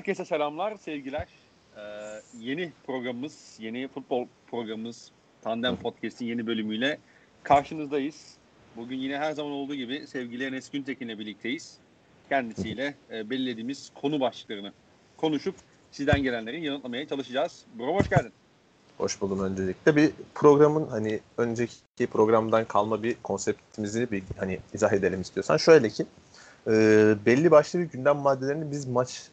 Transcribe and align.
Herkese 0.00 0.24
selamlar, 0.24 0.76
sevgiler. 0.76 1.28
Ee, 1.76 1.80
yeni 2.38 2.72
programımız, 2.86 3.56
yeni 3.58 3.88
futbol 3.88 4.26
programımız 4.50 5.10
Tandem 5.42 5.76
Podcast'in 5.76 6.26
yeni 6.26 6.46
bölümüyle 6.46 6.98
karşınızdayız. 7.42 8.34
Bugün 8.76 8.96
yine 8.96 9.18
her 9.18 9.32
zaman 9.32 9.52
olduğu 9.52 9.74
gibi 9.74 10.06
sevgili 10.06 10.44
Enes 10.44 10.70
Güntekin'le 10.70 11.18
birlikteyiz. 11.18 11.76
Kendisiyle 12.28 12.94
e, 13.12 13.30
belirlediğimiz 13.30 13.90
konu 14.00 14.20
başlıklarını 14.20 14.72
konuşup 15.16 15.54
sizden 15.90 16.22
gelenleri 16.22 16.64
yanıtlamaya 16.64 17.08
çalışacağız. 17.08 17.64
Bro 17.78 17.94
hoş 17.94 18.10
geldin. 18.10 18.32
Hoş 18.98 19.20
buldum 19.20 19.44
öncelikle. 19.44 19.96
Bir 19.96 20.10
programın 20.34 20.86
hani 20.86 21.20
önceki 21.38 22.06
programdan 22.12 22.64
kalma 22.64 23.02
bir 23.02 23.16
konseptimizi 23.22 24.10
bir 24.10 24.22
hani 24.38 24.58
izah 24.74 24.92
edelim 24.92 25.20
istiyorsan. 25.20 25.56
Şöyle 25.56 25.88
ki 25.88 26.06
e, 26.66 26.72
belli 27.26 27.50
başlı 27.50 27.78
bir 27.78 27.84
gündem 27.84 28.16
maddelerini 28.16 28.70
biz 28.70 28.86
maç 28.86 29.30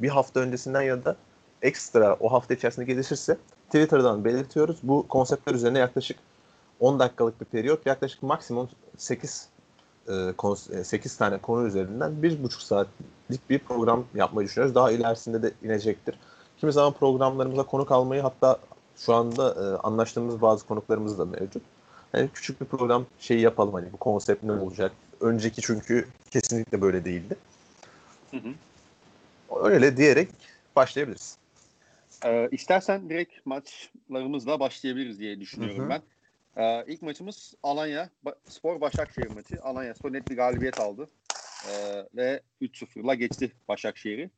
bir 0.00 0.08
hafta 0.08 0.40
öncesinden 0.40 0.82
ya 0.82 1.04
da 1.04 1.16
ekstra 1.62 2.16
o 2.20 2.32
hafta 2.32 2.54
içerisinde 2.54 2.86
gelişirse 2.86 3.38
Twitter'dan 3.66 4.24
belirtiyoruz. 4.24 4.78
Bu 4.82 5.08
konseptler 5.08 5.54
üzerine 5.54 5.78
yaklaşık 5.78 6.18
10 6.80 6.98
dakikalık 6.98 7.40
bir 7.40 7.46
periyot 7.46 7.86
yaklaşık 7.86 8.22
maksimum 8.22 8.68
8 8.96 9.48
8 10.82 11.14
e, 11.14 11.18
tane 11.18 11.38
konu 11.38 11.66
üzerinden 11.66 12.12
1,5 12.22 12.64
saatlik 12.64 13.50
bir 13.50 13.58
program 13.58 14.04
yapmayı 14.14 14.48
düşünüyoruz. 14.48 14.74
Daha 14.74 14.90
ilerisinde 14.90 15.42
de 15.42 15.52
inecektir. 15.62 16.18
Kimi 16.60 16.72
zaman 16.72 16.92
programlarımıza 16.92 17.62
konuk 17.62 17.92
almayı 17.92 18.22
hatta 18.22 18.58
şu 18.96 19.14
anda 19.14 19.54
e, 19.54 19.78
anlaştığımız 19.86 20.42
bazı 20.42 20.66
konuklarımız 20.66 21.18
da 21.18 21.24
mevcut. 21.24 21.62
Yani 22.12 22.30
küçük 22.34 22.60
bir 22.60 22.66
program 22.66 23.06
şeyi 23.18 23.40
yapalım 23.40 23.74
hani 23.74 23.92
bu 23.92 23.96
konsept 23.96 24.42
ne 24.42 24.52
olacak? 24.52 24.92
Önceki 25.20 25.62
çünkü 25.62 26.08
kesinlikle 26.30 26.80
böyle 26.80 27.04
değildi. 27.04 27.36
Hı 28.30 28.36
hı. 28.36 28.48
Öyle 29.56 29.96
diyerek 29.96 30.28
başlayabiliriz. 30.76 31.38
Ee, 32.24 32.48
istersen 32.52 33.10
direkt 33.10 33.46
maçlarımızla 33.46 34.60
başlayabiliriz 34.60 35.18
diye 35.18 35.40
düşünüyorum 35.40 35.78
hı 35.78 35.84
hı. 35.84 35.88
ben. 35.88 36.02
Ee, 36.56 36.84
ilk 36.86 37.02
maçımız 37.02 37.54
Alanya 37.62 38.10
Spor 38.48 38.80
Başakşehir 38.80 39.30
maçı. 39.30 39.62
Alanya 39.62 39.94
Spor 39.94 40.12
net 40.12 40.30
bir 40.30 40.36
galibiyet 40.36 40.80
aldı. 40.80 41.08
Ee, 41.68 42.06
ve 42.16 42.40
3-0'la 42.62 43.14
geçti 43.14 43.52
Başakşehir'i. 43.68 44.30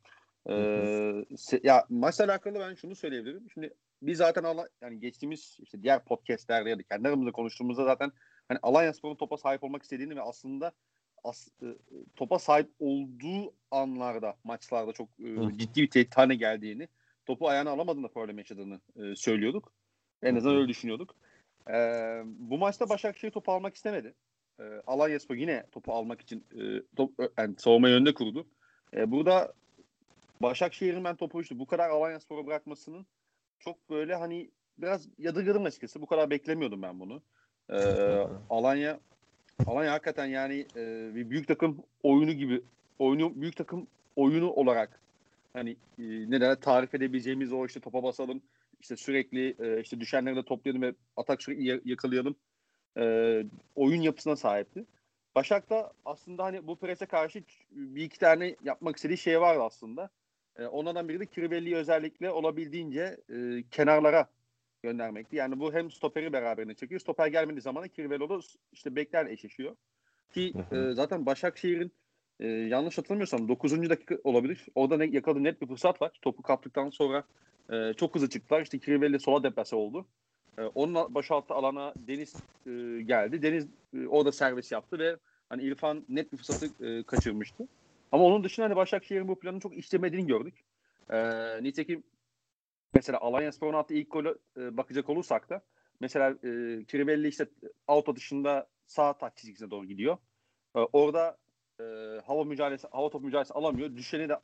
Ee, 0.48 1.24
ya 1.62 1.86
maçla 1.88 2.24
alakalı 2.24 2.60
ben 2.60 2.74
şunu 2.74 2.96
söyleyebilirim. 2.96 3.50
Şimdi 3.54 3.74
biz 4.02 4.18
zaten 4.18 4.44
ala, 4.44 4.68
yani 4.80 5.00
geçtiğimiz 5.00 5.56
işte 5.60 5.82
diğer 5.82 6.04
podcastlerde 6.04 6.70
ya 6.70 6.78
da 6.78 6.82
kendi 6.82 7.08
aramızda 7.08 7.32
konuştuğumuzda 7.32 7.84
zaten 7.84 8.12
hani 8.48 8.58
Alanya 8.62 8.92
Spor'un 8.92 9.14
topa 9.14 9.36
sahip 9.36 9.64
olmak 9.64 9.82
istediğini 9.82 10.16
ve 10.16 10.22
aslında 10.22 10.72
as, 11.24 11.48
e, 11.62 11.66
topa 12.16 12.38
sahip 12.38 12.70
olduğu 12.78 13.54
anlarda 13.70 14.36
maçlarda 14.44 14.92
çok 14.92 15.08
e, 15.20 15.58
ciddi 15.58 15.82
bir 15.82 15.90
tehdit 15.90 16.16
haline 16.16 16.34
geldiğini 16.34 16.88
topu 17.26 17.48
ayağına 17.48 17.70
alamadığında 17.70 18.08
problem 18.08 18.38
yaşadığını 18.38 18.80
e, 18.96 19.16
söylüyorduk. 19.16 19.72
En 20.22 20.36
azından 20.36 20.56
öyle 20.56 20.68
düşünüyorduk. 20.68 21.14
E, 21.70 21.74
bu 22.24 22.58
maçta 22.58 22.88
Başakşehir 22.88 23.32
topu 23.32 23.52
almak 23.52 23.74
istemedi. 23.74 24.14
E, 24.60 24.64
Alanya 24.86 25.20
Spor 25.20 25.34
yine 25.34 25.66
topu 25.72 25.92
almak 25.92 26.20
için 26.20 26.44
e, 26.60 26.82
top, 26.96 27.12
yani 27.38 27.54
savunma 27.58 27.88
yönünde 27.88 28.14
kurdu. 28.14 28.46
E, 28.96 29.10
burada 29.10 29.52
Başakşehir'in 30.42 31.04
ben 31.04 31.16
topu 31.16 31.40
işte 31.40 31.58
bu 31.58 31.66
kadar 31.66 31.90
Alanya 31.90 32.20
Spor'a 32.20 32.46
bırakmasının 32.46 33.06
çok 33.58 33.90
böyle 33.90 34.14
hani 34.14 34.50
biraz 34.78 35.08
yadırgadım 35.18 35.64
açıkçası. 35.64 36.02
Bu 36.02 36.06
kadar 36.06 36.30
beklemiyordum 36.30 36.82
ben 36.82 37.00
bunu. 37.00 37.22
Ee, 37.70 38.26
Alanya 38.50 39.00
Alanya 39.66 39.92
hakikaten 39.92 40.26
yani 40.26 40.66
e, 40.76 41.14
bir 41.14 41.30
büyük 41.30 41.48
takım 41.48 41.82
oyunu 42.02 42.32
gibi 42.32 42.62
oyunu 42.98 43.40
büyük 43.40 43.56
takım 43.56 43.86
oyunu 44.16 44.50
olarak 44.50 45.00
hani 45.52 45.70
e, 45.98 46.02
ne 46.30 46.40
derler 46.40 46.60
tarif 46.60 46.94
edebileceğimiz 46.94 47.52
o 47.52 47.66
işte 47.66 47.80
topa 47.80 48.02
basalım 48.02 48.42
işte 48.80 48.96
sürekli 48.96 49.54
e, 49.58 49.80
işte 49.80 50.00
düşenleri 50.00 50.36
de 50.36 50.42
toplayalım 50.42 50.82
ve 50.82 50.94
atak 51.16 51.42
sürekli 51.42 51.90
yakalayalım 51.90 52.36
e, 52.98 53.02
oyun 53.76 54.02
yapısına 54.02 54.36
sahipti. 54.36 54.84
Başak 55.34 55.70
da 55.70 55.92
aslında 56.04 56.44
hani 56.44 56.66
bu 56.66 56.76
prese 56.76 57.06
karşı 57.06 57.42
bir 57.70 58.04
iki 58.04 58.18
tane 58.18 58.56
yapmak 58.64 58.96
istediği 58.96 59.18
şey 59.18 59.40
vardı 59.40 59.62
aslında. 59.62 60.10
E, 60.58 60.66
onlardan 60.66 61.08
biri 61.08 61.20
de 61.20 61.26
Kirvelli'yi 61.26 61.76
özellikle 61.76 62.30
olabildiğince 62.30 63.16
e, 63.28 63.62
kenarlara 63.70 64.26
göndermekti. 64.82 65.36
Yani 65.36 65.60
bu 65.60 65.72
hem 65.74 65.90
stoperi 65.90 66.32
beraberine 66.32 66.74
çekiyor. 66.74 67.00
Stoper 67.00 67.26
gelmediği 67.26 67.60
zaman 67.60 67.82
da 67.82 67.88
Kirvello 67.88 68.40
işte 68.72 68.96
beklerle 68.96 69.32
eşleşiyor. 69.32 69.76
Ki 70.34 70.52
e, 70.72 70.92
zaten 70.92 71.26
Başakşehir'in 71.26 71.92
e, 72.40 72.48
yanlış 72.48 72.98
hatırlamıyorsam 72.98 73.48
9. 73.48 73.90
dakika 73.90 74.18
olabilir. 74.24 74.66
Orada 74.74 74.96
ne, 74.96 75.04
yakaladığı 75.04 75.44
net 75.44 75.62
bir 75.62 75.66
fırsat 75.66 76.02
var. 76.02 76.12
Topu 76.22 76.42
kaptıktan 76.42 76.90
sonra 76.90 77.24
e, 77.72 77.92
çok 77.94 78.14
hızlı 78.14 78.28
çıktılar. 78.28 78.62
İşte 78.62 78.78
Kirvelli 78.78 79.20
sola 79.20 79.42
deplase 79.42 79.76
oldu. 79.76 80.06
E, 80.58 80.62
onun 80.62 81.14
boşalttığı 81.14 81.54
alana 81.54 81.94
Deniz 81.96 82.34
e, 82.66 83.02
geldi. 83.02 83.42
Deniz 83.42 83.66
e, 83.94 84.06
orada 84.06 84.32
servis 84.32 84.72
yaptı 84.72 84.98
ve 84.98 85.16
hani 85.48 85.62
İrfan 85.62 86.04
net 86.08 86.32
bir 86.32 86.36
fırsatı 86.36 86.86
e, 86.86 87.02
kaçırmıştı. 87.02 87.68
Ama 88.12 88.24
onun 88.24 88.44
dışında 88.44 88.66
hani 88.66 88.76
Başakşehir'in 88.76 89.28
bu 89.28 89.38
planı 89.38 89.60
çok 89.60 89.76
işlemediğini 89.76 90.26
gördük. 90.26 90.54
Ee, 91.10 91.62
nitekim 91.62 92.02
mesela 92.94 93.18
Alanya 93.20 93.52
Spor'un 93.52 93.78
attığı 93.78 93.94
ilk 93.94 94.10
golü 94.10 94.38
e, 94.56 94.76
bakacak 94.76 95.08
olursak 95.08 95.50
da 95.50 95.62
mesela 96.00 96.30
e, 96.30 96.84
Kiribelli 96.84 97.28
işte 97.28 97.46
out 97.88 98.16
dışında 98.16 98.68
sağ 98.86 99.12
taç 99.12 99.36
çizgisine 99.36 99.70
doğru 99.70 99.86
gidiyor. 99.86 100.18
E, 100.76 100.78
orada 100.78 101.38
e, 101.80 101.84
hava 102.26 102.44
mücadelesi, 102.44 102.88
hava 102.90 103.10
top 103.10 103.22
mücadelesi 103.22 103.54
alamıyor. 103.54 103.96
Düşeni 103.96 104.28
de 104.28 104.36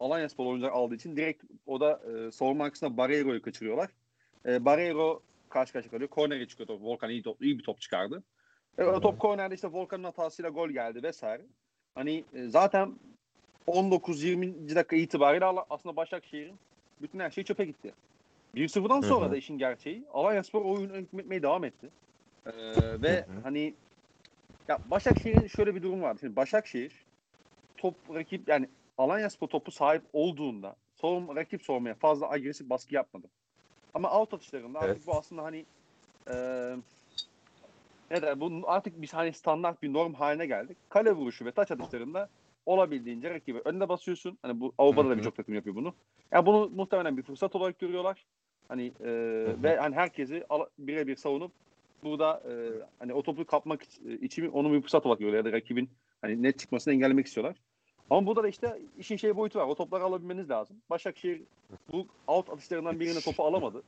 Alanya 0.00 0.28
Spor 0.28 0.46
oyuncular 0.46 0.70
aldığı 0.70 0.94
için 0.94 1.16
direkt 1.16 1.44
o 1.66 1.80
da 1.80 2.00
e, 2.12 2.30
savunma 2.30 2.64
arkasında 2.64 2.96
Barreiro'yu 2.96 3.42
kaçırıyorlar. 3.42 3.90
E, 4.46 4.64
Barreiro 4.64 5.22
karşı 5.48 5.72
karşıya 5.72 5.90
kalıyor. 5.90 6.10
Kornere 6.10 6.48
çıkıyor 6.48 6.66
top. 6.66 6.82
Volkan 6.82 7.10
iyi, 7.10 7.22
top, 7.22 7.42
iyi 7.42 7.58
bir 7.58 7.64
top 7.64 7.80
çıkardı. 7.80 8.22
E, 8.78 8.84
o 8.84 9.00
top 9.00 9.18
kornerde 9.18 9.54
işte 9.54 9.68
Volkan'ın 9.68 10.04
hatasıyla 10.04 10.50
gol 10.50 10.68
geldi 10.68 11.02
vesaire. 11.02 11.42
Hani 11.94 12.24
e, 12.34 12.48
zaten 12.48 12.94
19-20. 13.66 14.74
dakika 14.74 14.96
itibariyle 14.96 15.44
aslında 15.44 15.96
Başakşehir'in 15.96 16.58
bütün 17.02 17.18
her 17.18 17.30
şey 17.30 17.44
çöpe 17.44 17.64
gitti. 17.64 17.94
1-0'dan 18.54 19.00
sonra 19.00 19.24
Hı-hı. 19.24 19.32
da 19.32 19.36
işin 19.36 19.58
gerçeği 19.58 20.04
Alanya 20.12 20.42
Spor 20.42 20.64
oyunu 20.64 20.96
hükmetmeye 20.96 21.42
devam 21.42 21.64
etti. 21.64 21.90
Ee, 22.46 22.52
ve 23.02 23.16
Hı-hı. 23.16 23.40
hani 23.42 23.74
ya 24.68 24.78
Başakşehir'in 24.90 25.46
şöyle 25.46 25.74
bir 25.74 25.82
durum 25.82 26.02
var. 26.02 26.16
Şimdi 26.20 26.36
Başakşehir 26.36 26.92
top 27.76 27.94
rakip 28.14 28.48
yani 28.48 28.68
Alanya 28.98 29.30
Spor 29.30 29.48
topu 29.48 29.70
sahip 29.70 30.02
olduğunda 30.12 30.76
savun, 30.94 31.36
rakip 31.36 31.62
sormaya 31.62 31.94
fazla 31.94 32.30
agresif 32.30 32.70
baskı 32.70 32.94
yapmadı. 32.94 33.26
Ama 33.94 34.18
out 34.20 34.34
atışlarında 34.34 34.78
evet. 34.78 34.90
artık 34.90 35.06
bu 35.06 35.18
aslında 35.18 35.42
hani 35.42 35.64
e, 36.30 36.34
ne 38.10 38.22
der, 38.22 38.40
bu 38.40 38.62
artık 38.66 39.02
bir 39.02 39.08
hani 39.08 39.32
standart 39.32 39.82
bir 39.82 39.92
norm 39.92 40.14
haline 40.14 40.46
geldik. 40.46 40.76
Kale 40.88 41.12
vuruşu 41.12 41.44
ve 41.44 41.52
taç 41.52 41.70
atışlarında 41.70 42.28
olabildiğince 42.66 43.30
rakibi 43.30 43.60
önüne 43.64 43.88
basıyorsun. 43.88 44.38
Hani 44.42 44.60
bu 44.60 44.72
Avrupa'da 44.78 45.10
da 45.10 45.18
birçok 45.18 45.36
takım 45.36 45.54
yapıyor 45.54 45.76
bunu. 45.76 45.94
Yani 46.32 46.46
bunu 46.46 46.70
muhtemelen 46.74 47.16
bir 47.16 47.22
fırsat 47.22 47.56
olarak 47.56 47.78
görüyorlar. 47.78 48.24
Hani 48.68 48.86
e, 48.86 49.10
ve 49.62 49.76
hani 49.76 49.94
herkesi 49.94 50.44
birebir 50.78 51.16
savunup 51.16 51.52
burada 52.04 52.42
e, 52.48 52.52
hani 52.98 53.14
o 53.14 53.22
topu 53.22 53.46
kapmak 53.46 53.82
için 54.22 54.48
onu 54.48 54.72
bir 54.72 54.82
fırsat 54.82 55.06
olarak 55.06 55.18
görüyorlar 55.18 55.46
ya 55.46 55.52
da 55.52 55.56
rakibin 55.56 55.90
hani 56.22 56.42
net 56.42 56.58
çıkmasını 56.58 56.94
engellemek 56.94 57.26
istiyorlar. 57.26 57.56
Ama 58.10 58.26
burada 58.26 58.42
da 58.42 58.48
işte 58.48 58.78
işin 58.98 59.16
şey 59.16 59.36
boyutu 59.36 59.58
var. 59.58 59.66
O 59.66 59.74
topları 59.74 60.04
alabilmeniz 60.04 60.50
lazım. 60.50 60.76
Başakşehir 60.90 61.42
bu 61.92 62.06
out 62.26 62.50
atışlarından 62.50 63.00
birine 63.00 63.20
topu 63.20 63.44
alamadı. 63.44 63.82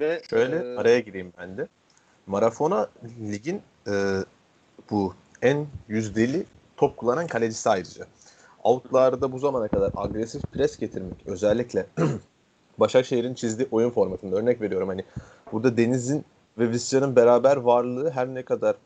Ve 0.00 0.22
şöyle 0.30 0.56
e, 0.56 0.76
araya 0.76 1.00
gireyim 1.00 1.32
ben 1.38 1.56
de. 1.56 1.68
Marafona 2.26 2.90
ligin 3.32 3.62
e, 3.86 3.92
bu 4.90 5.14
en 5.42 5.66
yüzdeli 5.88 6.44
top 6.76 6.96
kullanan 6.96 7.26
kalecisi 7.26 7.70
ayrıca. 7.70 8.06
Out'larda 8.62 9.32
bu 9.32 9.38
zamana 9.38 9.68
kadar 9.68 9.92
agresif 9.96 10.42
pres 10.42 10.78
getirmek 10.78 11.26
özellikle 11.26 11.86
Başakşehir'in 12.78 13.34
çizdiği 13.34 13.68
oyun 13.70 13.90
formatında 13.90 14.36
örnek 14.36 14.60
veriyorum 14.60 14.88
hani 14.88 15.04
burada 15.52 15.76
Deniz'in 15.76 16.24
ve 16.58 16.70
Visca'nın 16.70 17.16
beraber 17.16 17.56
varlığı 17.56 18.10
her 18.10 18.28
ne 18.28 18.42
kadar 18.42 18.76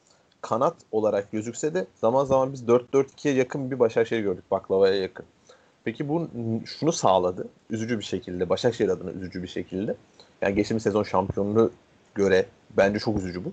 kanat 0.40 0.76
olarak 0.92 1.32
gözükse 1.32 1.74
de 1.74 1.86
zaman 1.94 2.24
zaman 2.24 2.52
biz 2.52 2.62
4-4-2'ye 2.62 3.34
yakın 3.34 3.70
bir 3.70 3.78
Başakşehir 3.78 4.22
gördük 4.22 4.50
baklavaya 4.50 4.94
yakın. 4.94 5.26
Peki 5.84 6.08
bu 6.08 6.28
şunu 6.64 6.92
sağladı 6.92 7.48
üzücü 7.70 7.98
bir 7.98 8.04
şekilde 8.04 8.48
Başakşehir 8.48 8.88
adına 8.88 9.10
üzücü 9.10 9.42
bir 9.42 9.48
şekilde. 9.48 9.96
Yani 10.42 10.54
geçtiğimiz 10.54 10.82
sezon 10.82 11.02
şampiyonluğu 11.02 11.70
göre 12.14 12.46
bence 12.76 12.98
çok 12.98 13.18
üzücü 13.18 13.44
bu. 13.44 13.52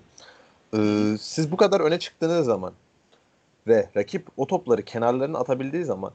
Ee, 0.78 1.18
siz 1.20 1.52
bu 1.52 1.58
kadar 1.58 1.80
öne 1.80 2.00
çıktığınız 2.00 2.46
zaman 2.46 2.74
ve 3.68 3.89
rakip 3.98 4.27
o 4.38 4.48
topları 4.48 4.81
kenarlarına 4.81 5.39
atabildiği 5.39 5.86
zaman 5.86 6.12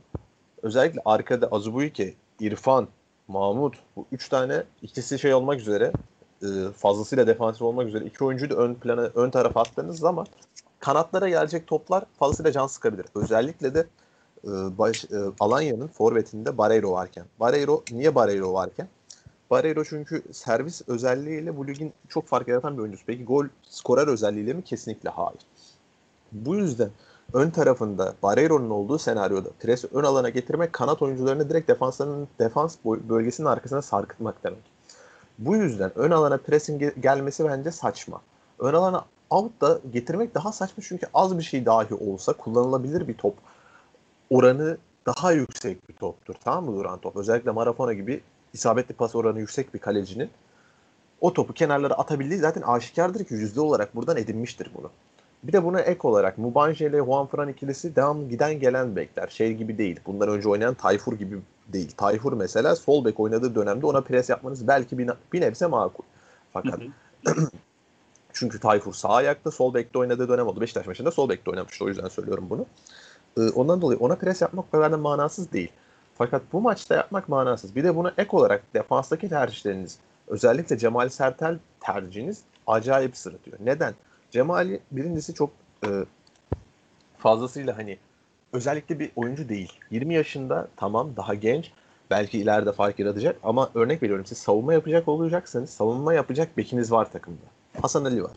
özellikle 0.63 1.01
arkada 1.05 1.49
Azubuike, 1.51 2.15
İrfan, 2.41 2.89
Mahmut 3.29 3.77
bu 3.97 4.07
üç 4.13 4.29
tane 4.29 4.63
ikisi 4.83 5.19
şey 5.19 5.35
olmak 5.35 5.61
üzere 5.61 5.93
e, 6.43 6.47
fazlasıyla 6.77 7.27
defansif 7.27 7.63
olmak 7.63 7.89
üzere 7.89 8.05
iki 8.05 8.25
oyuncuyu 8.25 8.51
da 8.51 8.55
ön 8.55 8.75
plana 8.75 9.01
ön 9.01 9.31
tarafa 9.31 9.61
attığınız 9.61 9.99
zaman 9.99 10.27
kanatlara 10.79 11.29
gelecek 11.29 11.67
toplar 11.67 12.05
fazlasıyla 12.19 12.53
can 12.53 12.67
sıkabilir. 12.67 13.07
Özellikle 13.15 13.75
de 13.75 13.87
e, 14.45 14.49
baş, 14.79 15.05
e, 15.05 15.17
Alanya'nın 15.41 15.87
forvetinde 15.89 16.59
Barreiro 16.59 16.93
varken. 16.93 17.25
Barreiro 17.41 17.83
niye 17.93 18.15
Barreiro 18.15 18.53
varken? 18.53 18.89
Barreiro 19.51 19.85
çünkü 19.85 20.23
servis 20.33 20.83
özelliğiyle 20.89 21.57
bu 21.57 21.67
ligin 21.67 21.93
çok 22.09 22.27
fark 22.27 22.49
yaratan 22.49 22.77
bir 22.77 22.83
oyuncusu. 22.83 23.05
Peki 23.07 23.25
gol 23.25 23.47
skorer 23.63 24.07
özelliğiyle 24.07 24.53
mi? 24.53 24.63
Kesinlikle 24.65 25.11
hayır. 25.11 25.41
Bu 26.33 26.57
yüzden 26.57 26.91
ön 27.33 27.51
tarafında 27.51 28.15
Barreiro'nun 28.23 28.71
olduğu 28.71 28.99
senaryoda 28.99 29.49
pres 29.61 29.85
ön 29.93 30.05
alana 30.05 30.29
getirmek 30.29 30.73
kanat 30.73 31.03
oyuncularını 31.03 31.51
direkt 31.51 31.69
defansların 31.69 32.29
defans 32.39 32.77
bölgesinin 32.85 33.49
arkasına 33.49 33.83
sarkıtmak 33.83 34.45
demek. 34.45 34.63
Bu 35.39 35.57
yüzden 35.57 35.99
ön 35.99 36.11
alana 36.11 36.37
presin 36.37 36.93
gelmesi 37.01 37.45
bence 37.45 37.71
saçma. 37.71 38.21
Ön 38.59 38.75
alana 38.75 39.05
out 39.31 39.61
da 39.61 39.81
getirmek 39.93 40.35
daha 40.35 40.53
saçma 40.53 40.83
çünkü 40.89 41.07
az 41.15 41.39
bir 41.39 41.43
şey 41.43 41.67
dahi 41.67 41.95
olsa 41.95 42.33
kullanılabilir 42.33 43.09
bir 43.09 43.15
top 43.15 43.35
oranı 44.31 44.79
daha 45.07 45.33
yüksek 45.33 45.89
bir 45.89 45.95
toptur. 45.95 46.35
Tamam 46.45 46.65
mı 46.65 46.77
duran 46.77 46.99
top? 46.99 47.17
Özellikle 47.17 47.51
Marafona 47.51 47.93
gibi 47.93 48.23
isabetli 48.53 48.95
pas 48.95 49.15
oranı 49.15 49.41
yüksek 49.41 49.75
bir 49.75 49.79
kalecinin 49.79 50.31
o 51.21 51.33
topu 51.33 51.53
kenarlara 51.53 51.95
atabildiği 51.95 52.41
zaten 52.41 52.63
aşikardır 52.63 53.25
ki 53.25 53.35
yüzde 53.35 53.61
olarak 53.61 53.97
buradan 53.97 54.17
edinmiştir 54.17 54.71
bunu. 54.75 54.91
Bir 55.43 55.53
de 55.53 55.65
buna 55.65 55.81
ek 55.81 56.09
olarak 56.09 56.39
Mubanje 56.39 56.87
ile 56.87 56.99
Juan 56.99 57.27
Fran 57.27 57.49
ikilisi 57.49 57.97
devam 57.97 58.29
giden 58.29 58.61
gelen 58.61 58.97
bekler. 58.97 59.29
Şey 59.29 59.55
gibi 59.55 59.79
değil. 59.79 60.01
Bundan 60.07 60.29
önce 60.29 60.49
oynayan 60.49 60.75
Tayfur 60.75 61.13
gibi 61.13 61.39
değil. 61.69 61.93
Tayfur 61.97 62.33
mesela 62.33 62.77
sol 62.77 63.05
bek 63.05 63.21
oynadığı 63.21 63.55
dönemde 63.55 63.87
ona 63.87 64.01
pres 64.01 64.29
yapmanız 64.29 64.69
belki 64.69 64.99
bir, 64.99 65.11
bir 65.33 65.41
nebze 65.41 65.67
makul. 65.67 66.05
Fakat 66.53 66.81
çünkü 68.33 68.61
Tayfur 68.61 68.95
sağ 68.95 69.09
ayakta 69.09 69.51
sol 69.51 69.75
bekte 69.75 69.99
oynadığı 69.99 70.29
dönem 70.29 70.47
oldu. 70.47 70.61
Beşiktaş 70.61 70.87
maçında 70.87 71.11
sol 71.11 71.29
bekte 71.29 71.51
oynamıştı. 71.51 71.85
O 71.85 71.89
yüzden 71.89 72.09
söylüyorum 72.09 72.47
bunu. 72.51 72.67
Ee, 73.39 73.51
ondan 73.51 73.81
dolayı 73.81 73.99
ona 73.99 74.15
pres 74.15 74.41
yapmak 74.41 74.65
o 74.69 74.71
kadar 74.71 74.99
manasız 74.99 75.53
değil. 75.53 75.73
Fakat 76.19 76.43
bu 76.53 76.61
maçta 76.61 76.95
yapmak 76.95 77.29
manasız. 77.29 77.77
Bir 77.77 77.85
de 77.85 77.97
buna 77.97 78.13
ek 78.19 78.29
olarak 78.33 78.63
defanstaki 78.75 79.29
tercihleriniz 79.29 79.99
özellikle 80.27 80.79
Cemal 80.79 81.09
Sertel 81.09 81.59
tercihiniz 81.81 82.43
acayip 82.67 83.17
sırıtıyor. 83.17 83.59
Neden? 83.61 83.95
Cemali 84.31 84.81
birincisi 84.91 85.35
çok 85.35 85.51
e, 85.85 85.89
fazlasıyla 87.19 87.79
hani 87.79 87.99
özellikle 88.53 88.99
bir 88.99 89.11
oyuncu 89.17 89.49
değil. 89.49 89.73
20 89.91 90.15
yaşında 90.15 90.69
tamam 90.77 91.11
daha 91.17 91.35
genç. 91.35 91.73
Belki 92.11 92.39
ileride 92.39 92.73
fark 92.73 92.99
yaratacak 92.99 93.37
ama 93.43 93.71
örnek 93.75 94.03
veriyorum 94.03 94.27
siz 94.27 94.39
savunma 94.39 94.73
yapacak 94.73 95.09
olacaksanız 95.09 95.71
savunma 95.71 96.15
yapacak 96.15 96.57
bekiniz 96.57 96.93
var 96.93 97.13
takımda. 97.13 97.45
Hasan 97.83 98.05
Ali 98.05 98.23
var. 98.23 98.33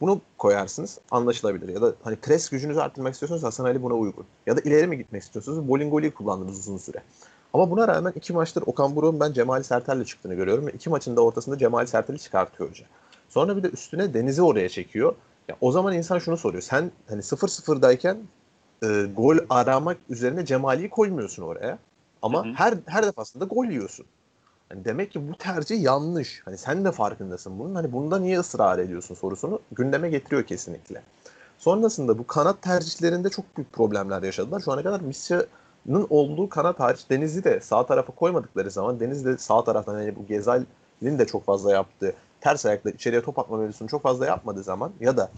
Bunu 0.00 0.20
koyarsınız 0.38 0.98
anlaşılabilir. 1.10 1.68
Ya 1.68 1.82
da 1.82 1.94
hani 2.02 2.16
pres 2.16 2.48
gücünüzü 2.48 2.80
arttırmak 2.80 3.14
istiyorsanız 3.14 3.42
Hasan 3.42 3.64
Ali 3.64 3.82
buna 3.82 3.94
uygun. 3.94 4.26
Ya 4.46 4.56
da 4.56 4.60
ileri 4.60 4.86
mi 4.86 4.98
gitmek 4.98 5.22
istiyorsunuz? 5.22 5.68
Bolingoli'yi 5.68 6.10
kullandınız 6.10 6.58
uzun 6.58 6.76
süre. 6.76 7.02
Ama 7.52 7.70
buna 7.70 7.88
rağmen 7.88 8.12
iki 8.16 8.32
maçtır 8.32 8.62
Okan 8.66 8.96
Buruk'un 8.96 9.20
ben 9.20 9.32
Cemali 9.32 9.64
Sertel'le 9.64 10.04
çıktığını 10.04 10.34
görüyorum. 10.34 10.66
Ve 10.66 10.70
iki 10.70 10.90
maçın 10.90 11.16
da 11.16 11.20
ortasında 11.20 11.58
Cemali 11.58 11.86
Sertel'i 11.86 12.18
çıkartıyor 12.18 12.70
hoca. 12.70 12.84
Sonra 13.28 13.56
bir 13.56 13.62
de 13.62 13.68
üstüne 13.68 14.14
Deniz'i 14.14 14.42
oraya 14.42 14.68
çekiyor. 14.68 15.14
Ya 15.48 15.56
o 15.60 15.72
zaman 15.72 15.94
insan 15.94 16.18
şunu 16.18 16.36
soruyor. 16.36 16.62
Sen 16.62 16.90
hani 17.08 17.22
0-0'dayken 17.22 18.18
e, 18.82 19.02
gol 19.16 19.36
aramak 19.50 19.96
üzerine 20.08 20.46
Cemali'yi 20.46 20.90
koymuyorsun 20.90 21.42
oraya. 21.42 21.78
Ama 22.22 22.44
hı 22.44 22.48
hı. 22.48 22.52
her 22.54 22.74
her 22.86 23.06
defasında 23.06 23.44
gol 23.44 23.64
yiyorsun. 23.64 24.06
Yani 24.70 24.84
demek 24.84 25.12
ki 25.12 25.28
bu 25.28 25.36
tercih 25.36 25.82
yanlış. 25.82 26.42
Hani 26.44 26.58
sen 26.58 26.84
de 26.84 26.92
farkındasın 26.92 27.58
bunun. 27.58 27.74
Hani 27.74 27.92
bunda 27.92 28.18
niye 28.18 28.38
ısrar 28.38 28.78
ediyorsun 28.78 29.14
sorusunu 29.14 29.60
gündeme 29.72 30.10
getiriyor 30.10 30.42
kesinlikle. 30.42 31.02
Sonrasında 31.58 32.18
bu 32.18 32.26
kanat 32.26 32.62
tercihlerinde 32.62 33.28
çok 33.28 33.56
büyük 33.56 33.72
problemler 33.72 34.22
yaşadılar. 34.22 34.60
Şu 34.60 34.72
ana 34.72 34.82
kadar 34.82 35.00
Misya'nın 35.00 36.06
olduğu 36.10 36.48
kanat 36.48 36.80
hariç 36.80 37.10
Deniz'i 37.10 37.44
de 37.44 37.60
sağ 37.60 37.86
tarafa 37.86 38.12
koymadıkları 38.12 38.70
zaman 38.70 39.00
Deniz 39.00 39.24
de 39.24 39.38
sağ 39.38 39.64
taraftan 39.64 39.94
hani 39.94 40.16
bu 40.16 40.26
Gezal'in 40.26 41.18
de 41.18 41.26
çok 41.26 41.44
fazla 41.44 41.72
yaptığı 41.72 42.14
ters 42.40 42.66
ayakla 42.66 42.90
içeriye 42.90 43.22
top 43.22 43.38
atma 43.38 43.56
mevzusunu 43.56 43.88
çok 43.88 44.02
fazla 44.02 44.26
yapmadığı 44.26 44.62
zaman 44.62 44.92
ya 45.00 45.16
da 45.16 45.30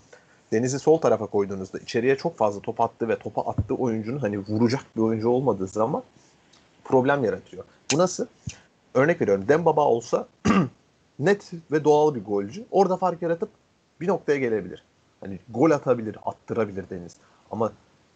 Deniz'i 0.53 0.79
sol 0.79 0.99
tarafa 0.99 1.27
koyduğunuzda 1.27 1.79
içeriye 1.79 2.17
çok 2.17 2.37
fazla 2.39 2.61
top 2.61 2.81
attı 2.81 3.09
ve 3.09 3.19
topa 3.19 3.43
attığı 3.43 3.75
oyuncunun 3.75 4.19
hani 4.19 4.39
vuracak 4.39 4.85
bir 4.97 5.03
oyuncu 5.03 5.29
olmadığı 5.29 5.67
zaman 5.67 6.03
problem 6.85 7.25
yaratıyor. 7.25 7.65
Bu 7.93 7.99
nasıl? 7.99 8.27
Örnek 8.95 9.21
veriyorum 9.21 9.45
Dembaba 9.49 9.85
olsa 9.85 10.29
net 11.19 11.51
ve 11.73 11.85
doğal 11.85 12.15
bir 12.15 12.25
golcü. 12.25 12.65
Orada 12.71 12.97
fark 12.97 13.23
yaratıp 13.23 13.49
bir 14.01 14.09
noktaya 14.09 14.39
gelebilir. 14.39 14.85
Hani 15.21 15.39
gol 15.49 15.71
atabilir, 15.71 16.17
attırabilir 16.25 16.85
Deniz. 16.91 17.17
Ama 17.51 17.73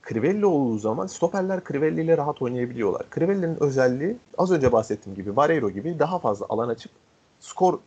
Crivelli 0.09 0.47
olduğu 0.47 0.79
zaman 0.79 1.07
stoperler 1.07 1.61
Crivelli 1.69 2.03
ile 2.03 2.17
rahat 2.17 2.43
oynayabiliyorlar. 2.43 3.07
Crivelli'nin 3.15 3.63
özelliği 3.63 4.17
az 4.39 4.51
önce 4.51 4.73
bahsettiğim 4.73 5.17
gibi 5.17 5.37
Barreiro 5.37 5.71
gibi 5.71 5.99
daha 5.99 6.19
fazla 6.19 6.47
alan 6.49 6.69
açıp 6.69 6.93
skor 7.41 7.79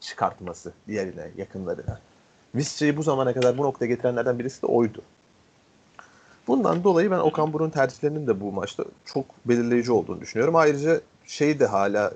çıkartması 0.00 0.72
diğerine, 0.88 1.30
yakınlarına. 1.36 2.00
Visca'yı 2.54 2.96
bu 2.96 3.02
zamana 3.02 3.34
kadar 3.34 3.58
bu 3.58 3.62
noktaya 3.62 3.86
getirenlerden 3.86 4.38
birisi 4.38 4.62
de 4.62 4.66
oydu. 4.66 5.02
Bundan 6.48 6.84
dolayı 6.84 7.10
ben 7.10 7.18
Okan 7.18 7.52
Buruk'un 7.52 7.70
tercihlerinin 7.70 8.26
de 8.26 8.40
bu 8.40 8.52
maçta 8.52 8.84
çok 9.04 9.24
belirleyici 9.44 9.92
olduğunu 9.92 10.20
düşünüyorum. 10.20 10.56
Ayrıca 10.56 11.00
şey 11.26 11.60
de 11.60 11.66
hala 11.66 12.12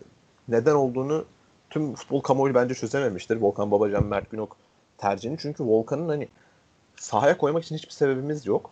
neden 0.49 0.75
olduğunu 0.75 1.25
tüm 1.71 1.95
futbol 1.95 2.21
kamuoyu 2.21 2.55
bence 2.55 2.75
çözememiştir. 2.75 3.37
Volkan 3.37 3.71
Babacan, 3.71 4.05
Mert 4.05 4.31
Günok 4.31 4.57
tercihini. 4.99 5.39
Çünkü 5.39 5.65
Volkan'ın 5.65 6.09
hani 6.09 6.29
sahaya 6.97 7.39
koymak 7.39 7.65
için 7.65 7.77
hiçbir 7.77 7.93
sebebimiz 7.93 8.47
yok. 8.47 8.71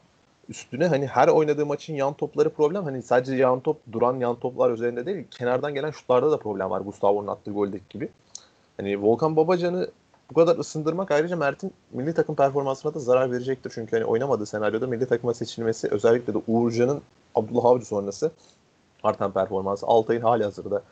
Üstüne 0.49 0.87
hani 0.87 1.07
her 1.07 1.29
oynadığı 1.29 1.67
maçın 1.67 1.95
yan 1.95 2.15
topları 2.15 2.51
problem. 2.51 2.85
Hani 2.85 3.03
sadece 3.03 3.35
yan 3.35 3.61
top, 3.61 3.77
duran 3.93 4.17
yan 4.21 4.37
toplar 4.37 4.71
üzerinde 4.71 5.07
değil. 5.07 5.27
Kenardan 5.31 5.75
gelen 5.75 5.91
şutlarda 5.91 6.31
da 6.31 6.39
problem 6.39 6.71
var. 6.71 6.81
Gustavo'nun 6.81 7.27
attığı 7.27 7.51
goldeki 7.51 7.85
gibi. 7.91 8.09
Hani 8.81 9.03
Volkan 9.03 9.37
Babacan'ı 9.37 9.91
bu 10.31 10.35
kadar 10.35 10.59
ısındırmak 10.59 11.11
ayrıca 11.11 11.37
Mert'in 11.37 11.73
milli 11.93 12.15
takım 12.15 12.35
performansına 12.35 12.95
da 12.95 12.99
zarar 12.99 13.33
verecektir. 13.33 13.73
Çünkü 13.75 13.97
hani 13.97 14.05
oynamadığı 14.05 14.47
senaryoda 14.47 14.87
milli 14.87 15.07
takıma 15.07 15.35
seçilmesi 15.35 15.89
özellikle 15.89 16.35
de 16.35 16.39
Uğurcan'ın 16.47 17.03
Abdullah 17.35 17.65
Avcı 17.65 17.87
sonrası 17.87 18.31
artan 19.03 19.33
performansı 19.33 19.87
Altay'ın 19.87 20.21
hali 20.21 20.45
hazırda 20.45 20.83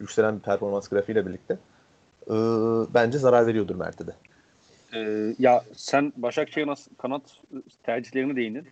yükselen 0.00 0.36
bir 0.36 0.40
performans 0.40 0.88
grafiğiyle 0.88 1.26
birlikte 1.26 1.58
e, 2.26 2.34
bence 2.94 3.18
zarar 3.18 3.46
veriyordur 3.46 3.74
Mert'e 3.74 4.06
de. 4.06 4.12
Ee, 4.94 5.34
ya 5.38 5.64
sen 5.74 6.12
Başakşehir'in 6.16 6.74
kanat 6.98 7.22
tercihlerini 7.82 8.36
değindin. 8.36 8.68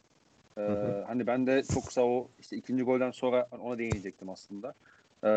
Ee, 0.59 0.61
hı 0.61 0.73
hı. 0.73 1.05
Hani 1.07 1.27
ben 1.27 1.47
de 1.47 1.63
çok 1.75 1.87
kısa 1.87 2.03
o 2.03 2.29
işte 2.41 2.57
ikinci 2.57 2.83
golden 2.83 3.11
sonra 3.11 3.49
ona 3.61 3.79
değinecektim 3.79 4.31
aslında. 4.31 4.75
Ee, 5.25 5.31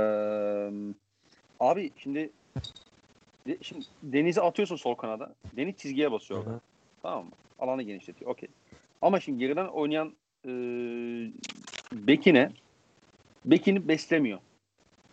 abi 1.60 1.92
şimdi 1.98 2.30
Şimdi 3.62 3.86
Deniz'i 4.04 4.42
atıyorsun 4.42 4.76
sol 4.76 4.96
kanada. 4.96 5.36
Deniz 5.58 5.78
çizgiye 5.78 6.12
basıyor 6.12 6.40
orada. 6.40 6.60
Tamam 7.02 7.26
mı? 7.26 7.32
Alanı 7.60 7.84
genişletiyor. 7.84 8.32
Okey. 8.32 8.50
Ama 9.02 9.20
şimdi 9.20 9.40
geriden 9.40 9.68
oynayan 9.68 10.14
e, 10.46 10.52
Bekine 11.92 12.52
Bekini 13.46 13.88
beslemiyor. 13.88 14.40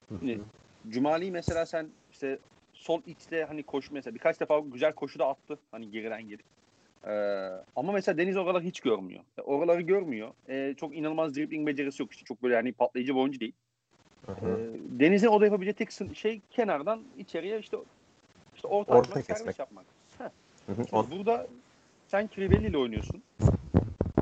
Şimdi, 0.09 0.41
Cumali 0.89 1.31
mesela 1.31 1.67
sen 1.67 1.89
işte 2.13 2.39
sol 2.73 3.01
içte 3.07 3.45
hani 3.45 3.63
koşu 3.63 3.95
mesela 3.95 4.15
birkaç 4.15 4.41
defa 4.41 4.59
güzel 4.59 4.93
koşu 4.93 5.19
da 5.19 5.29
attı 5.29 5.59
hani 5.71 5.91
geriden 5.91 6.29
gelip. 6.29 6.45
Ee, 7.07 7.11
ama 7.77 7.93
mesela 7.93 8.19
Deniz 8.19 8.37
oraları 8.37 8.65
hiç 8.65 8.81
görmüyor. 8.81 9.21
E, 9.39 9.43
oraları 9.43 9.81
görmüyor. 9.81 10.31
Ee, 10.49 10.75
çok 10.77 10.97
inanılmaz 10.97 11.35
dribbling 11.35 11.67
becerisi 11.67 12.03
yok 12.03 12.13
işte. 12.13 12.25
Çok 12.25 12.43
böyle 12.43 12.55
yani 12.55 12.73
patlayıcı 12.73 13.15
bir 13.15 13.21
oyuncu 13.21 13.41
değil. 13.41 13.53
Ee, 14.29 14.33
Deniz'in 14.91 15.27
o 15.27 15.41
da 15.41 15.45
yapabileceği 15.45 15.75
tek 15.75 16.17
şey 16.17 16.41
kenardan 16.51 17.05
içeriye 17.19 17.59
işte 17.59 17.77
işte 18.61 18.69
orta, 18.69 18.95
orta 18.95 19.21
açmak, 19.21 19.39
servis 19.39 19.59
yapmak. 19.59 19.87
Hı 20.19 20.73
hı. 20.73 21.11
Burada 21.11 21.47
sen 22.09 22.29
Crivelli 22.35 22.67
ile 22.67 22.79
oynuyorsun. 22.79 23.23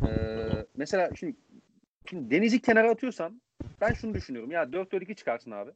Ee, 0.09 0.67
mesela 0.77 1.11
şimdi, 1.17 1.37
şimdi 2.11 2.31
Deniz'i 2.31 2.63
kenara 2.63 2.91
atıyorsan 2.91 3.41
ben 3.81 3.93
şunu 3.93 4.15
düşünüyorum. 4.15 4.51
Ya 4.51 4.63
4-4-2 4.63 5.15
çıkarsın 5.15 5.51
abi. 5.51 5.71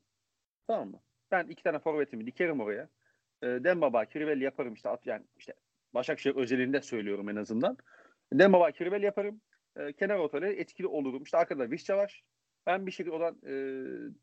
Tamam 0.67 0.89
mı? 0.89 1.01
Ben 1.31 1.47
iki 1.47 1.63
tane 1.63 1.79
forvetimi 1.79 2.27
dikerim 2.27 2.61
oraya. 2.61 2.89
E, 3.43 3.47
Dembaba, 3.47 4.07
Crivelli 4.07 4.45
yaparım 4.45 4.75
işte 4.75 4.89
at 4.89 5.07
yani 5.07 5.23
işte 5.37 5.55
Başakşehir 5.95 6.37
özelinde 6.37 6.83
söylüyorum 6.83 7.29
en 7.29 7.37
azından. 7.37 7.77
Dembaba, 8.33 8.73
Crivelli 8.73 9.05
yaparım. 9.05 9.41
E, 9.77 9.93
kenar 9.93 10.17
ortada 10.17 10.47
etkili 10.47 10.87
olurum. 10.87 11.23
İşte 11.23 11.39
arkada 11.39 11.71
Visca 11.71 11.97
var. 11.97 12.23
Ben 12.67 12.87
bir 12.87 12.93
şekilde 12.93 13.15
oradan 13.15 13.37
e, 13.47 13.55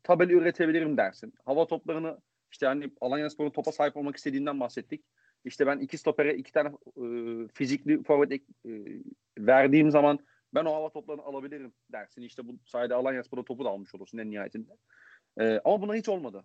tabeli 0.02 0.32
üretebilirim 0.32 0.96
dersin. 0.96 1.34
Hava 1.44 1.66
toplarını 1.66 2.18
işte 2.52 2.66
hani 2.66 2.90
Alanya 3.00 3.30
Spor'un 3.30 3.50
topa 3.50 3.72
sahip 3.72 3.96
olmak 3.96 4.16
istediğinden 4.16 4.60
bahsettik. 4.60 5.04
İşte 5.44 5.66
ben 5.66 5.78
iki 5.78 5.98
stopere 5.98 6.34
iki 6.34 6.52
tane 6.52 6.68
e, 6.68 7.04
fizikli 7.48 8.02
forvet 8.02 8.32
e, 8.32 8.42
verdiğim 9.38 9.90
zaman 9.90 10.18
ben 10.54 10.64
o 10.64 10.74
hava 10.74 10.90
toplarını 10.90 11.22
alabilirim 11.22 11.72
dersin. 11.92 12.22
İşte 12.22 12.48
bu 12.48 12.58
sayede 12.64 12.94
Alanya 12.94 13.24
Spor'a 13.24 13.44
topu 13.44 13.64
da 13.64 13.68
almış 13.68 13.94
olursun 13.94 14.18
en 14.18 14.30
nihayetinde. 14.30 14.72
E, 15.40 15.60
ama 15.64 15.82
buna 15.82 15.94
hiç 15.94 16.08
olmadı. 16.08 16.44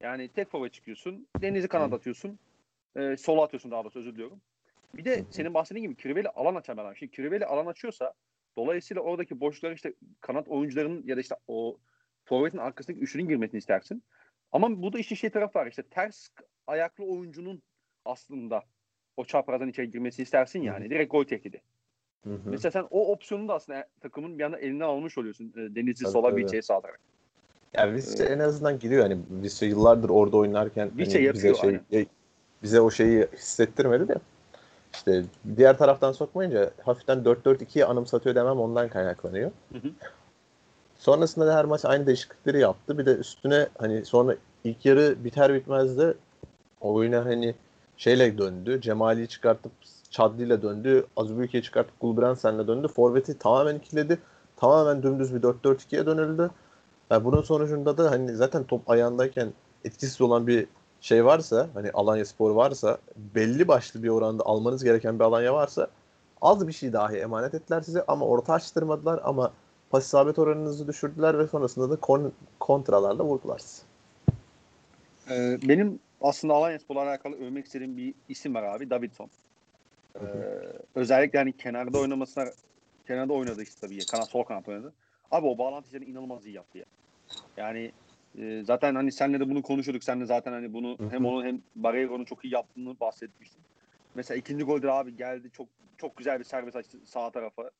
Yani 0.00 0.28
tek 0.28 0.50
forvet 0.50 0.72
çıkıyorsun. 0.72 1.28
Deniz'i 1.40 1.68
kanat 1.68 1.92
atıyorsun. 1.92 2.38
E, 2.96 3.16
sola 3.16 3.42
atıyorsun 3.42 3.70
daha 3.70 3.84
doğrusu 3.84 3.98
özür 3.98 4.12
diliyorum. 4.12 4.40
Bir 4.94 5.04
de 5.04 5.24
senin 5.30 5.54
bahsettiğin 5.54 5.88
gibi 5.88 6.02
Kirveli 6.02 6.28
alan 6.28 6.54
açan 6.54 6.76
adam. 6.76 6.96
Şimdi 6.96 7.12
Kirveli 7.12 7.46
alan 7.46 7.66
açıyorsa 7.66 8.14
Dolayısıyla 8.56 9.02
oradaki 9.02 9.40
boşluklara 9.40 9.74
işte 9.74 9.94
kanat 10.20 10.48
oyuncularının 10.48 11.02
ya 11.06 11.16
da 11.16 11.20
işte 11.20 11.34
o 11.46 11.78
forvetin 12.24 12.58
arkasındaki 12.58 13.02
üçlünün 13.02 13.28
girmesini 13.28 13.58
istersin. 13.58 14.02
Ama 14.52 14.82
bu 14.82 14.92
da 14.92 14.98
işin 14.98 15.16
şey 15.16 15.30
tarafı 15.30 15.58
var. 15.58 15.66
İşte 15.66 15.82
ters 15.82 16.28
ayaklı 16.66 17.04
oyuncunun 17.04 17.62
aslında 18.04 18.62
o 19.16 19.24
çaprazdan 19.24 19.68
içeri 19.68 19.90
girmesi 19.90 20.22
istersin 20.22 20.62
yani. 20.62 20.90
Direkt 20.90 21.10
gol 21.10 21.24
tehdidi. 21.24 21.62
Hı 22.24 22.34
hı. 22.34 22.50
Mesela 22.50 22.70
sen 22.70 22.86
o 22.90 23.12
opsiyonu 23.12 23.48
da 23.48 23.54
aslında 23.54 23.88
takımın 24.00 24.38
bir 24.38 24.44
anda 24.44 24.58
elinden 24.58 24.84
almış 24.84 25.18
oluyorsun. 25.18 25.52
E, 25.56 25.74
Denizli 25.74 26.10
sola 26.10 26.36
bir 26.36 26.46
içeri 26.46 26.62
sağlayarak. 26.62 27.00
Ya 27.74 27.92
Visca 27.92 28.24
en 28.24 28.38
azından 28.38 28.78
giriyor 28.78 29.02
hani 29.02 29.18
Visca 29.30 29.66
yıllardır 29.66 30.08
orada 30.08 30.36
oynarken 30.36 30.90
hani 30.98 31.34
bize 31.34 31.54
şey 31.54 31.54
aynen. 31.62 32.06
bize 32.62 32.80
o 32.80 32.90
şeyi 32.90 33.26
hissettirmedi 33.32 34.08
de 34.08 34.14
işte 34.94 35.24
diğer 35.56 35.78
taraftan 35.78 36.12
sokmayınca 36.12 36.70
hafiften 36.82 37.18
4-4-2'yi 37.18 37.84
anımsatıyor 37.84 38.34
demem 38.34 38.60
ondan 38.60 38.88
kaynaklanıyor. 38.88 39.50
Hı 39.72 39.78
hı. 39.78 39.92
Sonrasında 41.02 41.46
da 41.46 41.56
her 41.56 41.64
maç 41.64 41.84
aynı 41.84 42.06
değişiklikleri 42.06 42.60
yaptı. 42.60 42.98
Bir 42.98 43.06
de 43.06 43.14
üstüne 43.14 43.68
hani 43.78 44.04
sonra 44.04 44.36
ilk 44.64 44.86
yarı 44.86 45.24
biter 45.24 45.54
bitmez 45.54 45.98
de 45.98 46.14
oyuna 46.80 47.24
hani 47.24 47.54
şeyle 47.96 48.38
döndü. 48.38 48.80
Cemali'yi 48.80 49.28
çıkartıp 49.28 49.72
Chadli 50.10 50.42
ile 50.42 50.62
döndü. 50.62 51.06
Azubike'yi 51.16 51.62
çıkartıp 51.62 52.00
Gulbrandsen'le 52.00 52.66
döndü. 52.66 52.88
Forvet'i 52.88 53.38
tamamen 53.38 53.74
ikiledi. 53.74 54.18
Tamamen 54.56 55.02
dümdüz 55.02 55.34
bir 55.34 55.42
4-4-2'ye 55.42 56.06
dönüldü. 56.06 56.50
Yani 57.10 57.24
bunun 57.24 57.42
sonucunda 57.42 57.98
da 57.98 58.10
hani 58.10 58.36
zaten 58.36 58.64
top 58.64 58.90
ayağındayken 58.90 59.52
etkisiz 59.84 60.20
olan 60.20 60.46
bir 60.46 60.66
şey 61.00 61.24
varsa 61.24 61.68
hani 61.74 61.90
Alanya 61.90 62.24
Spor 62.24 62.50
varsa 62.50 62.98
belli 63.34 63.68
başlı 63.68 64.02
bir 64.02 64.08
oranda 64.08 64.46
almanız 64.46 64.84
gereken 64.84 65.18
bir 65.18 65.24
Alanya 65.24 65.54
varsa 65.54 65.88
az 66.42 66.68
bir 66.68 66.72
şey 66.72 66.92
dahi 66.92 67.16
emanet 67.16 67.54
ettiler 67.54 67.80
size 67.80 68.04
ama 68.08 68.26
orta 68.26 68.52
açtırmadılar 68.52 69.20
ama 69.24 69.52
pas 69.92 70.06
isabet 70.06 70.38
oranınızı 70.38 70.88
düşürdüler 70.88 71.38
ve 71.38 71.46
sonrasında 71.46 71.90
da 71.90 71.96
kon 71.96 72.32
kontralarla 72.60 73.24
vurdular. 73.24 73.60
Ee, 75.30 75.58
benim 75.62 76.00
aslında 76.20 76.54
Alanya 76.54 76.78
Spor'la 76.78 77.02
alakalı 77.02 77.36
övmek 77.36 77.66
istediğim 77.66 77.96
bir 77.96 78.14
isim 78.28 78.54
var 78.54 78.62
abi 78.62 78.90
Davidson. 78.90 79.30
Ee, 80.16 80.24
özellikle 80.94 81.38
hani 81.38 81.56
kenarda 81.56 81.98
oynamasına 81.98 82.44
kenarda 83.06 83.32
oynadı 83.32 83.62
işte 83.62 83.80
tabii. 83.80 84.06
Kanat 84.06 84.28
sol 84.28 84.44
kanat 84.44 84.68
oynadı. 84.68 84.92
Abi 85.30 85.46
o 85.46 85.58
bağlantı 85.58 85.86
işlerini 85.86 86.10
inanılmaz 86.10 86.46
iyi 86.46 86.54
yaptı 86.54 86.78
ya. 86.78 86.84
Yani 87.56 87.92
e, 88.38 88.64
zaten 88.64 88.94
hani 88.94 89.12
senle 89.12 89.40
de 89.40 89.50
bunu 89.50 89.62
konuşuyorduk. 89.62 90.04
Sen 90.04 90.20
de 90.20 90.26
zaten 90.26 90.52
hani 90.52 90.72
bunu 90.72 90.98
hem 91.10 91.26
onu 91.26 91.44
hem 91.44 91.62
Barrero'nun 91.76 92.24
çok 92.24 92.44
iyi 92.44 92.54
yaptığını 92.54 93.00
bahsetmiştin. 93.00 93.62
Mesela 94.14 94.38
ikinci 94.38 94.64
golde 94.64 94.92
abi 94.92 95.16
geldi 95.16 95.50
çok 95.52 95.68
çok 95.98 96.16
güzel 96.16 96.38
bir 96.38 96.44
serbest 96.44 96.76
açtı 96.76 96.98
sağ 97.04 97.30
tarafa. 97.30 97.70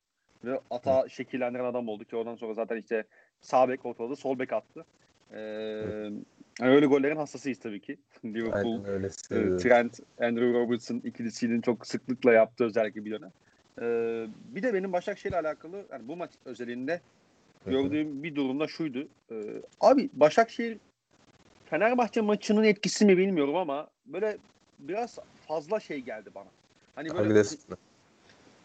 Ve 0.44 0.60
ata 0.70 1.08
şekillendiren 1.08 1.64
adam 1.64 1.88
oldu 1.88 2.04
ki 2.04 2.16
oradan 2.16 2.36
sonra 2.36 2.54
zaten 2.54 2.76
işte 2.76 3.04
sağ 3.40 3.68
bek 3.68 3.86
ortaladı, 3.86 4.16
sol 4.16 4.38
bek 4.38 4.52
attı. 4.52 4.84
Ee, 5.34 5.38
yani 6.60 6.74
öyle 6.74 6.86
gollerin 6.86 7.16
hastasıyız 7.16 7.58
tabii 7.58 7.80
ki. 7.80 7.96
Liverpool, 8.24 8.80
e, 9.30 9.56
Trent, 9.56 10.00
Andrew 10.20 10.52
Robertson 10.52 11.00
ikilisinin 11.04 11.60
çok 11.60 11.86
sıklıkla 11.86 12.32
yaptığı 12.32 12.64
özellikle 12.64 13.04
bir 13.04 13.10
dönem. 13.10 13.32
Ee, 13.80 14.26
bir 14.54 14.62
de 14.62 14.74
benim 14.74 14.92
Başakşehir'le 14.92 15.36
alakalı 15.36 15.84
yani 15.92 16.08
bu 16.08 16.16
maç 16.16 16.30
özelinde 16.44 17.00
gördüğüm 17.66 18.22
bir 18.22 18.34
durumda 18.34 18.66
şuydu. 18.66 19.08
Ee, 19.30 19.62
abi 19.80 20.10
Başakşehir 20.12 20.78
Fenerbahçe 21.64 22.20
maçının 22.20 22.64
etkisi 22.64 23.06
mi 23.06 23.18
bilmiyorum 23.18 23.56
ama 23.56 23.90
böyle 24.06 24.38
biraz 24.78 25.18
fazla 25.48 25.80
şey 25.80 26.00
geldi 26.00 26.30
bana. 26.34 26.48
Hani 26.94 27.10
böyle 27.10 27.20
agresif? 27.20 27.60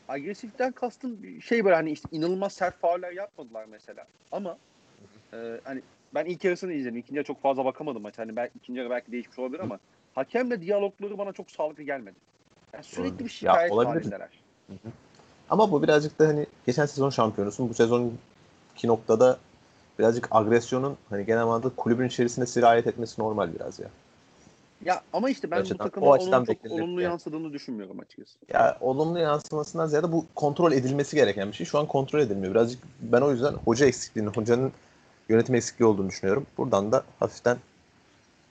Agresiften 0.08 0.72
kastım 0.72 1.42
şey 1.42 1.66
böyle 1.66 1.76
hani 1.76 1.92
işte 1.92 2.10
inanılmaz 2.12 2.54
sert 2.54 2.80
fauller 2.80 3.12
yapmadılar 3.12 3.66
mesela. 3.66 4.06
Ama 4.32 4.58
e, 5.34 5.38
hani 5.64 5.82
ben 6.14 6.26
ilk 6.26 6.44
yarısını 6.44 6.74
izledim. 6.74 6.98
İkinci 6.98 7.24
çok 7.24 7.42
fazla 7.42 7.66
bakamadım 7.66 8.02
maç. 8.02 8.18
Hani 8.18 8.36
belki 8.36 8.58
ikinci 8.58 8.80
yarı 8.80 8.90
belki 8.90 9.12
değişmiş 9.12 9.40
olabilir 9.40 9.60
ama 9.60 9.80
hakemle 10.16 10.62
diyalogları 10.62 11.18
bana 11.18 11.34
çok 11.34 11.52
sağlıklı 11.52 11.84
gelmedi. 11.84 12.16
Yani 12.74 12.84
sürekli 12.84 13.26
bir 13.26 13.30
şikayet 13.30 13.72
ya, 13.72 13.78
halindeler. 13.78 14.30
Ama 15.50 15.72
bu 15.72 15.84
birazcık 15.84 16.20
da 16.20 16.28
hani 16.28 16.46
geçen 16.66 16.86
sezon 16.86 17.10
şampiyonusun. 17.10 17.70
Bu 17.70 17.74
sezon 17.74 18.14
iki 18.76 18.88
noktada 18.88 19.40
birazcık 20.00 20.28
agresyonun 20.32 20.98
hani 21.10 21.26
genel 21.26 21.46
manada 21.46 21.70
kulübün 21.70 22.08
içerisinde 22.08 22.46
sirayet 22.46 22.88
etmesi 22.88 23.22
normal 23.22 23.54
biraz 23.56 23.80
ya. 23.80 23.88
Ya 24.86 25.01
ama 25.13 25.29
işte 25.29 25.51
ben 25.51 25.62
açıdan, 25.62 25.79
bu 25.79 25.84
takıma 25.84 26.07
onun 26.07 26.46
çok 26.46 26.72
olumlu 26.72 27.01
yani. 27.01 27.12
yansıdığını 27.12 27.53
düşünmüyorum 27.53 28.00
açıkçası. 28.00 28.38
Ya 28.50 28.77
olumlu 28.81 29.19
yansımasından 29.19 29.88
ziyade 29.88 30.12
bu 30.12 30.25
kontrol 30.36 30.72
edilmesi 30.72 31.15
gereken 31.15 31.48
bir 31.48 31.53
şey. 31.53 31.65
Şu 31.65 31.79
an 31.79 31.86
kontrol 31.86 32.19
edilmiyor. 32.19 32.53
Birazcık 32.53 32.84
ben 33.01 33.22
o 33.22 33.31
yüzden 33.31 33.53
hoca 33.53 33.86
eksikliğini, 33.86 34.31
hocanın 34.31 34.72
yönetim 35.29 35.55
eksikliği 35.55 35.89
olduğunu 35.89 36.10
düşünüyorum. 36.10 36.46
Buradan 36.57 36.91
da 36.91 37.03
hafiften 37.19 37.57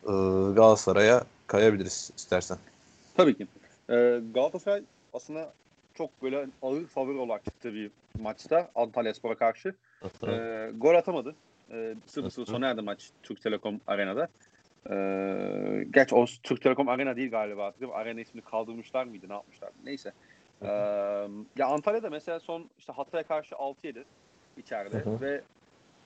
e, 0.05 0.13
Galatasaray'a 0.55 1.25
kayabiliriz 1.47 2.11
istersen. 2.17 2.59
Tabii 3.17 3.37
ki. 3.37 3.47
E, 3.91 4.21
Galatasaray 4.35 4.83
aslında 5.13 5.53
çok 5.95 6.23
böyle 6.23 6.47
ağır 6.63 6.87
favori 6.87 7.19
olarak 7.19 7.45
çıktı 7.45 7.75
bir 7.75 7.91
maçta 8.21 8.71
Antalya 8.75 9.15
Spor'a 9.15 9.35
karşı. 9.35 9.75
e, 10.27 10.71
gol 10.77 10.95
atamadı. 10.95 11.35
E, 11.71 11.95
0-0 12.07 12.47
sona 12.47 12.69
erdi 12.69 12.83
maç 12.83 13.11
Türk 13.23 13.43
Telekom 13.43 13.81
Arena'da. 13.87 14.29
E, 14.91 15.87
geç 15.91 16.13
o 16.13 16.25
Türk 16.43 16.63
Telekom 16.63 16.89
Arena 16.89 17.17
değil 17.17 17.31
galiba 17.31 17.67
artık. 17.67 17.89
Arena 17.93 18.21
ismini 18.21 18.45
kaldırmışlar 18.45 19.05
mıydı 19.05 19.29
ne 19.29 19.33
yapmışlar 19.33 19.71
neyse. 19.85 20.13
E, 20.63 20.69
ya 21.57 21.67
Antalya'da 21.67 22.11
mesela 22.11 22.41
son 22.41 22.71
işte 22.79 22.93
Hatay'a 22.93 23.25
karşı 23.25 23.55
6-7 23.55 24.05
içeride 24.57 24.97
hı 24.97 25.11
hı. 25.11 25.21
ve 25.21 25.41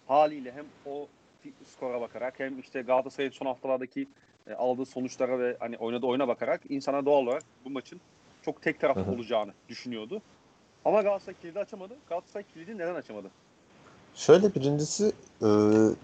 haliyle 0.06 0.52
hem 0.52 0.64
o 0.86 1.08
skora 1.66 2.00
bakarak 2.00 2.40
hem 2.40 2.60
işte 2.60 2.82
Galatasaray'ın 2.82 3.32
son 3.32 3.46
haftalardaki 3.46 4.08
e, 4.46 4.52
aldığı 4.52 4.86
sonuçlara 4.86 5.38
ve 5.38 5.56
hani 5.60 5.76
oynadığı 5.76 6.06
oyuna 6.06 6.28
bakarak 6.28 6.60
insana 6.68 7.06
doğal 7.06 7.22
olarak 7.22 7.42
bu 7.64 7.70
maçın 7.70 8.00
çok 8.42 8.62
tek 8.62 8.80
taraflı 8.80 9.12
olacağını 9.12 9.52
düşünüyordu. 9.68 10.22
Ama 10.84 11.02
Galatasaray 11.02 11.40
kilidi 11.40 11.58
açamadı. 11.58 11.96
Galatasaray 12.08 12.44
kilidi 12.54 12.78
neden 12.78 12.94
açamadı? 12.94 13.30
Şöyle 14.14 14.54
birincisi 14.54 15.12
e, 15.42 15.48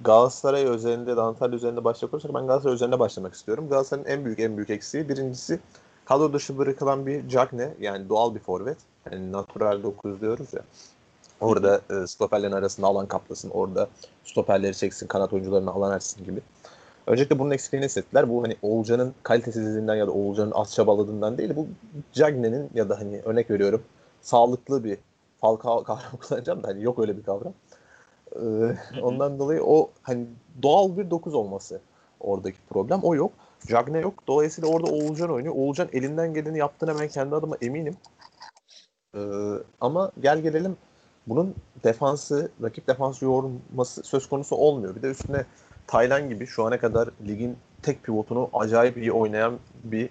Galatasaray 0.05 0.65
özelinde 0.65 1.17
de 1.17 1.21
Antalya 1.21 1.57
üzerinde 1.57 1.85
başlayacak 1.85 2.15
olursak 2.15 2.35
ben 2.35 2.47
Galatasaray 2.47 2.75
üzerinde 2.75 2.99
başlamak 2.99 3.35
istiyorum. 3.35 3.69
Galatasaray'ın 3.69 4.09
en 4.09 4.25
büyük 4.25 4.41
en 4.41 4.57
büyük 4.57 4.71
eksiği 4.71 5.09
birincisi 5.09 5.61
kadro 6.05 6.33
dışı 6.33 6.59
bırakılan 6.59 7.07
bir 7.07 7.29
Cagne 7.29 7.75
yani 7.81 8.09
doğal 8.09 8.35
bir 8.35 8.41
forvet. 8.41 8.79
Yani 9.11 9.33
natural 9.33 9.83
9 9.83 10.21
diyoruz 10.21 10.53
ya. 10.53 10.63
Orada 11.41 11.81
e, 11.91 12.07
stoperlerin 12.07 12.53
arasında 12.53 12.87
alan 12.87 13.07
kaplasın. 13.07 13.51
Orada 13.51 13.89
stoperleri 14.25 14.77
çeksin, 14.77 15.07
kanat 15.07 15.33
oyuncularına 15.33 15.71
alan 15.71 15.91
açsın 15.91 16.25
gibi. 16.25 16.41
Öncelikle 17.07 17.39
bunun 17.39 17.51
eksikliğini 17.51 17.85
hissettiler. 17.85 18.29
Bu 18.29 18.43
hani 18.43 18.57
Oğulcan'ın 18.63 19.15
kalitesizliğinden 19.23 19.95
ya 19.95 20.07
da 20.07 20.11
Oğulcan'ın 20.11 20.53
az 20.55 20.75
çabaladığından 20.75 21.39
değil. 21.39 21.57
Bu 21.57 21.67
Cagne'nin 22.13 22.71
ya 22.75 22.89
da 22.89 22.99
hani 22.99 23.21
örnek 23.25 23.51
veriyorum 23.51 23.83
sağlıklı 24.23 24.85
bir 24.85 24.99
Falcao 25.41 25.85
kavramı 25.85 26.19
kullanacağım 26.29 26.63
da 26.63 26.69
hani 26.69 26.83
yok 26.83 26.99
öyle 26.99 27.17
bir 27.17 27.23
kavram. 27.23 27.53
Ee, 28.43 29.01
ondan 29.03 29.39
dolayı 29.39 29.63
o 29.65 29.91
hani 30.03 30.27
doğal 30.63 30.97
bir 30.97 31.11
dokuz 31.11 31.35
olması 31.35 31.81
oradaki 32.21 32.59
problem. 32.71 33.01
O 33.03 33.15
yok. 33.15 33.33
Cagne 33.67 33.99
yok. 33.99 34.15
Dolayısıyla 34.27 34.71
orada 34.71 34.91
Oğulcan 34.91 35.33
oynuyor. 35.33 35.55
Oğulcan 35.57 35.89
elinden 35.93 36.35
geleni 36.35 36.59
yaptığına 36.59 37.01
ben 37.01 37.09
kendi 37.09 37.35
adıma 37.35 37.57
eminim. 37.63 37.97
Ee, 39.15 39.21
ama 39.81 40.13
gel 40.21 40.41
gelelim 40.41 40.77
bunun 41.27 41.55
defansı, 41.85 42.51
rakip 42.63 42.87
defansı 42.87 43.25
yorması 43.25 44.03
söz 44.03 44.29
konusu 44.29 44.57
olmuyor. 44.57 44.97
Bir 44.97 45.03
de 45.03 45.11
üstüne 45.11 45.45
Taylan 45.87 46.29
gibi 46.29 46.47
şu 46.47 46.65
ana 46.65 46.79
kadar 46.79 47.11
ligin 47.27 47.57
tek 47.83 48.03
pivotunu 48.03 48.51
acayip 48.53 48.97
iyi 48.97 49.13
oynayan 49.13 49.59
bir 49.85 50.11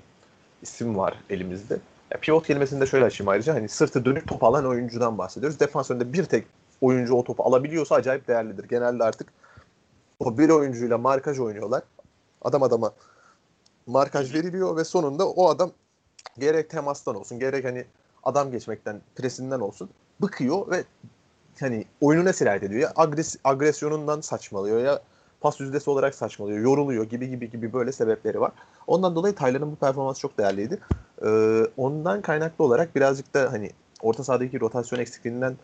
isim 0.62 0.98
var 0.98 1.14
elimizde. 1.30 1.78
Ya 2.12 2.20
pivot 2.20 2.48
kelimesini 2.48 2.82
de 2.82 2.86
şöyle 2.86 3.06
açayım 3.06 3.30
ayrıca. 3.30 3.54
Hani 3.54 3.70
sırtı 3.70 4.06
dönük 4.06 4.28
top 4.28 4.44
alan 4.44 4.66
oyuncudan 4.66 5.18
bahsediyoruz. 5.18 5.60
Defans 5.60 5.92
önünde 5.92 6.14
bir 6.14 6.24
tek 6.24 6.48
oyuncu 6.82 7.16
o 7.16 7.24
topu 7.24 7.44
alabiliyorsa 7.44 7.96
acayip 7.96 8.28
değerlidir. 8.28 8.64
Genelde 8.70 9.04
artık 9.04 9.34
o 10.20 10.38
bir 10.38 10.50
oyuncuyla 10.50 10.98
markaj 10.98 11.40
oynuyorlar. 11.40 11.84
Adam 12.42 12.64
adama 12.64 12.94
markaj 13.88 14.34
veriliyor 14.34 14.78
ve 14.78 14.84
sonunda 14.84 15.30
o 15.30 15.50
adam 15.50 15.72
gerek 16.40 16.70
temastan 16.70 17.16
olsun 17.16 17.40
gerek 17.40 17.66
hani 17.66 17.86
adam 18.24 18.52
geçmekten 18.52 19.02
presinden 19.16 19.60
olsun 19.60 19.90
bıkıyor 20.22 20.72
ve 20.72 20.84
hani 21.60 21.86
oyununa 22.02 22.34
sirayet 22.34 22.64
ediyor. 22.64 22.82
Ya 22.82 22.94
agres 22.96 23.36
agresyonundan 23.44 24.22
saçmalıyor 24.22 24.80
ya 24.80 25.02
pas 25.42 25.60
yüzdesi 25.60 25.90
olarak 25.90 26.16
saçmalıyor, 26.16 26.60
yoruluyor 26.60 27.04
gibi 27.04 27.30
gibi 27.30 27.50
gibi 27.50 27.74
böyle 27.74 27.92
sebepleri 27.92 28.42
var. 28.42 28.52
Ondan 28.88 29.16
dolayı 29.16 29.36
Taylan'ın 29.36 29.72
bu 29.72 29.76
performansı 29.76 30.20
çok 30.20 30.38
değerliydi. 30.38 30.80
Ee, 31.26 31.62
ondan 31.78 32.22
kaynaklı 32.22 32.66
olarak 32.66 32.96
birazcık 32.96 33.34
da 33.34 33.52
hani 33.52 33.72
orta 34.02 34.24
sahadaki 34.24 34.60
rotasyon 34.60 35.00
eksikliğinden 35.00 35.56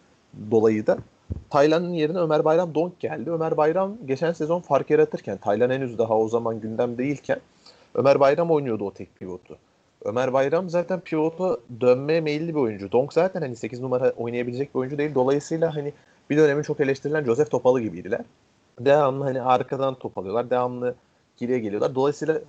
dolayı 0.52 0.88
da 0.88 0.98
Taylan'ın 1.50 1.94
yerine 1.94 2.18
Ömer 2.18 2.46
Bayram 2.46 2.76
Donk 2.76 3.00
geldi. 3.00 3.32
Ömer 3.32 3.58
Bayram 3.58 3.98
geçen 4.06 4.32
sezon 4.32 4.62
fark 4.62 4.90
yaratırken 4.90 5.38
Taylan 5.38 5.70
henüz 5.70 5.98
daha 5.98 6.18
o 6.18 6.28
zaman 6.28 6.60
gündem 6.60 6.98
değilken 6.98 7.40
Ömer 7.96 8.20
Bayram 8.20 8.52
oynuyordu 8.52 8.86
o 8.86 8.94
tek 8.94 9.16
pivotu. 9.16 9.58
Ömer 10.06 10.34
Bayram 10.34 10.70
zaten 10.70 11.00
pivota 11.00 11.58
dönmeye 11.82 12.22
meyilli 12.22 12.56
bir 12.56 12.60
oyuncu. 12.60 12.92
Donk 12.92 13.14
zaten 13.14 13.42
hani 13.42 13.56
8 13.56 13.80
numara 13.80 14.10
oynayabilecek 14.10 14.76
bir 14.76 14.80
oyuncu 14.80 14.98
değil. 14.98 15.16
Dolayısıyla 15.16 15.76
hani 15.76 15.94
bir 16.30 16.38
dönemin 16.38 16.64
çok 16.64 16.80
eleştirilen 16.80 17.24
Joseph 17.24 17.50
Topalı 17.50 17.82
gibiydiler. 17.82 18.22
Devamlı 18.80 19.24
hani 19.24 19.42
arkadan 19.42 19.96
top 19.96 20.18
alıyorlar. 20.18 20.50
Devamlı 20.50 20.96
geriye 21.38 21.60
geliyorlar. 21.60 21.96
Dolayısıyla 21.96 22.42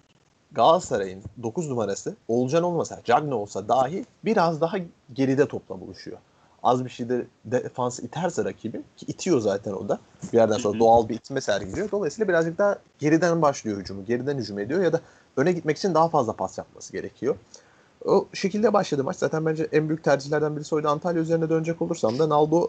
Galatasaray'ın 0.53 1.23
9 1.43 1.69
numarası 1.69 2.17
Olcan 2.29 2.63
olmasa, 2.63 3.01
Cagne 3.05 3.35
olsa 3.35 3.69
dahi 3.69 4.05
biraz 4.25 4.61
daha 4.61 4.77
geride 5.13 5.49
topla 5.49 5.81
buluşuyor. 5.81 6.19
Az 6.63 6.85
bir 6.85 6.91
şeyde 6.91 7.27
defans 7.45 8.01
iterse 8.01 8.45
rakibi 8.45 8.83
ki 8.97 9.07
itiyor 9.09 9.41
zaten 9.41 9.73
o 9.73 9.89
da. 9.89 9.99
Bir 10.33 10.39
yerden 10.39 10.59
sonra 10.59 10.79
doğal 10.79 11.09
bir 11.09 11.15
itme 11.15 11.41
sergiliyor. 11.41 11.91
Dolayısıyla 11.91 12.29
birazcık 12.29 12.59
daha 12.59 12.79
geriden 12.99 13.43
başlıyor 13.43 13.81
hücumu. 13.81 14.05
Geriden 14.05 14.39
hücum 14.39 14.59
ediyor 14.59 14.83
ya 14.83 14.93
da 14.93 15.01
öne 15.37 15.53
gitmek 15.53 15.77
için 15.77 15.95
daha 15.95 16.09
fazla 16.09 16.33
pas 16.33 16.59
yapması 16.59 16.93
gerekiyor. 16.93 17.37
O 18.05 18.27
şekilde 18.33 18.73
başladı 18.73 19.05
maç. 19.05 19.17
Zaten 19.17 19.47
bence 19.47 19.69
en 19.73 19.89
büyük 19.89 20.05
tercihlerden 20.05 20.57
birisi 20.57 20.75
oydu. 20.75 20.89
Antalya 20.89 21.23
üzerine 21.23 21.49
dönecek 21.49 21.83
olursam 21.83 22.19
da 22.19 22.29
Naldo 22.29 22.69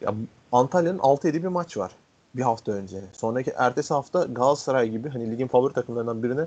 ya 0.00 0.14
Antalya'nın 0.52 0.98
6-7 0.98 1.32
bir 1.32 1.48
maç 1.48 1.76
var 1.76 1.92
bir 2.34 2.42
hafta 2.42 2.72
önce. 2.72 3.00
Sonraki 3.12 3.52
ertesi 3.56 3.94
hafta 3.94 4.24
Galatasaray 4.24 4.88
gibi 4.88 5.08
hani 5.08 5.30
ligin 5.30 5.46
favori 5.46 5.72
takımlarından 5.72 6.22
birine 6.22 6.46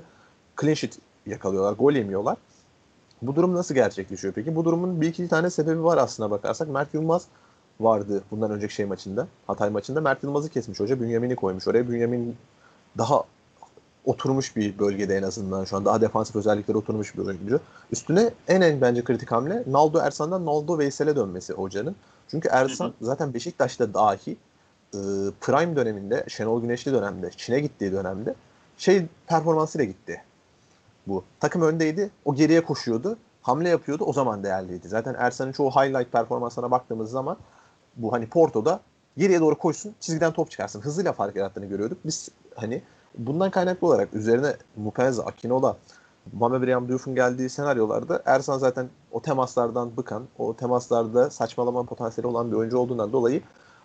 clean 0.60 0.74
sheet 0.74 0.98
yakalıyorlar. 1.26 1.72
Gol 1.72 1.92
yemiyorlar. 1.92 2.36
Bu 3.22 3.36
durum 3.36 3.54
nasıl 3.54 3.74
gerçekleşiyor 3.74 4.34
peki? 4.34 4.56
Bu 4.56 4.64
durumun 4.64 5.00
bir 5.00 5.08
iki 5.08 5.28
tane 5.28 5.50
sebebi 5.50 5.84
var 5.84 5.98
aslına 5.98 6.30
bakarsak. 6.30 6.68
Mert 6.68 6.94
Yılmaz 6.94 7.26
vardı 7.80 8.22
bundan 8.30 8.50
önceki 8.50 8.74
şey 8.74 8.86
maçında. 8.86 9.26
Hatay 9.46 9.70
maçında. 9.70 10.00
Mert 10.00 10.22
Yılmaz'ı 10.22 10.48
kesmiş 10.48 10.80
hoca. 10.80 11.00
Bünyamin'i 11.00 11.36
koymuş 11.36 11.68
oraya. 11.68 11.88
Bünyamin 11.88 12.36
daha 12.98 13.24
oturmuş 14.04 14.56
bir 14.56 14.78
bölgede 14.78 15.16
en 15.16 15.22
azından 15.22 15.64
şu 15.64 15.76
an. 15.76 15.84
Daha 15.84 16.00
defansif 16.00 16.36
özellikleri 16.36 16.78
oturmuş 16.78 17.16
bir 17.16 17.26
oyuncu. 17.26 17.60
Üstüne 17.92 18.30
en 18.48 18.60
en 18.60 18.80
bence 18.80 19.04
kritik 19.04 19.32
hamle 19.32 19.64
Naldo 19.66 19.98
Ersan'dan 19.98 20.46
Naldo 20.46 20.78
Veysel'e 20.78 21.16
dönmesi 21.16 21.52
hocanın. 21.52 21.96
Çünkü 22.28 22.48
Ersan 22.48 22.94
zaten 23.00 23.34
Beşiktaş'ta 23.34 23.94
dahi 23.94 24.36
e, 24.94 24.98
prime 25.40 25.76
döneminde, 25.76 26.24
Şenol 26.28 26.62
Güneşli 26.62 26.92
dönemde, 26.92 27.30
Çin'e 27.36 27.60
gittiği 27.60 27.92
dönemde 27.92 28.34
şey 28.76 29.06
performansıyla 29.26 29.84
gitti. 29.84 30.22
Bu. 31.06 31.24
Takım 31.40 31.62
öndeydi. 31.62 32.10
O 32.24 32.34
geriye 32.34 32.64
koşuyordu. 32.64 33.16
Hamle 33.42 33.68
yapıyordu. 33.68 34.04
O 34.04 34.12
zaman 34.12 34.42
değerliydi. 34.42 34.88
Zaten 34.88 35.14
Ersan'ın 35.18 35.52
çoğu 35.52 35.70
highlight 35.70 36.12
performansına 36.12 36.70
baktığımız 36.70 37.10
zaman 37.10 37.36
bu 37.96 38.12
hani 38.12 38.26
Porto'da 38.28 38.80
geriye 39.16 39.40
doğru 39.40 39.58
koşsun, 39.58 39.94
çizgiden 40.00 40.32
top 40.32 40.50
çıkarsın. 40.50 40.80
Hızıyla 40.80 41.12
fark 41.12 41.36
yarattığını 41.36 41.66
görüyorduk. 41.66 41.98
Biz 42.04 42.28
hani 42.54 42.82
bundan 43.18 43.50
kaynaklı 43.50 43.86
olarak 43.86 44.14
üzerine 44.14 44.56
Mupenza, 44.76 45.22
Akinola, 45.22 45.76
Mame 46.32 46.62
Briam 46.62 46.88
Diouf'un 46.88 47.14
geldiği 47.14 47.48
senaryolarda 47.50 48.22
Ersan 48.26 48.58
zaten 48.58 48.88
o 49.10 49.22
temaslardan 49.22 49.96
bıkan, 49.96 50.22
o 50.38 50.56
temaslarda 50.56 51.30
saçmalama 51.30 51.82
potansiyeli 51.82 52.26
olan 52.26 52.50
bir 52.50 52.56
oyuncu 52.56 52.78
olduğundan 52.78 53.12
dolayı 53.12 53.42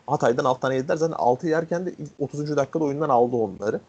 Hatay'dan 0.07 0.45
alt 0.45 0.61
tane 0.61 0.75
yediler. 0.75 0.95
Zaten 0.95 1.15
6 1.17 1.47
yerken 1.47 1.85
de 1.85 1.93
30. 2.19 2.57
dakikada 2.57 2.83
oyundan 2.83 3.09
aldı 3.09 3.35
onları. 3.35 3.79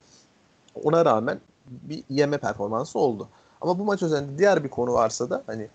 Ona 0.85 1.05
rağmen 1.05 1.41
bir 1.71 2.05
yeme 2.11 2.39
performansı 2.39 2.99
oldu. 2.99 3.29
Ama 3.61 3.79
bu 3.79 3.85
maç 3.85 4.03
üzerinde 4.03 4.39
diğer 4.39 4.65
bir 4.65 4.69
konu 4.69 4.93
varsa 4.93 5.31
da 5.31 5.43
hani 5.47 5.69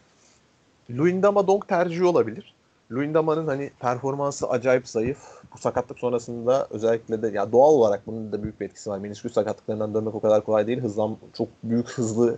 Luindama 0.92 1.48
Donk 1.48 1.68
tercihi 1.68 2.04
olabilir. 2.04 2.54
Luindama'nın 2.92 3.48
hani 3.48 3.72
performansı 3.80 4.50
acayip 4.50 4.88
zayıf. 4.88 5.18
Bu 5.54 5.58
sakatlık 5.58 6.00
sonrasında 6.00 6.68
özellikle 6.70 7.22
de 7.22 7.28
ya 7.28 7.52
doğal 7.52 7.74
olarak 7.74 8.08
bunun 8.08 8.32
da 8.32 8.44
büyük 8.44 8.60
bir 8.62 8.66
etkisi 8.66 8.90
var. 8.90 8.98
Menisküs 8.98 9.34
sakatlıklarından 9.34 9.94
dönmek 9.94 10.16
o 10.16 10.20
kadar 10.20 10.44
kolay 10.44 10.68
değil. 10.68 10.80
Hızlan 10.82 11.18
çok 11.34 11.48
büyük 11.64 11.90
hızlı 11.90 12.38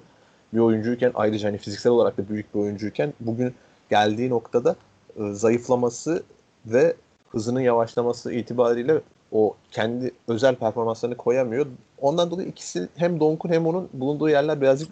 bir 0.54 0.60
oyuncuyken 0.60 1.12
ayrıca 1.16 1.50
hani 1.50 1.58
fiziksel 1.58 1.92
olarak 1.92 2.18
da 2.18 2.30
büyük 2.30 2.56
bir 2.56 2.60
oyuncuyken 2.60 3.14
bugün 3.20 3.54
geldiği 3.90 4.30
noktada 4.30 4.76
e, 5.20 5.34
zayıflaması 5.34 6.24
ve 6.66 6.96
hızının 7.30 7.60
yavaşlaması 7.60 8.34
itibariyle 8.34 9.02
o 9.32 9.56
kendi 9.72 10.12
özel 10.28 10.56
performanslarını 10.56 11.18
koyamıyor. 11.18 11.68
Ondan 11.98 12.32
dolayı 12.32 12.48
ikisi 12.48 12.90
hem 12.96 13.20
Donk'un 13.20 13.50
hem 13.50 13.66
onun 13.68 13.90
bulunduğu 13.94 14.30
yerler 14.30 14.62
birazcık 14.62 14.92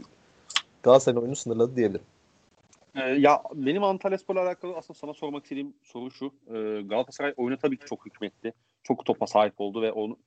Galatasaray'ın 0.83 1.21
oyunu 1.21 1.35
sınırladı 1.35 1.75
diyebilirim. 1.75 2.05
Ee, 2.95 3.01
ya 3.01 3.43
benim 3.53 3.83
Antalya 3.83 4.17
Spor'la 4.17 4.41
alakalı 4.41 4.77
aslında 4.77 4.99
sana 4.99 5.13
sormak 5.13 5.43
istediğim 5.43 5.73
soru 5.83 6.11
şu. 6.11 6.25
Ee, 6.25 6.81
Galatasaray 6.81 7.33
oyuna 7.37 7.57
tabii 7.57 7.77
ki 7.77 7.85
çok 7.85 8.05
hükmetti. 8.05 8.53
Çok 8.83 9.05
topa 9.05 9.27
sahip 9.27 9.53
oldu 9.57 9.81
ve 9.81 9.91
onu 9.91 10.17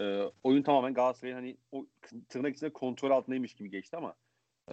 e, 0.00 0.22
oyun 0.42 0.62
tamamen 0.62 0.94
Galatasaray'ın 0.94 1.36
hani 1.36 1.56
o 1.72 1.86
tırnak 2.28 2.56
içinde 2.56 2.72
kontrol 2.72 3.10
altındaymış 3.10 3.54
gibi 3.54 3.70
geçti 3.70 3.96
ama 3.96 4.14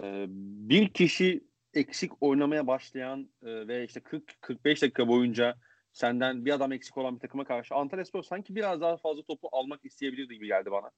e, 0.02 0.24
bir 0.68 0.88
kişi 0.88 1.44
eksik 1.74 2.12
oynamaya 2.20 2.66
başlayan 2.66 3.28
e, 3.42 3.68
ve 3.68 3.84
işte 3.84 4.00
40-45 4.00 4.82
dakika 4.82 5.08
boyunca 5.08 5.56
senden 5.92 6.44
bir 6.44 6.52
adam 6.52 6.72
eksik 6.72 6.98
olan 6.98 7.14
bir 7.14 7.20
takıma 7.20 7.44
karşı 7.44 7.74
Antalya 7.74 8.04
Spor 8.04 8.22
sanki 8.22 8.54
biraz 8.54 8.80
daha 8.80 8.96
fazla 8.96 9.22
topu 9.22 9.48
almak 9.52 9.84
isteyebilirdi 9.84 10.34
gibi 10.34 10.46
geldi 10.46 10.70
bana. 10.70 10.90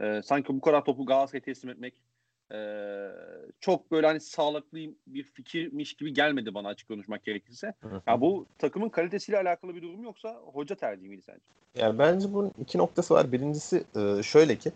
Ee, 0.00 0.22
sanki 0.22 0.48
bu 0.48 0.60
kadar 0.60 0.84
topu 0.84 1.06
Galatasaray'a 1.06 1.44
teslim 1.44 1.70
etmek 1.70 1.94
e, 2.52 2.58
çok 3.60 3.90
böyle 3.90 4.06
hani 4.06 4.20
sağlıklı 4.20 4.78
bir 5.06 5.22
fikirmiş 5.22 5.94
gibi 5.94 6.14
gelmedi 6.14 6.54
bana 6.54 6.68
açık 6.68 6.88
konuşmak 6.88 7.24
gerekirse. 7.24 7.74
Ya 8.06 8.20
bu 8.20 8.46
takımın 8.58 8.88
kalitesiyle 8.88 9.38
alakalı 9.38 9.74
bir 9.74 9.82
durum 9.82 10.02
yoksa 10.02 10.40
hoca 10.52 10.76
tercihi 10.76 11.08
miydi 11.08 11.22
sence? 11.22 11.40
Ya 11.74 11.98
bence 11.98 12.32
bunun 12.32 12.52
iki 12.58 12.78
noktası 12.78 13.14
var. 13.14 13.32
Birincisi 13.32 13.84
e, 13.96 14.22
şöyle 14.22 14.56
ki 14.56 14.72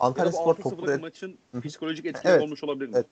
Antalya 0.00 0.32
Spor 0.32 0.54
topu 0.54 1.00
maçın 1.00 1.38
psikolojik 1.64 2.06
etkileri 2.06 2.32
evet. 2.32 2.42
olmuş 2.42 2.64
olabilir 2.64 2.88
mi? 2.88 2.92
Evet. 2.94 3.06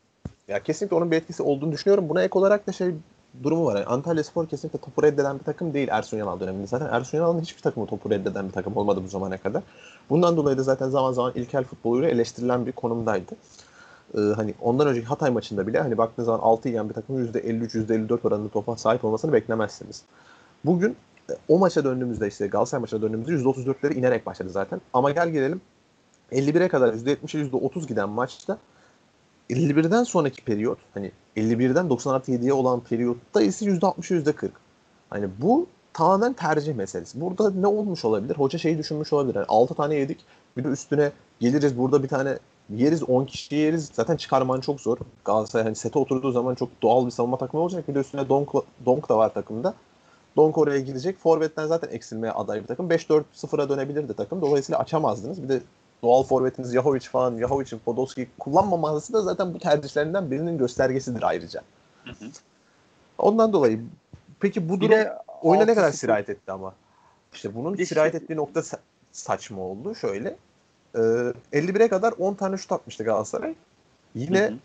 Ya 0.48 0.62
kesinlikle 0.62 0.96
onun 0.96 1.10
bir 1.10 1.16
etkisi 1.16 1.42
olduğunu 1.42 1.72
düşünüyorum. 1.72 2.08
Buna 2.08 2.22
ek 2.22 2.38
olarak 2.38 2.66
da 2.66 2.72
şey 2.72 2.94
durumu 3.42 3.64
var. 3.64 3.76
Yani 3.76 3.86
Antalya 3.86 4.24
Spor 4.24 4.48
kesinlikle 4.48 4.78
topu 4.78 5.02
reddeden 5.02 5.38
bir 5.38 5.44
takım 5.44 5.74
değil 5.74 5.88
Ersun 5.90 6.16
Yanal 6.16 6.40
döneminde. 6.40 6.66
Zaten 6.66 6.88
Ersun 6.90 7.18
Yanal'ın 7.18 7.40
hiçbir 7.40 7.62
takımı 7.62 7.86
topu 7.86 8.10
reddeden 8.10 8.48
bir 8.48 8.52
takım 8.52 8.76
olmadı 8.76 9.00
bu 9.04 9.08
zamana 9.08 9.36
kadar. 9.38 9.62
Bundan 10.10 10.36
dolayı 10.36 10.58
da 10.58 10.62
zaten 10.62 10.88
zaman 10.88 11.12
zaman 11.12 11.32
ilkel 11.34 11.64
futboluyla 11.64 12.08
eleştirilen 12.08 12.66
bir 12.66 12.72
konumdaydı. 12.72 13.32
Ee, 14.14 14.20
hani 14.20 14.54
ondan 14.60 14.86
önceki 14.86 15.06
Hatay 15.06 15.30
maçında 15.30 15.66
bile 15.66 15.80
hani 15.80 15.98
baktığınız 15.98 16.26
zaman 16.26 16.40
6 16.40 16.68
yiyen 16.68 16.88
bir 16.88 16.94
takım 16.94 17.26
%53-%54 17.26 18.28
oranında 18.28 18.48
topa 18.48 18.76
sahip 18.76 19.04
olmasını 19.04 19.32
beklemezsiniz. 19.32 20.02
Bugün 20.64 20.96
e, 21.30 21.32
o 21.48 21.58
maça 21.58 21.84
döndüğümüzde 21.84 22.28
işte 22.28 22.46
Galatasaray 22.46 22.80
maçına 22.80 23.02
döndüğümüzde 23.02 23.32
%34'leri 23.32 23.94
inerek 23.94 24.26
başladı 24.26 24.50
zaten. 24.50 24.80
Ama 24.92 25.10
gel 25.10 25.28
gelelim 25.28 25.60
51'e 26.32 26.68
kadar 26.68 26.94
%70'e 26.94 27.48
%30 27.48 27.86
giden 27.86 28.08
maçta 28.08 28.58
51'den 29.50 30.04
sonraki 30.04 30.44
periyot 30.44 30.78
hani 30.94 31.12
51'den 31.36 31.90
90 31.90 32.14
artı 32.14 32.32
7'ye 32.32 32.52
olan 32.52 32.80
periyotta 32.80 33.42
ise 33.42 33.66
%60'a 33.66 34.30
%40. 34.30 34.50
Hani 35.10 35.28
bu 35.38 35.66
tamamen 35.92 36.32
tercih 36.32 36.74
meselesi. 36.74 37.20
Burada 37.20 37.50
ne 37.50 37.66
olmuş 37.66 38.04
olabilir? 38.04 38.36
Hoca 38.36 38.58
şeyi 38.58 38.78
düşünmüş 38.78 39.12
olabilir. 39.12 39.34
Yani 39.34 39.46
6 39.48 39.74
tane 39.74 39.94
yedik. 39.94 40.24
Bir 40.56 40.64
de 40.64 40.68
üstüne 40.68 41.12
geliriz 41.40 41.78
burada 41.78 42.02
bir 42.02 42.08
tane 42.08 42.38
yeriz 42.70 43.02
10 43.02 43.24
kişi 43.24 43.54
yeriz. 43.54 43.90
Zaten 43.92 44.16
çıkarman 44.16 44.60
çok 44.60 44.80
zor. 44.80 44.98
Galatasaray 45.24 45.64
hani 45.64 45.76
sete 45.76 45.98
oturduğu 45.98 46.30
zaman 46.32 46.54
çok 46.54 46.82
doğal 46.82 47.06
bir 47.06 47.10
savunma 47.10 47.38
takımı 47.38 47.62
olacak. 47.62 47.88
Bir 47.88 47.94
de 47.94 47.98
üstüne 47.98 48.28
Donk, 48.28 48.48
Donk 48.86 49.08
da 49.08 49.18
var 49.18 49.34
takımda. 49.34 49.74
Donk 50.36 50.58
oraya 50.58 50.80
gidecek. 50.80 51.18
Forvet'ten 51.18 51.66
zaten 51.66 51.88
eksilmeye 51.88 52.32
aday 52.32 52.62
bir 52.62 52.66
takım. 52.66 52.90
5-4-0'a 52.90 53.68
dönebilirdi 53.68 54.14
takım. 54.14 54.40
Dolayısıyla 54.40 54.78
açamazdınız. 54.78 55.42
Bir 55.42 55.48
de 55.48 55.62
doğal 56.04 56.22
forvetiniz 56.22 56.74
Yahovic 56.74 57.00
falan, 57.00 57.36
Yahovic'in 57.36 57.78
Podolski 57.78 58.28
kullanmaması 58.38 59.12
da 59.12 59.22
zaten 59.22 59.54
bu 59.54 59.58
tercihlerinden 59.58 60.30
birinin 60.30 60.58
göstergesidir 60.58 61.22
ayrıca. 61.22 61.62
Hı 62.04 62.10
hı. 62.10 62.30
Ondan 63.18 63.52
dolayı 63.52 63.80
peki 64.40 64.68
bu 64.68 64.80
durum 64.80 64.98
oyuna 65.42 65.64
ne 65.64 65.74
kadar 65.74 65.92
sirayet 65.92 66.30
etti 66.30 66.52
ama? 66.52 66.74
İşte 67.34 67.54
bunun 67.54 67.78
bir 67.78 67.86
sirayet 67.86 68.14
ettiği 68.14 68.36
nokta 68.36 68.62
saçma 69.12 69.62
oldu. 69.62 69.94
Şöyle 69.94 70.36
e, 70.94 70.98
51'e 71.52 71.88
kadar 71.88 72.14
10 72.18 72.34
tane 72.34 72.56
şut 72.56 72.72
atmıştı 72.72 73.04
Galatasaray. 73.04 73.54
Yine 74.14 74.40
hı 74.40 74.48
hı. 74.48 74.58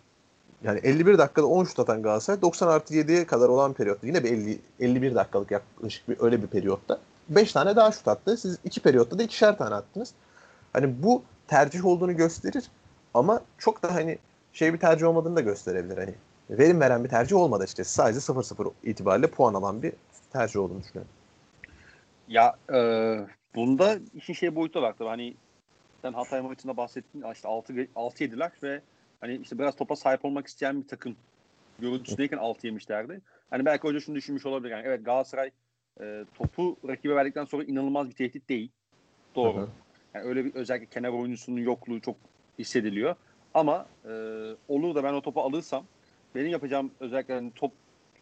yani 0.64 0.80
51 0.80 1.18
dakikada 1.18 1.48
10 1.48 1.66
şut 1.66 1.80
atan 1.80 2.04
Galatasaray 2.04 2.42
90 2.42 2.68
artı 2.68 2.94
7'ye 2.94 3.26
kadar 3.26 3.50
olan 3.50 3.74
periyotta 3.74 4.08
yine 4.08 4.24
bir 4.24 4.32
50, 4.32 4.60
51 4.80 5.16
dakikalık 5.16 5.52
yaklaşık 5.52 6.10
bir 6.10 6.18
öyle 6.20 6.42
bir 6.42 6.48
periyotta 6.48 7.00
5 7.30 7.54
tane 7.54 7.76
daha 7.76 7.92
şut 7.92 8.08
attı. 8.08 8.38
Siz 8.38 8.58
iki 8.64 8.80
periyotta 8.80 9.20
da 9.20 9.24
ikişer 9.24 9.58
tane 9.58 9.76
attınız. 9.76 10.14
Hani 10.74 11.04
bu 11.04 11.24
tercih 11.48 11.86
olduğunu 11.86 12.16
gösterir 12.16 12.66
ama 13.14 13.42
çok 13.58 13.84
da 13.84 13.96
hani 13.96 14.18
şey 14.54 14.74
bir 14.74 14.80
tercih 14.80 15.08
olmadığını 15.08 15.36
da 15.36 15.42
gösterebilir. 15.42 15.98
Hani 15.98 16.14
verim 16.50 16.80
veren 16.80 17.04
bir 17.04 17.10
tercih 17.10 17.36
olmadı 17.36 17.64
işte. 17.68 17.84
Sadece 17.84 18.20
0-0 18.20 18.72
itibariyle 18.84 19.28
puan 19.28 19.54
alan 19.54 19.84
bir 19.84 19.94
tercih 20.34 20.60
olduğunu 20.60 20.80
düşünüyorum. 20.84 21.12
Ya 22.28 22.56
e, 22.74 22.80
bunda 23.56 24.00
işin 24.14 24.34
şey 24.34 24.56
boyutu 24.56 24.82
var 24.82 24.96
tabii. 24.98 25.10
Hani 25.10 25.36
sen 26.02 26.14
Hatay 26.14 26.42
maçında 26.42 26.78
bahsettin 26.78 27.24
işte 27.34 27.48
6 27.48 27.88
6 27.96 28.24
yediler 28.24 28.52
ve 28.64 28.82
hani 29.22 29.36
işte 29.36 29.60
biraz 29.60 29.76
topa 29.76 29.96
sahip 29.96 30.26
olmak 30.26 30.48
isteyen 30.48 30.82
bir 30.82 30.88
takım 30.88 31.16
görüntüsündeyken 31.80 32.38
6 32.38 32.68
yemişlerdi. 32.68 33.22
Hani 33.50 33.66
belki 33.66 33.88
hoca 33.88 34.00
şunu 34.00 34.16
düşünmüş 34.16 34.46
olabilir. 34.46 34.72
Yani 34.72 34.84
evet 34.86 35.06
Galatasaray 35.06 35.52
e, 36.02 36.26
topu 36.34 36.78
rakibe 36.88 37.16
verdikten 37.16 37.46
sonra 37.46 37.64
inanılmaz 37.64 38.10
bir 38.10 38.16
tehdit 38.16 38.50
değil. 38.50 38.72
Doğru. 39.36 39.58
Hı 39.58 39.62
hı. 39.62 39.68
Yani 40.20 40.30
öyle 40.30 40.46
bir 40.46 40.56
özellikle 40.56 40.86
kenar 40.86 41.10
oyuncusunun 41.10 41.58
yokluğu 41.58 42.02
çok 42.02 42.16
hissediliyor. 42.60 43.16
Ama 43.54 43.86
e, 44.06 44.12
olur 44.68 44.96
da 44.96 45.04
ben 45.04 45.14
o 45.14 45.22
topu 45.22 45.42
alırsam 45.42 45.84
benim 46.36 46.48
yapacağım 46.48 46.92
özellikle 47.00 47.34
hani 47.34 47.52
top 47.56 47.72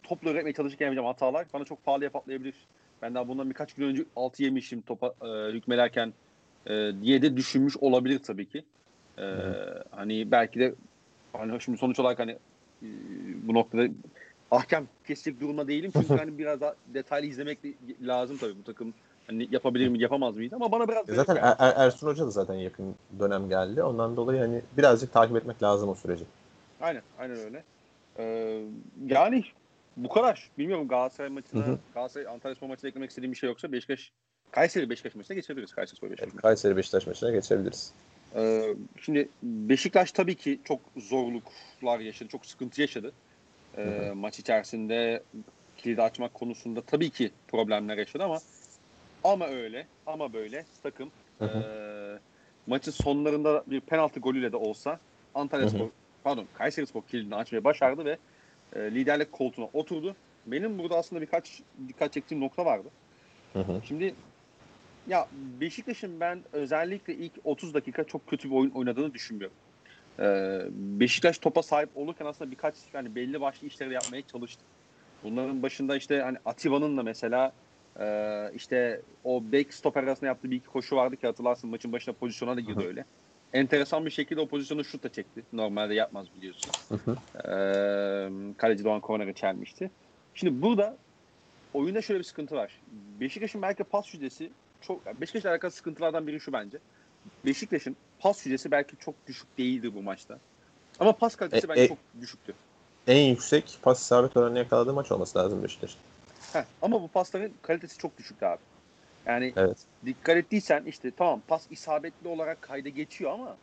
topla 0.02 0.30
üretmeye 0.30 0.52
çalışırken 0.52 0.86
yapacağım 0.86 1.06
hatalar 1.06 1.46
bana 1.54 1.64
çok 1.64 1.84
pahalıya 1.84 2.10
patlayabilir. 2.10 2.54
Ben 3.02 3.14
daha 3.14 3.28
bundan 3.28 3.50
birkaç 3.50 3.72
gün 3.72 3.86
önce 3.86 4.04
altı 4.16 4.42
yemişim 4.42 4.80
topa 4.80 5.14
e, 5.22 5.52
hükmelerken 5.52 6.12
e, 6.66 6.92
diye 7.02 7.22
de 7.22 7.36
düşünmüş 7.36 7.76
olabilir 7.76 8.18
tabii 8.18 8.48
ki. 8.48 8.64
E, 9.18 9.24
hani 9.90 10.30
belki 10.30 10.60
de 10.60 10.74
hani 11.32 11.60
şimdi 11.60 11.78
sonuç 11.78 11.98
olarak 11.98 12.18
hani 12.18 12.32
e, 12.82 12.88
bu 13.48 13.54
noktada 13.54 13.88
ahkam 14.50 14.86
kesecek 15.06 15.40
durumda 15.40 15.68
değilim 15.68 15.90
çünkü 15.92 16.14
hani 16.16 16.38
biraz 16.38 16.60
daha 16.60 16.74
detaylı 16.94 17.26
izlemek 17.26 17.58
lazım 18.02 18.36
tabii 18.36 18.58
bu 18.58 18.64
takım 18.64 18.94
hani 19.28 19.48
yapabilir 19.50 19.88
mi 19.88 20.02
yapamaz 20.02 20.36
mıydı 20.36 20.56
ama 20.56 20.72
bana 20.72 20.88
biraz 20.88 21.08
e 21.08 21.14
zaten 21.14 21.36
er, 21.36 21.56
er, 21.58 21.86
Ersun 21.86 22.06
Hoca 22.06 22.26
da 22.26 22.30
zaten 22.30 22.54
yakın 22.54 22.94
dönem 23.18 23.48
geldi. 23.48 23.82
Ondan 23.82 24.16
dolayı 24.16 24.40
hani 24.40 24.62
birazcık 24.76 25.12
takip 25.12 25.36
etmek 25.36 25.62
lazım 25.62 25.88
o 25.88 25.94
süreci. 25.94 26.24
Aynen, 26.80 27.02
aynen 27.18 27.36
öyle. 27.36 27.64
Ee, 28.18 28.62
yani 29.06 29.44
bu 29.96 30.08
kadar. 30.08 30.50
Bilmiyorum 30.58 30.88
Galatasaray 30.88 31.30
maçına, 31.30 31.66
hı 31.66 31.70
hı. 31.70 31.78
Galatasaray 31.94 32.26
Antalya 32.26 32.54
Spor 32.54 32.66
maçına 32.66 32.88
eklemek 32.88 33.10
istediğim 33.10 33.32
bir 33.32 33.38
şey 33.38 33.48
yoksa 33.48 33.72
Beşiktaş 33.72 34.12
Kayseri 34.50 34.90
Beşiktaş 34.90 35.14
maçına 35.14 35.34
geçebiliriz. 35.34 35.74
Kayseri 35.74 35.96
Spor 35.96 36.10
Beşiktaş. 36.10 36.28
Evet, 36.32 36.42
Kayseri 36.42 36.76
Beşiktaş 36.76 37.06
maçına 37.06 37.30
geçebiliriz. 37.30 37.92
Ee, 38.34 38.74
şimdi 39.00 39.28
Beşiktaş 39.42 40.12
tabii 40.12 40.34
ki 40.34 40.60
çok 40.64 40.80
zorluklar 40.96 41.98
yaşadı, 41.98 42.28
çok 42.28 42.46
sıkıntı 42.46 42.80
yaşadı. 42.80 43.12
Ee, 43.76 44.12
maç 44.14 44.38
içerisinde 44.38 45.22
kilidi 45.76 46.02
açmak 46.02 46.34
konusunda 46.34 46.82
tabii 46.82 47.10
ki 47.10 47.30
problemler 47.48 47.98
yaşadı 47.98 48.24
ama 48.24 48.38
ama 49.24 49.46
öyle 49.46 49.86
ama 50.06 50.32
böyle 50.32 50.64
takım. 50.82 51.10
E, 51.40 51.46
maçın 52.66 52.90
sonlarında 52.90 53.64
bir 53.66 53.80
penaltı 53.80 54.20
golüyle 54.20 54.52
de 54.52 54.56
olsa 54.56 54.98
Antalya 55.34 55.68
Spor 55.68 55.88
pardon 56.24 56.46
Kayseri 56.54 56.86
Spor 56.86 57.02
kilidini 57.02 57.34
açmayı 57.34 57.64
başardı 57.64 58.04
ve 58.04 58.18
e, 58.76 58.80
liderlik 58.80 59.32
koltuğuna 59.32 59.68
oturdu. 59.72 60.16
Benim 60.46 60.78
burada 60.78 60.96
aslında 60.96 61.22
birkaç 61.22 61.60
dikkat 61.88 62.12
çektiğim 62.12 62.44
nokta 62.44 62.64
vardı. 62.64 62.88
Hı 63.52 63.58
hı. 63.58 63.80
Şimdi 63.88 64.14
ya 65.08 65.28
Beşiktaş'ın 65.60 66.20
ben 66.20 66.42
özellikle 66.52 67.14
ilk 67.14 67.32
30 67.44 67.74
dakika 67.74 68.04
çok 68.04 68.26
kötü 68.26 68.50
bir 68.50 68.54
oyun 68.54 68.70
oynadığını 68.70 69.14
düşünmüyorum. 69.14 69.56
Ee, 70.20 70.60
Beşiktaş 70.70 71.38
topa 71.38 71.62
sahip 71.62 71.88
olurken 71.94 72.26
aslında 72.26 72.50
birkaç 72.50 72.74
yani 72.92 73.14
belli 73.14 73.40
başlı 73.40 73.66
işleri 73.66 73.94
yapmaya 73.94 74.22
çalıştı. 74.22 74.62
Bunların 75.24 75.62
başında 75.62 75.96
işte 75.96 76.20
hani 76.20 76.38
Atiba'nın 76.44 76.96
da 76.96 77.02
mesela 77.02 77.52
e, 77.98 78.50
işte 78.54 79.02
o 79.24 79.42
back 79.52 79.74
stoper 79.74 80.02
arasında 80.02 80.26
yaptığı 80.26 80.50
bir 80.50 80.56
iki 80.56 80.66
koşu 80.66 80.96
vardı 80.96 81.16
ki 81.16 81.26
hatırlarsın 81.26 81.70
maçın 81.70 81.92
başına 81.92 82.14
pozisyona 82.14 82.56
da 82.56 82.60
girdi 82.60 82.84
öyle 82.86 83.04
enteresan 83.52 84.06
bir 84.06 84.10
şekilde 84.10 84.40
o 84.40 84.46
pozisyonu 84.46 84.84
şut 84.84 85.02
da 85.02 85.08
çekti. 85.08 85.42
Normalde 85.52 85.94
yapmaz 85.94 86.26
biliyorsun. 86.36 86.72
Hı 86.88 86.94
hı. 86.94 87.16
Ee, 87.38 88.54
kaleci 88.56 88.84
Doğan 88.84 89.00
Korner'e 89.00 89.32
çelmişti. 89.32 89.90
Şimdi 90.34 90.62
burada 90.62 90.96
oyunda 91.74 92.02
şöyle 92.02 92.18
bir 92.18 92.24
sıkıntı 92.24 92.54
var. 92.54 92.80
Beşiktaş'ın 93.20 93.62
belki 93.62 93.84
pas 93.84 94.14
yüzdesi 94.14 94.50
çok 94.80 95.20
Beşiktaş'la 95.20 95.50
alakalı 95.50 95.70
sıkıntılardan 95.70 96.26
biri 96.26 96.40
şu 96.40 96.52
bence. 96.52 96.78
Beşiktaş'ın 97.46 97.96
pas 98.18 98.46
yüzdesi 98.46 98.70
belki 98.70 98.96
çok 98.96 99.14
düşük 99.26 99.58
değildi 99.58 99.94
bu 99.94 100.02
maçta. 100.02 100.38
Ama 101.00 101.12
pas 101.12 101.36
kalitesi 101.36 101.66
e, 101.66 101.68
bence 101.68 101.82
e, 101.82 101.88
çok 101.88 101.98
düşüktü. 102.20 102.54
En 103.06 103.28
yüksek 103.28 103.78
pas 103.82 104.00
isabet 104.00 104.36
oranını 104.36 104.58
yakaladığı 104.58 104.92
maç 104.92 105.12
olması 105.12 105.38
lazım 105.38 105.62
Beşiktaş'ın. 105.62 106.00
Ama 106.82 107.02
bu 107.02 107.08
pasların 107.08 107.52
kalitesi 107.62 107.98
çok 107.98 108.18
düşüktü 108.18 108.46
abi. 108.46 108.60
Yani 109.26 109.52
evet. 109.56 109.78
dikkat 110.06 110.36
ettiysen 110.36 110.84
işte 110.84 111.10
tamam 111.10 111.42
pas 111.48 111.66
isabetli 111.70 112.28
olarak 112.28 112.62
kayda 112.62 112.88
geçiyor 112.88 113.30
ama 113.30 113.56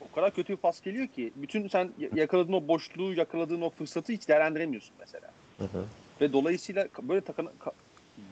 o 0.00 0.14
kadar 0.14 0.34
kötü 0.34 0.52
bir 0.52 0.58
pas 0.58 0.80
geliyor 0.80 1.06
ki 1.06 1.32
bütün 1.36 1.68
sen 1.68 1.90
yakaladığın 2.14 2.52
o 2.52 2.68
boşluğu, 2.68 3.14
yakaladığın 3.14 3.60
o 3.60 3.70
fırsatı 3.70 4.12
hiç 4.12 4.28
değerlendiremiyorsun 4.28 4.94
mesela. 5.00 5.30
Hı 5.58 5.64
hı. 5.64 5.84
Ve 6.20 6.32
dolayısıyla 6.32 6.88
böyle 7.02 7.20
takın 7.20 7.50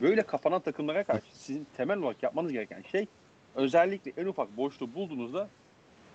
böyle 0.01 0.23
kafanan 0.23 0.61
takımlara 0.61 1.05
karşı 1.05 1.39
sizin 1.39 1.67
temel 1.77 1.99
olarak 1.99 2.23
yapmanız 2.23 2.53
gereken 2.53 2.83
şey 2.93 3.07
özellikle 3.55 4.13
en 4.17 4.27
ufak 4.27 4.57
boşluğu 4.57 4.95
bulduğunuzda 4.95 5.49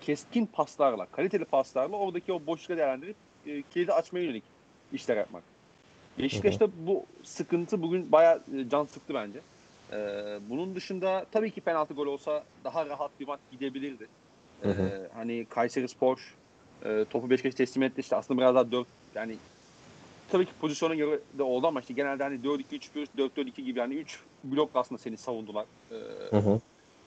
keskin 0.02 0.46
paslarla, 0.46 1.06
kaliteli 1.06 1.46
paslarla 1.46 1.98
oradaki 1.98 2.34
o 2.34 2.46
boşluğu 2.46 2.78
değerlendirip 2.78 3.16
e, 3.48 3.62
kilidi 3.62 3.94
açmaya 3.94 4.26
yönelik 4.26 4.44
işler 4.94 5.18
yapmak. 5.18 5.44
Beşiktaş'ta 6.20 6.68
bu 6.88 7.06
sıkıntı 7.24 7.82
bugün 7.82 8.12
bayağı 8.12 8.44
e, 8.58 8.70
can 8.70 8.86
sıktı 8.86 9.14
bence. 9.14 9.40
Ee, 9.92 10.40
bunun 10.50 10.76
dışında 10.76 11.26
tabii 11.32 11.52
ki 11.52 11.62
penaltı 11.62 11.94
gol 11.94 12.08
olsa 12.08 12.44
daha 12.64 12.86
rahat 12.86 13.12
bir 13.20 13.28
maç 13.28 13.40
gidebilirdi. 13.52 14.08
Ee, 14.64 14.68
hı 14.68 14.72
hı. 14.72 15.10
Hani 15.14 15.46
Kayseri 15.46 15.88
Spor 15.88 16.36
e, 16.86 17.06
topu 17.10 17.30
Beşiktaş 17.30 17.56
teslim 17.56 17.84
etti 17.84 18.02
işte 18.02 18.16
aslında 18.16 18.42
biraz 18.42 18.56
daha 18.56 18.72
4 18.72 18.88
yani 19.16 19.36
tabii 20.32 20.46
ki 20.46 20.52
pozisyona 20.62 20.96
göre 20.96 21.20
de 21.38 21.44
oldu 21.44 21.68
ama 21.68 21.80
işte 21.80 21.94
genelde 21.94 22.24
hani 22.24 22.36
4-2-3-1, 22.44 23.08
4-4-2 23.18 23.62
gibi 23.62 23.80
yani 23.80 23.94
3 23.94 24.20
blokla 24.44 24.80
aslında 24.80 25.00
seni 25.02 25.18
savundular. 25.18 25.66
Ee, 25.92 25.96
hı 26.30 26.38
hı. 26.38 26.60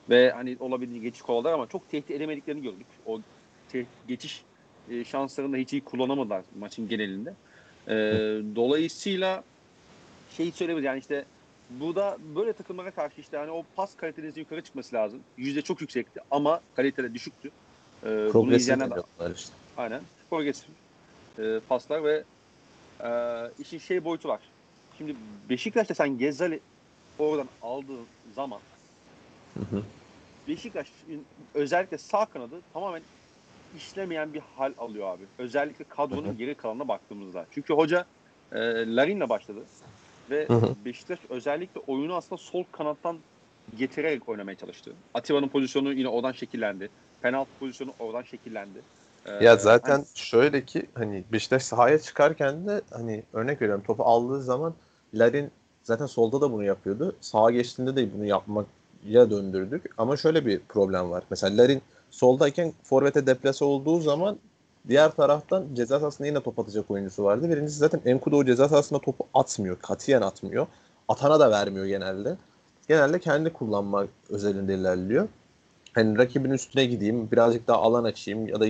Ve 0.09 0.31
hani 0.31 0.57
olabildiğince 0.59 1.07
geçiş 1.07 1.21
kovaladılar 1.21 1.53
ama 1.53 1.67
çok 1.67 1.89
tehdit 1.89 2.11
edemediklerini 2.11 2.61
gördük. 2.61 2.87
O 3.05 3.19
te- 3.69 3.85
geçiş 4.07 4.43
e, 4.89 5.03
şanslarını 5.03 5.57
hiç 5.57 5.73
iyi 5.73 5.83
kullanamadılar 5.83 6.43
maçın 6.59 6.87
genelinde. 6.87 7.33
Ee, 7.89 7.93
dolayısıyla 8.55 9.43
şey 10.37 10.51
söyleyebiliriz 10.51 10.85
yani 10.85 10.99
işte 10.99 11.25
bu 11.69 11.95
da 11.95 12.17
böyle 12.35 12.53
takımlara 12.53 12.91
karşı 12.91 13.21
işte 13.21 13.37
hani 13.37 13.51
o 13.51 13.63
pas 13.75 13.95
kalitenizin 13.95 14.41
yukarı 14.41 14.61
çıkması 14.61 14.95
lazım. 14.95 15.19
Yüzde 15.37 15.61
çok 15.61 15.81
yüksekti 15.81 16.19
ama 16.31 16.61
kalitede 16.75 17.13
düşüktü. 17.13 17.51
Ee, 18.03 18.29
bunu 18.33 18.55
izleyenler 18.55 18.91
işte. 19.35 19.53
Aynen. 19.77 20.01
Progresif 20.29 20.65
e, 21.39 21.59
paslar 21.69 22.03
ve 22.03 22.23
e, 23.03 23.09
işin 23.59 23.79
şey 23.79 24.03
boyutu 24.03 24.29
var. 24.29 24.39
Şimdi 24.97 25.15
Beşiktaş'ta 25.49 25.93
sen 25.93 26.17
Gezzali 26.17 26.59
oradan 27.19 27.47
aldığın 27.61 28.05
zaman 28.35 28.59
hı 29.53 29.59
hı. 29.59 29.83
Beşiktaş'ın 30.47 31.25
özellikle 31.53 31.97
sağ 31.97 32.25
kanadı 32.25 32.61
tamamen 32.73 33.01
işlemeyen 33.77 34.33
bir 34.33 34.41
hal 34.57 34.73
alıyor 34.77 35.07
abi. 35.07 35.23
Özellikle 35.37 35.85
kadronun 35.89 36.37
geri 36.37 36.55
kalanına 36.55 36.87
baktığımızda. 36.87 37.45
Çünkü 37.51 37.73
hoca 37.73 38.05
e, 38.51 38.59
Larin'le 38.95 39.29
başladı. 39.29 39.59
Ve 40.29 40.47
hı 40.47 40.53
hı. 40.53 40.75
Beşiktaş 40.85 41.19
özellikle 41.29 41.81
oyunu 41.87 42.15
aslında 42.15 42.41
sol 42.41 42.63
kanattan 42.71 43.17
getirerek 43.77 44.29
oynamaya 44.29 44.57
çalıştı. 44.57 44.93
Atiba'nın 45.13 45.47
pozisyonu 45.47 45.93
yine 45.93 46.07
oradan 46.07 46.31
şekillendi. 46.31 46.89
Penaltı 47.21 47.49
pozisyonu 47.59 47.93
oradan 47.99 48.21
şekillendi. 48.21 48.79
Ee, 49.25 49.45
ya 49.45 49.55
zaten 49.55 49.91
hani... 49.91 50.05
şöyle 50.15 50.65
ki 50.65 50.85
hani 50.93 51.23
Beşiktaş 51.31 51.63
sahaya 51.63 51.99
çıkarken 51.99 52.67
de 52.67 52.81
hani 52.91 53.23
örnek 53.33 53.61
veriyorum 53.61 53.83
topu 53.87 54.03
aldığı 54.03 54.41
zaman 54.41 54.73
Larin 55.13 55.51
zaten 55.83 56.05
solda 56.05 56.41
da 56.41 56.51
bunu 56.51 56.63
yapıyordu. 56.63 57.15
Sağa 57.21 57.51
geçtiğinde 57.51 57.95
de 57.95 58.13
bunu 58.13 58.25
yapmaya 58.25 59.29
döndürdük. 59.29 59.85
Ama 59.97 60.17
şöyle 60.17 60.45
bir 60.45 60.59
problem 60.59 61.09
var. 61.09 61.23
Mesela 61.29 61.63
Larin 61.63 61.81
soldayken 62.11 62.73
forvete 62.83 63.27
deplase 63.27 63.65
olduğu 63.65 63.99
zaman 63.99 64.37
Diğer 64.87 65.11
taraftan 65.11 65.65
ceza 65.73 65.99
sahasında 65.99 66.27
yine 66.27 66.41
top 66.41 66.59
atacak 66.59 66.91
oyuncusu 66.91 67.23
vardı. 67.23 67.49
Birincisi 67.49 67.77
zaten 67.77 68.01
Enkudu 68.05 68.35
o 68.37 68.45
ceza 68.45 68.69
sahasında 68.69 68.99
topu 68.99 69.27
atmıyor. 69.33 69.77
Katiyen 69.81 70.21
atmıyor. 70.21 70.67
Atana 71.07 71.39
da 71.39 71.51
vermiyor 71.51 71.85
genelde. 71.85 72.37
Genelde 72.87 73.19
kendi 73.19 73.53
kullanma 73.53 74.05
özelinde 74.29 74.75
ilerliyor. 74.75 75.27
Hani 75.93 76.17
rakibin 76.17 76.51
üstüne 76.51 76.85
gideyim, 76.85 77.31
birazcık 77.31 77.67
daha 77.67 77.77
alan 77.77 78.03
açayım 78.03 78.47
ya 78.47 78.59
da 78.59 78.65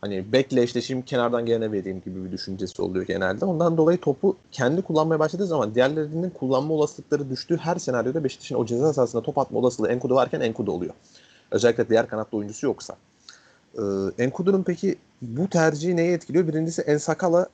hani 0.00 0.32
bekle 0.32 0.62
eşleşeyim 0.62 1.02
kenardan 1.02 1.46
gelene 1.46 1.72
vereyim 1.72 2.02
gibi 2.04 2.24
bir 2.24 2.32
düşüncesi 2.32 2.82
oluyor 2.82 3.06
genelde. 3.06 3.44
Ondan 3.44 3.76
dolayı 3.76 3.98
topu 3.98 4.36
kendi 4.52 4.82
kullanmaya 4.82 5.18
başladığı 5.18 5.46
zaman 5.46 5.74
diğerlerinin 5.74 6.30
kullanma 6.30 6.74
olasılıkları 6.74 7.30
düştüğü 7.30 7.56
her 7.56 7.76
senaryoda 7.76 8.24
Beşiktaş'ın 8.24 8.54
o 8.54 8.66
ceza 8.66 8.92
sahasında 8.92 9.22
top 9.22 9.38
atma 9.38 9.58
olasılığı 9.58 9.88
Enkudu 9.88 10.14
varken 10.14 10.40
Enkudu 10.40 10.72
oluyor. 10.72 10.94
Özellikle 11.50 11.88
diğer 11.88 12.08
kanatta 12.08 12.36
oyuncusu 12.36 12.66
yoksa. 12.66 12.96
Ee, 13.74 13.80
Enkudu'nun 14.18 14.62
peki 14.62 14.98
bu 15.22 15.48
tercihi 15.48 15.96
neye 15.96 16.12
etkiliyor? 16.12 16.48
Birincisi 16.48 16.82
Ensakala 16.82 17.48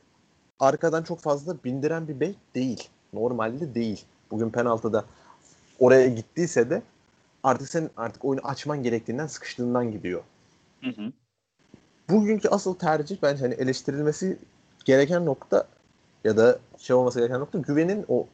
arkadan 0.60 1.02
çok 1.02 1.20
fazla 1.20 1.56
bindiren 1.64 2.08
bir 2.08 2.20
bek 2.20 2.36
değil. 2.54 2.88
Normalde 3.12 3.74
değil. 3.74 4.04
Bugün 4.30 4.50
penaltıda 4.50 5.04
oraya 5.78 6.06
gittiyse 6.08 6.70
de 6.70 6.82
artık 7.42 7.68
sen 7.68 7.90
artık 7.96 8.24
oyunu 8.24 8.46
açman 8.46 8.82
gerektiğinden 8.82 9.26
sıkıştığından 9.26 9.92
gidiyor. 9.92 10.22
Hı 10.80 10.90
hı. 10.90 11.12
Bugünkü 12.10 12.48
asıl 12.48 12.74
tercih 12.74 13.16
bence 13.22 13.44
hani 13.44 13.54
eleştirilmesi 13.54 14.38
gereken 14.84 15.26
nokta 15.26 15.66
ya 16.24 16.36
da 16.36 16.58
şey 16.78 16.96
olması 16.96 17.18
gereken 17.18 17.40
nokta 17.40 17.58
güvenin 17.58 18.04
o 18.08 18.26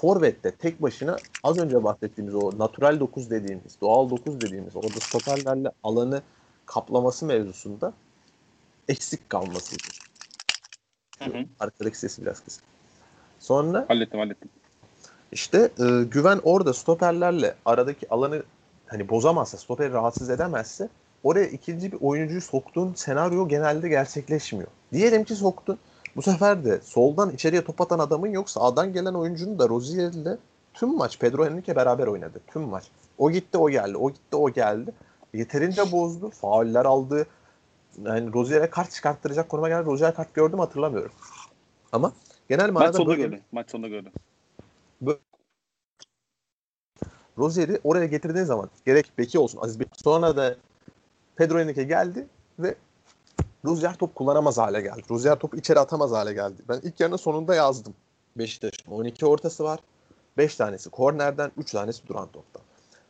Forvet'te 0.00 0.50
tek 0.50 0.82
başına 0.82 1.16
az 1.42 1.58
önce 1.58 1.84
bahsettiğimiz 1.84 2.34
o 2.34 2.58
natural 2.58 3.00
9 3.00 3.30
dediğimiz, 3.30 3.80
doğal 3.80 4.10
9 4.10 4.40
dediğimiz 4.40 4.76
orada 4.76 5.00
stoperlerle 5.00 5.70
alanı 5.82 6.22
kaplaması 6.66 7.26
mevzusunda 7.26 7.92
eksik 8.88 9.30
hı. 11.24 11.44
Arkadaki 11.60 11.98
sesi 11.98 12.22
biraz 12.22 12.44
kısık. 12.44 12.64
Sonra 13.40 13.84
hallettim 13.88 14.20
hallettim. 14.20 14.50
İşte 15.32 15.70
e, 15.78 16.04
güven 16.04 16.40
orada 16.44 16.74
stoperlerle 16.74 17.54
aradaki 17.64 18.08
alanı 18.08 18.42
hani 18.86 19.08
bozamazsa, 19.08 19.58
stoperi 19.58 19.92
rahatsız 19.92 20.30
edemezse 20.30 20.88
oraya 21.24 21.46
ikinci 21.46 21.92
bir 21.92 21.98
oyuncuyu 22.00 22.40
soktuğun 22.40 22.94
senaryo 22.94 23.48
genelde 23.48 23.88
gerçekleşmiyor. 23.88 24.68
Diyelim 24.92 25.24
ki 25.24 25.34
soktun. 25.34 25.78
Bu 26.16 26.22
sefer 26.22 26.64
de 26.64 26.80
soldan 26.80 27.30
içeriye 27.30 27.64
top 27.64 27.80
atan 27.80 27.98
adamın 27.98 28.28
yok. 28.28 28.50
Sağdan 28.50 28.92
gelen 28.92 29.14
oyuncunun 29.14 29.58
da 29.58 29.68
Rozier 29.68 30.12
ile 30.12 30.36
tüm 30.74 30.96
maç 30.96 31.18
Pedro 31.18 31.44
Henrique 31.46 31.76
beraber 31.76 32.06
oynadı. 32.06 32.40
Tüm 32.46 32.62
maç. 32.62 32.84
O 33.18 33.30
gitti 33.30 33.58
o 33.58 33.70
geldi. 33.70 33.96
O 33.96 34.10
gitti 34.10 34.36
o 34.36 34.50
geldi. 34.50 34.92
Yeterince 35.34 35.92
bozdu. 35.92 36.30
Fauller 36.30 36.84
aldı. 36.84 37.26
Yani 38.04 38.32
Rozier'e 38.32 38.70
kart 38.70 38.90
çıkarttıracak 38.90 39.48
konuma 39.48 39.68
geldi. 39.68 39.86
Rozier 39.86 40.14
kart 40.14 40.34
gördüm 40.34 40.58
hatırlamıyorum. 40.58 41.12
Ama 41.92 42.12
genel 42.48 42.70
manada 42.70 42.88
Maç 42.88 42.96
sonunda 42.96 43.10
böyle- 43.10 43.22
gördü. 43.22 43.40
Maç 43.52 43.70
sonunda 43.70 43.88
gördü. 43.88 44.10
Rozier'i 47.38 47.80
oraya 47.84 48.06
getirdiğin 48.06 48.44
zaman 48.44 48.70
gerek 48.86 49.12
beki 49.18 49.38
olsun 49.38 49.58
Aziz 49.62 49.80
Beki 49.80 50.00
sonra 50.00 50.36
da 50.36 50.56
Pedro 51.36 51.58
Henrique 51.58 51.84
geldi 51.84 52.26
ve 52.58 52.74
Rozier 53.64 53.94
top 53.94 54.14
kullanamaz 54.14 54.58
hale 54.58 54.80
geldi. 54.80 55.02
Rozier 55.10 55.38
topu 55.38 55.56
içeri 55.56 55.80
atamaz 55.80 56.10
hale 56.10 56.32
geldi. 56.32 56.62
Ben 56.68 56.80
ilk 56.82 57.00
yarının 57.00 57.16
sonunda 57.16 57.54
yazdım. 57.54 57.94
Beşiktaş'ın 58.38 58.92
12 58.92 59.26
ortası 59.26 59.64
var. 59.64 59.80
5 60.38 60.56
tanesi 60.56 60.90
kornerden, 60.90 61.52
3 61.56 61.72
tanesi 61.72 62.06
duran 62.06 62.28
toptan. 62.32 62.62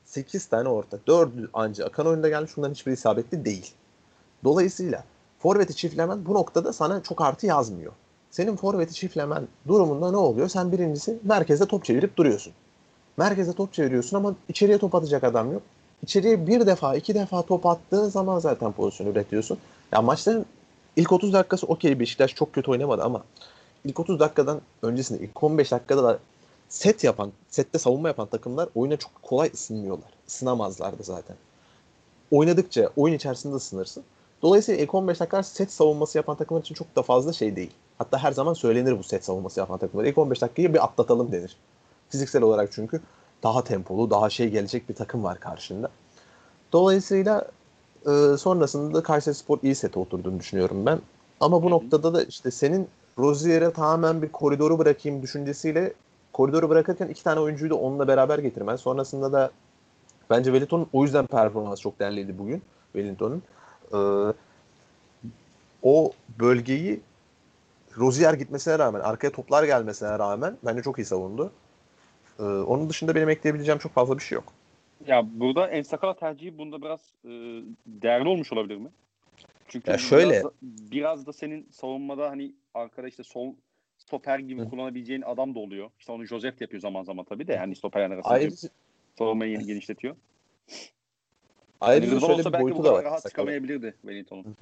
8 0.04 0.46
tane 0.46 0.68
orta. 0.68 0.96
4'ü 0.96 1.48
ancak 1.52 1.86
akan 1.86 2.06
oyunda 2.06 2.28
gelmiş. 2.28 2.56
Bunların 2.56 2.74
hiçbiri 2.74 2.94
isabetli 2.94 3.44
değil. 3.44 3.74
Dolayısıyla 4.44 5.04
forveti 5.38 5.76
çiftlemen 5.76 6.26
bu 6.26 6.34
noktada 6.34 6.72
sana 6.72 7.02
çok 7.02 7.20
artı 7.20 7.46
yazmıyor. 7.46 7.92
Senin 8.30 8.56
forveti 8.56 8.94
çiftlemen 8.94 9.48
durumunda 9.68 10.10
ne 10.10 10.16
oluyor? 10.16 10.48
Sen 10.48 10.72
birincisi 10.72 11.18
merkezde 11.24 11.66
top 11.66 11.84
çevirip 11.84 12.16
duruyorsun. 12.16 12.52
Merkeze 13.16 13.52
top 13.52 13.72
çeviriyorsun 13.72 14.16
ama 14.16 14.34
içeriye 14.48 14.78
top 14.78 14.94
atacak 14.94 15.24
adam 15.24 15.52
yok. 15.52 15.62
İçeriye 16.02 16.46
bir 16.46 16.66
defa, 16.66 16.96
iki 16.96 17.14
defa 17.14 17.42
top 17.42 17.66
attığın 17.66 18.08
zaman 18.08 18.38
zaten 18.38 18.72
pozisyon 18.72 19.06
üretiyorsun. 19.06 19.58
Ya 19.92 20.03
maçların 20.03 20.46
ilk 20.96 21.12
30 21.12 21.33
dakikası 21.33 21.66
okey 21.66 22.00
Beşiktaş 22.00 22.35
çok 22.35 22.53
kötü 22.53 22.70
oynamadı 22.70 23.03
ama 23.03 23.24
ilk 23.85 24.00
30 24.00 24.20
dakikadan 24.20 24.61
öncesinde 24.83 25.24
ilk 25.24 25.42
15 25.42 25.72
dakikada 25.72 26.05
da 26.05 26.18
set 26.68 27.05
yapan, 27.05 27.33
sette 27.48 27.79
savunma 27.79 28.09
yapan 28.09 28.26
takımlar 28.26 28.68
oyuna 28.74 28.96
çok 28.96 29.22
kolay 29.22 29.50
ısınmıyorlar. 29.55 30.11
Isınamazlardı 30.26 31.03
zaten. 31.03 31.37
Oynadıkça 32.31 32.90
oyun 32.96 33.14
içerisinde 33.14 33.55
ısınırsın. 33.55 34.05
Dolayısıyla 34.42 34.83
ilk 34.83 34.94
15 34.94 35.20
dakika 35.20 35.42
set 35.42 35.72
savunması 35.72 36.18
yapan 36.18 36.37
takımlar 36.37 36.61
için 36.61 36.74
çok 36.74 36.96
da 36.96 37.03
fazla 37.03 37.33
şey 37.33 37.57
değil. 37.57 37.70
Hatta 37.98 38.18
her 38.18 38.33
zaman 38.33 38.55
söylenir 38.55 38.98
bu 38.98 39.03
set 39.03 39.24
savunması 39.24 39.61
yapan 39.61 39.79
takımlar. 39.79 40.05
İlk 40.05 40.18
15 40.18 40.42
dakikayı 40.42 40.74
bir 40.74 40.85
atlatalım 40.85 41.33
denir. 41.33 41.57
Fiziksel 42.09 42.42
olarak 42.42 42.72
çünkü 42.72 43.00
daha 43.42 43.64
tempolu, 43.64 44.11
daha 44.11 44.31
şey 44.31 44.50
gelecek 44.50 44.88
bir 44.88 44.94
takım 44.94 45.24
var 45.24 45.40
karşında. 45.40 45.90
Dolayısıyla 46.72 47.46
e, 48.06 48.36
sonrasında 48.36 49.02
Kayseri 49.02 49.34
Spor 49.34 49.58
iyi 49.62 49.74
sete 49.74 50.00
oturduğunu 50.00 50.38
düşünüyorum 50.38 50.86
ben. 50.86 51.00
Ama 51.40 51.62
bu 51.62 51.70
noktada 51.70 52.14
da 52.14 52.22
işte 52.22 52.50
senin 52.50 52.88
Rozier'e 53.18 53.72
tamamen 53.72 54.22
bir 54.22 54.28
koridoru 54.32 54.78
bırakayım 54.78 55.22
düşüncesiyle 55.22 55.92
koridoru 56.32 56.68
bırakırken 56.68 57.08
iki 57.08 57.24
tane 57.24 57.40
oyuncuyu 57.40 57.70
da 57.70 57.74
onunla 57.74 58.08
beraber 58.08 58.38
getirmen. 58.38 58.76
Sonrasında 58.76 59.32
da 59.32 59.50
bence 60.30 60.44
Wellington'un 60.44 60.86
o 60.92 61.04
yüzden 61.04 61.26
performansı 61.26 61.82
çok 61.82 62.00
değerliydi 62.00 62.38
bugün. 62.38 62.62
Wellington'un. 62.92 63.42
Ee, 63.92 64.32
o 65.82 66.12
bölgeyi 66.40 67.00
Rozier 67.98 68.34
gitmesine 68.34 68.78
rağmen, 68.78 69.00
arkaya 69.00 69.30
toplar 69.30 69.64
gelmesine 69.64 70.18
rağmen 70.18 70.56
bence 70.64 70.82
çok 70.82 70.98
iyi 70.98 71.04
savundu. 71.04 71.52
Ee, 72.38 72.42
onun 72.42 72.88
dışında 72.88 73.14
benim 73.14 73.28
ekleyebileceğim 73.28 73.78
çok 73.78 73.92
fazla 73.92 74.18
bir 74.18 74.22
şey 74.22 74.36
yok. 74.36 74.44
Ya 75.06 75.22
burada 75.40 75.68
Ensakala 75.68 76.14
tercihi 76.16 76.58
bunda 76.58 76.82
biraz 76.82 77.12
e, 77.24 77.28
değerli 77.86 78.28
olmuş 78.28 78.52
olabilir 78.52 78.76
mi? 78.76 78.88
Çünkü 79.68 79.90
Ya 79.90 79.98
şöyle- 79.98 80.30
biraz 80.30 80.44
da, 80.44 80.50
biraz 80.62 81.26
da 81.26 81.32
senin 81.32 81.68
savunmada 81.70 82.30
hani 82.30 82.54
arkada 82.74 83.08
işte 83.08 83.22
sol 83.22 83.54
stoper 83.98 84.38
gibi 84.38 84.60
Hı. 84.60 84.68
kullanabileceğin 84.70 85.22
adam 85.22 85.54
da 85.54 85.58
oluyor. 85.58 85.90
İşte 85.98 86.12
onu 86.12 86.24
Joseph 86.24 86.60
yapıyor 86.60 86.80
zaman 86.80 87.02
zaman 87.02 87.24
tabii 87.24 87.46
de 87.46 87.52
yani 87.52 87.74
arasında 88.10 88.34
Ayrıca, 88.34 88.68
savunmayı 89.18 89.52
yeni 89.52 89.66
genişletiyor. 89.66 90.16
ayrıca 91.80 92.10
Yani 92.12 92.20
şöyle 92.20 92.32
olsa 92.32 92.52
bir 92.52 92.58
boyutu 92.58 92.84
da 92.84 92.92
var. 92.92 93.04
rahat 93.04 93.16
Sakal'ın. 93.22 93.30
çıkamayabilirdi 93.30 93.94
Wellington'un. 94.00 94.56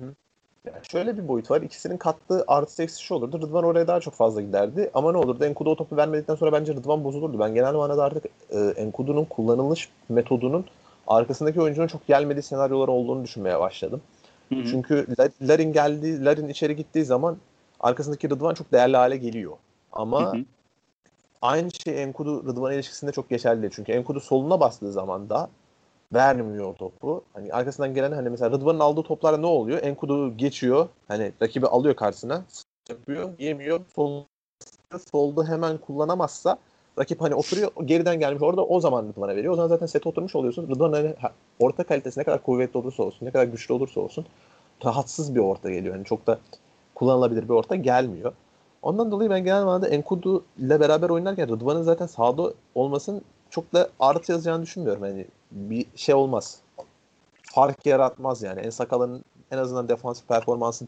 Yani 0.74 0.84
şöyle 0.92 1.18
bir 1.18 1.28
boyut 1.28 1.50
var. 1.50 1.62
İkisinin 1.62 1.96
kattığı 1.96 2.44
artı 2.46 2.82
eksi 2.82 3.02
şu 3.02 3.14
olurdu. 3.14 3.42
Rıdvan 3.42 3.64
oraya 3.64 3.86
daha 3.86 4.00
çok 4.00 4.14
fazla 4.14 4.42
giderdi. 4.42 4.90
Ama 4.94 5.12
ne 5.12 5.18
olurdu? 5.18 5.44
Enkudu 5.44 5.70
o 5.70 5.76
topu 5.76 5.96
vermedikten 5.96 6.34
sonra 6.34 6.52
bence 6.52 6.74
Rıdvan 6.74 7.04
bozulurdu. 7.04 7.38
Ben 7.38 7.54
genel 7.54 7.74
manada 7.74 8.04
artık 8.04 8.24
e, 8.50 8.58
Enkudu'nun 8.58 9.24
kullanılış 9.24 9.88
metodunun 10.08 10.64
arkasındaki 11.06 11.60
oyuncunun 11.60 11.86
çok 11.86 12.06
gelmediği 12.06 12.42
senaryolar 12.42 12.88
olduğunu 12.88 13.24
düşünmeye 13.24 13.60
başladım. 13.60 14.00
Hı 14.48 14.54
hı. 14.54 14.64
Çünkü 14.70 15.06
La- 15.18 15.48
Larin 15.48 15.72
geldi, 15.72 16.24
Larin 16.24 16.48
içeri 16.48 16.76
gittiği 16.76 17.04
zaman 17.04 17.36
arkasındaki 17.80 18.30
Rıdvan 18.30 18.54
çok 18.54 18.72
değerli 18.72 18.96
hale 18.96 19.16
geliyor. 19.16 19.52
Ama 19.92 20.32
Hı 20.32 20.36
hı. 20.36 20.44
aynı 21.42 21.70
şey 21.84 22.02
Enkudu 22.02 22.44
Rıdvan 22.46 22.72
ilişkisinde 22.72 23.12
çok 23.12 23.30
geçerli 23.30 23.62
değil. 23.62 23.72
Çünkü 23.76 23.92
Enkudu 23.92 24.20
soluna 24.20 24.60
bastığı 24.60 24.92
zaman 24.92 25.30
da 25.30 25.50
vermiyor 26.14 26.74
topu. 26.74 27.24
Hani 27.32 27.52
arkasından 27.52 27.94
gelen 27.94 28.12
hani 28.12 28.30
mesela 28.30 28.50
Rıdvan'ın 28.50 28.80
aldığı 28.80 29.02
toplarda 29.02 29.38
ne 29.38 29.46
oluyor? 29.46 29.82
Enkudu 29.82 30.36
geçiyor. 30.36 30.88
Hani 31.08 31.32
rakibi 31.42 31.66
alıyor 31.66 31.96
karşısına. 31.96 32.44
Yapıyor, 32.90 33.30
yemiyor. 33.38 33.80
Sol, 33.94 34.24
solda 35.12 35.48
hemen 35.48 35.78
kullanamazsa 35.78 36.58
rakip 36.98 37.20
hani 37.20 37.34
oturuyor 37.34 37.70
geriden 37.84 38.18
gelmiş 38.20 38.42
orada 38.42 38.66
o 38.66 38.80
zaman 38.80 39.08
Rıdvan'a 39.08 39.36
veriyor. 39.36 39.52
O 39.52 39.56
zaman 39.56 39.68
zaten 39.68 39.86
set 39.86 40.06
oturmuş 40.06 40.36
oluyorsun. 40.36 40.68
Rıdvan 40.68 40.92
hani 40.92 41.14
ha- 41.20 41.32
orta 41.58 41.84
kalitesi 41.84 42.20
ne 42.20 42.24
kadar 42.24 42.42
kuvvetli 42.42 42.78
olursa 42.78 43.02
olsun, 43.02 43.26
ne 43.26 43.30
kadar 43.30 43.44
güçlü 43.44 43.74
olursa 43.74 44.00
olsun 44.00 44.26
rahatsız 44.84 45.34
bir 45.34 45.40
orta 45.40 45.70
geliyor. 45.70 45.94
Yani 45.94 46.04
çok 46.04 46.26
da 46.26 46.38
kullanılabilir 46.94 47.42
bir 47.42 47.54
orta 47.54 47.76
gelmiyor. 47.76 48.32
Ondan 48.82 49.10
dolayı 49.10 49.30
ben 49.30 49.44
genel 49.44 49.64
manada 49.64 49.88
Enkudu 49.88 50.44
ile 50.58 50.80
beraber 50.80 51.10
oynarken 51.10 51.48
Rıdvan'ın 51.48 51.82
zaten 51.82 52.06
sahada 52.06 52.52
olmasının 52.74 53.22
çok 53.50 53.72
da 53.72 53.88
artı 54.00 54.32
yazacağını 54.32 54.62
düşünmüyorum. 54.62 55.04
Yani 55.04 55.26
bir 55.50 55.86
şey 55.96 56.14
olmaz. 56.14 56.60
Fark 57.42 57.86
yaratmaz 57.86 58.42
yani. 58.42 58.60
En 58.60 58.70
sakalın 58.70 59.24
en 59.50 59.58
azından 59.58 59.88
defansif 59.88 60.28
performansı 60.28 60.86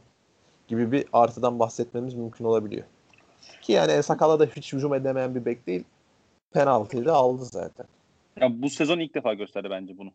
gibi 0.68 0.92
bir 0.92 1.04
artıdan 1.12 1.58
bahsetmemiz 1.58 2.14
mümkün 2.14 2.44
olabiliyor. 2.44 2.84
Ki 3.62 3.72
yani 3.72 3.92
En 3.92 4.00
Sakala 4.00 4.40
da 4.40 4.44
hiç 4.44 4.72
hücum 4.72 4.94
edemeyen 4.94 5.34
bir 5.34 5.44
bek 5.44 5.66
değil. 5.66 5.84
Penaltıyı 6.52 7.04
da 7.04 7.14
aldı 7.14 7.44
zaten. 7.44 7.86
Ya 8.40 8.62
bu 8.62 8.70
sezon 8.70 8.98
ilk 8.98 9.14
defa 9.14 9.34
gösterdi 9.34 9.68
bence 9.70 9.98
bunu. 9.98 10.12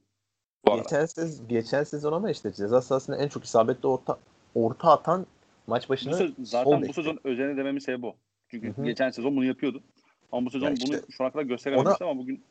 Bu 0.65 0.71
arada. 0.71 0.83
Geçen, 0.83 1.05
sez, 1.05 1.47
geçen 1.47 1.83
sezon 1.83 2.13
ama 2.13 2.31
işte 2.31 2.53
ceza 2.53 2.81
sahasında 2.81 3.17
en 3.17 3.27
çok 3.27 3.43
isabetli 3.43 3.87
orta 3.87 4.17
orta 4.55 4.91
atan 4.91 5.25
maç 5.67 5.89
Bu 5.89 5.93
başına 5.93 6.13
se- 6.13 6.27
sol 6.27 6.43
zaten 6.45 6.87
bu 6.87 6.93
sezon 6.93 7.19
özelini 7.23 7.57
dememin 7.57 7.79
sebebi 7.79 8.01
bu. 8.01 8.15
Çünkü 8.47 8.67
Hı 8.67 8.81
hı. 8.81 8.85
geçen 8.85 9.09
sezon 9.09 9.35
bunu 9.35 9.45
yapıyordu. 9.45 9.83
Ama 10.31 10.45
bu 10.45 10.49
sezon 10.49 10.71
işte 10.71 10.87
bunu 10.87 11.01
şu 11.11 11.23
ana 11.23 11.31
kadar 11.31 11.43
gösterememişti 11.43 12.03
ama 12.03 12.17
bugün 12.17 12.43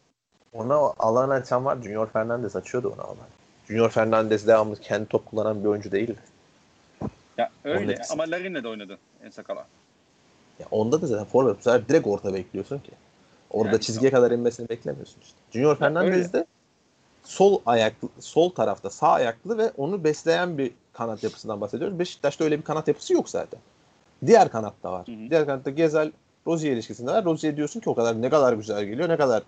Ona 0.53 0.75
alan 0.99 1.31
açan 1.31 1.65
var. 1.65 1.79
Junior 1.83 2.07
Fernandez 2.07 2.57
açıyordu 2.57 2.93
ona 2.97 3.03
alan. 3.03 3.27
Junior 3.69 3.91
Fernandez 3.91 4.47
devamlı 4.47 4.77
kendi 4.81 5.09
top 5.09 5.27
kullanan 5.27 5.65
bir 5.65 5.69
oyuncu 5.69 5.93
değil. 5.93 6.15
ya 7.39 7.51
öyle 7.65 7.99
ama 8.11 8.31
Larin'le 8.31 8.65
de 8.65 8.69
oynadı 8.69 8.99
Ensakala. 9.25 9.67
Ya 10.59 10.67
onda 10.71 11.03
da 11.03 11.07
zaten 11.07 11.25
forvet 11.25 11.59
bu 11.59 11.63
sefer 11.63 11.89
direkt 11.89 12.07
orta 12.07 12.35
bekliyorsun 12.35 12.79
ki. 12.79 12.93
Orada 13.51 13.73
Yani 13.73 13.81
çizgiye 13.81 14.11
kadar 14.11 14.31
inmesini 14.31 14.69
beklemiyorsun 14.69 15.21
işte. 15.23 15.37
Junior 15.53 15.77
Fernandez 15.77 16.33
de 16.33 16.47
sol 17.23 17.61
ayaklı, 17.67 18.09
sol 18.21 18.51
tarafta 18.51 18.91
sağ 18.91 19.13
ayaklı 19.13 19.59
ve 19.59 19.71
onu 19.77 20.05
besleyen 20.05 20.59
bir 20.59 20.73
kanat 20.93 21.25
yapısından 21.25 21.61
bahsediyoruz. 21.61 21.99
Beşiktaş'ta 21.99 22.45
öyle 22.45 22.59
bir 22.59 22.65
kanat 22.65 22.89
yapısı 22.89 23.15
yok 23.15 23.29
zaten. 23.29 23.61
Diğer 24.27 24.49
kanatta 24.49 24.93
var. 24.93 25.09
Hı 25.09 25.13
hı. 25.13 25.31
Diğer 25.31 25.47
kanatta 25.47 25.71
Gezel 25.71 26.13
Rozier 26.47 26.73
ilişkisinde 26.73 27.11
var. 27.11 27.25
Rozier 27.25 27.57
diyorsun 27.57 27.81
ki 27.81 27.91
o 27.91 27.95
kadar 27.95 28.23
ne 28.23 28.31
kadar 28.31 28.53
güzel 28.53 28.85
geliyor, 28.85 29.09
ne 29.09 29.17
kadar 29.17 29.43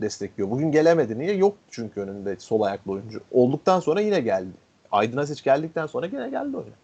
destekliyor. 0.00 0.50
Bugün 0.50 0.72
gelemedi. 0.72 1.18
Niye? 1.18 1.34
Yok 1.34 1.56
çünkü 1.70 2.00
önünde 2.00 2.36
sol 2.36 2.62
ayaklı 2.62 2.92
oyuncu. 2.92 3.20
Olduktan 3.30 3.80
sonra 3.80 4.00
yine 4.00 4.20
geldi. 4.20 4.52
Aydın 4.92 5.16
Aziz 5.16 5.42
geldikten 5.42 5.86
sonra 5.86 6.06
yine 6.06 6.30
geldi 6.30 6.56
oyuna. 6.56 6.74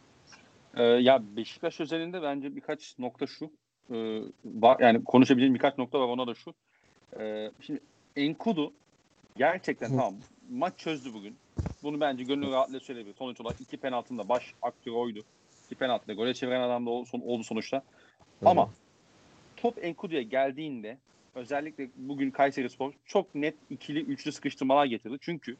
Ee, 0.76 0.82
ya 0.82 1.22
Beşiktaş 1.36 1.80
özelinde 1.80 2.22
bence 2.22 2.56
birkaç 2.56 2.98
nokta 2.98 3.26
şu. 3.26 3.50
Var, 4.44 4.76
yani 4.80 5.04
konuşabileceğim 5.04 5.54
birkaç 5.54 5.78
nokta 5.78 6.00
var 6.00 6.08
ona 6.08 6.26
da 6.26 6.34
şu. 6.34 6.54
Ee, 7.20 7.50
şimdi 7.60 7.80
Enkudu 8.16 8.72
gerçekten 9.36 9.86
Hı. 9.86 9.90
tamam 9.90 10.14
maç 10.50 10.72
çözdü 10.76 11.14
bugün. 11.14 11.36
Bunu 11.82 12.00
bence 12.00 12.24
gönül 12.24 12.52
rahatlığı 12.52 12.80
söyleyebilir. 12.80 13.14
Sonuç 13.14 13.40
olarak 13.40 13.60
iki 13.60 13.76
penaltının 13.76 14.18
da 14.18 14.28
baş 14.28 14.54
aktörü 14.62 14.94
oydu. 14.94 15.20
İki 15.66 15.74
penaltıyla 15.74 16.14
gole 16.14 16.34
çeviren 16.34 16.60
adam 16.60 16.86
da 16.86 16.90
oldu 16.90 17.44
sonuçta. 17.44 17.82
Ama 18.44 18.70
top 19.62 19.84
Enkudu'ya 19.84 20.22
geldiğinde 20.22 20.98
özellikle 21.34 21.88
bugün 21.96 22.30
Kayseri 22.30 22.70
Spor 22.70 22.92
çok 23.06 23.34
net 23.34 23.54
ikili 23.70 24.00
üçlü 24.00 24.32
sıkıştırmalar 24.32 24.86
getirdi. 24.86 25.16
Çünkü 25.20 25.56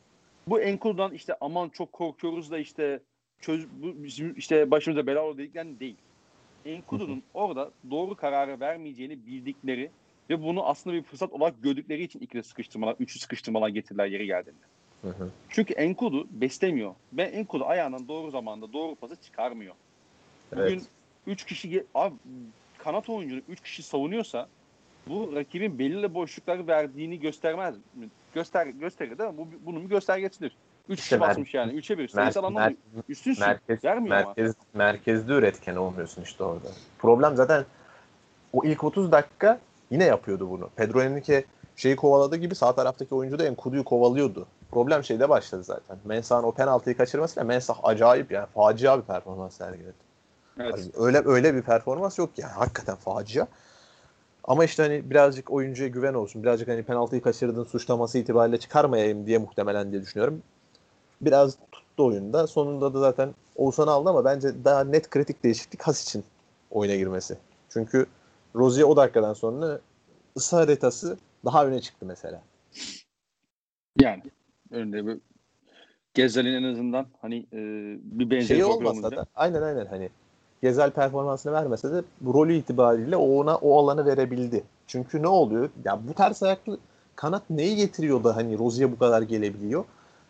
bu 0.46 0.60
Enkudu'dan 0.60 1.14
işte 1.14 1.34
aman 1.40 1.68
çok 1.68 1.92
korkuyoruz 1.92 2.50
da 2.50 2.58
işte 2.58 3.00
çöz, 3.40 3.66
bu 3.82 4.04
bizim 4.04 4.34
işte 4.36 4.70
başımıza 4.70 5.06
bela 5.06 5.24
oldu 5.24 5.38
dediklerini 5.38 5.80
değil. 5.80 5.96
Enkudu'nun 6.64 7.22
orada 7.34 7.70
doğru 7.90 8.14
kararı 8.14 8.60
vermeyeceğini 8.60 9.26
bildikleri 9.26 9.90
ve 10.30 10.42
bunu 10.42 10.66
aslında 10.66 10.96
bir 10.96 11.02
fırsat 11.02 11.32
olarak 11.32 11.62
gördükleri 11.62 12.02
için 12.02 12.20
ikili 12.20 12.42
sıkıştırmalar, 12.42 12.96
üçlü 13.00 13.20
sıkıştırmalar 13.20 13.68
getirdiler 13.68 14.06
yeri 14.06 14.26
geldiğinde. 14.26 14.64
Hı 15.02 15.08
hı. 15.08 15.30
Çünkü 15.48 15.74
Enkudu 15.74 16.26
beslemiyor. 16.30 16.94
Ve 17.12 17.22
Enkudu 17.22 17.64
ayağından 17.64 18.08
doğru 18.08 18.30
zamanda 18.30 18.72
doğru 18.72 18.94
pası 18.94 19.16
çıkarmıyor. 19.16 19.74
Bugün 20.52 20.62
Evet. 20.62 20.82
3 21.26 21.44
kişi 21.44 21.84
abi 21.94 22.14
kanat 22.88 23.08
oyuncunu 23.08 23.40
3 23.48 23.60
kişi 23.60 23.82
savunuyorsa 23.82 24.48
bu 25.06 25.32
rakibin 25.34 25.78
belirli 25.78 26.14
boşlukları 26.14 26.66
verdiğini 26.66 27.20
göstermez 27.20 27.74
mi? 27.76 28.08
Göster 28.34 28.66
gösterir 28.66 29.18
değil 29.18 29.30
mi? 29.30 29.36
Bu 29.38 29.48
bunun 29.66 29.84
bir 29.84 29.88
göstergesidir. 29.88 30.56
3 30.88 31.00
kişi 31.00 31.20
basmış 31.20 31.54
yani. 31.54 31.72
3'e 31.72 31.98
1. 31.98 32.08
Sayısal 32.08 32.44
anlamda 32.44 32.76
üstünsün. 33.08 33.46
Merkez, 33.46 33.84
Vermiyor 33.84 34.16
merkez, 34.16 34.46
ama. 34.46 34.84
Merkezde 34.84 35.32
üretken 35.32 35.76
olmuyorsun 35.76 36.22
işte 36.22 36.44
orada. 36.44 36.68
Problem 36.98 37.36
zaten 37.36 37.64
o 38.52 38.64
ilk 38.64 38.84
30 38.84 39.12
dakika 39.12 39.60
yine 39.90 40.04
yapıyordu 40.04 40.50
bunu. 40.50 40.70
Pedro 40.76 41.02
Henrique 41.02 41.44
şeyi 41.76 41.96
kovaladığı 41.96 42.36
gibi 42.36 42.54
sağ 42.54 42.74
taraftaki 42.74 43.14
oyuncu 43.14 43.38
da 43.38 43.46
Enkudu'yu 43.46 43.84
kovalıyordu. 43.84 44.46
Problem 44.70 45.04
şeyde 45.04 45.28
başladı 45.28 45.62
zaten. 45.64 45.98
Mensah'ın 46.04 46.44
o 46.44 46.52
penaltıyı 46.52 46.96
kaçırmasıyla 46.96 47.44
Mensah 47.44 47.78
acayip 47.82 48.32
yani 48.32 48.46
facia 48.54 48.98
bir 48.98 49.02
performans 49.02 49.56
sergiledi. 49.56 50.07
Evet. 50.58 50.90
öyle 50.98 51.22
öyle 51.24 51.54
bir 51.54 51.62
performans 51.62 52.18
yok 52.18 52.30
yani. 52.36 52.52
Hakikaten 52.52 52.96
facia. 52.96 53.46
Ama 54.44 54.64
işte 54.64 54.82
hani 54.82 55.10
birazcık 55.10 55.50
oyuncuya 55.50 55.88
güven 55.88 56.14
olsun. 56.14 56.42
Birazcık 56.42 56.68
hani 56.68 56.82
penaltıyı 56.82 57.22
kaçırdığın 57.22 57.64
suçlaması 57.64 58.18
itibariyle 58.18 58.58
çıkarmayayım 58.58 59.26
diye 59.26 59.38
muhtemelen 59.38 59.92
diye 59.92 60.02
düşünüyorum. 60.02 60.42
Biraz 61.20 61.56
tuttu 61.72 62.06
oyunda. 62.06 62.46
Sonunda 62.46 62.94
da 62.94 63.00
zaten 63.00 63.34
Oğuzhan'ı 63.56 63.90
aldı 63.90 64.08
ama 64.10 64.24
bence 64.24 64.64
daha 64.64 64.84
net 64.84 65.10
kritik 65.10 65.44
değişiklik 65.44 65.82
Has 65.82 66.02
için 66.02 66.24
oyuna 66.70 66.94
girmesi. 66.94 67.36
Çünkü 67.68 68.06
Rozier 68.54 68.84
o 68.84 68.96
dakikadan 68.96 69.34
sonra 69.34 69.80
ısı 70.36 70.56
haritası 70.56 71.18
daha 71.44 71.66
öne 71.66 71.80
çıktı 71.80 72.06
mesela. 72.06 72.42
Yani 74.00 74.22
önünde 74.70 75.06
bir 75.06 75.20
Gezel'in 76.14 76.54
en 76.54 76.72
azından 76.72 77.06
hani 77.20 77.38
e, 77.52 77.58
bir 78.02 78.30
benzer 78.30 78.46
şey 78.46 78.64
olmasa 78.64 79.10
da 79.10 79.26
aynen 79.34 79.62
aynen 79.62 79.86
hani 79.86 80.10
Gezel 80.62 80.90
performansını 80.90 81.52
vermese 81.52 81.92
de 81.92 82.02
rolü 82.26 82.54
itibariyle 82.54 83.16
ona 83.16 83.56
o 83.56 83.78
alanı 83.78 84.06
verebildi. 84.06 84.64
Çünkü 84.86 85.22
ne 85.22 85.28
oluyor? 85.28 85.70
Ya 85.84 86.00
bu 86.08 86.14
ters 86.14 86.42
ayaklı 86.42 86.78
kanat 87.16 87.42
neyi 87.50 87.76
getiriyor 87.76 88.24
da 88.24 88.36
hani 88.36 88.58
Rozi'ye 88.58 88.92
bu 88.92 88.98
kadar 88.98 89.22
gelebiliyor? 89.22 89.84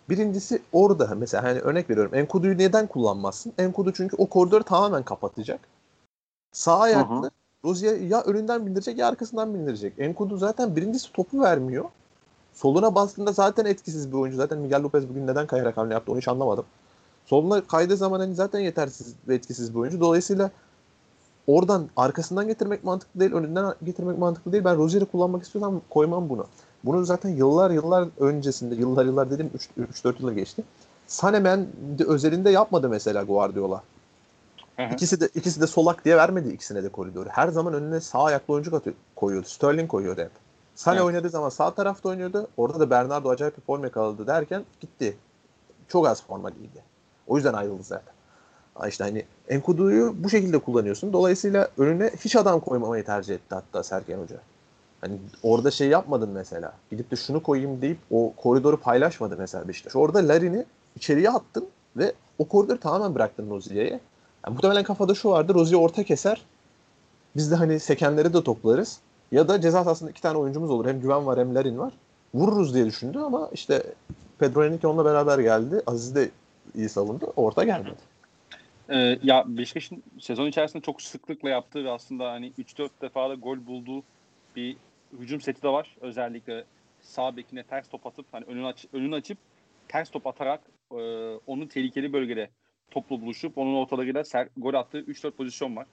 Birincisi 0.08 0.62
orada 0.72 1.14
mesela 1.14 1.44
hani 1.44 1.60
örnek 1.60 1.90
veriyorum. 1.90 2.14
Enkudu'yu 2.14 2.58
neden 2.58 2.86
kullanmazsın? 2.86 3.52
Enkudu 3.58 3.92
çünkü 3.92 4.16
o 4.16 4.26
koridoru 4.26 4.64
tamamen 4.64 5.02
kapatacak. 5.02 5.60
Sağ 6.52 6.78
ayaklı 6.78 7.30
Rozier 7.64 8.00
ya 8.00 8.22
önünden 8.22 8.66
bindirecek 8.66 8.98
ya 8.98 9.08
arkasından 9.08 9.54
bindirecek. 9.54 9.92
Enkudu 9.98 10.36
zaten 10.36 10.76
birincisi 10.76 11.12
topu 11.12 11.40
vermiyor. 11.40 11.84
Soluna 12.54 12.94
bastığında 12.94 13.32
zaten 13.32 13.64
etkisiz 13.64 14.12
bir 14.12 14.16
oyuncu. 14.16 14.36
Zaten 14.36 14.58
Miguel 14.58 14.82
Lopez 14.82 15.08
bugün 15.08 15.26
neden 15.26 15.46
kayarak 15.46 15.76
hamle 15.76 15.94
yaptı 15.94 16.12
onu 16.12 16.18
hiç 16.18 16.28
anlamadım. 16.28 16.64
Soluna 17.28 17.66
kaydığı 17.66 17.96
zaman 17.96 18.20
hani 18.20 18.34
zaten 18.34 18.60
yetersiz 18.60 19.14
ve 19.28 19.34
etkisiz 19.34 19.74
bir 19.74 19.78
oyuncu. 19.78 20.00
Dolayısıyla 20.00 20.50
oradan 21.46 21.88
arkasından 21.96 22.48
getirmek 22.48 22.84
mantıklı 22.84 23.20
değil, 23.20 23.32
önünden 23.32 23.74
getirmek 23.84 24.18
mantıklı 24.18 24.52
değil. 24.52 24.64
Ben 24.64 24.76
Rozier'i 24.76 25.04
kullanmak 25.04 25.42
istiyorsam 25.42 25.80
koymam 25.90 26.28
bunu. 26.28 26.46
Bunu 26.84 27.04
zaten 27.04 27.28
yıllar 27.28 27.70
yıllar 27.70 28.08
öncesinde, 28.18 28.74
yıllar 28.74 29.04
yıllar 29.04 29.30
dedim 29.30 29.50
3-4 29.92 30.22
yıl 30.22 30.32
geçti. 30.32 30.64
Sanemen 31.06 31.66
de 31.98 32.04
özelinde 32.04 32.50
yapmadı 32.50 32.88
mesela 32.88 33.22
Guardiola. 33.22 33.82
İkisi 34.92 35.20
de 35.20 35.28
ikisi 35.34 35.60
de 35.60 35.66
solak 35.66 36.04
diye 36.04 36.16
vermedi 36.16 36.48
ikisine 36.48 36.82
de 36.82 36.88
koridoru. 36.88 37.28
Her 37.28 37.48
zaman 37.48 37.74
önüne 37.74 38.00
sağ 38.00 38.22
ayaklı 38.22 38.54
oyuncu 38.54 38.82
koyuyordu. 39.16 39.48
Sterling 39.48 39.90
koyuyordu 39.90 40.20
hep. 40.20 40.30
Sane 40.74 40.96
evet. 40.96 41.06
oynadığı 41.06 41.30
zaman 41.30 41.48
sağ 41.48 41.74
tarafta 41.74 42.08
oynuyordu. 42.08 42.48
Orada 42.56 42.80
da 42.80 42.90
Bernardo 42.90 43.28
acayip 43.28 43.56
bir 43.56 43.62
form 43.62 43.84
yakaladı 43.84 44.26
derken 44.26 44.64
gitti. 44.80 45.16
Çok 45.88 46.06
az 46.06 46.22
forma 46.22 46.50
giydi. 46.50 46.82
O 47.28 47.36
yüzden 47.36 47.52
ayrıldı 47.52 47.82
zaten. 47.82 48.14
İşte 48.88 49.04
hani 49.04 49.24
Enkudu'yu 49.48 50.14
bu 50.18 50.30
şekilde 50.30 50.58
kullanıyorsun. 50.58 51.12
Dolayısıyla 51.12 51.68
önüne 51.78 52.10
hiç 52.24 52.36
adam 52.36 52.60
koymamayı 52.60 53.04
tercih 53.04 53.34
etti 53.34 53.54
hatta 53.54 53.82
Sergen 53.82 54.18
Hoca. 54.18 54.36
Hani 55.00 55.18
orada 55.42 55.70
şey 55.70 55.88
yapmadın 55.88 56.30
mesela. 56.30 56.72
Gidip 56.90 57.10
de 57.10 57.16
şunu 57.16 57.42
koyayım 57.42 57.82
deyip 57.82 57.98
o 58.10 58.32
koridoru 58.36 58.80
paylaşmadı 58.80 59.36
mesela 59.38 59.68
Beşiktaş. 59.68 59.96
Orada 59.96 60.28
Larin'i 60.28 60.64
içeriye 60.96 61.30
attın 61.30 61.68
ve 61.96 62.12
o 62.38 62.48
koridoru 62.48 62.80
tamamen 62.80 63.14
bıraktın 63.14 63.50
Rozier'e. 63.50 63.90
Yani 63.90 64.54
muhtemelen 64.54 64.84
kafada 64.84 65.14
şu 65.14 65.30
vardı. 65.30 65.54
Rozier 65.54 65.78
orta 65.78 66.04
keser. 66.04 66.44
Biz 67.36 67.50
de 67.50 67.54
hani 67.54 67.80
sekenleri 67.80 68.34
de 68.34 68.44
toplarız. 68.44 68.98
Ya 69.32 69.48
da 69.48 69.60
ceza 69.60 69.84
sahasında 69.84 70.10
iki 70.10 70.22
tane 70.22 70.38
oyuncumuz 70.38 70.70
olur. 70.70 70.86
Hem 70.86 71.00
Güven 71.00 71.26
var 71.26 71.38
hem 71.38 71.54
Larin 71.54 71.78
var. 71.78 71.92
Vururuz 72.34 72.74
diye 72.74 72.86
düşündü 72.86 73.18
ama 73.18 73.48
işte 73.52 73.82
Pedro 74.38 74.64
Henrique 74.64 74.90
onunla 74.90 75.04
beraber 75.04 75.38
geldi. 75.38 75.82
Aziz 75.86 76.14
de 76.14 76.30
iyi 76.74 76.88
savundu. 76.88 77.32
Orta 77.36 77.64
gelmedi. 77.64 77.96
Ee, 78.90 79.18
ya 79.22 79.44
Beşiktaş'ın 79.46 80.02
sezon 80.20 80.46
içerisinde 80.46 80.82
çok 80.82 81.02
sıklıkla 81.02 81.48
yaptığı 81.48 81.84
ve 81.84 81.90
aslında 81.90 82.30
hani 82.30 82.52
3-4 82.58 82.90
defa 83.02 83.30
da 83.30 83.34
gol 83.34 83.66
bulduğu 83.66 84.02
bir 84.56 84.76
hücum 85.18 85.40
seti 85.40 85.62
de 85.62 85.68
var. 85.68 85.96
Özellikle 86.00 86.64
sağ 87.00 87.36
bekine 87.36 87.62
ters 87.62 87.88
top 87.88 88.06
atıp 88.06 88.26
hani 88.32 88.44
önünü, 88.44 88.66
aç, 88.66 88.86
önünü 88.92 89.14
açıp 89.14 89.38
ters 89.88 90.10
top 90.10 90.26
atarak 90.26 90.60
e, 90.92 90.96
onu 91.46 91.68
tehlikeli 91.68 92.12
bölgede 92.12 92.50
topla 92.90 93.20
buluşup 93.20 93.58
onun 93.58 93.74
ortalarıyla 93.74 94.24
ser, 94.24 94.48
gol 94.56 94.74
attığı 94.74 95.00
3-4 95.00 95.30
pozisyon 95.30 95.76
var. 95.76 95.86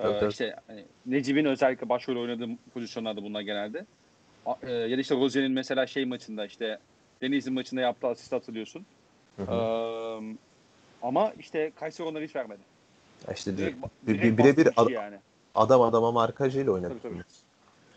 Evet, 0.00 0.14
ee, 0.14 0.18
evet. 0.18 0.32
işte 0.32 0.56
hani, 0.66 0.84
Necip'in 1.06 1.44
özellikle 1.44 1.88
başrol 1.88 2.16
oynadığı 2.16 2.48
pozisyonlarda 2.74 3.22
bunlar 3.22 3.40
genelde. 3.40 3.86
E, 4.62 4.72
ya 4.72 4.96
da 4.96 5.00
işte 5.00 5.14
Rozier'in 5.14 5.52
mesela 5.52 5.86
şey 5.86 6.04
maçında 6.04 6.46
işte 6.46 6.78
Deniz'in 7.22 7.54
maçında 7.54 7.80
yaptığı 7.80 8.06
asist 8.06 8.32
hatırlıyorsun. 8.32 8.86
Ee, 9.38 10.36
ama 11.02 11.32
işte 11.38 11.72
Kayseri 11.80 12.06
onları 12.06 12.24
hiç 12.24 12.36
vermedi. 12.36 12.60
Ya 13.28 13.34
işte 13.34 13.56
direkt, 13.56 13.86
bir, 14.02 14.38
birebir 14.38 14.68
ad, 14.76 14.88
yani. 14.88 15.16
adam 15.54 15.82
adama 15.82 16.12
markajıyla 16.12 16.72
oynadı. 16.72 16.94
Tabii, 17.02 17.14
tabii. 17.14 17.22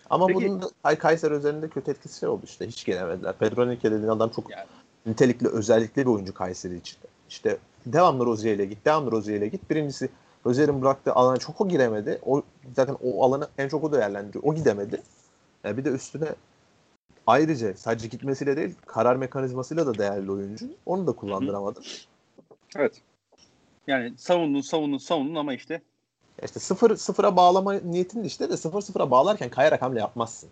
Ama 0.10 0.28
Peki, 0.28 0.36
bunun 0.36 0.62
da 0.62 0.96
Kayseri 0.96 1.34
üzerinde 1.34 1.70
kötü 1.70 1.92
etkisi 1.92 2.20
şey 2.20 2.30
oldu 2.30 2.42
işte. 2.46 2.68
Hiç 2.68 2.86
gelemediler. 2.86 3.34
Pedro 3.40 3.66
Henrique 3.66 3.92
dediğin 3.92 4.12
adam 4.12 4.30
çok 4.30 4.50
yani. 4.50 4.66
nitelikli, 5.06 5.48
özellikle 5.48 6.02
bir 6.02 6.12
oyuncu 6.12 6.34
Kayseri 6.34 6.78
için. 6.78 6.98
İşte 7.30 7.58
devamlı 7.86 8.26
Rozier 8.26 8.56
ile 8.56 8.66
git, 8.66 8.86
devamlı 8.86 9.12
Rozier 9.12 9.38
ile 9.38 9.48
git. 9.48 9.70
Birincisi 9.70 10.10
Rozier'in 10.46 10.82
bıraktığı 10.82 11.14
alana 11.14 11.38
çok 11.38 11.62
o 11.62 11.68
giremedi. 11.68 12.20
O 12.26 12.42
zaten 12.76 12.98
o 13.04 13.24
alanı 13.26 13.48
en 13.58 13.68
çok 13.68 13.84
o 13.84 13.92
değerlendiriyor. 13.92 14.44
O 14.44 14.56
gidemedi. 14.56 15.02
Yani 15.64 15.78
bir 15.78 15.86
de 15.86 15.90
üstüne 15.90 16.28
ayrıca 17.32 17.74
sadece 17.74 18.08
gitmesiyle 18.08 18.58
değil 18.58 18.76
karar 18.86 19.16
mekanizmasıyla 19.16 19.86
da 19.86 19.98
değerli 19.98 20.32
oyuncu. 20.32 20.66
Onu 20.86 21.08
da 21.08 21.12
kullandıramadın. 21.12 21.84
Evet. 22.76 23.02
Yani 23.88 24.14
savundun 24.18 24.62
savundun 24.62 24.98
savundun 24.98 25.36
ama 25.36 25.54
işte 25.54 25.82
işte 26.44 26.60
sıfır 26.60 26.96
sıfıra 26.96 27.36
bağlama 27.36 27.74
niyetin 27.74 28.24
işte 28.24 28.50
de 28.50 28.58
sıfır 28.58 28.82
sıfıra 28.82 29.12
bağlarken 29.12 29.50
kayarak 29.50 29.82
hamle 29.82 30.00
yapmazsın. 30.00 30.50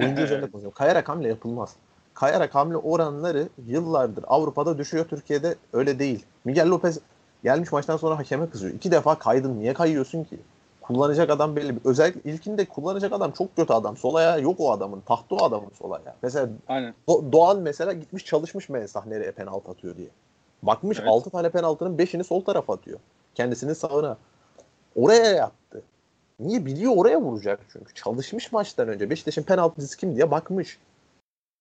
Oyuncu 0.00 0.22
üzerinde 0.24 0.50
konuşuyorum. 0.50 0.78
Kayarak 0.78 1.08
hamle 1.08 1.28
yapılmaz. 1.28 1.76
Kayarak 2.14 2.54
hamle 2.54 2.76
oranları 2.76 3.48
yıllardır 3.66 4.24
Avrupa'da 4.26 4.78
düşüyor. 4.78 5.04
Türkiye'de 5.04 5.54
öyle 5.72 5.98
değil. 5.98 6.24
Miguel 6.44 6.68
Lopez 6.68 6.98
gelmiş 7.44 7.72
maçtan 7.72 7.96
sonra 7.96 8.18
hakeme 8.18 8.50
kızıyor. 8.50 8.74
İki 8.74 8.90
defa 8.90 9.18
kaydın. 9.18 9.60
Niye 9.60 9.74
kayıyorsun 9.74 10.24
ki? 10.24 10.38
Kullanacak 10.86 11.30
adam 11.30 11.56
belli. 11.56 11.76
Özellikle 11.84 12.30
ilkinde 12.30 12.64
kullanacak 12.64 13.12
adam 13.12 13.30
çok 13.32 13.56
kötü 13.56 13.72
adam. 13.72 13.96
Sol 13.96 14.14
ayağı 14.14 14.42
yok 14.42 14.60
o 14.60 14.72
adamın. 14.72 15.00
Tahtı 15.00 15.34
o 15.34 15.44
adamın 15.44 15.70
sol 15.78 15.90
ayağı. 15.92 16.14
Mesela 16.22 16.48
Aynen. 16.68 16.94
Do- 17.08 17.32
Doğan 17.32 17.60
mesela 17.60 17.92
gitmiş 17.92 18.24
çalışmış 18.24 18.68
Mensah 18.68 19.06
nereye 19.06 19.32
penaltı 19.32 19.70
atıyor 19.70 19.96
diye. 19.96 20.08
Bakmış 20.62 20.98
evet. 20.98 21.08
6 21.08 21.30
tane 21.30 21.50
penaltının 21.50 21.98
5'ini 21.98 22.24
sol 22.24 22.40
tarafa 22.44 22.74
atıyor. 22.74 22.98
Kendisinin 23.34 23.72
sağına. 23.72 24.16
Oraya 24.96 25.32
yaptı. 25.32 25.82
Niye? 26.40 26.66
Biliyor 26.66 26.92
oraya 26.96 27.20
vuracak 27.20 27.60
çünkü. 27.72 27.94
Çalışmış 27.94 28.52
maçtan 28.52 28.88
önce. 28.88 29.10
Beşiktaş'ın 29.10 29.42
penaltıcısı 29.42 29.96
kim 29.96 30.16
diye 30.16 30.30
bakmış. 30.30 30.78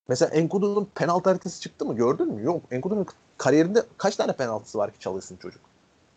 Mesela 0.07 0.35
Enkudu'nun 0.35 0.87
penaltı 0.95 1.29
haritası 1.29 1.61
çıktı 1.61 1.85
mı? 1.85 1.95
Gördün 1.95 2.27
mü? 2.33 2.43
Yok. 2.43 2.61
Enkudu'nun 2.71 3.05
kariyerinde 3.37 3.83
kaç 3.97 4.15
tane 4.15 4.31
penaltısı 4.33 4.77
var 4.77 4.91
ki 4.91 4.99
çalışsın 4.99 5.37
çocuk? 5.37 5.61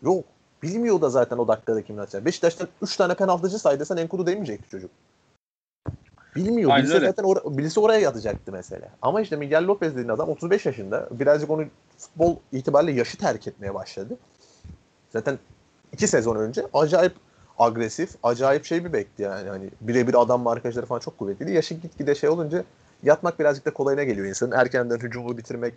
Yok. 0.03 0.25
Bilmiyor 0.63 1.01
da 1.01 1.11
zaten 1.11 1.39
o 1.39 1.49
dakikada 1.49 1.83
kim 1.83 1.99
atacak. 1.99 2.25
Beşiktaş'tan 2.25 2.69
3 2.83 2.97
tane 2.97 3.15
penaltıcı 3.15 3.59
saydısan 3.59 3.99
Enkudu 3.99 4.27
demeyecekti 4.27 4.71
çocuk. 4.71 4.91
Bilmiyor. 6.37 6.71
Aynen 6.71 6.85
bilse 6.85 6.95
öyle. 6.95 7.07
zaten 7.07 7.25
or- 7.25 7.59
bilse 7.59 7.81
oraya 7.81 8.01
yatacaktı 8.01 8.53
mesela. 8.53 8.89
Ama 9.03 9.21
işte 9.21 9.37
Miguel 9.37 9.67
Lopez 9.67 9.93
dediğin 9.93 10.09
adam 10.09 10.29
35 10.29 10.67
yaşında. 10.67 11.09
Birazcık 11.11 11.51
onu 11.51 11.65
futbol 11.99 12.37
itibariyle 12.53 12.93
yaşı 12.93 13.19
terk 13.19 13.47
etmeye 13.47 13.75
başladı. 13.75 14.17
Zaten 15.11 15.39
iki 15.93 16.09
sezon 16.09 16.37
önce 16.37 16.67
acayip 16.73 17.13
agresif, 17.59 18.11
acayip 18.23 18.65
şey 18.65 18.85
bir 18.85 18.93
bekti 18.93 19.23
yani. 19.23 19.49
Hani 19.49 19.71
birebir 19.81 20.23
adam 20.23 20.43
markajları 20.43 20.87
falan 20.87 21.01
çok 21.01 21.19
kuvvetliydi. 21.19 21.53
Yaşı 21.53 21.75
gitgide 21.75 22.15
şey 22.15 22.31
olunca 22.31 22.65
yatmak 23.03 23.39
birazcık 23.39 23.67
da 23.67 23.73
kolayına 23.73 24.05
geliyor 24.05 24.27
insanın. 24.27 24.53
Erkenden 24.53 24.99
hücumu 24.99 25.39
bitirmek, 25.39 25.75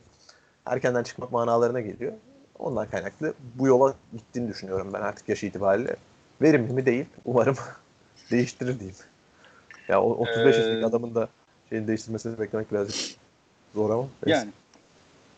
erkenden 0.66 1.04
çıkmak 1.04 1.32
manalarına 1.32 1.80
geliyor. 1.80 2.14
Ondan 2.62 2.90
kaynaklı 2.90 3.34
bu 3.56 3.68
yola 3.68 3.96
gittiğini 4.14 4.50
düşünüyorum 4.50 4.90
ben 4.94 5.02
artık 5.02 5.30
yaş 5.30 5.44
itibariyle. 5.44 5.96
Verimli 6.42 6.74
mi 6.74 6.86
değil. 6.86 7.06
Umarım 7.26 7.56
değiştirir 8.32 8.80
diyeyim. 8.80 8.98
Ya 9.88 10.02
o 10.02 10.10
35 10.12 10.56
ee, 10.56 10.60
yaşındaki 10.60 10.86
adamın 10.86 11.16
da 11.16 11.28
şeyini 11.70 11.88
değiştirmesini 11.88 12.40
beklemek 12.40 12.72
birazcık 12.72 13.18
zor 13.74 13.90
ama. 13.90 14.08
Neyse. 14.26 14.40
Yani 14.40 14.52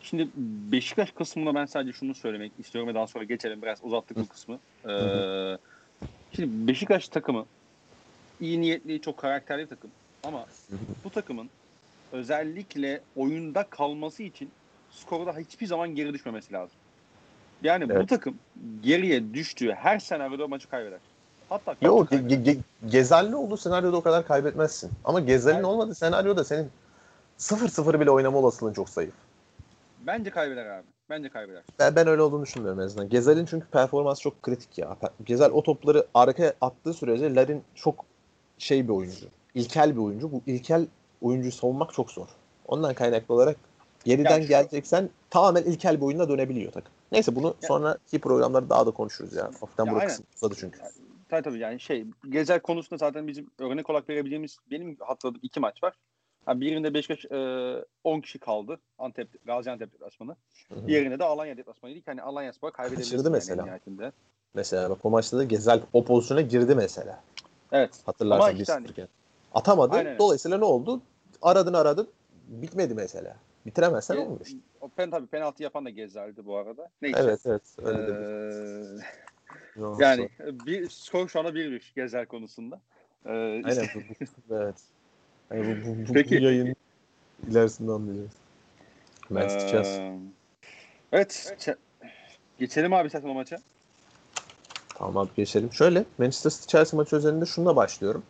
Şimdi 0.00 0.28
Beşiktaş 0.72 1.10
kısmında 1.10 1.54
ben 1.54 1.66
sadece 1.66 1.92
şunu 1.92 2.14
söylemek 2.14 2.52
istiyorum 2.58 2.90
ve 2.90 2.94
daha 2.94 3.06
sonra 3.06 3.24
geçelim 3.24 3.62
biraz 3.62 3.78
uzattık 3.82 4.16
bu 4.16 4.28
kısmı. 4.28 4.58
Ee, 4.88 5.58
Şimdi 6.32 6.68
Beşiktaş 6.68 7.08
takımı 7.08 7.46
iyi 8.40 8.60
niyetli, 8.60 9.00
çok 9.00 9.16
karakterli 9.16 9.62
bir 9.62 9.68
takım. 9.68 9.90
Ama 10.22 10.46
bu 11.04 11.10
takımın 11.10 11.50
özellikle 12.12 13.00
oyunda 13.16 13.62
kalması 13.62 14.22
için 14.22 14.50
skorda 14.90 15.38
hiçbir 15.38 15.66
zaman 15.66 15.94
geri 15.94 16.14
düşmemesi 16.14 16.52
lazım. 16.52 16.76
Yani 17.62 17.84
evet. 17.90 18.02
bu 18.02 18.06
takım 18.06 18.34
geriye 18.82 19.34
düştüğü 19.34 19.72
her 19.72 19.98
senaryoda 19.98 20.48
maçı 20.48 20.68
kaybeder. 20.68 20.98
Hatta 21.48 21.76
Yok 21.82 22.12
ge- 22.12 22.28
ge- 22.28 22.44
ge- 22.44 22.58
Gezelli 22.86 23.36
olduğu 23.36 23.56
senaryoda 23.56 23.96
o 23.96 24.02
kadar 24.02 24.26
kaybetmezsin. 24.26 24.90
Ama 25.04 25.20
Gezel'in 25.20 25.54
evet. 25.54 25.64
olmadığı 25.64 25.94
senaryoda 25.94 26.44
senin 26.44 26.70
0-0 27.38 28.00
bile 28.00 28.10
oynama 28.10 28.38
olasılığın 28.38 28.72
çok 28.72 28.88
zayıf. 28.88 29.14
Bence 30.06 30.30
kaybeder 30.30 30.66
abi. 30.66 30.86
Bence 31.10 31.28
kaybeder. 31.28 31.62
Ben, 31.78 31.96
ben 31.96 32.06
öyle 32.06 32.22
olduğunu 32.22 32.42
düşünmüyorum 32.42 32.80
en 32.80 32.84
azından. 32.84 33.08
Gezel'in 33.08 33.46
çünkü 33.46 33.66
performans 33.66 34.20
çok 34.20 34.42
kritik 34.42 34.78
ya. 34.78 34.96
Gezel 35.24 35.50
o 35.50 35.62
topları 35.62 36.06
arkaya 36.14 36.54
attığı 36.60 36.94
sürece 36.94 37.34
Larin 37.34 37.62
çok 37.74 38.04
şey 38.58 38.84
bir 38.84 38.92
oyuncu. 38.92 39.26
İlkel 39.54 39.92
bir 39.92 40.00
oyuncu. 40.00 40.32
Bu 40.32 40.42
ilkel 40.46 40.86
oyuncuyu 41.22 41.52
savunmak 41.52 41.92
çok 41.92 42.10
zor. 42.10 42.26
Ondan 42.66 42.94
kaynaklı 42.94 43.34
olarak 43.34 43.56
geriden 44.04 44.30
yani 44.30 44.42
şu... 44.42 44.48
geleceksen 44.48 45.10
tamamen 45.30 45.62
ilkel 45.62 45.96
bir 45.96 46.06
oyuna 46.06 46.28
dönebiliyor 46.28 46.72
takım. 46.72 46.92
Neyse 47.14 47.36
bunu 47.36 47.46
ya. 47.46 47.68
sonraki 47.68 48.18
programlarda 48.18 48.70
daha 48.70 48.86
da 48.86 48.90
konuşuruz 48.90 49.36
ya. 49.36 49.44
Hafiften 49.60 49.84
ya 49.84 49.92
burası 49.92 50.22
uzadı 50.36 50.54
çünkü. 50.58 50.80
Yani, 50.80 50.92
tabii 51.28 51.42
tabii 51.42 51.58
yani 51.58 51.80
şey 51.80 52.06
Gezel 52.28 52.60
konusunda 52.60 52.98
zaten 52.98 53.28
bizim 53.28 53.50
örnek 53.58 53.90
olarak 53.90 54.08
verebileceğimiz 54.08 54.58
benim 54.70 54.96
hatırladığım 55.00 55.40
iki 55.42 55.60
maç 55.60 55.82
var. 55.82 55.94
Yani 56.48 56.60
birinde 56.60 56.94
Beşiktaş 56.94 57.24
e, 57.24 57.84
10 58.04 58.20
kişi 58.20 58.38
kaldı. 58.38 58.80
Antep, 58.98 59.46
Gaziantep 59.46 59.92
deplasmanı. 59.92 60.36
Diğerinde 60.86 61.18
de 61.18 61.24
Alanya 61.24 61.56
deplasmanıydı. 61.56 62.00
Yani 62.06 62.22
Alanya 62.22 62.52
Spor 62.52 62.70
kaybedebilirdi. 62.70 63.10
Kaçırdı 63.10 63.30
mesela. 63.30 63.66
Yani 63.66 64.12
mesela 64.54 64.90
bak 64.90 64.98
o 65.04 65.10
maçta 65.10 65.38
da 65.38 65.44
Gezel 65.44 65.80
o 65.92 66.04
pozisyona 66.04 66.40
girdi 66.40 66.74
mesela. 66.74 67.22
Evet. 67.72 67.90
Hatırlarsan 68.06 68.58
biz 68.58 68.68
hani, 68.68 68.86
Atamadı. 69.54 69.96
Aynen. 69.96 70.18
Dolayısıyla 70.18 70.58
ne 70.58 70.64
oldu? 70.64 71.00
Aradın 71.42 71.74
aradın. 71.74 72.08
Bitmedi 72.48 72.94
mesela. 72.94 73.36
Bitiremezsen 73.66 74.16
olmuyor. 74.16 74.46
O 74.80 74.88
pen 74.88 75.10
tabii 75.10 75.26
penaltı 75.26 75.62
yapan 75.62 75.84
da 75.84 75.90
Gezer'di 75.90 76.46
bu 76.46 76.56
arada. 76.56 76.90
Neyse. 77.02 77.20
Evet 77.22 77.40
evet. 77.46 77.62
Öyle 77.82 78.12
ee, 79.76 79.80
yani 79.98 80.28
bir 80.40 80.90
skor 80.90 81.28
şu 81.28 81.40
anda 81.40 81.54
bir 81.54 81.70
bir 81.70 81.92
Gezer 81.96 82.26
konusunda. 82.26 82.80
Ee, 83.26 83.30
Aynen. 83.30 83.68
Işte... 83.68 84.04
Bu, 84.48 84.56
evet. 84.56 84.76
Yani 85.50 85.84
bu, 85.84 85.88
bu, 85.88 86.08
bu, 86.08 86.12
Peki. 86.12 86.38
bu 86.38 86.42
yayın 86.42 86.76
ilerisinde 87.48 87.92
anlayacağız. 87.92 88.32
Manchester 89.30 89.84
ee, 89.84 90.18
Evet. 91.12 91.54
Geçelim 92.58 92.92
abi 92.92 93.10
sen 93.10 93.22
o 93.22 93.34
maça. 93.34 93.56
Tamam 94.94 95.16
abi 95.16 95.30
geçelim. 95.36 95.72
Şöyle 95.72 96.04
Manchester 96.18 96.50
City 96.50 96.66
Chelsea 96.66 96.96
maçı 96.96 97.16
üzerinde 97.16 97.46
şununla 97.46 97.76
başlıyorum. 97.76 98.22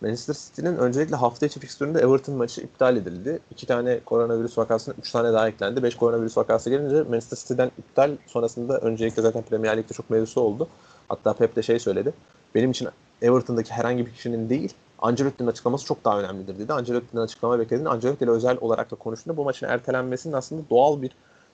Manchester 0.00 0.34
City'nin 0.34 0.76
öncelikle 0.76 1.16
hafta 1.16 1.46
içi 1.46 1.60
fikstüründe 1.60 1.98
Everton 1.98 2.34
maçı 2.34 2.60
iptal 2.60 2.96
edildi. 2.96 3.38
İki 3.50 3.66
tane 3.66 4.00
koronavirüs 4.00 4.58
vakasına 4.58 4.94
üç 4.98 5.10
tane 5.10 5.32
daha 5.32 5.48
eklendi. 5.48 5.82
Beş 5.82 5.96
koronavirüs 5.96 6.36
vakası 6.36 6.70
gelince 6.70 7.02
Manchester 7.02 7.36
City'den 7.36 7.70
iptal 7.78 8.10
sonrasında 8.26 8.78
öncelikle 8.78 9.22
zaten 9.22 9.42
Premier 9.42 9.76
Lig'de 9.76 9.94
çok 9.94 10.10
mevzusu 10.10 10.40
oldu. 10.40 10.68
Hatta 11.08 11.32
Pep 11.32 11.56
de 11.56 11.62
şey 11.62 11.78
söyledi. 11.78 12.14
Benim 12.54 12.70
için 12.70 12.88
Everton'daki 13.22 13.72
herhangi 13.72 14.06
bir 14.06 14.12
kişinin 14.12 14.48
değil 14.48 14.74
Ancelotti'nin 14.98 15.48
açıklaması 15.48 15.86
çok 15.86 16.04
daha 16.04 16.20
önemlidir 16.20 16.58
dedi. 16.58 16.72
Ancelotti'nin 16.72 17.22
açıklama 17.22 17.58
beklediğini 17.58 17.88
Ancelotti 17.88 18.24
ile 18.24 18.30
özel 18.30 18.58
olarak 18.60 18.90
da 18.90 18.96
konuştuğunda 18.96 19.36
bu 19.36 19.44
maçın 19.44 19.66
ertelenmesinin 19.66 20.34
aslında 20.34 20.62
doğal 20.70 21.02
bir 21.02 21.10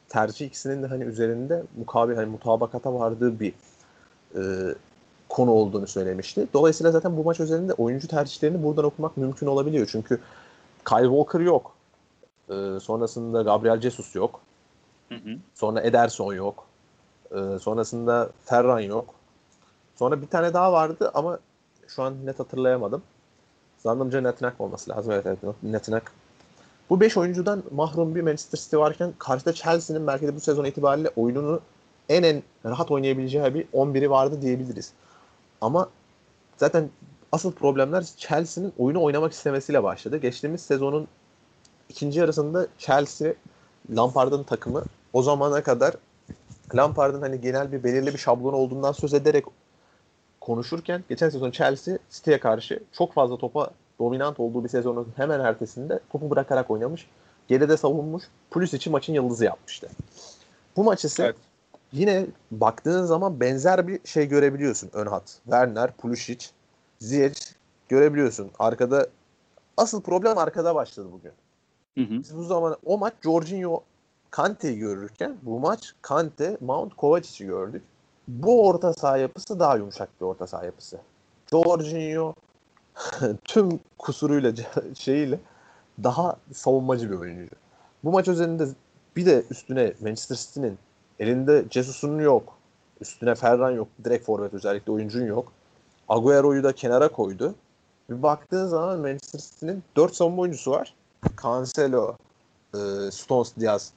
tercih 0.08 0.46
ikisinin 0.46 0.82
de 0.82 0.86
hani 0.86 1.04
üzerinde 1.04 1.62
mukabil 1.76 2.14
hani 2.14 2.26
mutabakata 2.26 2.94
vardığı 2.94 3.40
bir 3.40 3.52
e, 4.34 4.40
konu 5.32 5.50
olduğunu 5.50 5.86
söylemişti. 5.86 6.46
Dolayısıyla 6.54 6.92
zaten 6.92 7.16
bu 7.16 7.24
maç 7.24 7.40
üzerinde 7.40 7.72
oyuncu 7.72 8.08
tercihlerini 8.08 8.62
buradan 8.62 8.84
okumak 8.84 9.16
mümkün 9.16 9.46
olabiliyor. 9.46 9.88
Çünkü 9.92 10.20
Kyle 10.88 11.02
Walker 11.02 11.40
yok. 11.40 11.74
E, 12.50 12.80
sonrasında 12.80 13.42
Gabriel 13.42 13.80
Jesus 13.80 14.14
yok. 14.14 14.40
Hı 15.08 15.14
hı. 15.14 15.36
Sonra 15.54 15.80
Ederson 15.80 16.34
yok. 16.34 16.64
E, 17.30 17.58
sonrasında 17.58 18.30
Ferran 18.44 18.80
yok. 18.80 19.14
Sonra 19.96 20.22
bir 20.22 20.26
tane 20.26 20.54
daha 20.54 20.72
vardı 20.72 21.10
ama 21.14 21.38
şu 21.86 22.02
an 22.02 22.26
net 22.26 22.40
hatırlayamadım. 22.40 23.02
Zannımca 23.78 24.20
Netinak 24.20 24.60
olması 24.60 24.90
lazım. 24.90 25.12
Evet, 25.12 25.26
evet 25.26 25.54
Netinak. 25.62 26.12
Bu 26.90 27.00
5 27.00 27.16
oyuncudan 27.16 27.62
mahrum 27.70 28.14
bir 28.14 28.22
Manchester 28.22 28.58
City 28.58 28.76
varken 28.76 29.12
karşıda 29.18 29.52
Chelsea'nin 29.52 30.06
belki 30.06 30.26
de 30.26 30.36
bu 30.36 30.40
sezon 30.40 30.64
itibariyle 30.64 31.10
oyununu 31.16 31.60
en 32.08 32.22
en 32.22 32.42
rahat 32.64 32.90
oynayabileceği 32.90 33.54
bir 33.54 33.66
11'i 33.66 34.10
vardı 34.10 34.42
diyebiliriz. 34.42 34.92
Ama 35.62 35.90
zaten 36.56 36.90
asıl 37.32 37.52
problemler 37.52 38.04
Chelsea'nin 38.16 38.72
oyunu 38.78 39.02
oynamak 39.02 39.32
istemesiyle 39.32 39.82
başladı. 39.82 40.16
Geçtiğimiz 40.16 40.60
sezonun 40.60 41.08
ikinci 41.88 42.20
yarısında 42.20 42.66
Chelsea 42.78 43.34
Lampard'ın 43.90 44.42
takımı 44.42 44.84
o 45.12 45.22
zamana 45.22 45.62
kadar 45.62 45.94
Lampard'ın 46.74 47.20
hani 47.20 47.40
genel 47.40 47.72
bir 47.72 47.84
belirli 47.84 48.12
bir 48.12 48.18
şablon 48.18 48.52
olduğundan 48.52 48.92
söz 48.92 49.14
ederek 49.14 49.44
konuşurken 50.40 51.04
geçen 51.08 51.30
sezon 51.30 51.50
Chelsea 51.50 51.98
City'ye 52.10 52.40
karşı 52.40 52.82
çok 52.92 53.12
fazla 53.12 53.36
topa 53.36 53.70
dominant 53.98 54.40
olduğu 54.40 54.64
bir 54.64 54.68
sezonun 54.68 55.12
hemen 55.16 55.40
ertesinde 55.40 56.00
topu 56.10 56.30
bırakarak 56.30 56.70
oynamış. 56.70 57.08
Geride 57.48 57.76
savunmuş. 57.76 58.24
Pulisic'i 58.50 58.90
maçın 58.90 59.12
yıldızı 59.12 59.44
yapmıştı. 59.44 59.88
Bu 60.76 60.84
maç 60.84 61.04
ise 61.04 61.24
evet. 61.24 61.36
Yine 61.92 62.26
baktığın 62.50 63.04
zaman 63.04 63.40
benzer 63.40 63.88
bir 63.88 64.00
şey 64.04 64.28
görebiliyorsun 64.28 64.90
ön 64.92 65.06
hat. 65.06 65.38
Werner, 65.44 65.92
Pulisic, 65.92 66.46
Ziyech 66.98 67.40
görebiliyorsun. 67.88 68.50
Arkada 68.58 69.06
asıl 69.76 70.02
problem 70.02 70.38
arkada 70.38 70.74
başladı 70.74 71.08
bugün. 71.12 71.32
Hı 71.98 72.14
hı. 72.14 72.20
Biz 72.20 72.36
bu 72.36 72.44
zaman 72.44 72.76
o 72.84 72.98
maç 72.98 73.14
Jorginho 73.22 73.82
Kante'yi 74.30 74.78
görürken 74.78 75.36
bu 75.42 75.60
maç 75.60 75.92
Kante, 76.02 76.56
Mount, 76.60 76.96
Kovacic'i 76.96 77.46
gördük 77.46 77.82
bu 78.28 78.66
orta 78.66 78.92
saha 78.92 79.16
yapısı 79.16 79.60
daha 79.60 79.76
yumuşak 79.76 80.20
bir 80.20 80.26
orta 80.26 80.46
saha 80.46 80.64
yapısı. 80.64 80.98
Jorginho 81.50 82.34
tüm 83.44 83.80
kusuruyla 83.98 84.52
şeyiyle 84.94 85.38
daha 86.02 86.36
savunmacı 86.52 87.10
bir 87.10 87.16
oyuncu. 87.16 87.54
Bu 88.04 88.12
maç 88.12 88.28
üzerinde 88.28 88.66
bir 89.16 89.26
de 89.26 89.44
üstüne 89.50 89.92
Manchester 90.00 90.36
City'nin 90.36 90.78
elinde 91.22 91.64
Jesus'un 91.70 92.18
yok. 92.18 92.52
Üstüne 93.00 93.34
Ferran 93.34 93.70
yok. 93.70 93.88
Direkt 94.04 94.26
forvet 94.26 94.54
özellikle 94.54 94.92
oyuncun 94.92 95.26
yok. 95.26 95.52
Agüero'yu 96.08 96.64
da 96.64 96.72
kenara 96.72 97.08
koydu. 97.08 97.54
Bir 98.10 98.22
baktığın 98.22 98.66
zaman 98.66 99.00
Manchester 99.00 99.38
City'nin 99.38 99.82
4 99.96 100.14
savunma 100.14 100.42
oyuncusu 100.42 100.70
var. 100.70 100.94
Cancelo, 101.42 102.16
e, 102.74 102.78
Stones, 103.10 103.56
Diaz, 103.60 103.92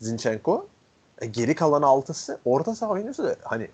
Zinchenko. 0.00 0.66
E, 1.20 1.26
geri 1.26 1.54
kalan 1.54 1.82
altısı 1.82 2.38
orta 2.44 2.74
saha 2.74 2.90
oyuncusu 2.90 3.24
da 3.24 3.36
hani 3.42 3.68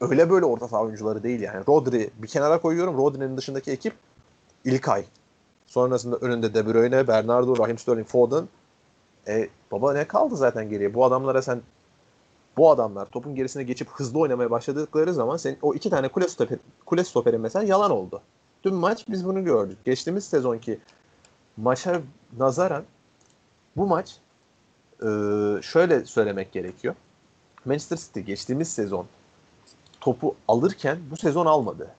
öyle 0.00 0.30
böyle 0.30 0.44
orta 0.44 0.68
saha 0.68 0.82
oyuncuları 0.82 1.22
değil 1.22 1.40
yani. 1.40 1.66
Rodri 1.68 2.10
bir 2.18 2.28
kenara 2.28 2.60
koyuyorum. 2.60 2.98
Rodri'nin 2.98 3.36
dışındaki 3.36 3.70
ekip 3.70 3.94
İlkay. 4.64 5.04
Sonrasında 5.66 6.16
önünde 6.16 6.54
De 6.54 6.66
Bruyne, 6.66 7.08
Bernardo, 7.08 7.58
Raheem 7.58 7.78
Sterling, 7.78 8.06
Foden. 8.06 8.48
E, 9.28 9.48
baba 9.72 9.92
ne 9.92 10.08
kaldı 10.08 10.36
zaten 10.36 10.68
geriye? 10.68 10.94
Bu 10.94 11.04
adamlara 11.04 11.42
sen 11.42 11.62
bu 12.56 12.70
adamlar 12.70 13.06
topun 13.06 13.34
gerisine 13.34 13.62
geçip 13.62 13.88
hızlı 13.90 14.18
oynamaya 14.18 14.50
başladıkları 14.50 15.14
zaman 15.14 15.36
senin 15.36 15.58
o 15.62 15.74
iki 15.74 15.90
tane 15.90 16.08
kule, 16.08 16.28
stoper, 16.28 16.58
kule 16.86 17.04
stoperin 17.04 17.40
mesela 17.40 17.64
yalan 17.64 17.90
oldu. 17.90 18.20
Dün 18.64 18.74
maç 18.74 19.04
biz 19.08 19.24
bunu 19.24 19.44
gördük. 19.44 19.78
Geçtiğimiz 19.84 20.24
sezonki 20.24 20.78
maça 21.56 22.00
nazaran 22.38 22.84
bu 23.76 23.86
maç 23.86 24.16
e, 25.02 25.08
şöyle 25.62 26.04
söylemek 26.04 26.52
gerekiyor. 26.52 26.94
Manchester 27.64 27.96
City 27.96 28.20
geçtiğimiz 28.20 28.68
sezon 28.68 29.06
topu 30.00 30.36
alırken 30.48 30.98
bu 31.10 31.16
sezon 31.16 31.46
almadı. 31.46 31.90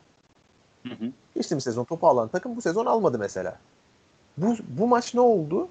Hı 0.88 0.94
hı. 0.94 1.12
Geçtiğimiz 1.36 1.64
sezon 1.64 1.84
topu 1.84 2.08
alan 2.08 2.28
takım 2.28 2.56
bu 2.56 2.62
sezon 2.62 2.86
almadı 2.86 3.20
mesela. 3.20 3.60
Bu, 4.38 4.56
bu 4.68 4.88
maç 4.88 5.14
ne 5.14 5.22
oldu? 5.22 5.68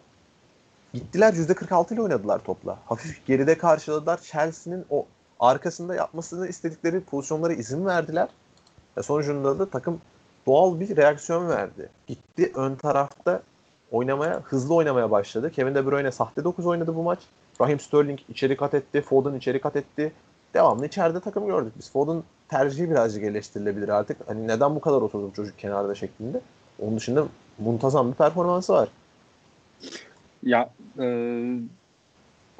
Gittiler 0.95 1.32
%46 1.32 1.95
ile 1.95 2.03
oynadılar 2.03 2.38
topla. 2.45 2.78
Hafif 2.86 3.26
geride 3.26 3.59
karşıladılar. 3.59 4.20
Chelsea'nin 4.20 4.86
o 4.91 5.07
arkasında 5.41 5.95
yapmasını 5.95 6.49
istedikleri 6.49 7.01
pozisyonlara 7.01 7.53
izin 7.53 7.86
verdiler. 7.86 8.28
Ve 8.97 9.03
sonucunda 9.03 9.59
da 9.59 9.70
takım 9.70 10.01
doğal 10.47 10.80
bir 10.80 10.97
reaksiyon 10.97 11.49
verdi. 11.49 11.88
Gitti 12.07 12.53
ön 12.55 12.74
tarafta 12.74 13.43
oynamaya, 13.91 14.41
hızlı 14.41 14.74
oynamaya 14.74 15.11
başladı. 15.11 15.53
Kevin 15.53 15.74
De 15.74 15.86
Bruyne 15.86 16.12
sahte 16.12 16.45
9 16.45 16.66
oynadı 16.66 16.95
bu 16.95 17.03
maç. 17.03 17.18
Raheem 17.61 17.80
Sterling 17.80 18.18
içeri 18.28 18.57
kat 18.57 18.74
etti. 18.74 19.03
Foden 19.03 19.34
içeri 19.34 19.61
kat 19.61 19.76
etti 19.76 20.12
devamlı 20.55 20.86
içeride 20.86 21.20
takım 21.20 21.47
gördük 21.47 21.72
biz. 21.78 21.93
Foden 21.93 22.22
tercihi 22.49 22.91
birazcık 22.91 23.24
eleştirilebilir 23.24 23.88
artık. 23.88 24.16
Hani 24.28 24.49
neden 24.49 24.74
bu 24.74 24.80
kadar 24.80 25.03
oturdu 25.03 25.32
çocuk 25.36 25.59
kenarda 25.59 25.95
şeklinde. 25.95 26.41
Onun 26.78 26.97
dışında 26.97 27.26
muntazam 27.59 28.11
bir 28.11 28.14
performansı 28.14 28.72
var. 28.72 28.88
Ya 30.43 30.70
e, 31.01 31.07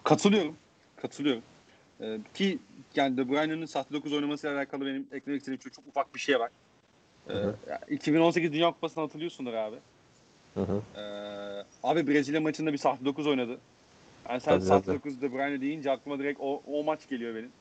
katılıyorum. 0.05 0.57
Katılıyorum. 0.97 1.43
E, 2.01 2.18
ki 2.35 2.59
yani 2.95 3.16
De 3.16 3.28
Bruyne'nin 3.28 3.66
sahte 3.66 3.95
9 3.95 4.12
oynamasıyla 4.12 4.57
alakalı 4.57 4.87
benim 4.87 5.07
eklemek 5.12 5.41
istediğim 5.41 5.59
çok, 5.61 5.72
çok 5.72 5.87
ufak 5.87 6.14
bir 6.14 6.20
şey 6.20 6.41
var. 6.41 6.51
Ee, 7.28 7.33
Hı 7.33 7.39
hı. 7.39 7.55
ya 7.70 7.81
2018 7.91 8.53
Dünya 8.53 8.70
Kupası'nı 8.72 9.05
hatırlıyorsundur 9.05 9.55
abi. 9.55 9.76
Hı 10.55 10.61
hı. 10.61 10.83
Ee, 11.01 11.64
abi 11.83 12.07
Brezilya 12.07 12.41
maçında 12.41 12.72
bir 12.72 12.78
sahte 12.78 13.05
9 13.05 13.26
oynadı. 13.26 13.59
Yani 14.28 14.41
sen 14.41 14.51
Tabii, 14.59 14.64
sahte 14.64 14.87
tabii. 14.87 14.97
9 14.99 15.22
De 15.22 15.33
Bruyne 15.33 15.61
deyince 15.61 15.91
aklıma 15.91 16.18
direkt 16.18 16.41
o, 16.41 16.62
o 16.66 16.85
maç 16.85 17.09
geliyor 17.09 17.35
benim. 17.35 17.53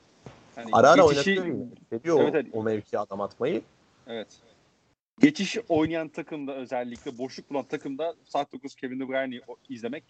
Hani 0.54 0.70
Ara 0.72 0.90
ara 0.90 1.02
geçişi- 1.02 1.40
oynatıyor. 1.40 1.66
Seviyor 1.90 2.20
Evet, 2.20 2.34
o- 2.34 2.38
evet. 2.38 2.46
o 2.52 2.62
mevkiye 2.62 3.00
adam 3.00 3.20
atmayı. 3.20 3.62
Evet. 4.06 4.40
Geçiş 5.20 5.58
oynayan 5.68 6.08
takımda 6.08 6.54
özellikle 6.54 7.18
boşluk 7.18 7.50
bulan 7.50 7.64
takımda 7.64 8.14
saat 8.24 8.52
9 8.52 8.74
Kevin 8.74 9.00
De 9.00 9.08
Bruyne'i 9.08 9.40
o- 9.48 9.56
izlemek 9.68 10.04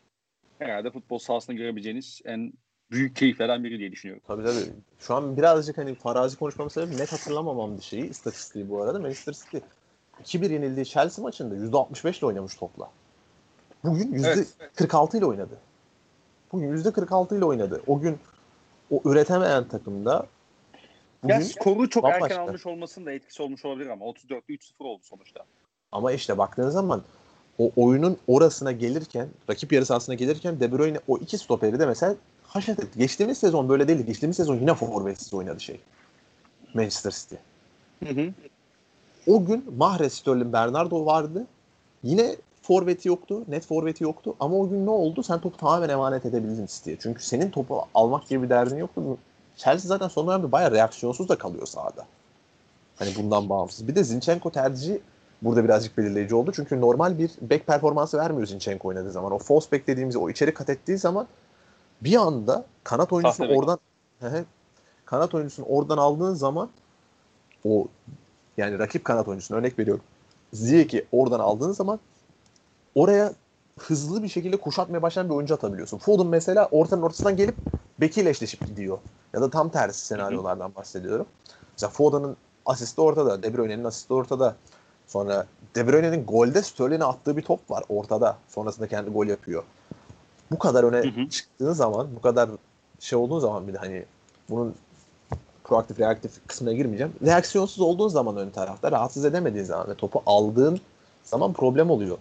herhalde 0.59 0.91
futbol 0.91 1.19
sahasında 1.19 1.57
görebileceğiniz 1.57 2.21
en 2.25 2.53
büyük 2.91 3.17
keyiflerden 3.17 3.65
biri 3.65 3.79
diye 3.79 3.93
düşünüyorum. 3.93 4.23
Tabii 4.27 4.45
tabii. 4.45 4.73
Şu 4.99 5.15
an 5.15 5.37
birazcık 5.37 5.79
hani 5.79 5.95
farazi 5.95 6.37
konuşmamın 6.39 6.69
sebebi 6.69 6.97
net 6.97 7.13
hatırlamamam 7.13 7.77
bir 7.77 7.83
şeyi. 7.83 8.11
istatistiği 8.11 8.71
bu 8.71 8.83
arada. 8.83 8.99
Manchester 8.99 9.33
City 9.33 9.57
2-1 10.25 10.53
yenildiği 10.53 10.87
Chelsea 10.87 11.23
maçında 11.23 11.55
%65 11.57 12.19
ile 12.19 12.27
oynamış 12.27 12.55
topla. 12.55 12.91
Bugün 13.85 14.13
%46 14.15 15.19
ile 15.19 15.25
oynadı. 15.27 15.59
Bugün 16.53 16.69
%46 16.77 17.37
ile 17.39 17.45
oynadı. 17.45 17.83
O 17.87 18.01
gün 18.01 18.19
o 18.91 19.03
üretemeyen 19.05 19.69
takımda 19.69 20.27
bugün 21.23 21.35
ya 21.35 21.41
skoru 21.41 21.91
çok 21.91 22.03
bambaşka. 22.03 22.27
erken 22.27 22.39
almış 22.39 22.67
olmasının 22.67 23.07
da 23.07 23.13
etkisi 23.13 23.43
olmuş 23.43 23.65
olabilir 23.65 23.89
ama 23.89 24.05
34'te 24.05 24.53
3-0 24.53 24.85
oldu 24.85 25.01
sonuçta. 25.03 25.45
ama 25.93 26.13
işte 26.13 26.39
baktığınız 26.39 26.75
zaman 26.75 27.03
o 27.59 27.71
oyunun 27.77 28.17
orasına 28.27 28.73
gelirken, 28.73 29.29
rakip 29.51 29.73
yarı 29.73 29.87
sahasına 29.87 30.15
gelirken 30.15 30.61
De 30.61 30.73
Bruyne 30.73 30.99
o 31.09 31.19
iki 31.19 31.39
stoperi 31.39 31.79
de 31.79 31.87
mesela 31.87 32.15
haşet 32.47 32.81
etti. 32.81 32.99
Geçtiğimiz 32.99 33.39
sezon 33.39 33.69
böyle 33.69 33.89
değildi. 33.89 34.07
Geçtiğimiz 34.07 34.37
sezon 34.37 34.57
yine 34.57 34.75
forvetsiz 34.75 35.35
oynadı 35.35 35.61
şey. 35.61 35.81
Manchester 36.75 37.11
City. 37.11 37.35
Hı 38.05 38.21
hı. 38.21 38.33
O 39.27 39.45
gün 39.45 39.65
Mahrez, 39.77 40.13
Sterling, 40.13 40.53
Bernardo 40.53 41.07
vardı. 41.07 41.47
Yine 42.03 42.37
forveti 42.63 43.09
yoktu. 43.09 43.45
Net 43.49 43.67
forveti 43.67 44.05
yoktu. 44.05 44.37
Ama 44.41 44.57
o 44.57 44.69
gün 44.69 44.87
ne 44.87 44.91
oldu? 44.91 45.23
Sen 45.23 45.41
topu 45.41 45.57
tamamen 45.57 45.89
emanet 45.89 46.27
edebildin 46.27 46.67
City'ye. 46.67 46.97
Çünkü 47.01 47.25
senin 47.25 47.51
topu 47.51 47.85
almak 47.95 48.29
gibi 48.29 48.43
bir 48.43 48.51
derdin 48.51 48.77
yoktu. 48.77 49.19
Chelsea 49.61 49.89
zaten 49.89 50.09
son 50.09 50.27
dönemde 50.27 50.53
bayağı 50.53 50.71
reaksiyonsuz 50.71 51.29
da 51.29 51.39
kalıyor 51.39 51.67
sahada. 51.67 52.07
Hani 52.97 53.11
bundan 53.17 53.49
bağımsız. 53.49 53.89
Bir 53.89 53.95
de 53.95 54.05
Zinchenko 54.05 54.51
tercihi 54.51 55.01
burada 55.43 55.65
birazcık 55.65 55.99
belirleyici 55.99 56.35
oldu. 56.35 56.53
Çünkü 56.55 56.81
normal 56.81 57.19
bir 57.19 57.31
back 57.41 57.67
performansı 57.67 58.19
vermiyor 58.19 58.47
Zinchenko 58.47 58.89
oynadığı 58.89 59.11
zaman. 59.11 59.33
O 59.33 59.39
false 59.39 59.73
back 59.73 59.87
dediğimiz 59.87 60.17
o 60.17 60.31
içeri 60.31 60.55
kat 60.55 60.71
ettiği 60.71 60.99
zaman 60.99 61.27
bir 62.01 62.17
anda 62.17 62.65
kanat 62.85 63.13
oyuncusunu 63.13 63.47
Sahte 63.47 63.51
bek. 63.51 63.59
oradan 63.59 63.79
kanat 65.05 65.35
oyuncusunu 65.35 65.67
oradan 65.67 65.99
aldığın 65.99 66.35
zaman 66.35 66.69
o 67.65 67.87
yani 68.57 68.79
rakip 68.79 69.05
kanat 69.05 69.29
oyuncusuna 69.29 69.59
örnek 69.59 69.79
veriyorum. 69.79 70.05
Ziyech'i 70.53 71.07
oradan 71.13 71.41
aldığın 71.41 71.73
zaman 71.73 72.01
oraya 72.95 73.33
hızlı 73.83 74.23
bir 74.23 74.29
şekilde 74.29 74.57
kuşatmaya 74.57 75.03
başlayan 75.03 75.29
bir 75.29 75.35
oyuncu 75.35 75.55
atabiliyorsun. 75.55 75.99
Foden 75.99 76.27
mesela 76.27 76.69
ortanın 76.71 77.03
ortasından 77.03 77.37
gelip 77.37 77.55
bekiyle 78.01 78.31
eşleşip 78.31 78.67
gidiyor. 78.67 78.99
Ya 79.35 79.41
da 79.41 79.51
tam 79.51 79.69
tersi 79.69 80.07
senaryolardan 80.07 80.75
bahsediyorum. 80.75 81.27
Mesela 81.73 81.91
Foden'ın 81.91 82.37
asisti 82.67 83.01
ortada. 83.01 83.43
De 83.43 83.57
Bruyne'nin 83.57 83.85
asisti 83.85 84.13
ortada. 84.15 84.57
Sonra 85.07 85.47
De 85.77 85.89
Bruyne'nin 85.89 86.27
golde 86.27 86.63
Sterling'e 86.63 87.05
attığı 87.05 87.37
bir 87.37 87.43
top 87.43 87.71
var 87.71 87.85
ortada. 87.89 88.37
Sonrasında 88.49 88.89
kendi 88.89 89.11
gol 89.11 89.27
yapıyor. 89.27 89.63
Bu 90.51 90.59
kadar 90.59 90.85
öne 90.85 90.97
Hı 90.97 91.21
hı. 91.21 91.29
çıktığın 91.29 91.73
zaman, 91.73 92.09
bu 92.17 92.21
kadar 92.21 92.51
şey 93.01 93.19
olduğun 93.19 93.39
zaman 93.39 93.69
bir 93.69 93.75
de 93.75 93.79
hani 93.79 94.05
bunun 94.51 94.75
proaktif 95.65 96.01
reaktif 96.01 96.47
kısmına 96.47 96.73
girmeyeceğim. 96.73 97.13
Reaksiyonsuz 97.23 97.81
olduğun 97.81 98.09
zaman 98.09 98.37
ön 98.37 98.51
tarafta 98.51 98.93
rahatsız 98.93 99.25
edemediğin 99.25 99.65
zaman 99.65 99.89
ve 99.89 99.95
topu 99.95 100.23
aldığın 100.27 100.81
zaman 101.25 101.53
problem 101.53 101.91
oluyor. 101.91 102.19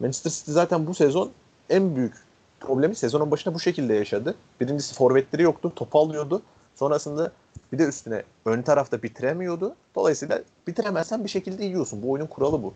Manchester 0.00 0.30
City 0.30 0.50
zaten 0.50 0.86
bu 0.86 0.94
sezon 0.94 1.30
en 1.70 1.96
büyük 1.96 2.14
problemi 2.60 2.94
sezonun 2.94 3.30
başında 3.30 3.54
bu 3.54 3.60
şekilde 3.60 3.94
yaşadı. 3.94 4.34
Birincisi 4.60 4.94
forvetleri 4.94 5.42
yoktu, 5.42 5.72
topu 5.76 5.98
alıyordu. 5.98 6.42
Sonrasında 6.74 7.32
bir 7.72 7.78
de 7.78 7.84
üstüne 7.84 8.22
ön 8.44 8.62
tarafta 8.62 9.02
bitiremiyordu. 9.02 9.74
Dolayısıyla 9.94 10.42
bitiremezsen 10.66 11.24
bir 11.24 11.28
şekilde 11.28 11.64
yiyorsun. 11.64 12.02
Bu 12.02 12.10
oyunun 12.10 12.26
kuralı 12.26 12.62
bu. 12.62 12.74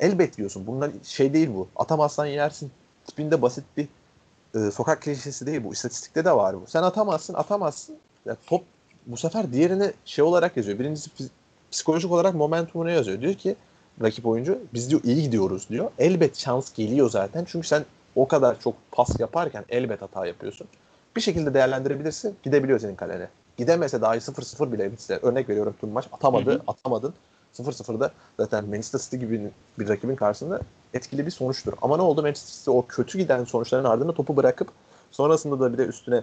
Elbet 0.00 0.38
yiyorsun. 0.38 0.66
Bunlar 0.66 0.90
şey 1.02 1.32
değil 1.32 1.50
bu. 1.54 1.68
Atamazsan 1.76 2.26
yersin. 2.26 2.70
Tipinde 3.06 3.42
basit 3.42 3.64
bir 3.76 3.88
e, 4.54 4.70
sokak 4.70 5.02
klişesi 5.02 5.46
değil 5.46 5.64
bu. 5.64 5.72
İstatistikte 5.72 6.24
de 6.24 6.32
var 6.36 6.56
bu. 6.56 6.64
Sen 6.66 6.82
atamazsın, 6.82 7.34
atamazsın. 7.34 7.96
Ya 8.26 8.36
top 8.46 8.62
bu 9.06 9.16
sefer 9.16 9.52
diğerine 9.52 9.92
şey 10.04 10.24
olarak 10.24 10.56
yazıyor. 10.56 10.78
Birincisi 10.78 11.10
psikolojik 11.70 12.10
olarak 12.10 12.34
momentumunu 12.34 12.90
yazıyor. 12.90 13.20
Diyor 13.20 13.34
ki 13.34 13.56
rakip 14.02 14.26
oyuncu 14.26 14.58
biz 14.74 14.90
diyor 14.90 15.00
iyi 15.04 15.22
gidiyoruz 15.22 15.68
diyor. 15.68 15.90
Elbet 15.98 16.38
şans 16.38 16.72
geliyor 16.72 17.10
zaten. 17.10 17.44
Çünkü 17.48 17.66
sen 17.66 17.84
o 18.16 18.28
kadar 18.28 18.60
çok 18.60 18.74
pas 18.92 19.20
yaparken 19.20 19.64
elbet 19.68 20.02
hata 20.02 20.26
yapıyorsun. 20.26 20.66
Bir 21.16 21.20
şekilde 21.20 21.54
değerlendirebilirsin. 21.54 22.36
Gidebiliyor 22.42 22.78
senin 22.78 22.96
kalene. 22.96 23.28
Gidemese 23.56 24.00
dahi 24.00 24.18
0-0 24.18 24.72
bile 24.72 24.92
bitse. 24.92 25.18
Örnek 25.22 25.48
veriyorum 25.48 25.74
tüm 25.80 25.90
maç 25.90 26.06
atamadı. 26.12 26.50
Hı 26.50 26.54
hı. 26.54 26.62
Atamadın. 26.66 27.14
0-0'da 27.54 28.12
zaten 28.40 28.64
Manchester 28.64 28.98
City 28.98 29.16
gibi 29.16 29.50
bir 29.78 29.88
rakibin 29.88 30.16
karşısında 30.16 30.60
etkili 30.94 31.26
bir 31.26 31.30
sonuçtur. 31.30 31.72
Ama 31.82 31.96
ne 31.96 32.02
oldu? 32.02 32.22
Manchester 32.22 32.58
City 32.58 32.70
o 32.70 32.86
kötü 32.86 33.18
giden 33.18 33.44
sonuçların 33.44 33.84
ardında 33.84 34.14
topu 34.14 34.36
bırakıp 34.36 34.68
sonrasında 35.10 35.60
da 35.60 35.72
bir 35.72 35.78
de 35.78 35.86
üstüne 35.86 36.16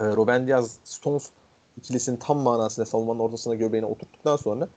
e, 0.00 0.04
Ruben 0.04 0.46
Diaz, 0.46 0.76
Stones 0.84 1.30
ikilisinin 1.78 2.16
tam 2.16 2.38
manasıyla 2.38 2.86
savunmanın 2.86 3.18
ortasına 3.18 3.54
göbeğine 3.54 3.86
oturttuktan 3.86 4.36
sonra 4.36 4.68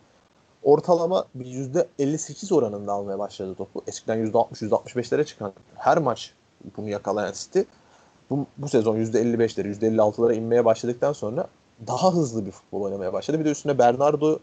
ortalama 0.64 1.26
bir 1.36 1.46
%58 1.46 2.54
oranında 2.54 2.94
almaya 2.94 3.20
başladı 3.20 3.56
topu. 3.56 3.82
Eskiden 3.88 4.28
%60-%65'lere 4.28 5.26
çıkan 5.26 5.54
her 5.76 5.98
maç 5.98 6.34
bunu 6.78 6.90
yakalayan 6.90 7.34
City 7.34 7.60
bu, 8.30 8.46
bu 8.58 8.70
sezon 8.70 8.98
%55'lere, 8.98 9.68
%56'lara 9.68 10.34
inmeye 10.34 10.66
başladıktan 10.66 11.14
sonra 11.14 11.48
daha 11.88 12.14
hızlı 12.14 12.46
bir 12.46 12.52
futbol 12.52 12.82
oynamaya 12.82 13.14
başladı. 13.14 13.40
Bir 13.40 13.46
de 13.46 13.52
üstüne 13.52 13.78
Bernardo 13.78 14.40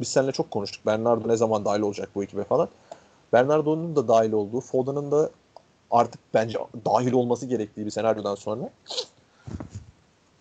biz 0.00 0.08
seninle 0.08 0.32
çok 0.32 0.50
konuştuk. 0.50 0.86
Bernardo 0.86 1.28
ne 1.28 1.36
zaman 1.36 1.64
dahil 1.64 1.80
olacak 1.80 2.08
bu 2.14 2.24
ekibe 2.24 2.44
falan. 2.44 2.68
Bernardo'nun 3.32 3.96
da 3.96 4.08
dahil 4.08 4.32
olduğu, 4.32 4.60
Foden'ın 4.60 5.10
da 5.10 5.30
artık 5.90 6.20
bence 6.34 6.58
dahil 6.84 7.12
olması 7.12 7.46
gerektiği 7.46 7.86
bir 7.86 7.90
senaryodan 7.90 8.34
sonra 8.34 8.70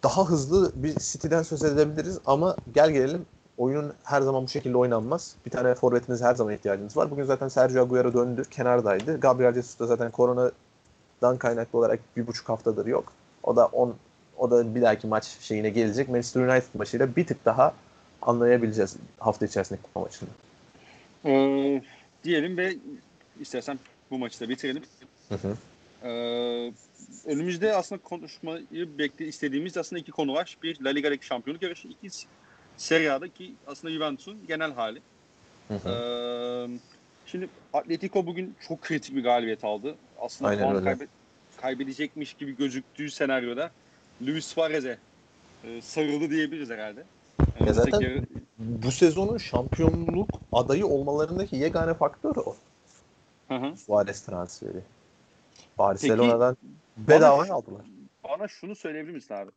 daha 0.04 0.26
hızlı 0.26 0.72
bir 0.76 0.96
City'den 0.96 1.44
söz 1.44 1.64
edebiliriz 1.64 2.20
ama 2.26 2.56
gel 2.74 2.92
gelelim 2.92 3.26
oyunun 3.58 3.94
her 4.04 4.22
zaman 4.22 4.44
bu 4.44 4.48
şekilde 4.48 4.78
oynanmaz. 4.78 5.36
Bir 5.46 5.52
tane 5.52 5.76
forvetiniz 5.76 6.22
her 6.22 6.36
zaman 6.36 6.54
ihtiyacınız 6.54 6.98
var. 6.98 7.12
Bugün 7.12 7.24
zaten 7.24 7.48
Sergio 7.48 7.84
Aguero 7.84 8.14
döndü, 8.14 8.44
kenardaydı. 8.52 9.20
Gabriel 9.20 9.54
Jesus 9.54 9.80
da 9.80 9.86
zaten 9.86 10.12
koronadan 10.12 11.38
kaynaklı 11.38 11.80
olarak 11.80 12.00
bir 12.18 12.28
buçuk 12.28 12.50
haftadır 12.50 12.86
yok. 12.86 13.14
O 13.44 13.56
da 13.56 13.66
on, 13.66 13.96
o 14.38 14.52
da 14.52 14.76
bir 14.76 14.82
dahaki 14.82 15.08
maç 15.08 15.26
şeyine 15.26 15.70
gelecek. 15.70 16.10
Manchester 16.10 16.42
United 16.42 16.80
maçıyla 16.80 17.16
bir 17.16 17.28
tık 17.28 17.46
daha 17.46 17.74
anlayabileceğiz 18.22 18.96
hafta 19.20 19.46
içerisindeki 19.46 19.84
kupa 19.84 20.00
maçını. 20.00 20.30
Ee, 21.26 21.82
diyelim 22.24 22.58
ve 22.58 22.76
istersen 23.40 23.80
bu 24.12 24.18
maçı 24.18 24.40
da 24.40 24.50
bitirelim. 24.50 24.84
Hı 25.30 25.36
hı. 25.36 25.58
Ee, 26.04 26.74
önümüzde 27.26 27.76
aslında 27.76 28.02
konuşmayı 28.02 28.98
bekle 28.98 29.26
istediğimiz 29.26 29.78
aslında 29.78 30.00
iki 30.00 30.12
konu 30.12 30.34
var. 30.34 30.58
Bir 30.64 30.82
La 30.84 30.90
Liga'daki 30.90 31.26
şampiyonluk 31.26 31.64
yarışı, 31.64 31.88
iki 31.88 32.28
Serie 32.78 33.10
A'daki 33.10 33.54
aslında 33.68 33.94
Juventus'un 33.94 34.48
genel 34.48 34.74
hali. 34.74 35.02
Hı 35.68 35.74
hı. 35.74 35.90
Ee, 35.90 36.78
şimdi 37.26 37.50
Atletico 37.74 38.26
bugün 38.26 38.56
çok 38.68 38.82
kritik 38.82 39.16
bir 39.16 39.24
galibiyet 39.24 39.64
aldı. 39.64 39.96
Aslında 40.22 40.50
Aynen 40.52 40.64
puan 40.64 40.76
öyle. 40.76 40.90
kaybe- 40.90 41.08
kaybedecekmiş 41.62 42.34
gibi 42.34 42.56
gözüktüğü 42.58 43.10
senaryoda 43.12 43.72
Luis 44.22 44.46
Suarez'e 44.48 44.98
e, 45.64 45.82
sarıldı 45.82 46.30
diyebiliriz 46.30 46.70
herhalde. 46.70 47.04
Yani 47.60 47.68
Ya 47.68 47.74
zaten- 47.74 48.00
yarı- 48.02 48.26
Bu 48.60 48.92
sezonun 48.92 49.38
şampiyonluk 49.38 50.30
adayı 50.52 50.86
olmalarındaki 50.88 51.56
yegane 51.56 51.94
faktör 51.94 52.36
o. 52.36 52.56
Hı 53.48 53.56
hı. 53.56 53.78
Suarez 53.78 54.22
transferi. 54.22 54.82
Barcelona'dan 55.78 56.58
bedavaya 56.98 57.54
aldılar. 57.54 57.82
Bana 58.24 58.48
şunu 58.48 58.76
söyleyebilir 58.76 59.14
misin 59.14 59.34
abi? 59.34 59.52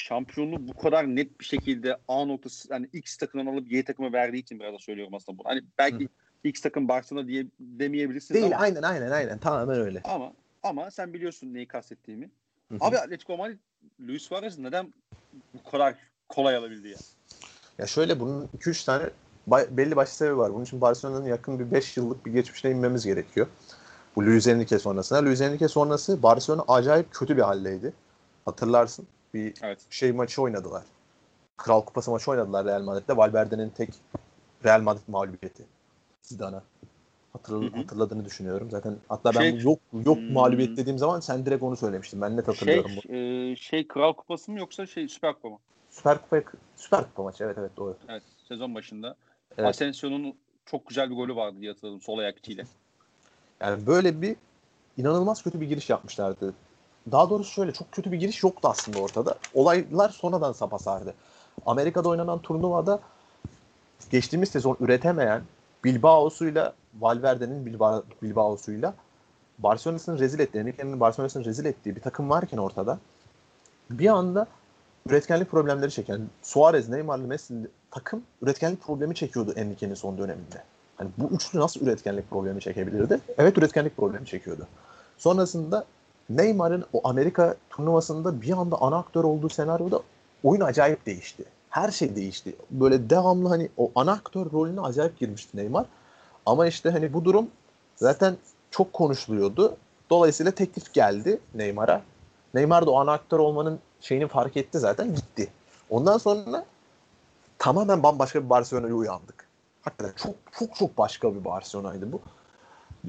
Şampiyonluğu 0.00 0.68
bu 0.68 0.76
kadar 0.78 1.06
net 1.06 1.40
bir 1.40 1.44
şekilde 1.44 1.96
A 2.08 2.24
noktası 2.24 2.72
yani 2.72 2.88
X 2.92 3.16
takımdan 3.16 3.52
alıp 3.52 3.72
Y 3.72 3.84
takıma 3.84 4.12
verdiği 4.12 4.38
için 4.38 4.60
biraz 4.60 4.74
da 4.74 4.78
söylüyorum 4.78 5.14
aslında 5.14 5.38
bunu. 5.38 5.48
Hani 5.48 5.62
belki 5.78 6.08
X 6.44 6.60
takım 6.60 6.88
Barcelona 6.88 7.26
diye 7.26 7.46
demeyebilirsiniz 7.60 8.40
Değil 8.40 8.54
ama, 8.54 8.64
aynen 8.64 8.82
aynen 8.82 9.10
aynen 9.10 9.38
tamamen 9.38 9.80
öyle. 9.80 10.00
ama 10.04 10.32
ama 10.62 10.90
sen 10.90 11.12
biliyorsun 11.12 11.54
neyi 11.54 11.68
kastettiğimi. 11.68 12.30
Hı 12.68 12.74
hı. 12.74 12.78
Abi 12.80 12.98
Atletico 12.98 13.36
Madrid 13.36 13.58
Luis 14.00 14.22
Suarez 14.22 14.58
neden 14.58 14.94
bu 15.54 15.70
kadar 15.70 15.94
kolay 16.28 16.56
alabildi 16.56 16.88
ya? 16.88 16.96
Ya 17.78 17.86
şöyle 17.86 18.20
bunun 18.20 18.48
2-3 18.58 18.86
tane 18.86 19.10
belli 19.76 19.96
başlı 19.96 20.14
sebebi 20.14 20.38
var. 20.38 20.54
Bunun 20.54 20.64
için 20.64 20.80
Barcelona'nın 20.80 21.26
yakın 21.26 21.58
bir 21.58 21.70
5 21.70 21.96
yıllık 21.96 22.26
bir 22.26 22.32
geçmişine 22.32 22.70
inmemiz 22.70 23.04
gerekiyor. 23.04 23.46
Bu 24.16 24.26
Luis 24.26 24.46
Enrique 24.46 24.78
sonrasında. 24.78 25.24
Luis 25.24 25.40
Enrique 25.40 25.68
sonrası 25.68 26.22
Barcelona 26.22 26.64
acayip 26.68 27.14
kötü 27.14 27.36
bir 27.36 27.42
haldeydi. 27.42 27.92
Hatırlarsın. 28.44 29.06
Bir 29.34 29.54
Evet. 29.62 29.78
şey 29.90 30.12
maçı 30.12 30.42
oynadılar. 30.42 30.82
Kral 31.56 31.80
Kupası 31.84 32.10
maçı 32.10 32.30
oynadılar 32.30 32.66
Real 32.66 32.82
Madrid'de. 32.82 33.16
Valverde'nin 33.16 33.68
tek 33.70 33.90
Real 34.64 34.80
Madrid 34.80 35.02
mağlubiyeti 35.08 35.64
Zidane'a. 36.22 36.62
Hatırl- 37.32 37.76
hatırladığını 37.76 38.24
düşünüyorum. 38.24 38.70
Zaten 38.70 38.96
hatta 39.08 39.34
ben 39.34 39.40
Şey- 39.40 39.52
bu 39.64 39.68
yok 39.68 39.78
yok 40.06 40.16
Hmm. 40.16 40.32
mağlubiyet 40.32 40.76
dediğim 40.76 40.98
zaman 40.98 41.20
sen 41.20 41.46
direkt 41.46 41.62
onu 41.62 41.76
söylemiştin. 41.76 42.20
Ben 42.20 42.36
net 42.36 42.48
hatırlıyorum 42.48 42.90
bu. 42.96 43.02
Şey, 43.02 43.52
e, 43.52 43.56
şey 43.56 43.88
Kral 43.88 44.12
Kupası 44.12 44.52
mı 44.52 44.58
yoksa 44.58 44.86
şey 44.86 45.08
Süper 45.08 45.34
Kupa 45.34 45.48
mı? 45.48 45.58
Süper 45.90 46.18
Kupa 46.22 46.42
Süper 46.76 47.04
Kupa 47.04 47.22
maçı 47.22 47.44
evet 47.44 47.58
evet 47.58 47.70
doğru. 47.76 47.96
Evet 48.08 48.22
sezon 48.48 48.74
başında. 48.74 49.14
Evet. 49.58 49.68
Asensio'nun 49.68 50.34
çok 50.66 50.86
güzel 50.86 51.10
bir 51.10 51.14
golü 51.16 51.36
vardı 51.36 51.56
diye 51.60 51.70
hatırladım 51.72 52.00
sol 52.00 52.18
ayak 52.18 52.38
içiyle. 52.38 52.66
Yani 53.60 53.86
böyle 53.86 54.22
bir 54.22 54.36
inanılmaz 54.96 55.42
kötü 55.42 55.60
bir 55.60 55.66
giriş 55.68 55.90
yapmışlardı. 55.90 56.54
Daha 57.12 57.30
doğrusu 57.30 57.52
şöyle 57.52 57.72
çok 57.72 57.92
kötü 57.92 58.12
bir 58.12 58.16
giriş 58.18 58.42
yoktu 58.42 58.68
aslında 58.68 58.98
ortada. 58.98 59.34
Olaylar 59.54 60.08
sonradan 60.08 60.52
sapa 60.52 60.78
sardı. 60.78 61.14
Amerika'da 61.66 62.08
oynanan 62.08 62.38
turnuvada 62.38 63.00
geçtiğimiz 64.10 64.48
sezon 64.48 64.76
üretemeyen 64.80 65.42
Bilbao'suyla 65.84 66.74
Valverde'nin 67.00 67.66
Bilbao, 67.66 68.02
Bilbao'suyla 68.22 68.94
Barcelona'sını 69.58 70.18
rezil 70.18 70.38
ettiği, 70.38 70.58
Enrique'nin 70.58 71.00
Barcelona'sını 71.00 71.44
rezil 71.44 71.64
ettiği 71.64 71.96
bir 71.96 72.00
takım 72.00 72.30
varken 72.30 72.58
ortada 72.58 72.98
bir 73.90 74.06
anda 74.06 74.46
üretkenlik 75.06 75.50
problemleri 75.50 75.90
çeken 75.90 76.20
Suarez, 76.42 76.88
Neymar'lı 76.88 77.26
Messi'li 77.26 77.68
takım 77.90 78.22
üretkenlik 78.42 78.82
problemi 78.82 79.14
çekiyordu 79.14 79.52
Enrique'nin 79.56 79.94
son 79.94 80.18
döneminde. 80.18 80.62
Hani 80.96 81.10
bu 81.18 81.34
üçlü 81.34 81.60
nasıl 81.60 81.80
üretkenlik 81.80 82.30
problemi 82.30 82.60
çekebilirdi? 82.60 83.20
Evet 83.38 83.58
üretkenlik 83.58 83.96
problemi 83.96 84.26
çekiyordu. 84.26 84.66
Sonrasında 85.18 85.84
Neymar'ın 86.30 86.84
o 86.92 87.00
Amerika 87.04 87.56
turnuvasında 87.70 88.42
bir 88.42 88.52
anda 88.52 88.76
ana 88.80 88.98
aktör 88.98 89.24
olduğu 89.24 89.48
senaryoda 89.48 90.00
oyun 90.44 90.60
acayip 90.60 91.06
değişti. 91.06 91.44
Her 91.70 91.90
şey 91.90 92.16
değişti. 92.16 92.56
Böyle 92.70 93.10
devamlı 93.10 93.48
hani 93.48 93.68
o 93.76 93.90
ana 93.94 94.12
aktör 94.12 94.52
rolüne 94.52 94.80
acayip 94.80 95.18
girmişti 95.18 95.56
Neymar. 95.56 95.86
Ama 96.46 96.66
işte 96.66 96.90
hani 96.90 97.12
bu 97.12 97.24
durum 97.24 97.48
zaten 97.96 98.36
çok 98.70 98.92
konuşuluyordu. 98.92 99.76
Dolayısıyla 100.10 100.52
teklif 100.52 100.94
geldi 100.94 101.40
Neymar'a. 101.54 102.02
Neymar 102.54 102.86
da 102.86 102.90
o 102.90 102.96
ana 102.96 103.12
aktör 103.12 103.38
olmanın 103.38 103.78
şeyini 104.00 104.28
fark 104.28 104.56
etti 104.56 104.78
zaten 104.78 105.14
gitti. 105.14 105.48
Ondan 105.90 106.18
sonra 106.18 106.64
tamamen 107.58 108.02
bambaşka 108.02 108.44
bir 108.44 108.50
Barcelona'ya 108.50 108.94
uyandık. 108.94 109.46
Hakikaten 109.82 110.12
çok 110.16 110.34
çok 110.58 110.76
çok 110.76 110.98
başka 110.98 111.34
bir 111.34 111.44
Barcelona'ydı 111.44 112.12
bu. 112.12 112.20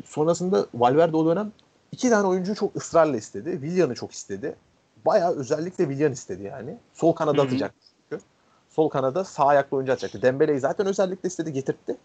Sonrasında 0.05 0.65
Valverde 0.73 1.17
o 1.17 1.25
dönem 1.25 1.51
iki 1.91 2.09
tane 2.09 2.27
oyuncuyu 2.27 2.55
çok 2.55 2.75
ısrarla 2.75 3.17
istedi. 3.17 3.51
Willian'ı 3.51 3.95
çok 3.95 4.11
istedi. 4.11 4.55
Bayağı 5.05 5.35
özellikle 5.35 5.83
Willian 5.83 6.11
istedi 6.11 6.43
yani. 6.43 6.77
Sol 6.93 7.13
kanada 7.13 7.41
atacak 7.41 7.73
çünkü. 8.09 8.23
Sol 8.69 8.89
kanada 8.89 9.23
sağ 9.23 9.45
ayaklı 9.45 9.77
oyuncu 9.77 9.93
atacaktı. 9.93 10.21
Dembele'yi 10.21 10.59
zaten 10.59 10.87
özellikle 10.87 11.27
istedi 11.27 11.53
getirtti. 11.53 11.97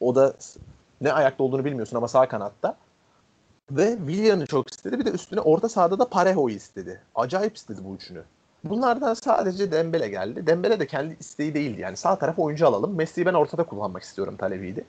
O 0.00 0.14
da 0.14 0.34
ne 1.00 1.12
ayakta 1.12 1.44
olduğunu 1.44 1.64
bilmiyorsun 1.64 1.96
ama 1.96 2.08
sağ 2.08 2.28
kanatta. 2.28 2.76
Ve 3.70 3.96
Willian'ı 3.96 4.46
çok 4.46 4.70
istedi. 4.70 4.98
Bir 4.98 5.04
de 5.04 5.10
üstüne 5.10 5.40
orta 5.40 5.68
sahada 5.68 5.98
da 5.98 6.08
Parejo'yu 6.08 6.54
istedi. 6.54 7.00
Acayip 7.14 7.56
istedi 7.56 7.80
bu 7.84 7.94
üçünü. 7.94 8.22
Bunlardan 8.64 9.14
sadece 9.14 9.72
Dembele 9.72 10.08
geldi. 10.08 10.46
Dembele 10.46 10.80
de 10.80 10.86
kendi 10.86 11.16
isteği 11.20 11.54
değildi. 11.54 11.80
Yani 11.80 11.96
sağ 11.96 12.16
tarafa 12.16 12.42
oyuncu 12.42 12.66
alalım. 12.66 12.94
Messi'yi 12.94 13.26
ben 13.26 13.34
ortada 13.34 13.64
kullanmak 13.64 14.02
istiyorum 14.02 14.36
talebiydi. 14.36 14.84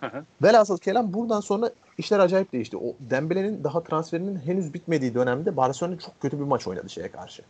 Hı 0.00 0.06
hı. 0.06 0.24
Velhasıl 0.42 0.78
kelam 0.78 1.12
buradan 1.12 1.40
sonra 1.40 1.70
işler 2.00 2.18
acayip 2.18 2.52
değişti. 2.52 2.76
O 2.76 2.94
Dembele'nin 3.00 3.64
daha 3.64 3.82
transferinin 3.82 4.36
henüz 4.36 4.74
bitmediği 4.74 5.14
dönemde 5.14 5.56
Barcelona 5.56 5.98
çok 5.98 6.20
kötü 6.20 6.38
bir 6.38 6.44
maç 6.44 6.66
oynadı 6.66 6.90
şeye 6.90 7.10
karşı. 7.10 7.42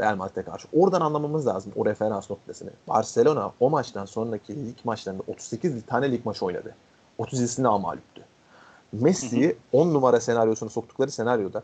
Real 0.00 0.16
Madrid'e 0.16 0.42
karşı. 0.42 0.68
Oradan 0.72 1.00
anlamamız 1.00 1.46
lazım 1.46 1.72
o 1.76 1.86
referans 1.86 2.30
noktasını. 2.30 2.70
Barcelona 2.88 3.52
o 3.60 3.70
maçtan 3.70 4.04
sonraki 4.04 4.66
lig 4.66 4.76
maçlarında 4.84 5.22
38 5.26 5.86
tane 5.86 6.12
lig 6.12 6.26
maçı 6.26 6.44
oynadı. 6.44 6.74
37'sinde 7.18 7.80
mağluptu. 7.80 8.22
Messi'yi 8.92 9.56
10 9.72 9.94
numara 9.94 10.20
senaryosuna 10.20 10.68
soktukları 10.68 11.10
senaryoda 11.10 11.62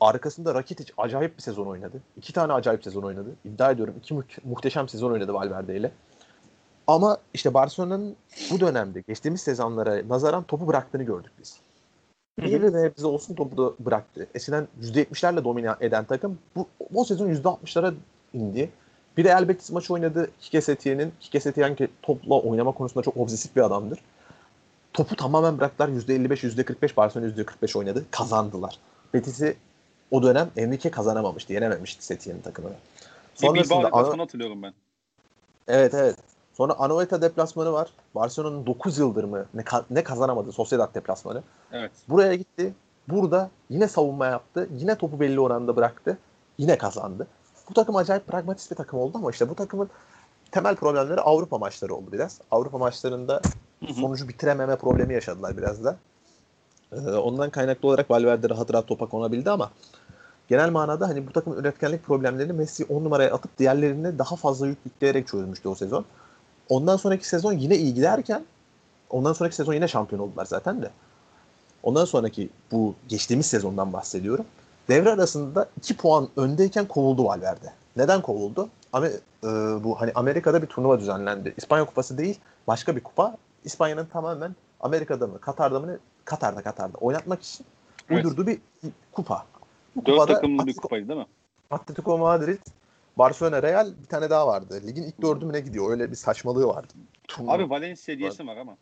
arkasında 0.00 0.54
Rakitic 0.54 0.92
acayip 0.98 1.36
bir 1.36 1.42
sezon 1.42 1.66
oynadı. 1.66 2.00
İki 2.16 2.32
tane 2.32 2.52
acayip 2.52 2.84
sezon 2.84 3.02
oynadı. 3.02 3.28
İddia 3.44 3.70
ediyorum 3.70 3.94
iki 3.98 4.14
mu- 4.14 4.24
muhteşem 4.44 4.88
sezon 4.88 5.12
oynadı 5.12 5.34
Valverde 5.34 5.76
ile. 5.76 5.92
Ama 6.86 7.16
işte 7.34 7.54
Barcelona'nın 7.54 8.16
bu 8.50 8.60
dönemde 8.60 9.00
geçtiğimiz 9.08 9.40
sezonlara 9.40 10.08
nazaran 10.08 10.42
topu 10.42 10.66
bıraktığını 10.66 11.02
gördük 11.02 11.32
biz. 11.40 11.56
Bir 12.38 12.62
ve 12.62 12.82
nebze 12.82 13.06
olsun 13.06 13.34
topu 13.34 13.56
da 13.56 13.84
bıraktı. 13.84 14.26
Eskiden 14.34 14.68
%70'lerle 14.82 15.44
domine 15.44 15.74
eden 15.80 16.04
takım 16.04 16.38
bu, 16.56 16.66
bu 16.90 17.04
sezon 17.04 17.28
%60'lara 17.34 17.94
indi. 18.34 18.70
Bir 19.16 19.24
de 19.24 19.28
Real 19.28 19.48
Betis 19.48 19.70
maçı 19.70 19.94
oynadı 19.94 20.30
Kike 20.40 20.60
Setier'in. 20.60 21.12
Kike 21.20 21.40
Setier 21.40 21.76
ki 21.76 21.88
topla 22.02 22.40
oynama 22.40 22.72
konusunda 22.72 23.02
çok 23.04 23.16
obsesif 23.16 23.56
bir 23.56 23.60
adamdır. 23.60 23.98
Topu 24.92 25.16
tamamen 25.16 25.58
bıraktılar. 25.58 25.88
%55, 25.88 26.44
%45 26.44 26.96
Barcelona 26.96 27.28
%45 27.28 27.78
oynadı. 27.78 28.04
Kazandılar. 28.10 28.78
Betis'i 29.14 29.56
o 30.10 30.22
dönem 30.22 30.50
Enrique 30.56 30.90
kazanamamıştı. 30.90 31.52
Yenememişti 31.52 32.04
Setier'in 32.06 32.40
takımını. 32.40 32.74
Bir 33.42 33.48
Bilbao 33.48 33.64
Sonrasında 33.64 33.88
Ana- 33.92 34.22
hatırlıyorum 34.22 34.62
ben. 34.62 34.74
Evet 35.68 35.94
evet. 35.94 36.16
Sonra 36.56 36.72
Anoeta 36.78 37.22
deplasmanı 37.22 37.72
var. 37.72 37.88
Barcelona'nın 38.14 38.66
9 38.66 38.98
yıldır 38.98 39.24
mı 39.24 39.46
ne, 39.54 39.64
ne 39.90 40.04
kazanamadı 40.04 40.52
Sociedad 40.52 40.94
deplasmanı. 40.94 41.42
Evet. 41.72 41.90
Buraya 42.08 42.34
gitti. 42.34 42.74
Burada 43.08 43.50
yine 43.70 43.88
savunma 43.88 44.26
yaptı. 44.26 44.68
Yine 44.76 44.94
topu 44.94 45.20
belli 45.20 45.40
oranda 45.40 45.76
bıraktı. 45.76 46.18
Yine 46.58 46.78
kazandı. 46.78 47.26
Bu 47.70 47.74
takım 47.74 47.96
acayip 47.96 48.26
pragmatist 48.26 48.70
bir 48.70 48.76
takım 48.76 48.98
oldu 48.98 49.18
ama 49.18 49.30
işte 49.30 49.48
bu 49.48 49.54
takımın 49.54 49.90
temel 50.50 50.76
problemleri 50.76 51.20
Avrupa 51.20 51.58
maçları 51.58 51.94
oldu 51.94 52.12
biraz. 52.12 52.40
Avrupa 52.50 52.78
maçlarında 52.78 53.40
sonucu 53.94 54.28
bitirememe 54.28 54.76
problemi 54.76 55.14
yaşadılar 55.14 55.56
biraz 55.56 55.84
da. 55.84 55.96
Ee, 56.92 56.96
ondan 56.96 57.50
kaynaklı 57.50 57.88
olarak 57.88 58.10
Valverde 58.10 58.48
rahat 58.48 58.72
rahat 58.74 58.86
topa 58.86 59.06
konabildi 59.06 59.50
ama 59.50 59.70
genel 60.48 60.70
manada 60.70 61.08
hani 61.08 61.26
bu 61.26 61.32
takımın 61.32 61.58
üretkenlik 61.58 62.04
problemlerini 62.04 62.52
Messi 62.52 62.84
10 62.84 63.04
numaraya 63.04 63.34
atıp 63.34 63.58
diğerlerine 63.58 64.18
daha 64.18 64.36
fazla 64.36 64.66
yük 64.66 64.78
yükleyerek 64.84 65.28
çözmüştü 65.28 65.68
o 65.68 65.74
sezon. 65.74 66.04
Ondan 66.68 66.96
sonraki 66.96 67.28
sezon 67.28 67.52
yine 67.52 67.76
iyi 67.76 67.94
giderken 67.94 68.44
ondan 69.10 69.32
sonraki 69.32 69.56
sezon 69.56 69.72
yine 69.72 69.88
şampiyon 69.88 70.22
oldular 70.22 70.44
zaten 70.44 70.82
de. 70.82 70.90
Ondan 71.82 72.04
sonraki 72.04 72.48
bu 72.72 72.94
geçtiğimiz 73.08 73.46
sezondan 73.46 73.92
bahsediyorum. 73.92 74.44
Devre 74.88 75.10
arasında 75.12 75.68
2 75.76 75.96
puan 75.96 76.28
öndeyken 76.36 76.88
kovuldu 76.88 77.24
Valverde. 77.24 77.72
Neden 77.96 78.22
kovuldu? 78.22 78.68
Ama 78.92 79.06
e, 79.06 79.12
bu 79.84 80.00
hani 80.00 80.12
Amerika'da 80.14 80.62
bir 80.62 80.66
turnuva 80.66 81.00
düzenlendi. 81.00 81.54
İspanya 81.56 81.84
Kupası 81.84 82.18
değil, 82.18 82.38
başka 82.66 82.96
bir 82.96 83.00
kupa. 83.02 83.36
İspanya'nın 83.64 84.06
tamamen 84.06 84.56
Amerika'da 84.80 85.26
mı, 85.26 85.40
Katar'da 85.40 85.80
mı 85.80 85.86
ne? 85.86 85.96
Katar'da 86.24 86.62
Katar'da 86.62 86.98
oynatmak 86.98 87.42
için 87.42 87.66
Evet. 88.10 88.24
uydurduğu 88.24 88.46
bir 88.46 88.58
kupa. 89.12 89.46
Bu 89.96 90.06
Dört 90.06 90.14
kupada 90.18 90.34
takımlı 90.34 90.66
bir 90.66 90.72
Atletico- 90.74 90.80
kupaydı 90.80 91.08
değil 91.08 91.20
mi? 91.20 91.26
Atletico 91.70 92.18
Madrid, 92.18 92.58
Barcelona, 93.18 93.62
Real 93.62 93.92
bir 94.02 94.06
tane 94.06 94.30
daha 94.30 94.46
vardı. 94.46 94.80
Ligin 94.86 95.02
ilk 95.02 95.22
dördü 95.22 95.44
mü 95.44 95.52
ne 95.52 95.60
gidiyor? 95.60 95.90
Öyle 95.90 96.10
bir 96.10 96.16
saçmalığı 96.16 96.66
vardı. 96.66 96.92
Turnuva. 97.28 97.52
Abi 97.52 97.70
Valencia 97.70 98.18
diyesi 98.18 98.46
var 98.46 98.56
ama. 98.56 98.76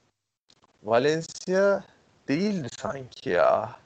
Valencia 0.82 1.84
değildi 2.28 2.68
sanki 2.76 3.30
ya. 3.30 3.76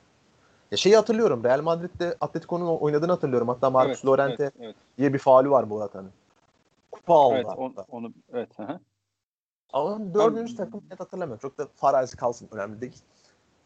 Ya 0.70 0.78
şeyi 0.78 0.96
hatırlıyorum. 0.96 1.44
Real 1.44 1.62
Madrid'de 1.62 2.16
Atletico'nun 2.20 2.78
oynadığını 2.78 3.12
hatırlıyorum. 3.12 3.48
Hatta 3.48 3.70
Marcus 3.70 3.94
evet, 3.94 4.06
Llorente 4.06 4.42
Evet, 4.42 4.54
evet, 4.60 4.76
diye 4.98 5.14
bir 5.14 5.18
faulü 5.18 5.50
var 5.50 5.64
Morata'nın. 5.64 6.10
Kupa 6.92 7.14
aldı 7.14 7.34
evet 7.34 7.46
on- 7.46 7.74
onu, 7.88 8.12
evet. 8.32 8.58
hı 8.58 8.62
hı. 8.62 8.80
Ama 9.72 10.14
dördüncü 10.14 10.56
takım 10.56 10.82
net 10.90 11.00
hatırlamıyorum. 11.00 11.40
Çok 11.42 11.58
da 11.58 11.68
farazi 11.76 12.16
kalsın 12.16 12.48
önemli 12.52 12.80
değil. 12.80 12.96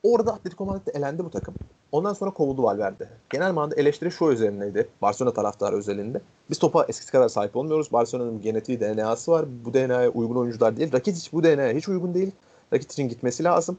Orada 0.02 0.32
Atletico 0.32 0.66
Madrid'de 0.66 0.90
elendi 0.90 1.24
bu 1.24 1.30
takım. 1.30 1.54
Ondan 1.92 2.12
sonra 2.12 2.30
kovuldu 2.30 2.62
Valverde. 2.62 3.08
Genel 3.30 3.52
manada 3.52 3.74
eleştiri 3.74 4.10
şu 4.10 4.30
üzerineydi. 4.30 4.88
Barcelona 5.02 5.34
taraftarı 5.34 5.76
özelinde. 5.76 6.20
Biz 6.50 6.58
topa 6.58 6.84
eskisi 6.88 7.12
kadar 7.12 7.28
sahip 7.28 7.56
olmuyoruz. 7.56 7.92
Barcelona'nın 7.92 8.42
genetiği 8.42 8.80
DNA'sı 8.80 9.32
var. 9.32 9.46
Bu 9.64 9.74
DNA'ya 9.74 10.08
uygun 10.10 10.36
oyuncular 10.36 10.76
değil. 10.76 10.92
Rakitic 10.92 11.28
bu 11.32 11.44
DNA'ya 11.44 11.74
hiç 11.74 11.88
uygun 11.88 12.14
değil. 12.14 12.32
Rakitic'in 12.72 13.08
gitmesi 13.08 13.44
lazım. 13.44 13.78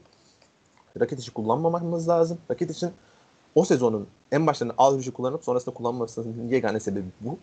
Rakitic'i 1.00 1.30
kullanmamamız 1.30 2.08
lazım. 2.08 2.38
Rakitic'in 2.50 2.92
o 3.54 3.64
sezonun 3.64 4.06
en 4.32 4.46
başlarında 4.46 4.74
az 4.78 5.04
şey 5.04 5.12
kullanıp 5.12 5.44
sonrasında 5.44 5.74
kullanmamasının 5.74 6.48
yegane 6.48 6.80
sebebi 6.80 7.06
bu. 7.20 7.38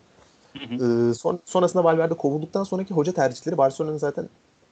Hı 0.58 0.74
hı. 0.74 1.10
Ee, 1.10 1.14
son, 1.14 1.40
sonrasında 1.44 1.84
Valverde 1.84 2.14
kovulduktan 2.14 2.64
sonraki 2.64 2.94
hoca 2.94 3.12
tercihleri 3.12 3.58
Barcelona'nın 3.58 3.98
zaten 3.98 4.28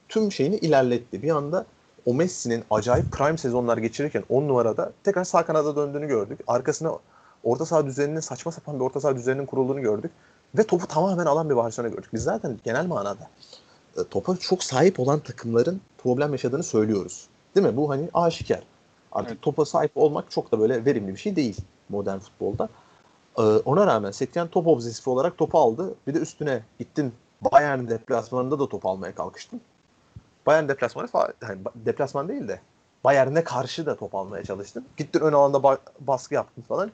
tüm 0.09 0.31
şeyini 0.31 0.55
ilerletti. 0.55 1.23
Bir 1.23 1.29
anda 1.29 1.65
o 2.05 2.13
Messi'nin 2.13 2.63
acayip 2.71 3.11
prime 3.11 3.37
sezonlar 3.37 3.77
geçirirken 3.77 4.23
10 4.29 4.47
numarada 4.47 4.91
tekrar 5.03 5.23
sağ 5.23 5.45
kanada 5.45 5.75
döndüğünü 5.75 6.07
gördük. 6.07 6.39
Arkasına 6.47 6.91
orta 7.43 7.65
saha 7.65 7.85
düzeninin 7.85 8.19
saçma 8.19 8.51
sapan 8.51 8.75
bir 8.75 8.85
orta 8.85 8.99
saha 8.99 9.15
düzeninin 9.15 9.45
kurulduğunu 9.45 9.81
gördük. 9.81 10.11
Ve 10.57 10.63
topu 10.63 10.87
tamamen 10.87 11.25
alan 11.25 11.49
bir 11.49 11.55
Barcelona 11.55 11.89
gördük. 11.89 12.09
Biz 12.13 12.23
zaten 12.23 12.59
genel 12.63 12.85
manada 12.85 13.29
e, 13.97 14.03
topa 14.03 14.37
çok 14.37 14.63
sahip 14.63 14.99
olan 14.99 15.19
takımların 15.19 15.81
problem 15.97 16.31
yaşadığını 16.31 16.63
söylüyoruz. 16.63 17.27
Değil 17.55 17.67
mi? 17.67 17.77
Bu 17.77 17.89
hani 17.89 18.09
aşikar. 18.13 18.63
Artık 19.11 19.31
Evet. 19.31 19.41
topa 19.41 19.65
sahip 19.65 19.91
olmak 19.95 20.31
çok 20.31 20.51
da 20.51 20.59
böyle 20.59 20.85
verimli 20.85 21.13
bir 21.13 21.19
şey 21.19 21.35
değil 21.35 21.57
modern 21.89 22.19
futbolda. 22.19 22.69
Ee, 23.37 23.41
ona 23.41 23.87
rağmen 23.87 24.11
Setien 24.11 24.47
top 24.47 24.67
obsesifi 24.67 25.09
olarak 25.09 25.37
topu 25.37 25.59
aldı. 25.59 25.95
Bir 26.07 26.13
de 26.13 26.19
üstüne 26.19 26.63
gittin 26.79 27.13
Bayern 27.41 27.87
deplasmanında 27.87 28.59
da 28.59 28.69
top 28.69 28.85
almaya 28.85 29.15
kalkıştın. 29.15 29.61
Bayern 30.45 30.67
deplasmanı 30.67 31.07
yani 31.41 31.59
deplasman 31.75 32.29
değil 32.29 32.47
de 32.47 32.59
Bayern'e 33.03 33.43
karşı 33.43 33.85
da 33.85 33.95
top 33.95 34.15
almaya 34.15 34.43
çalıştın. 34.43 34.85
Gittin 34.97 35.19
ön 35.19 35.33
alanda 35.33 35.57
ba- 35.57 35.79
baskı 35.99 36.33
yaptın 36.33 36.61
falan. 36.61 36.91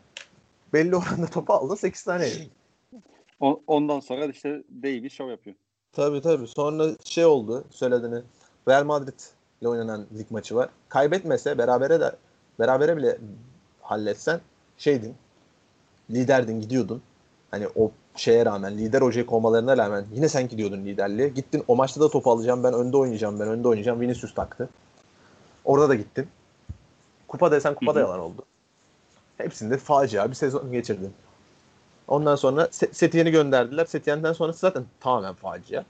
Belli 0.74 0.96
oranda 0.96 1.28
topu 1.28 1.54
aldın 1.54 1.76
8 1.76 2.04
tane 2.04 2.28
yedin. 2.28 2.52
Ondan 3.68 4.00
sonra 4.00 4.26
işte 4.26 4.64
Davis 4.84 5.14
show 5.14 5.32
yapıyor. 5.32 5.56
Tabii 5.94 6.22
tabii. 6.22 6.48
Sonra 6.48 6.88
şey 7.04 7.26
oldu 7.26 7.64
söylediğini. 7.70 8.22
Real 8.68 8.84
Madrid 8.86 9.20
ile 9.62 9.70
oynanan 9.70 10.06
lig 10.18 10.32
maçı 10.32 10.56
var. 10.56 10.70
Kaybetmese 10.90 11.58
berabere 11.58 12.00
de 12.00 12.16
berabere 12.60 12.98
bile 12.98 13.18
halletsen 13.82 14.42
şeydin. 14.78 15.16
Liderdin 16.10 16.60
gidiyordun. 16.62 17.02
Hani 17.52 17.68
o 17.76 17.92
şeye 18.16 18.46
rağmen 18.46 18.78
lider 18.78 19.02
hocayı 19.02 19.26
kovmalarına 19.26 19.78
rağmen 19.78 20.06
yine 20.14 20.30
sen 20.30 20.48
gidiyordun 20.48 20.86
liderliğe. 20.86 21.30
Gittin 21.30 21.64
o 21.68 21.76
maçta 21.76 22.02
da 22.02 22.10
top 22.10 22.28
alacağım 22.28 22.64
ben 22.64 22.74
önde 22.74 22.98
oynayacağım 22.98 23.40
ben 23.40 23.48
önde 23.48 23.68
oynayacağım. 23.68 24.02
Vinicius 24.02 24.34
taktı. 24.34 24.70
Orada 25.66 25.90
da 25.90 25.96
gittin. 25.96 26.28
Kupa 27.28 27.52
desen 27.52 27.76
kupa 27.76 27.96
da 27.96 28.00
yalan 28.00 28.20
oldu. 28.20 28.46
Hepsinde 29.38 29.78
facia 29.78 30.30
bir 30.30 30.36
sezon 30.36 30.72
geçirdin. 30.72 31.14
Ondan 32.08 32.36
sonra 32.36 32.68
Setyen'i 32.72 33.32
gönderdiler. 33.32 33.86
Setyen'den 33.86 34.34
sonrası 34.34 34.60
zaten 34.60 34.86
tamamen 35.00 35.34
facia. 35.34 35.84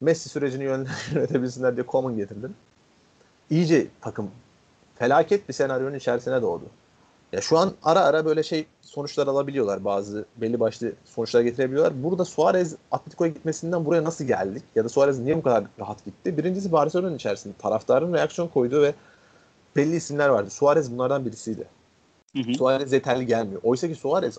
Messi 0.00 0.28
sürecini 0.28 0.64
yönetebilsinler 1.14 1.76
diye 1.76 1.86
Coman 1.86 2.16
getirdin. 2.16 2.54
İyice 3.50 3.86
takım 4.00 4.30
felaket 4.94 5.48
bir 5.48 5.54
senaryonun 5.54 5.94
içerisine 5.94 6.42
doğdu. 6.42 6.64
Ya 7.32 7.40
şu 7.40 7.58
an 7.58 7.72
ara 7.82 8.00
ara 8.00 8.24
böyle 8.24 8.42
şey 8.42 8.66
sonuçlar 8.82 9.26
alabiliyorlar 9.26 9.84
bazı 9.84 10.24
belli 10.36 10.60
başlı 10.60 10.92
sonuçlar 11.04 11.40
getirebiliyorlar. 11.40 12.02
Burada 12.02 12.24
Suarez 12.24 12.76
Atletico'ya 12.90 13.32
gitmesinden 13.32 13.84
buraya 13.84 14.04
nasıl 14.04 14.24
geldik? 14.24 14.62
Ya 14.74 14.84
da 14.84 14.88
Suarez 14.88 15.18
niye 15.18 15.36
bu 15.36 15.42
kadar 15.42 15.64
rahat 15.80 16.04
gitti? 16.04 16.38
Birincisi 16.38 16.72
Barcelona'nın 16.72 17.16
içerisinde 17.16 17.54
taraftarın 17.58 18.14
reaksiyon 18.14 18.48
koyduğu 18.48 18.82
ve 18.82 18.94
belli 19.76 19.96
isimler 19.96 20.28
vardı. 20.28 20.50
Suarez 20.50 20.92
bunlardan 20.92 21.26
birisiydi. 21.26 21.64
Hı 22.36 22.42
hı. 22.42 22.54
Suarez 22.54 22.92
yeterli 22.92 23.26
gelmiyor. 23.26 23.60
Oysa 23.64 23.88
ki 23.88 23.94
Suarez 23.94 24.38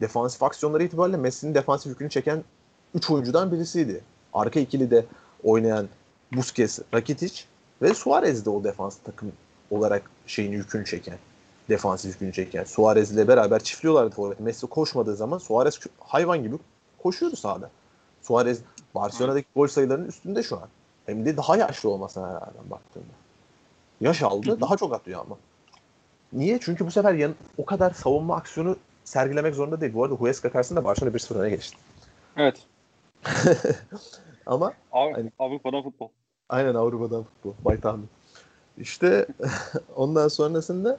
defansif 0.00 0.42
aksiyonları 0.42 0.84
itibariyle 0.84 1.16
Messi'nin 1.16 1.54
defansif 1.54 1.86
yükünü 1.86 2.10
çeken 2.10 2.44
3 2.94 3.10
oyuncudan 3.10 3.52
birisiydi. 3.52 4.00
Arka 4.32 4.60
ikili 4.60 4.90
de 4.90 5.04
oynayan 5.42 5.88
Busquets, 6.32 6.78
Rakitic 6.94 7.42
ve 7.82 7.94
Suarez 7.94 8.46
de 8.46 8.50
o 8.50 8.64
defans 8.64 8.96
takım 9.04 9.32
olarak 9.70 10.10
şeyin 10.26 10.52
yükünü 10.52 10.84
çeken 10.84 11.18
defansif 11.68 12.12
yükünü 12.12 12.32
çeken. 12.32 12.64
Suarez 12.64 13.12
ile 13.12 13.28
beraber 13.28 13.62
çiftliyorlardı 13.62 14.14
forvet. 14.14 14.40
Messi 14.40 14.66
koşmadığı 14.66 15.16
zaman 15.16 15.38
Suarez 15.38 15.80
hayvan 16.00 16.42
gibi 16.42 16.56
koşuyordu 17.02 17.36
sahada. 17.36 17.70
Suarez 18.22 18.60
Barcelona'daki 18.94 19.46
gol 19.56 19.66
sayılarının 19.66 20.08
üstünde 20.08 20.42
şu 20.42 20.56
an. 20.56 20.68
Hem 21.06 21.26
de 21.26 21.36
daha 21.36 21.56
yaşlı 21.56 21.90
olmasına 21.90 22.26
rağmen 22.26 22.70
baktığında. 22.70 23.04
Yaş 24.00 24.22
aldı, 24.22 24.60
daha 24.60 24.76
çok 24.76 24.94
atıyor 24.94 25.20
ama. 25.20 25.36
Niye? 26.32 26.58
Çünkü 26.62 26.86
bu 26.86 26.90
sefer 26.90 27.14
yan, 27.14 27.34
o 27.58 27.64
kadar 27.64 27.90
savunma 27.90 28.36
aksiyonu 28.36 28.76
sergilemek 29.04 29.54
zorunda 29.54 29.80
değil. 29.80 29.94
Bu 29.94 30.04
arada 30.04 30.14
Huesca 30.14 30.52
karşısında 30.52 30.84
Barcelona 30.84 31.16
1-0 31.16 31.34
öne 31.34 31.50
geçti. 31.50 31.76
Evet. 32.36 32.62
ama 34.46 34.72
Av, 34.92 35.12
hani, 35.12 35.32
Avrupa'dan 35.38 35.82
futbol. 35.82 36.08
Aynen 36.48 36.74
Avrupa'dan 36.74 37.22
futbol. 37.22 37.52
Bay 37.64 37.80
tahmin. 37.80 38.08
İşte 38.78 39.26
ondan 39.96 40.28
sonrasında 40.28 40.98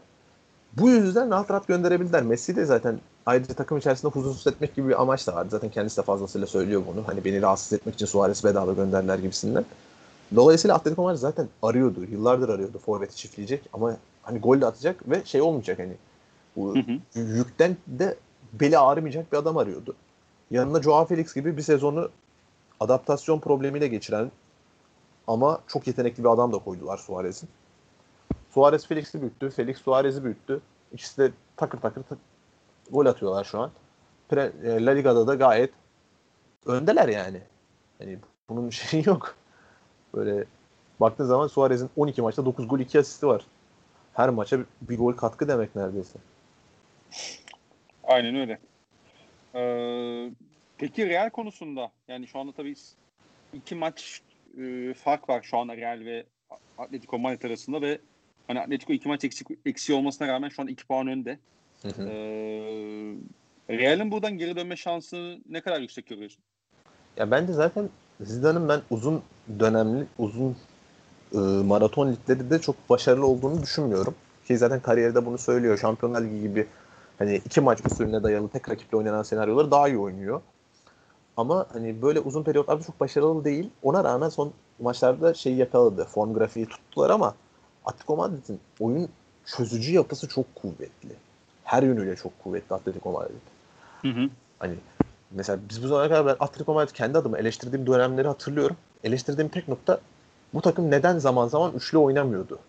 bu 0.77 0.89
yüzden 0.89 1.31
rahat 1.31 1.51
rahat 1.51 1.67
gönderebildiler. 1.67 2.23
Messi 2.23 2.55
de 2.55 2.65
zaten 2.65 2.99
ayrıca 3.25 3.53
takım 3.53 3.77
içerisinde 3.77 4.11
huzursuz 4.11 4.47
etmek 4.47 4.75
gibi 4.75 4.87
bir 4.87 5.01
amaç 5.01 5.27
da 5.27 5.35
vardı. 5.35 5.49
Zaten 5.51 5.69
kendisi 5.69 5.97
de 5.97 6.01
fazlasıyla 6.01 6.47
söylüyor 6.47 6.83
bunu. 6.93 7.07
Hani 7.07 7.25
beni 7.25 7.41
rahatsız 7.41 7.73
etmek 7.73 7.95
için 7.95 8.05
Suarez 8.05 8.43
bedava 8.43 8.73
gönderdiler 8.73 9.19
gibisinden. 9.19 9.65
Dolayısıyla 10.35 10.75
Atletico 10.75 11.03
Madrid 11.03 11.19
zaten 11.19 11.47
arıyordu. 11.61 12.03
Yıllardır 12.03 12.49
arıyordu 12.49 12.79
forveti 12.85 13.15
çiftleyecek 13.15 13.61
ama 13.73 13.97
hani 14.21 14.39
gol 14.39 14.61
de 14.61 14.65
atacak 14.65 15.09
ve 15.09 15.25
şey 15.25 15.41
olmayacak 15.41 15.79
hani 15.79 15.93
bu 16.55 16.75
hı 16.75 16.79
hı. 16.79 17.19
yükten 17.19 17.77
de 17.87 18.15
beli 18.53 18.77
ağrımayacak 18.77 19.31
bir 19.31 19.37
adam 19.37 19.57
arıyordu. 19.57 19.95
Yanına 20.51 20.81
Joao 20.81 21.05
Felix 21.05 21.33
gibi 21.33 21.57
bir 21.57 21.61
sezonu 21.61 22.09
adaptasyon 22.79 23.39
problemiyle 23.39 23.87
geçiren 23.87 24.31
ama 25.27 25.59
çok 25.67 25.87
yetenekli 25.87 26.23
bir 26.23 26.29
adam 26.29 26.53
da 26.53 26.57
koydular 26.57 26.97
Suarez'in. 26.97 27.49
Suarez 28.55 28.87
Felix'i 28.87 29.21
büyüttü. 29.21 29.49
Felix 29.49 29.77
Suarez'i 29.77 30.23
büyüttü. 30.23 30.61
İkisi 30.93 31.17
de 31.17 31.31
takır 31.55 31.77
takır 31.79 32.03
tak 32.03 32.17
gol 32.91 33.05
atıyorlar 33.05 33.43
şu 33.43 33.59
an. 33.59 33.71
Pre, 34.29 34.51
e, 34.63 34.85
La 34.85 34.91
Liga'da 34.91 35.27
da 35.27 35.35
gayet 35.35 35.73
öndeler 36.65 37.07
yani. 37.07 37.41
Hani 37.97 38.19
bunun 38.49 38.69
şeyi 38.69 39.03
yok. 39.05 39.35
Böyle 40.13 40.45
baktığın 40.99 41.25
zaman 41.25 41.47
Suarez'in 41.47 41.89
12 41.95 42.21
maçta 42.21 42.45
9 42.45 42.67
gol 42.67 42.79
2 42.79 42.99
asisti 42.99 43.27
var. 43.27 43.45
Her 44.13 44.29
maça 44.29 44.59
bir, 44.81 44.97
gol 44.97 45.13
katkı 45.13 45.47
demek 45.47 45.75
neredeyse. 45.75 46.19
Aynen 48.03 48.35
öyle. 48.35 48.59
Ee, 49.55 50.31
peki 50.77 51.09
Real 51.09 51.29
konusunda 51.29 51.91
yani 52.07 52.27
şu 52.27 52.39
anda 52.39 52.51
tabii 52.51 52.75
iki 53.53 53.75
maç 53.75 54.21
e, 54.57 54.93
fark 54.93 55.29
var 55.29 55.41
şu 55.41 55.57
an 55.57 55.67
Real 55.67 55.99
ve 56.05 56.25
Atletico 56.77 57.19
Madrid 57.19 57.43
arasında 57.43 57.81
ve 57.81 57.99
Hani 58.47 58.59
Atletico 58.61 58.93
iki 58.93 59.07
maç 59.07 59.23
eksik, 59.23 59.47
eksi 59.65 59.93
olmasına 59.93 60.27
rağmen 60.27 60.49
şu 60.49 60.61
an 60.61 60.67
iki 60.67 60.87
puan 60.87 61.07
önde. 61.07 61.39
Hı 61.81 61.87
hı. 61.87 62.09
Ee, 62.09 63.15
Real'in 63.69 64.11
buradan 64.11 64.37
geri 64.37 64.55
dönme 64.55 64.75
şansı 64.75 65.37
ne 65.49 65.61
kadar 65.61 65.81
yüksek 65.81 66.07
görüyorsun? 66.07 66.43
Ya 67.17 67.31
bence 67.31 67.53
zaten 67.53 67.89
Zidane'ın 68.21 68.69
ben 68.69 68.81
uzun 68.89 69.21
dönemli, 69.59 70.05
uzun 70.17 70.57
e, 71.33 71.37
maraton 71.37 72.11
ligleri 72.11 72.49
de 72.49 72.59
çok 72.59 72.89
başarılı 72.89 73.27
olduğunu 73.27 73.61
düşünmüyorum. 73.61 74.15
Ki 74.47 74.57
zaten 74.57 74.79
kariyerde 74.79 75.25
bunu 75.25 75.37
söylüyor. 75.37 75.77
Şampiyonlar 75.77 76.21
Ligi 76.21 76.41
gibi 76.41 76.67
hani 77.17 77.35
iki 77.35 77.61
maç 77.61 77.79
usulüne 77.85 78.23
dayalı 78.23 78.49
tek 78.49 78.69
rakiple 78.69 78.97
oynanan 78.97 79.23
senaryoları 79.23 79.71
daha 79.71 79.87
iyi 79.87 79.97
oynuyor. 79.97 80.41
Ama 81.37 81.65
hani 81.73 82.01
böyle 82.01 82.19
uzun 82.19 82.43
periyotlarda 82.43 82.83
çok 82.83 82.99
başarılı 82.99 83.45
değil. 83.45 83.69
Ona 83.83 84.03
rağmen 84.03 84.29
son 84.29 84.53
maçlarda 84.79 85.33
şeyi 85.33 85.57
yakaladı. 85.57 86.05
Form 86.05 86.33
grafiği 86.33 86.65
tuttular 86.65 87.09
ama 87.09 87.35
Atletico 87.85 88.15
Madrid'in 88.15 88.59
oyun 88.79 89.09
çözücü 89.45 89.93
yapısı 89.93 90.27
çok 90.27 90.55
kuvvetli. 90.55 91.15
Her 91.63 91.83
yönüyle 91.83 92.15
çok 92.15 92.43
kuvvetli 92.43 92.75
Atletico 92.75 93.11
Madrid. 93.11 93.35
Hı 94.01 94.07
hı. 94.07 94.29
Hani 94.59 94.75
mesela 95.31 95.59
biz 95.69 95.83
bu 95.83 95.87
zamana 95.87 96.09
kadar 96.09 96.25
ben 96.25 96.35
Atletico 96.39 96.73
Madrid 96.73 96.93
kendi 96.93 97.17
adıma 97.17 97.37
eleştirdiğim 97.37 97.87
dönemleri 97.87 98.27
hatırlıyorum. 98.27 98.77
Eleştirdiğim 99.03 99.49
tek 99.49 99.67
nokta 99.67 99.99
bu 100.53 100.61
takım 100.61 100.91
neden 100.91 101.17
zaman 101.17 101.47
zaman 101.47 101.73
üçlü 101.73 101.97
oynamıyordu? 101.97 102.59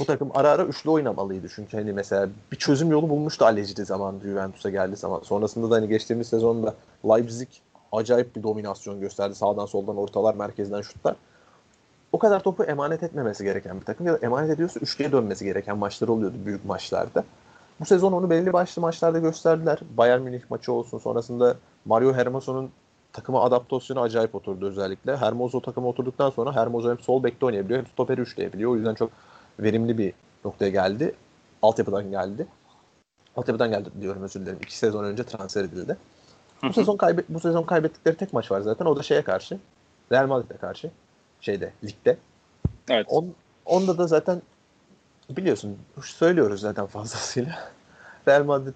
Bu 0.00 0.04
takım 0.04 0.30
ara 0.34 0.50
ara 0.50 0.64
üçlü 0.64 0.90
oynamalıydı. 0.90 1.48
Çünkü 1.54 1.76
hani 1.76 1.92
mesela 1.92 2.28
bir 2.52 2.56
çözüm 2.56 2.90
yolu 2.90 3.08
bulmuştu 3.08 3.44
Allegri 3.44 3.84
zaman 3.84 4.20
Juventus'a 4.22 4.70
geldiği 4.70 4.96
zaman. 4.96 5.20
Sonrasında 5.20 5.70
da 5.70 5.74
hani 5.74 5.88
geçtiğimiz 5.88 6.28
sezonda 6.28 6.74
Leipzig 7.04 7.48
acayip 7.92 8.36
bir 8.36 8.42
dominasyon 8.42 9.00
gösterdi. 9.00 9.34
Sağdan 9.34 9.66
soldan 9.66 9.96
ortalar, 9.96 10.34
merkezden 10.34 10.82
şutlar 10.82 11.16
o 12.16 12.18
kadar 12.18 12.42
topu 12.42 12.64
emanet 12.64 13.02
etmemesi 13.02 13.44
gereken 13.44 13.80
bir 13.80 13.84
takım 13.84 14.06
ya 14.06 14.12
da 14.12 14.18
emanet 14.22 14.50
ediyorsa 14.50 14.80
üçlüye 14.80 15.12
dönmesi 15.12 15.44
gereken 15.44 15.78
maçlar 15.78 16.08
oluyordu 16.08 16.36
büyük 16.44 16.64
maçlarda. 16.64 17.24
Bu 17.80 17.84
sezon 17.84 18.12
onu 18.12 18.30
belli 18.30 18.52
başlı 18.52 18.82
maçlarda 18.82 19.18
gösterdiler. 19.18 19.78
Bayern 19.96 20.20
Münih 20.20 20.40
maçı 20.50 20.72
olsun 20.72 20.98
sonrasında 20.98 21.56
Mario 21.84 22.12
Hermoso'nun 22.12 22.70
takıma 23.12 23.42
adaptasyonu 23.42 24.00
acayip 24.00 24.34
oturdu 24.34 24.66
özellikle. 24.66 25.16
Hermoso 25.16 25.60
takıma 25.60 25.88
oturduktan 25.88 26.30
sonra 26.30 26.56
Hermoso 26.56 26.90
hem 26.90 26.98
sol 26.98 27.22
bekte 27.22 27.46
oynayabiliyor 27.46 27.78
hem 27.78 27.86
stoperi 27.86 28.20
üçleyebiliyor. 28.20 28.70
O 28.70 28.76
yüzden 28.76 28.94
çok 28.94 29.10
verimli 29.60 29.98
bir 29.98 30.12
noktaya 30.44 30.70
geldi. 30.70 31.14
Altyapıdan 31.62 32.10
geldi. 32.10 32.46
Altyapıdan 33.36 33.70
geldi 33.70 33.88
diyorum 34.00 34.22
özür 34.22 34.40
dilerim. 34.40 34.58
İki 34.62 34.78
sezon 34.78 35.04
önce 35.04 35.24
transfer 35.24 35.64
edildi. 35.64 35.96
Bu 36.62 36.72
sezon 36.72 36.96
kaybet 36.96 37.24
bu 37.28 37.40
sezon 37.40 37.62
kaybettikleri 37.62 38.16
tek 38.16 38.32
maç 38.32 38.50
var 38.50 38.60
zaten. 38.60 38.86
O 38.86 38.96
da 38.96 39.02
şeye 39.02 39.22
karşı. 39.22 39.58
Real 40.12 40.26
Madrid'e 40.26 40.56
karşı 40.56 40.90
şeyde 41.40 41.72
ligde. 41.84 42.16
Evet. 42.88 43.06
On, 43.08 43.34
onda 43.64 43.98
da 43.98 44.06
zaten 44.06 44.42
biliyorsun 45.30 45.78
söylüyoruz 46.02 46.60
zaten 46.60 46.86
fazlasıyla. 46.86 47.58
Real 48.28 48.44
Madrid 48.44 48.74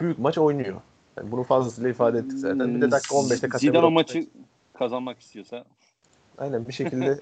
büyük 0.00 0.18
maç 0.18 0.38
oynuyor. 0.38 0.80
Yani 1.16 1.32
bunu 1.32 1.42
fazlasıyla 1.42 1.90
ifade 1.90 2.18
ettik 2.18 2.38
zaten. 2.38 2.74
Bir 2.74 2.80
de 2.80 2.90
dakika 2.90 3.14
15'te 3.14 3.48
kaçırdı. 3.48 3.70
Zidane 3.70 3.94
maçı 3.94 4.26
kazanmak 4.78 5.20
istiyorsa. 5.20 5.64
Aynen 6.38 6.68
bir 6.68 6.72
şekilde 6.72 7.18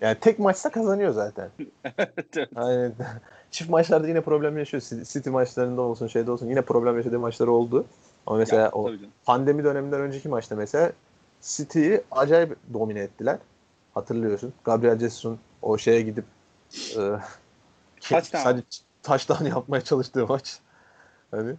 yani 0.00 0.16
tek 0.20 0.38
maçta 0.38 0.70
kazanıyor 0.70 1.12
zaten. 1.12 1.50
evet. 1.98 2.48
Aynen. 2.56 2.92
Çift 3.50 3.70
maçlarda 3.70 4.08
yine 4.08 4.20
problem 4.20 4.58
yaşıyor. 4.58 4.82
City 5.04 5.30
maçlarında 5.30 5.82
olsun 5.82 6.06
şeyde 6.06 6.30
olsun 6.30 6.46
yine 6.48 6.62
problem 6.62 6.96
yaşadığı 6.96 7.18
maçları 7.18 7.52
oldu. 7.52 7.86
Ama 8.26 8.38
mesela 8.38 8.62
ya, 8.62 8.70
o 8.72 8.92
pandemi 9.24 9.64
döneminden 9.64 10.00
önceki 10.00 10.28
maçta 10.28 10.56
mesela 10.56 10.92
City'yi 11.42 12.02
acayip 12.10 12.56
domine 12.72 13.00
ettiler. 13.00 13.38
Hatırlıyorsun. 13.94 14.54
Gabriel 14.64 14.98
Jesus'un 14.98 15.40
o 15.62 15.78
şeye 15.78 16.02
gidip 16.02 16.24
e, 16.90 17.00
Touchdown. 18.00 18.42
sadece 18.42 18.66
taştan 19.02 19.44
yapmaya 19.44 19.80
çalıştığı 19.84 20.26
maç. 20.26 20.58
Hani 21.30 21.54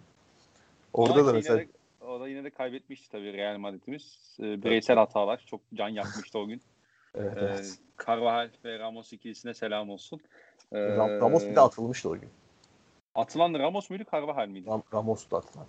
orada 0.93 1.19
Ama 1.19 1.27
da 1.27 1.33
mesela 1.33 1.63
o 2.01 2.19
da 2.19 2.27
yine 2.27 2.43
de 2.43 2.49
kaybetmişti 2.49 3.09
tabii 3.11 3.33
Real 3.33 3.57
Madrid'imiz. 3.57 4.37
E, 4.39 4.63
bireysel 4.63 4.97
hatalar. 4.97 5.43
Çok 5.45 5.61
can 5.73 5.89
yakmıştı 5.89 6.39
o 6.39 6.47
gün. 6.47 6.61
Evet, 7.15 7.37
E, 7.37 7.39
evet. 7.41 7.77
Carvajal 8.07 8.49
ve 8.65 8.79
Ramos 8.79 9.13
ikilisine 9.13 9.53
selam 9.53 9.89
olsun. 9.89 10.21
E, 10.71 10.77
Ram- 10.77 11.21
Ramos 11.21 11.43
bir 11.49 11.55
de 11.55 11.61
atılmıştı 11.61 12.09
o 12.09 12.13
gün. 12.13 12.29
Atılan 13.15 13.53
Ramos 13.53 13.89
muydu 13.89 14.03
Carvajal 14.11 14.47
miydi? 14.47 14.69
Ram- 14.69 14.83
Ramos 14.93 15.31
da 15.31 15.37
atılan. 15.37 15.65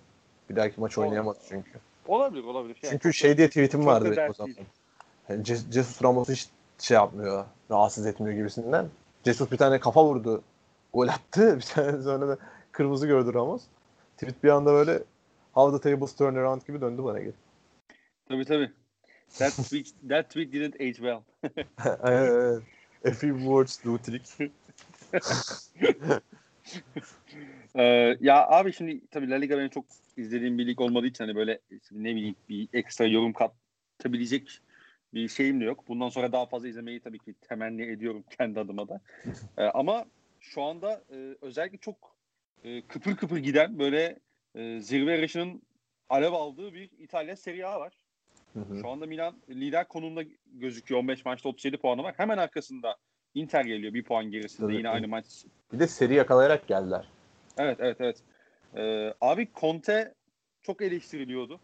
Bir 0.49 0.55
dahaki 0.55 0.81
maç 0.81 0.97
oynayamadı 0.97 1.39
çünkü. 1.49 1.79
Olabilir 2.07 2.43
olabilir. 2.43 2.77
Yani 2.81 2.91
Çünkü 2.91 3.13
şey 3.13 3.37
diye 3.37 3.47
tweetim 3.47 3.85
vardı 3.85 4.25
o 4.29 4.33
zaman. 4.33 4.55
Yani 5.29 5.45
Jesus 5.45 6.03
Ramos'u 6.03 6.31
hiç 6.31 6.47
şey 6.79 6.95
yapmıyor, 6.95 7.45
rahatsız 7.71 8.05
etmiyor 8.05 8.37
gibisinden. 8.37 8.89
Jesus 9.25 9.51
bir 9.51 9.57
tane 9.57 9.79
kafa 9.79 10.05
vurdu, 10.05 10.43
gol 10.93 11.07
attı. 11.07 11.57
Bir 11.57 11.61
tane 11.61 12.01
sonra 12.01 12.27
da 12.27 12.37
kırmızı 12.71 13.07
gördü 13.07 13.33
Ramos. 13.33 13.63
Tweet 14.17 14.43
bir 14.43 14.49
anda 14.49 14.73
böyle 14.73 15.03
how 15.53 15.77
the 15.77 15.93
tables 15.93 16.15
turn 16.15 16.35
around 16.35 16.67
gibi 16.67 16.81
döndü 16.81 17.03
bana 17.03 17.19
geri. 17.19 17.33
Tabii 18.29 18.45
tabii. 18.45 18.71
That 19.37 19.51
tweet, 19.51 19.87
that 20.09 20.29
tweet 20.29 20.53
didn't 20.53 20.75
age 20.75 20.93
well. 20.93 21.21
Evet. 22.03 22.63
A 23.05 23.11
few 23.11 23.37
words 23.37 23.85
do 23.85 23.97
trick. 23.97 24.51
Ee, 27.75 28.17
ya 28.21 28.47
abi 28.47 28.73
şimdi 28.73 29.01
tabii 29.11 29.29
La 29.29 29.35
Liga 29.35 29.57
benim 29.57 29.69
çok 29.69 29.85
izlediğim 30.17 30.57
bir 30.57 30.67
lig 30.67 30.81
olmadığı 30.81 31.07
için 31.07 31.23
hani 31.23 31.35
böyle 31.35 31.59
ne 31.91 32.15
bileyim 32.15 32.35
bir 32.49 32.67
ekstra 32.73 33.05
yorum 33.05 33.33
katabilecek 33.33 34.61
bir 35.13 35.27
şeyim 35.27 35.61
de 35.61 35.65
yok. 35.65 35.87
Bundan 35.87 36.09
sonra 36.09 36.31
daha 36.31 36.45
fazla 36.45 36.67
izlemeyi 36.67 36.99
tabii 36.99 37.19
ki 37.19 37.33
temenni 37.33 37.81
ediyorum 37.81 38.23
kendi 38.37 38.59
adıma 38.59 38.87
da. 38.87 39.01
Ee, 39.57 39.63
ama 39.63 40.05
şu 40.39 40.63
anda 40.63 41.03
e, 41.11 41.35
özellikle 41.41 41.77
çok 41.77 42.15
e, 42.63 42.81
kıpır 42.81 43.15
kıpır 43.15 43.37
giden 43.37 43.79
böyle 43.79 44.19
e, 44.55 44.79
zirve 44.79 45.11
yarışının 45.11 45.61
alev 46.09 46.31
aldığı 46.31 46.73
bir 46.73 46.89
İtalya 46.99 47.35
Serie 47.35 47.63
A 47.63 47.79
var. 47.79 47.93
Hı 48.53 48.59
hı. 48.59 48.79
Şu 48.81 48.89
anda 48.89 49.05
Milan 49.05 49.35
lider 49.49 49.87
konumda 49.87 50.23
gözüküyor. 50.45 51.01
15 51.01 51.25
maçta 51.25 51.49
37 51.49 51.77
puanı 51.77 52.03
var. 52.03 52.13
Hemen 52.17 52.37
arkasında 52.37 52.97
Inter 53.35 53.65
geliyor 53.65 53.93
bir 53.93 54.03
puan 54.03 54.31
gerisinde. 54.31 54.67
Tabii. 54.67 54.75
Yine 54.75 54.89
aynı 54.89 55.07
maç 55.07 55.25
Bir 55.73 55.79
de 55.79 55.87
seri 55.87 56.13
yakalayarak 56.13 56.67
geldiler. 56.67 57.07
Evet 57.57 57.77
evet 57.79 57.97
evet. 57.99 58.17
Ee, 58.75 59.13
abi 59.21 59.47
Conte 59.55 60.13
çok 60.61 60.81
eleştiriliyordu. 60.81 61.59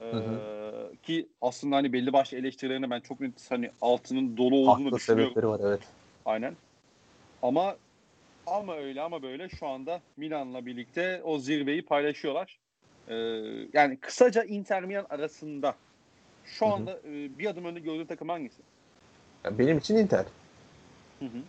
Ee, 0.00 0.04
Hı 0.04 0.40
Ki 1.02 1.28
aslında 1.40 1.76
hani 1.76 1.92
belli 1.92 2.12
başlı 2.12 2.38
eleştirilerine 2.38 2.90
ben 2.90 3.00
çok 3.00 3.20
net 3.20 3.50
hani 3.50 3.70
altının 3.80 4.36
dolu 4.36 4.56
olduğunu 4.56 4.84
Haklı 4.84 4.96
düşünüyorum. 4.96 5.32
sebepleri 5.32 5.48
var 5.48 5.60
evet. 5.64 5.80
Aynen. 6.24 6.54
Ama 7.42 7.76
ama 8.46 8.76
öyle 8.76 9.02
ama 9.02 9.22
böyle 9.22 9.48
şu 9.48 9.66
anda 9.66 10.00
Milan'la 10.16 10.66
birlikte 10.66 11.20
o 11.24 11.38
zirveyi 11.38 11.84
paylaşıyorlar. 11.84 12.58
Ee, 13.08 13.14
yani 13.72 13.96
kısaca 14.00 14.44
Inter 14.44 14.84
Milan 14.84 15.06
arasında 15.10 15.74
şu 16.44 16.66
Hı 16.66 16.70
hı. 16.70 16.72
anda 16.72 16.92
e, 16.92 17.38
bir 17.38 17.46
adım 17.46 17.64
önde 17.64 17.80
gördüğün 17.80 18.06
takım 18.06 18.28
hangisi? 18.28 18.62
Yani 19.44 19.58
benim 19.58 19.78
için 19.78 19.96
Inter. 19.96 20.24
Hı 21.18 21.24
hı. 21.24 21.42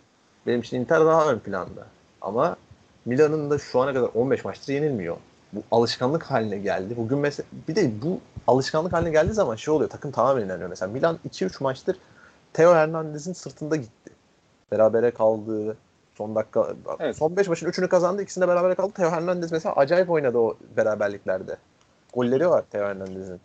Benim 0.46 0.60
için 0.60 0.80
Inter 0.80 1.00
daha 1.00 1.32
ön 1.32 1.38
planda. 1.38 1.86
Ama 2.20 2.56
Milan'ın 3.04 3.50
da 3.50 3.58
şu 3.58 3.80
ana 3.80 3.94
kadar 3.94 4.10
15 4.14 4.44
maçtır 4.44 4.72
yenilmiyor. 4.72 5.16
Bu 5.52 5.62
alışkanlık 5.70 6.22
haline 6.22 6.58
geldi. 6.58 6.96
Bugün 6.96 7.18
mesela 7.18 7.46
bir 7.68 7.76
de 7.76 8.02
bu 8.02 8.20
alışkanlık 8.50 8.92
haline 8.92 9.10
geldiği 9.10 9.32
zaman 9.32 9.56
şey 9.56 9.74
oluyor. 9.74 9.90
Takım 9.90 10.10
tamamen 10.10 10.44
inanıyor. 10.44 10.68
Mesela 10.68 10.92
Milan 10.92 11.18
2-3 11.28 11.62
maçtır 11.62 11.96
Theo 12.52 12.74
Hernandez'in 12.74 13.32
sırtında 13.32 13.76
gitti. 13.76 14.12
Berabere 14.72 15.10
kaldı. 15.10 15.76
Son 16.14 16.34
dakika 16.34 16.68
Evet. 16.98 17.16
son 17.16 17.36
5 17.36 17.48
maçın 17.48 17.66
3'ünü 17.66 17.88
kazandı. 17.88 18.22
İkisinde 18.22 18.48
berabere 18.48 18.74
kaldı. 18.74 18.92
Theo 18.94 19.10
Hernandez 19.10 19.52
mesela 19.52 19.74
acayip 19.76 20.10
oynadı 20.10 20.38
o 20.38 20.56
beraberliklerde. 20.76 21.56
Golleri 22.12 22.50
var 22.50 22.64
Theo 22.70 22.86
Hernandez'in. 22.86 23.40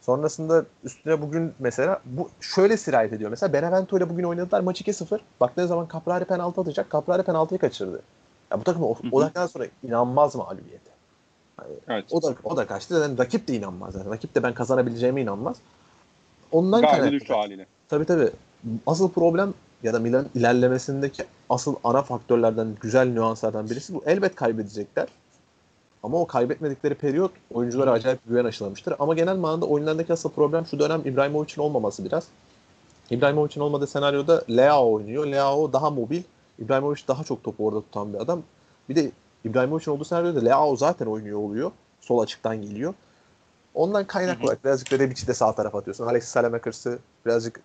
Sonrasında 0.00 0.64
üstüne 0.84 1.22
bugün 1.22 1.54
mesela 1.58 2.00
bu 2.04 2.30
şöyle 2.40 2.76
sirayet 2.76 3.12
ediyor. 3.12 3.30
Mesela 3.30 3.52
Benevento 3.52 3.96
ile 3.96 4.10
bugün 4.10 4.24
oynadılar 4.24 4.60
maç 4.60 4.80
2-0. 4.80 5.20
Baktığı 5.40 5.66
zaman 5.68 5.88
Caprari 5.92 6.24
penaltı 6.24 6.60
atacak. 6.60 6.90
Caprari 6.92 7.22
penaltıyı 7.22 7.60
kaçırdı. 7.60 8.02
Ya 8.50 8.60
bu 8.60 8.64
takım 8.64 8.82
o, 8.82 8.96
o 9.12 9.20
dakikadan 9.20 9.46
sonra 9.46 9.66
inanmaz 9.82 10.34
mağlubiyete. 10.34 10.90
Yani 11.58 11.74
Evet. 11.88 12.04
o 12.10 12.22
da 12.22 12.34
o 12.44 12.56
da 12.56 12.66
kaçtı. 12.66 12.98
Zaten 12.98 13.18
rakip 13.18 13.48
de 13.48 13.54
inanmaz. 13.54 13.94
Yani 13.94 14.10
rakip 14.10 14.34
de 14.34 14.42
ben 14.42 14.54
kazanabileceğime 14.54 15.22
inanmaz. 15.22 15.56
Ondan 16.52 16.80
kaynaklı. 16.80 17.12
düştü 17.12 17.32
haliyle. 17.32 17.66
Tabii 17.88 18.04
tabii. 18.04 18.30
Asıl 18.86 19.10
problem 19.10 19.54
ya 19.82 19.94
da 19.94 19.98
Milan 19.98 20.26
ilerlemesindeki 20.34 21.24
asıl 21.50 21.76
ana 21.84 22.02
faktörlerden, 22.02 22.76
güzel 22.80 23.06
nüanslardan 23.06 23.70
birisi 23.70 23.94
bu. 23.94 24.02
Elbet 24.06 24.34
kaybedecekler. 24.34 25.08
Ama 26.02 26.20
o 26.20 26.26
kaybetmedikleri 26.26 26.94
periyot 26.94 27.30
oyunculara 27.54 27.90
acayip 27.90 28.20
güven 28.28 28.44
aşılamıştır. 28.44 28.94
Ama 28.98 29.14
genel 29.14 29.36
manada 29.36 29.66
oyunlarındaki 29.66 30.12
asıl 30.12 30.30
problem 30.30 30.66
şu 30.66 30.78
dönem 30.78 31.02
İbrahimovic'in 31.04 31.62
olmaması 31.62 32.04
biraz. 32.04 32.26
İbrahimovic'in 33.10 33.60
olmadığı 33.60 33.86
senaryoda 33.86 34.44
Leao 34.50 34.92
oynuyor. 34.92 35.26
Leao 35.26 35.72
daha 35.72 35.90
mobil. 35.90 36.22
İbrahimovic 36.58 37.00
daha 37.08 37.24
çok 37.24 37.44
topu 37.44 37.66
orada 37.66 37.80
tutan 37.80 38.12
bir 38.14 38.18
adam. 38.18 38.42
Bir 38.88 38.96
de 38.96 39.10
İbrahimovic'in 39.46 39.92
olduğu 39.92 40.04
senaryoda 40.04 40.40
Leao 40.40 40.76
zaten 40.76 41.06
oynuyor 41.06 41.38
oluyor. 41.38 41.72
Sol 42.00 42.18
açıktan 42.18 42.62
geliyor. 42.62 42.94
Ondan 43.74 44.06
kaynaklı 44.06 44.44
olarak 44.44 44.64
birazcık 44.64 44.92
Rebic'i 44.92 45.26
de 45.26 45.34
sağ 45.34 45.54
tarafa 45.54 45.78
atıyorsun. 45.78 46.06
Alexis 46.06 46.30
Salamakers'ı 46.30 46.98
birazcık 47.26 47.60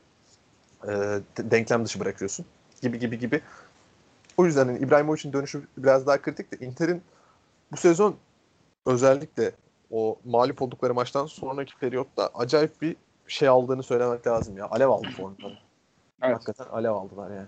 e, 0.84 0.88
de- 0.88 1.52
denklem 1.52 1.86
dışı 1.86 2.00
bırakıyorsun. 2.00 2.46
Gibi 2.82 3.00
gibi 3.00 3.20
gibi. 3.20 3.42
O 4.38 4.46
yüzden 4.46 4.66
hani 4.66 4.80
İbrahimovic'in 4.80 5.34
dönüşü 5.34 5.68
biraz 5.78 6.08
daha 6.08 6.22
kritik 6.22 6.52
de 6.52 6.66
Inter'in 6.66 7.02
bu 7.72 7.78
sezon 7.78 8.16
özellikle 8.86 9.52
o 9.92 10.18
mağlup 10.26 10.62
oldukları 10.62 10.94
maçtan 10.94 11.26
sonraki 11.26 11.78
periyotta 11.80 12.30
acayip 12.34 12.82
bir 12.82 12.96
şey 13.28 13.48
aldığını 13.48 13.84
söylemek 13.84 14.28
lazım 14.28 14.58
ya. 14.58 14.68
Alev 14.70 14.90
aldı 14.90 15.08
formda. 15.18 15.48
Evet. 16.22 16.36
Hakikaten 16.36 16.66
alev 16.66 16.92
aldılar 16.92 17.32
yani. 17.32 17.48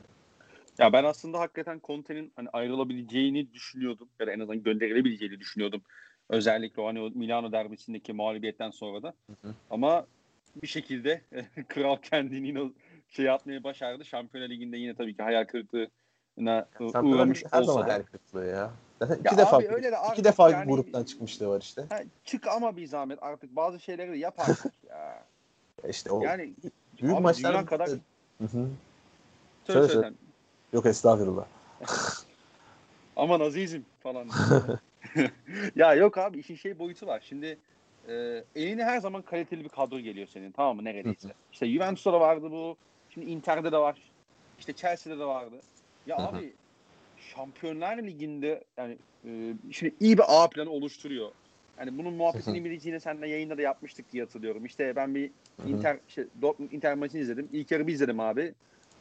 Ya 0.77 0.93
ben 0.93 1.03
aslında 1.03 1.39
hakikaten 1.39 1.81
Conte'nin 1.83 2.33
hani 2.35 2.49
ayrılabileceğini 2.53 3.53
düşünüyordum. 3.53 4.09
Ya 4.19 4.27
da 4.27 4.31
en 4.31 4.39
azından 4.39 4.63
gönderilebileceğini 4.63 5.39
düşünüyordum. 5.39 5.81
Özellikle 6.29 6.81
o 6.81 6.87
hani 6.87 7.01
o 7.01 7.09
Milano 7.09 7.51
derbisindeki 7.51 8.13
mağlubiyetten 8.13 8.69
sonra 8.71 9.03
da. 9.03 9.13
Hı 9.27 9.47
hı. 9.47 9.53
Ama 9.69 10.05
bir 10.61 10.67
şekilde 10.67 11.21
kral 11.67 11.97
kendini 11.97 12.47
yine 12.47 12.71
şey 13.09 13.25
yapmaya 13.25 13.63
başardı. 13.63 14.05
Şampiyonlar 14.05 14.49
Ligi'nde 14.49 14.77
yine 14.77 14.95
tabii 14.95 15.15
ki 15.15 15.23
hayal 15.23 15.45
kırıklığına 15.45 16.67
uğramış 17.01 17.43
her 17.51 17.59
olsa 17.61 17.73
zaman 17.73 17.87
da. 17.87 17.93
hayal 17.93 18.03
kırıklığı 18.03 18.45
ya. 18.45 18.71
Zaten 18.99 19.15
Ya 19.15 19.21
iki 19.31 19.37
defa 19.37 19.57
abi 19.57 19.67
öyle 19.69 19.91
de 19.91 19.95
iki 20.11 20.23
defa 20.23 20.51
yani- 20.51 20.71
gruptan 20.71 21.03
çıkmışlığı 21.03 21.47
var 21.47 21.61
işte. 21.61 21.85
Ha, 21.89 21.99
çık 22.25 22.47
ama 22.47 22.77
bir 22.77 22.87
zahmet 22.87 23.23
artık 23.23 23.55
bazı 23.55 23.79
şeyleri 23.79 24.11
de 24.11 24.17
yap 24.17 24.39
artık 24.39 24.73
ya. 24.89 25.25
İşte 25.89 26.11
o 26.11 26.23
Yani 26.23 26.53
büyük 27.01 27.19
maçlar 27.19 27.65
kadar- 27.65 27.89
Hı 27.89 27.95
hı. 28.41 28.69
söyle 29.63 29.87
Söyle, 29.87 29.87
söyle. 29.87 30.13
Yok 30.73 30.85
estağfurullah. 30.85 31.45
Aman 33.15 33.39
azizim 33.39 33.85
falan. 33.99 34.27
ya 35.75 35.93
yok 35.93 36.17
abi 36.17 36.39
işin 36.39 36.55
şey 36.55 36.79
boyutu 36.79 37.07
var. 37.07 37.23
Şimdi 37.29 37.57
e, 38.07 38.43
eline 38.55 38.83
her 38.83 38.99
zaman 38.99 39.21
kaliteli 39.21 39.63
bir 39.63 39.69
kadro 39.69 39.99
geliyor 39.99 40.27
senin 40.27 40.51
tamam 40.51 40.75
mı 40.75 40.83
neredeyse. 40.83 41.29
İşte 41.51 41.67
Juventus'ta 41.67 42.13
da 42.13 42.19
vardı 42.19 42.51
bu. 42.51 42.77
Şimdi 43.09 43.31
Inter'de 43.31 43.71
de 43.71 43.77
var. 43.77 43.97
İşte 44.59 44.73
Chelsea'de 44.73 45.19
de 45.19 45.25
vardı. 45.25 45.55
Ya 46.07 46.17
abi 46.17 46.53
Şampiyonlar 47.17 47.97
Ligi'nde 47.97 48.63
yani 48.77 48.97
e, 49.25 49.53
şimdi 49.71 49.95
iyi 49.99 50.17
bir 50.17 50.23
A 50.27 50.47
planı 50.49 50.69
oluşturuyor. 50.69 51.31
Yani 51.79 51.97
bunun 51.97 52.13
muhabbetini 52.13 52.65
bileceğini 52.65 52.99
seninle 52.99 53.29
yayında 53.29 53.57
da 53.57 53.61
yapmıştık 53.61 54.11
diye 54.11 54.23
hatırlıyorum. 54.23 54.65
İşte 54.65 54.95
ben 54.95 55.15
bir. 55.15 55.31
Inter 55.67 55.97
işte 56.07 56.27
Dortmund 56.41 56.71
Inter 56.71 56.95
maçını 56.95 57.21
izledim. 57.21 57.49
İlk 57.51 57.71
yarı 57.71 57.87
bir 57.87 57.93
izledim 57.93 58.19
abi. 58.19 58.53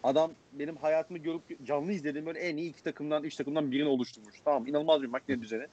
Adam 0.02 0.32
benim 0.52 0.76
hayatımı 0.76 1.18
görüp 1.18 1.66
canlı 1.66 1.92
izlediğim 1.92 2.26
böyle 2.26 2.38
en 2.38 2.56
iyi 2.56 2.70
iki 2.70 2.82
takımdan, 2.82 3.24
üç 3.24 3.36
takımdan 3.36 3.72
birini 3.72 3.88
oluşturmuş. 3.88 4.34
Tamam 4.44 4.66
inanılmaz 4.66 5.02
bir 5.02 5.06
makine 5.06 5.40
düzeni. 5.40 5.66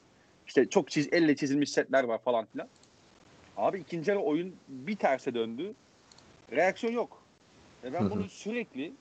İşte 0.47 0.69
çok 0.69 0.91
çiz, 0.91 1.09
elle 1.11 1.35
çizilmiş 1.35 1.69
setler 1.69 2.03
var 2.03 2.21
falan 2.21 2.45
filan. 2.45 2.67
Abi 3.57 3.79
ikinci 3.79 4.11
yarı 4.11 4.19
oyun 4.19 4.55
bir 4.67 4.95
terse 4.95 5.33
döndü. 5.33 5.73
Reaksiyon 6.51 6.93
yok. 6.93 7.23
Ve 7.83 7.93
ben 7.93 8.09
bunu 8.09 8.29
sürekli 8.29 8.93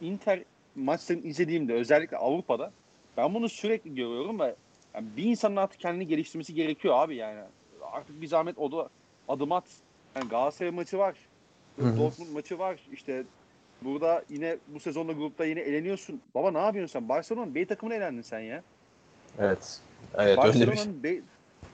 Inter 0.00 0.42
maçlarını 0.76 1.22
izlediğimde 1.22 1.72
özellikle 1.72 2.16
Avrupa'da 2.16 2.72
ben 3.16 3.34
bunu 3.34 3.48
sürekli 3.48 3.94
görüyorum 3.94 4.40
ve 4.40 4.54
yani 4.94 5.06
bir 5.16 5.24
insanın 5.24 5.56
artık 5.56 5.80
kendini 5.80 6.06
geliştirmesi 6.06 6.54
gerekiyor 6.54 6.94
abi 6.98 7.16
yani. 7.16 7.40
Artık 7.92 8.20
bir 8.20 8.26
zahmet 8.26 8.58
o 8.58 8.72
da 8.72 8.88
adım 9.28 9.52
at. 9.52 9.64
Yani 10.16 10.28
Galatasaray 10.28 10.70
maçı 10.70 10.98
var. 10.98 11.16
Dortmund 11.78 12.28
maçı 12.32 12.58
var. 12.58 12.80
İşte 12.92 13.24
burada 13.82 14.24
yine 14.28 14.56
bu 14.68 14.80
sezonda 14.80 15.12
grupta 15.12 15.44
yine 15.44 15.60
eleniyorsun. 15.60 16.20
Baba 16.34 16.50
ne 16.50 16.58
yapıyorsun 16.58 16.92
sen? 17.00 17.08
Barcelona'nın 17.08 17.54
B 17.54 17.66
takımına 17.66 17.94
elendin 17.94 18.22
sen 18.22 18.38
ya. 18.40 18.62
Evet. 19.38 19.80
Evet 20.18 20.38
öyle 20.44 20.72
bir 20.72 20.76
şey. 20.76 21.02
B 21.02 21.20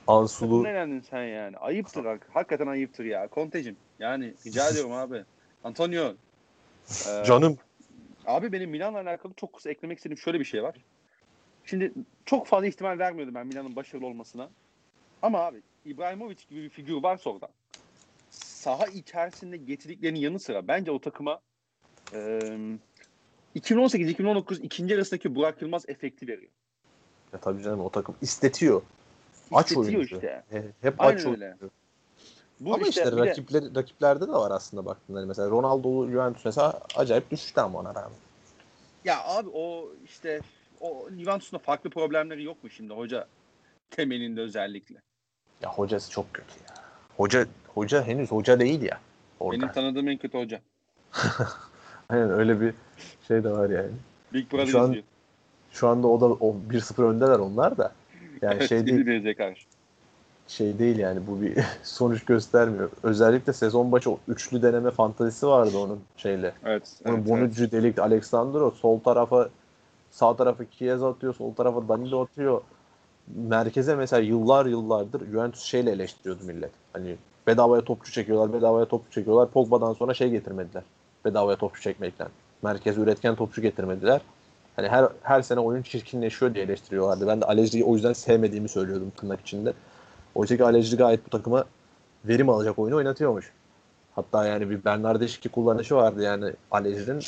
Ansulu 0.06 0.68
elendin 0.68 1.00
sen 1.00 1.24
yani. 1.24 1.56
Ayıptır. 1.56 2.04
hak- 2.04 2.28
Hakikaten 2.32 2.66
ayıptır 2.66 3.04
ya. 3.04 3.28
Kontecim. 3.28 3.76
Yani 3.98 4.34
rica 4.46 4.68
ediyorum 4.70 4.92
abi. 4.92 5.24
Antonio. 5.64 6.14
Ee, 7.08 7.24
canım. 7.24 7.58
Abi 8.26 8.52
benim 8.52 8.70
Milan'la 8.70 9.00
alakalı 9.00 9.32
çok 9.34 9.52
kısa 9.52 9.70
eklemek 9.70 9.98
istediğim 9.98 10.18
şöyle 10.18 10.40
bir 10.40 10.44
şey 10.44 10.62
var. 10.62 10.76
Şimdi 11.64 11.92
çok 12.24 12.46
fazla 12.46 12.66
ihtimal 12.66 12.98
vermiyordum 12.98 13.34
ben 13.34 13.46
Milan'ın 13.46 13.76
başarılı 13.76 14.06
olmasına. 14.06 14.50
Ama 15.22 15.38
abi 15.38 15.62
İbrahimovic 15.84 16.36
gibi 16.48 16.62
bir 16.62 16.68
figür 16.68 16.94
varsa 17.02 17.30
orada 17.30 17.48
saha 18.30 18.86
içerisinde 18.86 19.56
getirdiklerinin 19.56 20.20
yanı 20.20 20.38
sıra 20.38 20.68
bence 20.68 20.90
o 20.90 21.00
takıma 21.00 21.32
e, 21.32 21.38
2018-2019 23.56 24.60
ikinci 24.62 24.94
arasındaki 24.94 25.34
Burak 25.34 25.62
Yılmaz 25.62 25.84
efekti 25.88 26.28
veriyor. 26.28 26.50
Ya 27.32 27.40
tabii 27.40 27.62
canım 27.62 27.80
o 27.80 27.90
takım 27.90 28.14
istetiyor. 28.22 28.82
Aç 29.52 29.66
İstetiyor 29.70 29.94
oyuncu. 29.96 30.14
işte. 30.14 30.42
He- 30.50 30.72
Hep 30.80 30.94
Aynen 31.00 31.16
aç 31.18 31.26
öyle. 31.26 31.44
oyuncu. 31.46 31.70
Bu 32.60 32.74
ama 32.74 32.86
işte, 32.88 33.12
de- 33.12 33.16
rakipler, 33.16 33.74
rakiplerde 33.74 34.28
de 34.28 34.32
var 34.32 34.50
aslında 34.50 34.84
baktığında. 34.86 35.18
Hani 35.18 35.26
mesela 35.26 35.50
Ronaldo 35.50 36.08
Juventus 36.10 36.44
mesela 36.44 36.80
acayip 36.96 37.30
düştü 37.30 37.60
ama 37.60 37.78
ona 37.78 37.94
rağmen. 37.94 38.18
ya 39.04 39.24
abi 39.24 39.48
o 39.52 39.88
işte 40.04 40.40
o 40.80 41.08
Juventus'un 41.18 41.58
farklı 41.58 41.90
problemleri 41.90 42.44
yok 42.44 42.64
mu 42.64 42.70
şimdi 42.70 42.94
hoca 42.94 43.28
temelinde 43.90 44.40
özellikle? 44.40 44.96
Ya 45.62 45.72
hocası 45.72 46.10
çok 46.10 46.34
kötü 46.34 46.52
ya. 46.68 46.74
Hoca 47.16 47.46
hoca 47.74 48.02
henüz 48.02 48.30
hoca 48.30 48.60
değil 48.60 48.82
ya. 48.82 49.00
Orada. 49.40 49.60
Benim 49.62 49.72
tanıdığım 49.72 50.08
en 50.08 50.18
kötü 50.18 50.38
hoca. 50.38 50.60
Aynen 52.14 52.30
öyle 52.30 52.60
bir 52.60 52.74
şey 53.28 53.44
de 53.44 53.50
var 53.50 53.70
yani. 53.70 53.90
Big 54.32 54.52
Brother 54.52 54.66
Şu 54.66 54.80
an- 54.80 54.84
izliyor. 54.84 55.04
Şu 55.72 55.88
anda 55.88 56.08
o 56.08 56.20
da 56.20 56.26
o 56.26 56.56
1-0 56.70 57.02
öndeler 57.04 57.38
onlar 57.38 57.78
da. 57.78 57.92
Yani 58.42 58.56
Evet, 58.58 58.68
şey 58.68 58.86
değil 58.86 59.36
karşı. 59.36 59.66
şey 60.46 60.78
değil 60.78 60.98
yani 60.98 61.20
bu 61.26 61.42
bir 61.42 61.58
sonuç 61.82 62.24
göstermiyor. 62.24 62.90
Özellikle 63.02 63.52
sezon 63.52 63.92
başı 63.92 64.10
o 64.10 64.18
üçlü 64.28 64.62
deneme 64.62 64.90
fantazisi 64.90 65.46
vardı 65.46 65.78
onun 65.78 66.00
şeyle. 66.16 66.52
Evet. 66.64 67.00
Onun 67.04 67.14
evet, 67.16 67.28
Bonucci 67.28 67.72
delik 67.72 67.98
Alexandro 67.98 68.70
sol 68.70 69.00
tarafa 69.00 69.48
sağ 70.10 70.36
tarafa 70.36 70.64
Chiesa 70.70 71.08
atıyor, 71.08 71.34
sol 71.34 71.54
tarafa 71.54 71.88
Danilo 71.88 72.22
atıyor. 72.22 72.60
Merkeze 73.36 73.94
mesela 73.94 74.22
yıllar 74.22 74.66
yıllardır 74.66 75.26
Juventus 75.26 75.62
şeyle 75.62 75.90
eleştiriyordu 75.90 76.44
millet. 76.44 76.70
Hani 76.92 77.16
bedavaya 77.46 77.84
topçu 77.84 78.12
çekiyorlar, 78.12 78.52
bedavaya 78.52 78.86
topçu 78.86 79.10
çekiyorlar. 79.10 79.50
Pogba'dan 79.50 79.92
sonra 79.92 80.14
şey 80.14 80.30
getirmediler. 80.30 80.82
Bedavaya 81.24 81.56
topçu 81.56 81.82
çekmekten. 81.82 82.28
Merkeze 82.62 83.00
üretken 83.00 83.34
topçu 83.34 83.62
getirmediler. 83.62 84.20
Hani 84.76 84.88
her 84.88 85.08
her 85.22 85.42
sene 85.42 85.60
oyun 85.60 85.82
çirkinleşiyor 85.82 86.54
diye 86.54 86.64
eleştiriyorlardı. 86.64 87.26
Ben 87.26 87.40
de 87.40 87.44
Alejri'yi 87.44 87.84
o 87.84 87.94
yüzden 87.94 88.12
sevmediğimi 88.12 88.68
söylüyordum 88.68 89.12
tırnak 89.16 89.40
içinde. 89.40 89.72
Oysa 90.34 90.56
ki 90.56 90.64
Alejri 90.64 90.96
gayet 90.96 91.26
bu 91.26 91.30
takıma 91.30 91.64
verim 92.24 92.48
alacak 92.48 92.78
oyunu 92.78 92.96
oynatıyormuş. 92.96 93.52
Hatta 94.14 94.46
yani 94.46 94.70
bir 94.70 94.84
Bernardeşki 94.84 95.48
kullanışı 95.48 95.94
vardı 95.94 96.22
yani 96.22 96.52
Alejri'nin. 96.70 97.22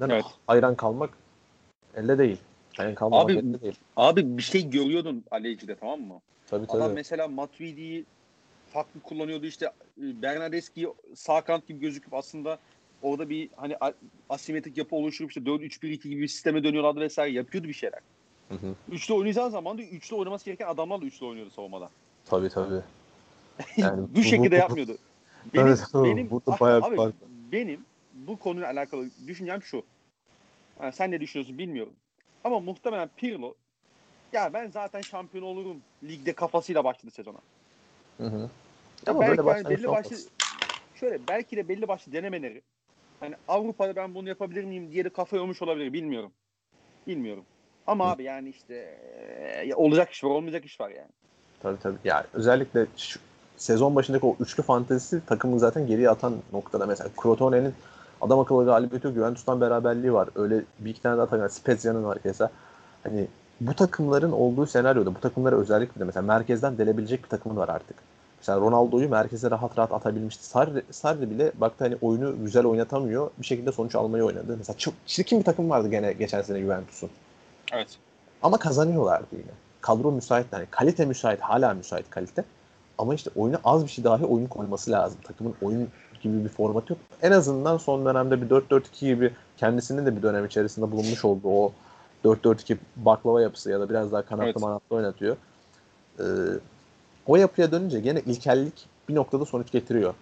Evet. 0.00 0.24
hayran 0.46 0.74
kalmak 0.74 1.10
elde 1.96 2.18
değil. 2.18 2.38
Hayran 2.76 2.94
kalmak 2.94 3.24
Abi, 3.24 3.32
elde 3.32 3.60
değil. 3.60 3.78
Abi 3.96 4.38
bir 4.38 4.42
şey 4.42 4.70
görüyordun 4.70 5.24
Aleci'de 5.30 5.74
tamam 5.74 6.00
mı? 6.00 6.20
Tabii 6.50 6.66
tabii. 6.66 6.82
Adam 6.82 6.92
mesela 6.92 7.28
Matuidi'yi 7.28 8.04
farklı 8.72 9.00
kullanıyordu 9.00 9.46
işte 9.46 9.66
e, 9.66 10.22
Bernardeschi 10.22 10.88
sağ 11.14 11.40
kanat 11.40 11.66
gibi 11.68 11.80
gözüküp 11.80 12.14
aslında 12.14 12.58
orada 13.02 13.30
bir 13.30 13.50
hani 13.56 13.76
asimetrik 14.28 14.78
yapı 14.78 14.96
oluşturup 14.96 15.30
işte 15.30 15.40
4-3-1-2 15.40 16.08
gibi 16.08 16.22
bir 16.22 16.28
sisteme 16.28 16.64
dönüyorlardı 16.64 17.00
vesaire 17.00 17.34
yapıyordu 17.34 17.68
bir 17.68 17.72
şeyler. 17.72 18.00
Hı 18.48 18.54
hı. 18.54 18.74
Üçlü 18.92 19.14
oynayacağın 19.14 19.50
zaman 19.50 19.78
da 19.78 19.82
üçlü 19.82 20.16
oynaması 20.16 20.44
gereken 20.44 20.66
adamlar 20.66 21.00
da 21.00 21.06
üçlü 21.06 21.26
oynuyordu 21.26 21.50
savunmada. 21.50 21.90
Tabii 22.24 22.48
tabii. 22.48 22.82
Yani 23.76 24.06
bu 24.16 24.22
şekilde 24.22 24.56
yapmıyordu. 24.56 24.98
Benim, 25.54 25.66
Evet, 25.66 25.80
benim, 25.94 26.30
Burada 26.30 26.52
abi, 26.52 26.60
bayağı 26.60 26.80
abi, 26.82 26.96
fark 26.96 27.14
benim 27.52 27.80
bu 28.14 28.38
konuyla 28.38 28.68
alakalı 28.68 29.10
düşüncem 29.26 29.62
şu. 29.62 29.82
Yani 30.82 30.92
sen 30.92 31.10
ne 31.10 31.20
düşünüyorsun 31.20 31.58
bilmiyorum. 31.58 31.92
Ama 32.44 32.60
muhtemelen 32.60 33.10
Pirlo 33.16 33.54
ya 34.32 34.52
ben 34.52 34.70
zaten 34.70 35.02
şampiyon 35.02 35.44
olurum 35.44 35.82
ligde 36.04 36.32
kafasıyla 36.32 36.84
başladı 36.84 37.10
sezona. 37.10 37.38
Hı 38.18 38.26
hı. 38.26 38.38
Ya 39.06 39.12
Ama 39.12 39.20
belki 39.20 39.46
böyle 39.46 39.58
yani 39.58 39.68
belli 39.68 39.88
başlı 39.88 40.16
şöyle 40.94 41.18
belki 41.28 41.56
de 41.56 41.68
belli 41.68 41.88
başlı 41.88 42.12
denemeleri 42.12 42.62
hani 43.20 43.34
Avrupa'da 43.48 43.96
ben 43.96 44.14
bunu 44.14 44.28
yapabilir 44.28 44.64
miyim 44.64 44.92
diye 44.92 45.04
de 45.04 45.08
kafa 45.08 45.36
yormuş 45.36 45.62
olabilir 45.62 45.92
bilmiyorum. 45.92 46.32
Bilmiyorum. 47.06 47.44
Ama 47.86 48.06
Hı. 48.06 48.10
abi 48.10 48.22
yani 48.22 48.48
işte 48.48 48.74
e, 48.74 49.74
olacak 49.74 50.10
iş 50.10 50.24
var 50.24 50.30
olmayacak 50.30 50.64
iş 50.64 50.80
var 50.80 50.90
yani. 50.90 51.10
Tabii 51.62 51.78
tabii. 51.82 51.96
Yani 52.04 52.24
özellikle 52.32 52.86
şu, 52.96 53.20
sezon 53.56 53.96
başındaki 53.96 54.26
o 54.26 54.36
üçlü 54.40 54.62
fantezisi 54.62 55.26
takımı 55.26 55.58
zaten 55.58 55.86
geriye 55.86 56.10
atan 56.10 56.36
noktada 56.52 56.86
mesela 56.86 57.10
Crotone'nin 57.22 57.74
adam 58.20 58.38
akıllı 58.38 58.64
galibiyeti 58.64 59.06
yok. 59.06 59.16
Juventus'tan 59.16 59.60
beraberliği 59.60 60.12
var. 60.12 60.28
Öyle 60.34 60.62
bir 60.78 60.90
iki 60.90 61.02
tane 61.02 61.18
daha 61.18 61.26
takım. 61.26 61.44
var. 61.44 61.48
Spezia'nın 61.48 62.04
var 62.04 62.18
keza. 62.22 62.50
Hani 63.02 63.26
bu 63.60 63.74
takımların 63.74 64.32
olduğu 64.32 64.66
senaryoda 64.66 65.14
bu 65.14 65.20
takımları 65.20 65.60
özellikle 65.60 66.00
de 66.00 66.04
mesela 66.04 66.26
merkezden 66.26 66.78
delebilecek 66.78 67.22
bir 67.22 67.28
takımın 67.28 67.56
var 67.56 67.68
artık. 67.68 67.96
Mesela 68.38 68.60
Ronaldo'yu 68.60 69.08
merkeze 69.08 69.50
rahat 69.50 69.78
rahat 69.78 69.92
atabilmişti. 69.92 70.46
Sarri, 70.46 70.82
Sarri 70.90 71.30
bile 71.30 71.52
baktı 71.54 71.84
hani 71.84 71.96
oyunu 72.02 72.44
güzel 72.44 72.64
oynatamıyor. 72.64 73.30
Bir 73.38 73.46
şekilde 73.46 73.72
sonuç 73.72 73.94
almayı 73.94 74.24
oynadı. 74.24 74.56
Mesela 74.58 74.78
çok 74.78 74.94
çirkin 75.06 75.38
bir 75.38 75.44
takım 75.44 75.70
vardı 75.70 75.88
gene 75.88 76.12
geçen 76.12 76.42
sene 76.42 76.60
Juventus'un. 76.60 77.10
Evet. 77.72 77.88
Ama 78.42 78.58
kazanıyorlardı 78.58 79.26
yine. 79.32 79.50
Kadro 79.80 80.12
müsait 80.12 80.46
yani 80.52 80.66
kalite 80.70 81.04
müsait 81.04 81.40
hala 81.40 81.74
müsait 81.74 82.10
kalite. 82.10 82.44
Ama 82.98 83.14
işte 83.14 83.30
oyuna 83.36 83.60
az 83.64 83.84
bir 83.84 83.90
şey 83.90 84.04
dahi 84.04 84.24
oyun 84.24 84.46
koyması 84.46 84.90
lazım. 84.90 85.18
Takımın 85.24 85.54
oyun 85.62 85.88
gibi 86.22 86.44
bir 86.44 86.48
formatı 86.48 86.92
yok. 86.92 87.00
En 87.22 87.32
azından 87.32 87.76
son 87.76 88.04
dönemde 88.04 88.42
bir 88.42 88.50
4-4-2 88.50 89.00
gibi 89.00 89.32
kendisinin 89.56 90.06
de 90.06 90.16
bir 90.16 90.22
dönem 90.22 90.44
içerisinde 90.44 90.90
bulunmuş 90.90 91.24
olduğu 91.24 91.48
o 91.48 91.72
4-4-2 92.24 92.76
baklava 92.96 93.42
yapısı 93.42 93.70
ya 93.70 93.80
da 93.80 93.88
biraz 93.88 94.12
daha 94.12 94.22
kanatlı 94.22 94.50
Evet. 94.50 94.60
manatlı 94.60 94.96
oynatıyor. 94.96 95.36
Ee, 96.18 96.22
o 97.28 97.36
yapıya 97.36 97.72
dönünce 97.72 98.00
gene 98.00 98.20
ilkellik 98.20 98.86
bir 99.08 99.14
noktada 99.14 99.44
sonuç 99.44 99.72
getiriyor. 99.72 100.14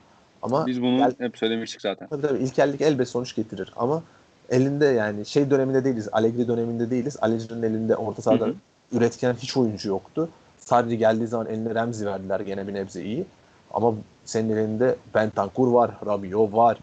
Ama 0.42 0.66
Biz 0.66 0.82
bunu 0.82 0.98
gel- 0.98 1.14
hep 1.18 1.38
söylemiştik 1.38 1.80
zaten. 1.80 2.09
Tabii 2.09 2.22
tabii 2.22 2.38
ilkellik 2.38 2.80
elbet 2.80 3.09
sonuç 3.09 3.34
getirir 3.34 3.72
ama 3.76 4.02
elinde 4.50 4.86
yani 4.86 5.26
şey 5.26 5.50
döneminde 5.50 5.84
değiliz. 5.84 6.09
Allegri 6.12 6.48
döneminde 6.48 6.90
değiliz. 6.90 7.16
Allegri'nin 7.20 7.62
elinde 7.62 7.96
orta 7.96 8.22
sahada 8.22 8.48
üretken 8.92 9.34
hiç 9.34 9.57
oyuncu 9.57 9.88
yoktu. 9.88 10.28
Sarri 10.59 10.98
geldiği 10.98 11.26
zaman 11.26 11.46
eline 11.46 11.74
Remzi 11.74 12.07
verdiler 12.07 12.40
gene 12.40 12.68
bir 12.68 12.74
nebze 12.74 13.04
iyi. 13.04 13.24
Ama 13.70 13.94
senin 14.24 14.57
elinde 14.57 14.96
Bentancur 15.14 15.68
var, 15.72 15.90
Rabiot 16.07 16.52
var, 16.52 16.78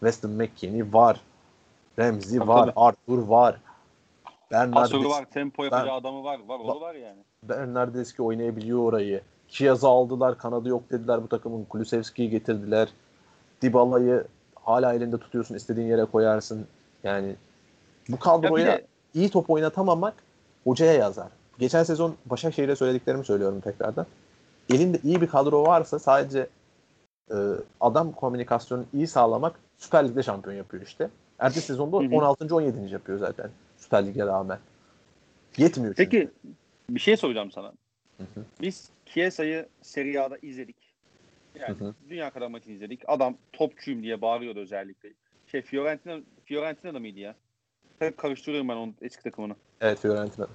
Weston 0.00 0.30
McKennie 0.30 0.92
var, 0.92 1.20
Remzi 1.98 2.38
Tabii, 2.38 2.48
var, 2.48 2.60
tabii. 2.60 2.72
Arthur 2.76 3.18
var. 3.18 3.56
Pasörü 4.50 4.72
Bernardes, 4.72 5.10
var, 5.10 5.24
tempo 5.24 5.64
yapacağı 5.64 5.96
adamı 5.96 6.24
var. 6.24 6.40
Var, 6.48 6.60
o 6.64 6.80
var 6.80 6.94
yani. 6.94 7.18
Bernardeski 7.42 8.22
oynayabiliyor 8.22 8.78
orayı. 8.78 9.20
Chiaz'ı 9.52 9.88
aldılar, 9.88 10.38
kanadı 10.38 10.68
yok 10.68 10.82
dediler 10.90 11.22
bu 11.22 11.28
takımın. 11.28 11.64
Kulusevski'yi 11.64 12.30
getirdiler. 12.30 12.88
Dybala'yı 13.62 14.24
hala 14.54 14.94
elinde 14.94 15.18
tutuyorsun, 15.18 15.54
istediğin 15.54 15.86
yere 15.86 16.04
koyarsın. 16.04 16.66
Yani 17.04 17.34
bu 18.08 18.12
Ya 18.12 18.18
kadroya 18.18 18.66
de 18.66 18.86
iyi 19.14 19.30
top 19.30 19.50
oynatamamak 19.50 20.14
hocaya 20.64 20.92
yazar. 20.92 21.28
Geçen 21.58 21.82
sezon 21.82 22.14
Başakşehir'e 22.26 22.76
söylediklerimi 22.76 23.24
söylüyorum 23.24 23.60
tekrardan. 23.60 24.06
Elinde 24.70 24.98
iyi 25.04 25.20
bir 25.20 25.26
kadro 25.26 25.66
varsa 25.66 25.98
sadece 25.98 26.46
e, 27.30 27.36
adam 27.80 28.12
komünikasyonunu 28.12 28.86
iyi 28.94 29.06
sağlamak 29.06 29.60
Süper 29.78 30.08
Lig'de 30.08 30.22
şampiyon 30.22 30.56
yapıyor 30.56 30.82
işte. 30.82 31.10
Ertesi 31.38 31.66
sezonda 31.66 31.96
Hı 31.96 32.00
hı. 32.00 32.16
16. 32.16 32.56
17. 32.56 32.92
yapıyor 32.92 33.18
zaten 33.18 33.50
Süper 33.78 34.06
Lig'e 34.06 34.26
rağmen. 34.26 34.58
Yetmiyor 35.56 35.94
çünkü. 35.94 36.10
peki 36.10 36.30
bir 36.90 37.00
şey 37.00 37.16
soracağım 37.16 37.50
sana. 37.50 37.72
Hı 38.18 38.24
hı. 38.34 38.44
Biz 38.60 38.88
Chiesa'yı 39.14 39.68
Serie 39.82 40.18
A'da 40.18 40.38
izledik. 40.42 40.76
Yani 41.60 41.78
Hı 41.78 41.84
hı. 41.84 41.94
dünya 42.08 42.30
kadar 42.30 42.46
maçını 42.46 42.72
izledik. 42.72 43.00
Adam 43.06 43.36
topçuyum 43.52 44.02
diye 44.02 44.20
bağırıyordu 44.20 44.60
özellikle. 44.60 45.12
Şey 45.46 45.62
Fiorentina 45.62 46.20
Fiorentina'da 46.44 46.98
mıydı 46.98 47.18
ya? 47.18 47.34
Hep 47.98 48.18
karıştırıyorum 48.18 48.68
ben 48.68 48.76
onun 48.76 48.94
eski 49.02 49.22
takımını. 49.22 49.56
Evet 49.80 49.98
Fiorentina. 49.98 50.46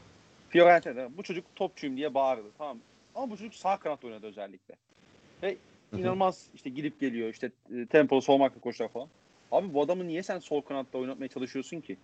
Fiorentina'da 0.50 1.18
bu 1.18 1.24
çocuk 1.24 1.56
topçuyum 1.56 1.98
diye 1.98 2.14
bağırdı. 2.14 2.52
Tamam. 2.58 2.80
Ama 3.16 3.30
bu 3.30 3.38
çocuk 3.38 3.56
sağ 3.56 3.78
kanat 3.78 4.04
oynadı 4.06 4.28
özellikle. 4.28 4.76
Ve 5.44 5.58
Hı 5.90 5.96
hı. 5.96 6.02
inanılmaz 6.02 6.48
işte 6.54 6.70
gidip 6.70 7.00
geliyor 7.00 7.30
işte 7.30 7.52
e, 7.76 7.86
tempolu 7.86 8.22
solmakla 8.22 8.62
koşar 8.62 8.88
falan. 8.88 9.08
Abi 9.52 9.74
bu 9.74 9.82
adamı 9.82 10.08
niye 10.08 10.24
sen 10.24 10.40
sol 10.40 10.62
kanatta 10.62 10.98
oynatmaya 10.98 11.28
çalışıyorsun 11.28 11.82
ki? 11.82 11.98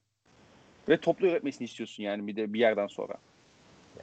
Ve 0.90 0.98
toplu 0.98 1.28
üretmesini 1.28 1.66
istiyorsun 1.66 2.04
yani 2.04 2.28
bir 2.28 2.36
de 2.36 2.54
bir 2.54 2.60
yerden 2.60 2.88
sonra. 2.88 3.14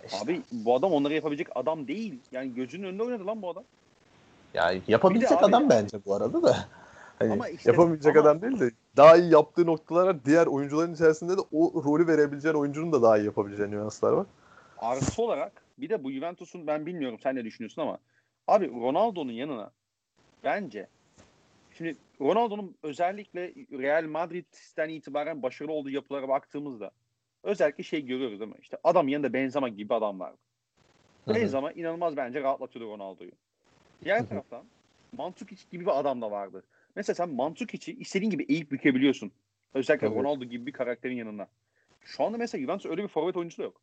İşte, 0.06 0.18
Abi 0.24 0.42
bu 0.52 0.74
adam 0.76 0.92
onları 0.92 1.14
yapabilecek 1.14 1.48
adam 1.54 1.88
değil. 1.88 2.18
Yani 2.32 2.54
gözünün 2.54 2.86
önünde 2.86 3.02
oynadı 3.02 3.26
lan 3.26 3.42
bu 3.42 3.50
adam. 3.50 3.64
yani 4.54 4.82
yapabilecek 4.88 5.32
abi- 5.38 5.44
adam 5.46 5.70
bence 5.70 5.98
bu 6.06 6.14
arada 6.14 6.42
da. 6.42 6.56
Hani 7.18 7.32
Ama 7.32 7.48
işte- 7.48 7.70
yapamayacak 7.70 8.16
ama- 8.16 8.28
adam 8.30 8.42
değil 8.42 8.60
de 8.60 8.70
daha 8.96 9.16
iyi 9.16 9.32
yaptığı 9.32 9.66
noktalar 9.66 10.24
diğer 10.24 10.46
oyuncuların 10.46 10.94
içerisinde 10.94 11.36
de 11.36 11.40
o 11.52 11.84
rolü 11.84 12.06
verebileceğin 12.06 12.54
oyuncunun 12.54 12.92
da 12.92 13.02
daha 13.02 13.18
iyi 13.18 13.24
yapabileceği 13.24 13.70
nüanslar 13.70 14.12
var. 14.12 14.26
Artı 14.78 15.22
olarak 15.22 15.52
bir 15.78 15.88
de 15.88 16.04
bu 16.04 16.10
Juventus'un 16.12 16.66
ben 16.66 16.86
bilmiyorum 16.86 17.18
sen 17.22 17.36
ne 17.36 17.44
düşünüyorsun 17.44 17.82
ama 17.82 17.98
abi 18.48 18.70
Ronaldo'nun 18.80 19.32
yanına 19.32 19.70
bence 20.44 20.86
şimdi 21.78 21.96
Ronaldo'nun 22.20 22.74
özellikle 22.82 23.52
Real 23.72 24.04
Madrid'den 24.04 24.88
itibaren 24.88 25.42
başarılı 25.42 25.72
olduğu 25.72 25.90
yapılara 25.90 26.28
baktığımızda 26.28 26.90
özellikle 27.42 27.84
şey 27.84 28.06
görüyoruz 28.06 28.40
değil 28.40 28.50
mi? 28.50 28.56
İşte 28.62 28.76
adam 28.84 29.08
yanında 29.08 29.32
Benzema 29.32 29.68
gibi 29.68 29.94
adam 29.94 30.20
var. 30.20 30.32
Benzema 31.28 31.72
inanılmaz 31.72 32.16
bence 32.16 32.42
rahatlatıyordu 32.42 32.92
Ronaldo'yu. 32.92 33.30
Diğer 34.04 34.28
taraftan 34.28 34.64
Mandzukic 35.16 35.62
gibi 35.70 35.86
bir 35.86 36.00
adam 36.00 36.22
da 36.22 36.30
vardı. 36.30 36.62
Mesela 36.96 37.14
sen 37.14 37.28
Mantzukic'i 37.28 37.96
istediğin 37.98 38.30
gibi 38.30 38.46
eğip 38.48 38.70
bükebiliyorsun. 38.70 39.32
Özellikle 39.74 40.06
evet. 40.06 40.16
Ronaldo 40.18 40.44
gibi 40.44 40.66
bir 40.66 40.72
karakterin 40.72 41.16
yanında. 41.16 41.48
Şu 42.04 42.24
anda 42.24 42.38
mesela 42.38 42.62
Juventus 42.62 42.90
öyle 42.90 43.02
bir 43.02 43.08
forvet 43.08 43.36
oyuncusu 43.36 43.58
da 43.58 43.64
yok. 43.64 43.80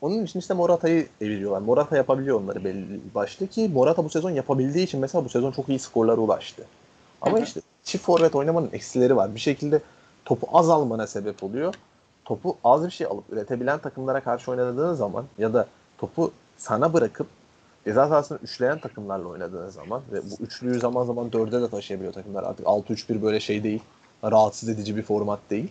Onun 0.00 0.24
için 0.24 0.38
işte 0.38 0.54
Morata'yı 0.54 1.06
eviriyorlar. 1.20 1.60
Morata 1.60 1.96
yapabiliyor 1.96 2.40
onları 2.40 2.64
belli 2.64 3.00
başlı 3.14 3.46
ki 3.46 3.70
Morata 3.74 4.04
bu 4.04 4.10
sezon 4.10 4.30
yapabildiği 4.30 4.84
için 4.84 5.00
mesela 5.00 5.24
bu 5.24 5.28
sezon 5.28 5.52
çok 5.52 5.68
iyi 5.68 5.78
skorlara 5.78 6.20
ulaştı. 6.20 6.66
Ama 7.20 7.40
işte 7.40 7.60
çift 7.84 8.04
forvet 8.04 8.34
oynamanın 8.34 8.70
eksileri 8.72 9.16
var. 9.16 9.34
Bir 9.34 9.40
şekilde 9.40 9.80
topu 10.24 10.46
az 10.52 10.70
almana 10.70 11.06
sebep 11.06 11.44
oluyor. 11.44 11.74
Topu 12.26 12.56
az 12.64 12.86
bir 12.86 12.90
şey 12.90 13.06
alıp 13.06 13.24
üretebilen 13.32 13.78
takımlara 13.78 14.20
karşı 14.20 14.50
oynadığın 14.50 14.94
zaman 14.94 15.24
ya 15.38 15.54
da 15.54 15.68
topu 15.98 16.32
sana 16.56 16.92
bırakıp 16.92 17.26
ceza 17.84 18.08
sahasını 18.08 18.38
üçleyen 18.42 18.78
takımlarla 18.78 19.28
oynadığın 19.28 19.68
zaman 19.68 20.02
ve 20.12 20.20
bu 20.22 20.44
üçlüyü 20.44 20.78
zaman 20.80 21.04
zaman 21.04 21.32
dörde 21.32 21.62
de 21.62 21.70
taşıyabiliyor 21.70 22.12
takımlar. 22.12 22.42
Artık 22.42 22.66
6-3-1 22.66 23.22
böyle 23.22 23.40
şey 23.40 23.64
değil. 23.64 23.82
Rahatsız 24.24 24.68
edici 24.68 24.96
bir 24.96 25.02
format 25.02 25.40
değil. 25.50 25.68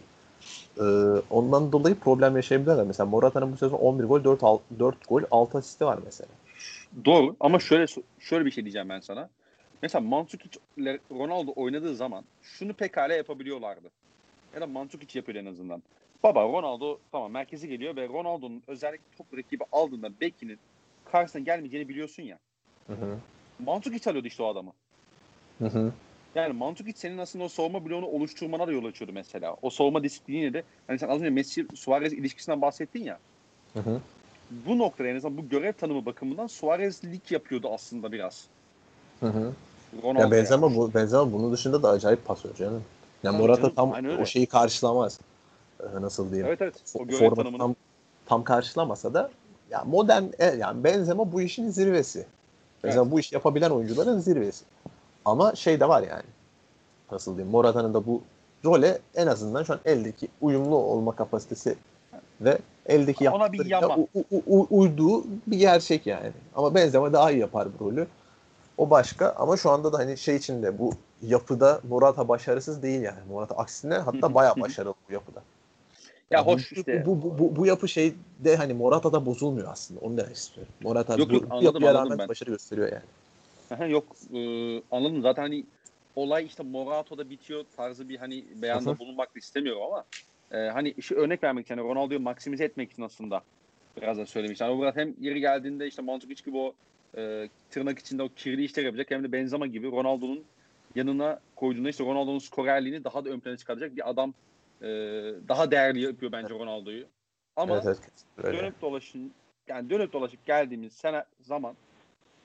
Ee, 0.78 0.82
ondan 1.30 1.72
dolayı 1.72 1.95
problem 1.95 2.36
yaşayabilirler. 2.36 2.86
Mesela 2.86 3.06
Morata'nın 3.06 3.51
bu 3.51 3.58
sezon 3.58 3.78
11 3.78 4.03
gol, 4.03 4.24
4, 4.24 4.41
4 4.80 5.08
gol, 5.08 5.22
6 5.32 5.58
asisti 5.58 5.86
var 5.86 5.99
mesela. 6.06 6.30
Doğru 7.06 7.36
ama 7.39 7.60
şöyle 7.60 7.86
şöyle 8.20 8.45
bir 8.45 8.51
şey 8.51 8.64
diyeceğim 8.64 8.89
ben 8.89 8.99
sana. 8.99 9.30
Mesela 9.82 10.01
Mandzukic 10.01 10.60
Ronaldo 11.12 11.53
oynadığı 11.56 11.95
zaman 11.95 12.24
şunu 12.41 12.74
pekala 12.74 13.14
yapabiliyorlardı. 13.14 13.88
Ya 14.56 14.62
da 14.62 14.68
Mandzukic 14.68 15.20
yapıyor 15.20 15.39
en 15.39 15.45
azından. 15.45 15.84
Baba 16.26 16.43
Ronaldo 16.43 16.99
tamam 17.11 17.32
merkezi 17.32 17.67
geliyor 17.69 17.95
ve 17.95 18.07
Ronaldo'nun 18.07 18.63
özellikle 18.67 19.05
top 19.17 19.38
rakibi 19.38 19.63
aldığında 19.71 20.19
bekinin 20.21 20.59
karşısına 21.11 21.41
gelmeyeceğini 21.41 21.89
biliyorsun 21.89 22.23
ya. 22.23 22.39
Hı 22.88 22.93
hı. 22.93 23.17
Mandzukic 23.65 24.09
alıyordu 24.09 24.28
işte 24.28 24.43
o 24.43 24.47
adamı. 24.47 24.71
Hı 25.59 25.65
hı. 25.65 25.93
Yani 26.36 26.53
Mandzukic 26.53 26.97
senin 26.97 27.17
aslında 27.17 27.45
o 27.45 27.47
savunma 27.47 27.86
bloğunu 27.86 28.05
oluşturmana 28.05 28.67
da 28.67 28.71
yol 28.71 28.86
açıyordu 28.86 29.13
mesela. 29.13 29.55
O 29.61 29.69
savunma 29.69 30.03
disipliniyle 30.03 30.53
de 30.53 30.63
hani 30.88 30.99
sen 30.99 31.09
az 31.09 31.19
önce 31.19 31.30
Messi 31.30 31.67
Suarez 31.76 32.13
ilişkisinden 32.13 32.61
bahsettin 32.61 33.03
ya. 33.03 33.19
Hı 33.73 33.80
hı. 33.80 34.01
Bu 34.51 34.78
noktada 34.78 35.07
en 35.07 35.15
azından 35.15 35.38
bu 35.38 35.49
görev 35.49 35.73
tanımı 35.73 36.05
bakımından 36.05 36.47
Suarez 36.47 37.03
lig 37.03 37.32
yapıyordu 37.32 37.69
aslında 37.73 38.11
biraz. 38.11 38.47
Hı 39.19 39.26
hı. 39.26 39.53
Ronaldo 40.03 40.19
ya 40.21 40.32
Benzema 40.32 40.67
yani. 40.67 40.78
bu 40.78 40.93
Benzema 40.93 41.34
bunun 41.34 41.53
dışında 41.53 41.84
da 41.84 41.89
acayip 41.89 42.26
pasör 42.26 42.53
canım. 42.55 42.84
Yani 43.23 43.38
Morata 43.38 43.61
canım, 43.61 43.76
tam 43.76 44.19
o 44.21 44.26
şeyi 44.26 44.45
karşılamaz. 44.45 45.19
Ee, 45.86 46.02
nasıl 46.02 46.32
diyeyim? 46.32 46.48
Evet 46.48 46.62
evet. 46.62 46.76
O 47.00 47.08
görev 47.08 47.36
tanımını. 47.36 47.58
Tam, 47.58 47.76
tam 48.26 48.44
karşılamasa 48.44 49.14
da 49.14 49.30
ya 49.70 49.84
modern 49.84 50.24
e, 50.40 50.46
yani 50.46 50.84
Benzema 50.84 51.32
bu 51.32 51.42
işin 51.42 51.70
zirvesi. 51.70 52.26
Benzema 52.84 53.04
evet. 53.04 53.12
bu 53.12 53.20
iş 53.20 53.34
yapabilen 53.34 53.70
oyuncuların 53.70 54.20
zirvesi. 54.20 54.66
Ama 55.26 55.56
şey 55.56 55.80
de 55.80 55.90
var 55.90 56.02
yani. 56.02 56.24
Nasıl 57.12 57.32
diyeyim? 57.32 57.52
Morata'nın 57.52 57.94
da 57.94 58.06
bu 58.06 58.22
role 58.66 59.00
en 59.16 59.28
azından 59.28 59.64
şu 59.64 59.74
an 59.74 59.80
eldeki 59.86 60.28
uyumlu 60.42 60.76
olma 60.76 61.16
kapasitesi 61.16 61.76
ve 62.42 62.58
eldeki 62.86 63.24
yaptıklarıyla 63.24 63.98
u- 63.98 64.08
u- 64.32 64.44
u- 64.48 64.68
uyduğu 64.70 65.24
bir 65.48 65.58
gerçek 65.58 66.08
yani. 66.08 66.32
Ama 66.56 66.76
Benzema 66.76 67.14
daha 67.14 67.32
iyi 67.32 67.40
yapar 67.40 67.68
bu 67.80 67.86
rolü. 67.86 68.08
O 68.78 68.90
başka 68.90 69.30
ama 69.38 69.58
şu 69.58 69.70
anda 69.70 69.94
da 69.94 69.98
hani 69.98 70.18
şey 70.18 70.36
içinde 70.36 70.80
bu 70.80 70.92
yapıda 71.22 71.82
Morata 71.90 72.28
başarısız 72.28 72.82
değil 72.84 73.02
yani. 73.02 73.20
Morata 73.30 73.56
aksine 73.56 73.94
hatta 73.94 74.34
bayağı 74.34 74.56
başarılı 74.60 74.94
bu 75.10 75.14
yapıda. 75.14 75.42
Ya 76.32 76.39
yani 76.39 76.45
hoş 76.45 76.71
bu, 76.71 76.76
işte. 76.76 77.03
Bu, 77.05 77.21
bu, 77.21 77.39
bu, 77.39 77.55
bu 77.55 77.65
yapı 77.65 77.88
şey 77.88 78.13
de 78.39 78.55
hani 78.55 78.73
Morata'da 78.73 79.26
bozulmuyor 79.26 79.71
aslında. 79.71 79.99
Onu 79.99 80.17
demek 80.17 80.36
istiyorum. 80.36 80.73
Morata 80.82 81.15
yok, 81.17 81.34
yok, 81.34 81.43
bu, 81.43 81.53
anladım, 81.53 81.65
yapıya 81.65 81.93
rağmen 81.93 82.17
ben. 82.17 82.28
başarı 82.28 82.49
gösteriyor 82.49 82.91
yani. 82.91 83.03
Aha, 83.71 83.86
yok 83.86 84.15
e, 84.34 84.39
anladım 84.91 85.21
zaten 85.21 85.41
hani 85.41 85.65
olay 86.15 86.45
işte 86.45 86.63
Morato'da 86.63 87.30
bitiyor 87.30 87.65
tarzı 87.78 88.09
bir 88.09 88.17
hani 88.17 88.45
beyanda 88.61 88.89
Hı-hı. 88.89 88.99
bulunmak 88.99 89.36
da 89.36 89.39
istemiyorum 89.39 89.82
ama 89.84 90.05
e, 90.51 90.69
hani 90.69 91.01
şu 91.01 91.15
örnek 91.15 91.43
vermek 91.43 91.65
için 91.65 91.78
yani 91.78 91.88
Ronaldo'yu 91.88 92.19
maksimize 92.19 92.63
etmek 92.63 92.91
için 92.91 93.03
aslında 93.03 93.41
biraz 94.01 94.17
da 94.17 94.26
söylemiş. 94.26 94.61
Yani 94.61 94.71
o 94.71 94.95
hem 94.95 95.15
yeri 95.19 95.39
geldiğinde 95.39 95.88
işte 95.88 96.01
Mandzukic 96.01 96.43
gibi 96.45 96.57
o 96.57 96.73
e, 97.17 97.49
tırnak 97.69 97.99
içinde 97.99 98.23
o 98.23 98.30
kirli 98.36 98.63
işler 98.63 98.84
yapacak 98.84 99.11
hem 99.11 99.23
de 99.23 99.32
Benzema 99.32 99.67
gibi 99.67 99.91
Ronaldo'nun 99.91 100.43
yanına 100.95 101.39
koyduğunda 101.55 101.89
işte 101.89 102.03
Ronaldo'nun 102.03 102.39
skorerliğini 102.39 103.03
daha 103.03 103.26
da 103.26 103.30
ön 103.30 103.39
plana 103.39 103.57
çıkaracak 103.57 103.95
bir 103.95 104.09
adam 104.09 104.34
e, 104.82 104.88
daha 105.47 105.71
değerli 105.71 106.01
yapıyor 106.01 106.32
bence 106.32 106.49
Ronaldo'yu. 106.49 107.05
Ama 107.55 107.82
evet, 107.86 107.97
evet. 108.43 108.53
dönüp 108.53 108.82
dolaşın 108.82 109.32
yani 109.67 109.89
dönüp 109.89 110.13
dolaşıp 110.13 110.45
geldiğimiz 110.45 110.93
sene 110.93 111.23
zaman 111.41 111.76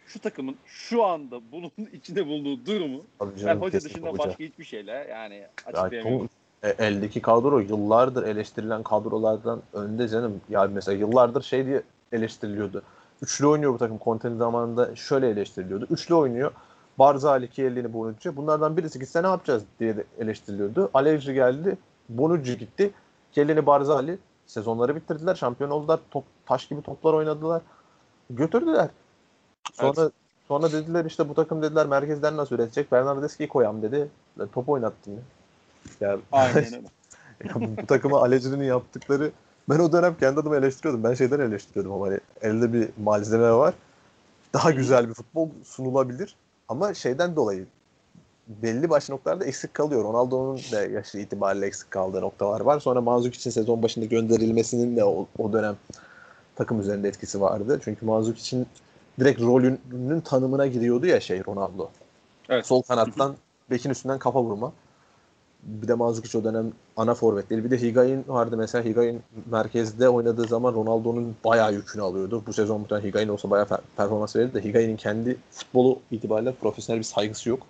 şu 0.06 0.18
takımın 0.18 0.56
şu 0.64 1.04
anda 1.04 1.40
bunun 1.52 1.70
içinde 1.92 2.26
bulunduğu 2.26 2.66
durumu 2.66 3.02
Tabii 3.18 3.38
canım, 3.38 3.60
ben 3.60 3.66
hoca 3.66 3.80
dışında 3.80 4.08
hoca. 4.08 4.18
başka 4.18 4.44
hiçbir 4.44 4.64
şeyle 4.64 5.06
yani 5.10 5.46
açıklayamıyorum. 5.66 6.28
Yani, 6.62 6.74
eldeki 6.78 7.22
kadro 7.22 7.58
yıllardır 7.58 8.26
eleştirilen 8.26 8.82
kadrolardan 8.82 9.62
önde 9.72 10.08
canım. 10.08 10.40
Ya 10.48 10.64
mesela 10.64 10.98
yıllardır 10.98 11.42
şey 11.42 11.66
diye 11.66 11.82
eleştiriliyordu. 12.12 12.82
Üçlü 13.22 13.46
oynuyor 13.46 13.74
bu 13.74 13.78
takım 13.78 13.98
Conte'nin 14.04 14.36
zamanında 14.36 14.96
şöyle 14.96 15.28
eleştiriliyordu. 15.28 15.86
Üçlü 15.90 16.14
oynuyor. 16.14 16.52
Barzali, 16.98 17.50
Kielini, 17.50 17.92
Bonucci. 17.92 18.36
Bunlardan 18.36 18.76
birisi 18.76 18.98
gitse 18.98 19.22
ne 19.22 19.26
yapacağız 19.26 19.62
diye 19.80 19.96
de 19.96 20.04
eleştiriliyordu. 20.18 20.90
Allegri 20.94 21.34
geldi. 21.34 21.76
Bonucci 22.18 22.58
gitti. 22.58 22.90
Kielini, 23.32 23.66
Barzali 23.66 24.18
sezonları 24.46 24.96
bitirdiler. 24.96 25.34
Şampiyon 25.34 25.70
oldular. 25.70 26.00
Top, 26.11 26.24
taş 26.46 26.68
gibi 26.68 26.82
toplar 26.82 27.12
oynadılar. 27.12 27.62
Götürdüler. 28.30 28.88
Sonra 29.72 30.02
evet. 30.02 30.12
sonra 30.48 30.72
dediler 30.72 31.04
işte 31.04 31.28
bu 31.28 31.34
takım 31.34 31.62
dediler 31.62 31.86
merkezden 31.86 32.36
nasıl 32.36 32.54
üretecek? 32.54 32.92
Bernardeschi'yi 32.92 33.48
koyam 33.48 33.82
dedi. 33.82 34.08
Top 34.52 34.68
oynattım 34.68 35.12
ya. 35.12 35.20
Ya, 36.00 36.18
Aynen 36.32 36.56
öyle. 36.64 36.76
ya 37.44 37.54
bu, 37.54 37.82
bu 37.82 37.86
takıma 37.86 38.22
Allegri'nin 38.22 38.64
yaptıkları 38.64 39.30
ben 39.68 39.78
o 39.78 39.92
dönem 39.92 40.16
kendi 40.20 40.40
adımı 40.40 40.56
eleştiriyordum. 40.56 41.04
Ben 41.04 41.14
şeyden 41.14 41.40
eleştiriyordum 41.40 41.92
ama 41.92 42.06
hani 42.06 42.20
elde 42.42 42.72
bir 42.72 42.88
malzeme 43.02 43.52
var. 43.52 43.74
Daha 44.54 44.70
güzel 44.70 45.08
bir 45.08 45.14
futbol 45.14 45.48
sunulabilir. 45.64 46.36
Ama 46.68 46.94
şeyden 46.94 47.36
dolayı 47.36 47.66
belli 48.62 48.90
başlı 48.90 49.14
noktalarda 49.14 49.44
eksik 49.44 49.74
kalıyor. 49.74 50.05
Ronaldo'nun 50.05 50.61
da 50.72 50.86
yaşı 50.86 51.18
itibariyle 51.18 51.66
eksik 51.66 51.90
kaldığı 51.90 52.20
noktalar 52.20 52.61
var. 52.61 52.80
Sonra 52.80 53.01
Manzuk 53.01 53.34
için 53.34 53.51
sezon 53.51 53.82
başında 53.82 54.05
gönderilmesinin 54.05 54.96
de 54.96 55.05
o, 55.05 55.26
o 55.38 55.53
dönem 55.53 55.76
takım 56.57 56.80
üzerinde 56.80 57.09
etkisi 57.09 57.40
vardı. 57.40 57.80
Çünkü 57.84 58.07
Manzuk 58.07 58.38
için 58.38 58.66
direkt 59.20 59.41
rolünün 59.41 60.20
tanımına 60.20 60.66
giriyordu 60.66 61.07
ya 61.07 61.20
şey 61.20 61.42
Ronaldo. 61.46 61.88
Evet. 62.49 62.66
Sol 62.66 62.83
kanattan 62.83 63.37
bekin 63.70 63.91
üstünden 63.91 64.18
kafa 64.18 64.42
vurma. 64.42 64.72
Bir 65.62 65.88
de 65.88 65.95
Mandzukic 65.95 66.38
o 66.38 66.45
dönem 66.45 66.72
ana 66.96 67.14
forvetleri. 67.14 67.64
Bir 67.64 67.70
de 67.70 67.80
Higuain 67.80 68.24
vardı 68.29 68.57
mesela. 68.57 68.84
Higuain 68.84 69.22
merkezde 69.50 70.08
oynadığı 70.08 70.45
zaman 70.45 70.74
Ronaldo'nun 70.74 71.37
bayağı 71.45 71.72
yükünü 71.72 72.03
alıyordu. 72.03 72.42
Bu 72.46 72.53
sezon 72.53 72.80
muhtemelen 72.80 73.08
Higuain 73.08 73.29
olsa 73.29 73.50
bayağı 73.50 73.66
performans 73.96 74.37
verirdi 74.37 74.54
de 74.54 74.64
Higuain'in 74.64 74.96
kendi 74.96 75.37
futbolu 75.50 75.99
itibariyle 76.11 76.53
profesyonel 76.53 76.99
bir 76.99 77.04
saygısı 77.04 77.49
yok. 77.49 77.66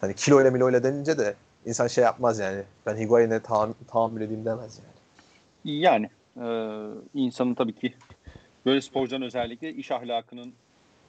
Hani 0.00 0.14
kilo 0.14 0.42
ile 0.42 0.50
milo 0.50 0.70
ile 0.70 0.82
denince 0.82 1.18
de 1.18 1.34
insan 1.66 1.86
şey 1.86 2.04
yapmaz 2.04 2.38
yani. 2.38 2.62
Ben 2.86 2.96
Higuain'e 2.96 3.40
tahammül, 3.40 3.74
tahammül 3.88 4.20
edeyim 4.20 4.44
demez 4.44 4.80
yani. 4.84 5.80
Yani 5.80 6.10
e, 6.36 6.46
insanın 7.14 7.54
tabii 7.54 7.74
ki 7.74 7.94
böyle 8.66 8.80
sporcuların 8.80 9.22
özellikle 9.22 9.72
iş 9.74 9.90
ahlakının 9.90 10.52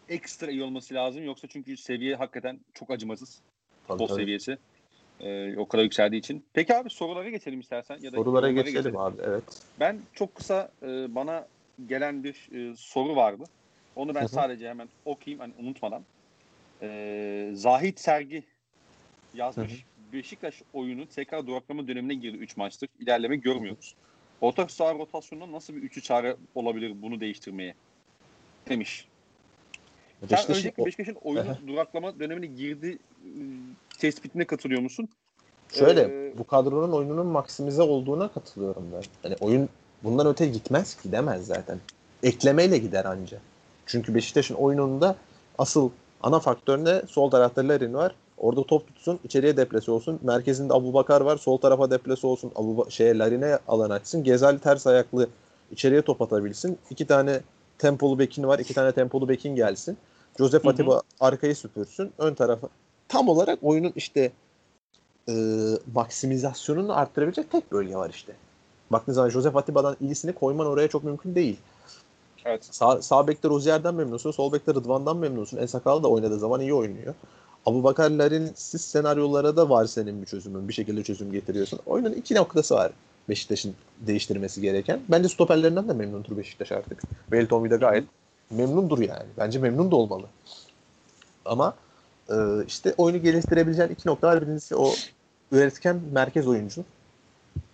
ekstra 0.10 0.52
iyi 0.52 0.64
olması 0.64 0.94
lazım. 0.94 1.26
Yoksa 1.26 1.48
çünkü 1.48 1.78
seviye 1.78 2.16
hakikaten 2.16 2.60
çok 2.74 2.92
acımasız. 2.92 3.42
Futbol 3.88 4.08
seviyesi. 4.08 4.58
Ee, 5.20 5.58
o 5.58 5.68
kadar 5.68 5.84
yükseldiği 5.84 6.20
için. 6.20 6.46
Peki 6.54 6.76
abi 6.76 6.90
sorulara 6.90 7.30
geçelim 7.30 7.60
istersen. 7.60 7.98
Ya 8.02 8.12
da 8.12 8.16
sorulara 8.16 8.52
geçelim, 8.52 8.74
geçelim 8.74 8.98
abi 8.98 9.16
evet. 9.24 9.44
Ben 9.80 10.00
çok 10.14 10.36
kısa 10.36 10.72
e, 10.84 11.16
bana 11.16 11.48
gelen 11.88 12.24
bir 12.24 12.50
e, 12.54 12.76
soru 12.76 13.16
vardı. 13.16 13.44
Onu 13.96 14.16
ben 14.16 14.22
Hı-hı. 14.22 14.30
sadece 14.30 14.70
hemen 14.70 14.90
okuyayım 15.06 15.40
hani 15.40 15.54
unutmadan. 15.60 16.04
E, 16.82 17.52
Zahit 17.54 18.00
Sergi 18.00 18.44
yazmış. 19.34 19.72
Hı-hı. 19.72 20.14
Beşiktaş 20.14 20.62
oyunu 20.74 21.06
tekrar 21.06 21.48
duraklama 21.48 21.88
dönemine 21.88 22.14
girdi 22.14 22.38
3 22.38 22.58
maçtır. 22.58 22.90
İlerleme 23.00 23.36
görmüyoruz. 23.36 23.96
Orta 24.42 24.68
saha 24.68 24.94
rotasyonunda 24.94 25.52
nasıl 25.52 25.76
bir 25.76 25.82
üçü 25.82 26.02
çare 26.02 26.36
olabilir 26.56 27.02
bunu 27.02 27.20
değiştirmeye? 27.20 27.76
Demiş. 28.70 29.08
Beşiktaş, 30.22 30.46
Sen 30.46 30.56
önceki 30.56 30.86
Beşiktaş'ın 30.86 31.18
oyunu 31.22 31.58
duraklama 31.68 32.20
dönemine 32.20 32.46
girdi 32.46 32.98
ıı, 33.26 33.42
tespitine 33.98 34.46
katılıyor 34.46 34.82
musun? 34.82 35.10
Şöyle 35.74 36.02
ee, 36.02 36.38
bu 36.38 36.48
kadronun 36.48 36.92
oyununun 36.92 37.28
maksimize 37.28 37.82
olduğuna 37.82 38.28
katılıyorum 38.28 38.84
ben. 38.94 39.04
Hani 39.24 39.36
oyun 39.40 39.70
bundan 40.04 40.28
öte 40.28 40.48
gitmez 40.48 40.98
gidemez 41.04 41.46
zaten. 41.46 41.80
Eklemeyle 42.24 42.78
gider 42.78 43.06
anca. 43.06 43.38
Çünkü 43.86 44.16
Beşiktaş'ın 44.16 44.56
oyununda 44.56 45.16
asıl 45.58 45.90
ana 46.24 46.40
faktör 46.40 46.86
ne? 46.86 47.02
Sol 47.08 47.32
tarafta 47.32 47.68
Larin 47.68 47.94
var. 47.94 48.16
Orada 48.42 48.64
top 48.64 48.88
tutsun, 48.88 49.20
içeriye 49.24 49.58
deplesi 49.58 49.92
olsun. 49.92 50.20
Merkezinde 50.24 50.74
Abu 50.74 50.94
Bakar 50.94 51.22
var, 51.22 51.38
sol 51.38 51.58
tarafa 51.58 51.92
deplesi 51.92 52.28
olsun. 52.28 52.52
Abu 52.56 52.88
şeye 52.90 53.18
Larin'e 53.18 53.60
alan 53.68 53.90
açsın. 53.90 54.24
Gezali 54.24 54.60
ters 54.60 54.88
ayaklı 54.88 55.28
içeriye 55.72 56.02
top 56.02 56.22
atabilsin. 56.22 56.78
İki 56.90 57.08
tane 57.08 57.42
tempolu 57.78 58.20
bekin 58.20 58.44
var, 58.44 58.60
iki 58.60 58.74
tane 58.74 58.92
tempolu 58.92 59.30
bekin 59.30 59.56
gelsin. 59.56 59.98
Joseph 60.38 60.68
Atiba 60.68 61.02
arkayı 61.20 61.56
süpürsün. 61.56 62.12
Ön 62.18 62.34
tarafa 62.34 62.68
tam 63.08 63.30
olarak 63.30 63.60
oyunun 63.62 63.94
işte 63.96 64.32
e, 65.30 65.34
maksimizasyonunu 65.94 66.98
arttırabilecek 66.98 67.52
tek 67.52 67.72
bölge 67.72 67.96
var 67.96 68.10
işte. 68.10 68.34
Baktığınız 68.92 69.16
zaman 69.16 69.30
Joseph 69.30 69.56
Atiba'dan 69.56 69.98
iyisini 70.02 70.34
koyman 70.34 70.68
oraya 70.68 70.88
çok 70.88 71.04
mümkün 71.04 71.36
değil. 71.36 71.58
Evet. 72.46 72.66
Sağ, 72.72 73.02
sağ 73.02 73.28
bekte 73.28 73.50
Rozier'den 73.50 73.96
memnunsun. 73.96 74.32
Sol 74.32 74.54
bekte 74.54 74.74
Rıdvan'dan 74.74 75.18
memnunsun. 75.18 75.58
Ensakal 75.58 76.04
da 76.04 76.08
oynadığı 76.08 76.40
zaman 76.40 76.62
iyi 76.62 76.74
oynuyor. 76.74 77.16
Abu 77.66 77.84
Bakarlar'ın 77.84 78.52
siz 78.56 78.82
senaryolara 78.82 79.58
da 79.58 79.70
var 79.70 79.86
senin 79.86 80.22
bir 80.22 80.28
çözümün. 80.28 80.68
Bir 80.68 80.74
şekilde 80.74 81.04
çözüm 81.04 81.32
getiriyorsun. 81.32 81.80
Oyunun 81.86 82.12
iki 82.12 82.36
noktası 82.36 82.76
var 82.76 82.92
Beşiktaş'ın 83.30 83.76
değiştirmesi 84.00 84.62
gereken. 84.62 85.00
Bence 85.10 85.30
stoperlerinden 85.30 85.90
de 85.90 85.94
memnundur 85.94 86.38
Beşiktaş 86.38 86.72
artık. 86.72 87.02
Beltomi 87.32 87.70
de 87.70 87.76
gayet 87.76 88.04
memnundur 88.52 89.00
yani. 89.00 89.26
Bence 89.38 89.60
memnun 89.60 89.92
da 89.92 89.96
olmalı. 89.96 90.26
Ama 91.46 91.74
e, 92.30 92.36
işte 92.68 92.94
oyunu 92.98 93.22
geliştirebileceğin 93.22 93.90
iki 93.90 94.08
nokta 94.08 94.28
var. 94.28 94.42
Birincisi 94.42 94.76
o 94.76 94.92
üretken 95.52 96.00
merkez 96.12 96.48
oyuncu. 96.48 96.86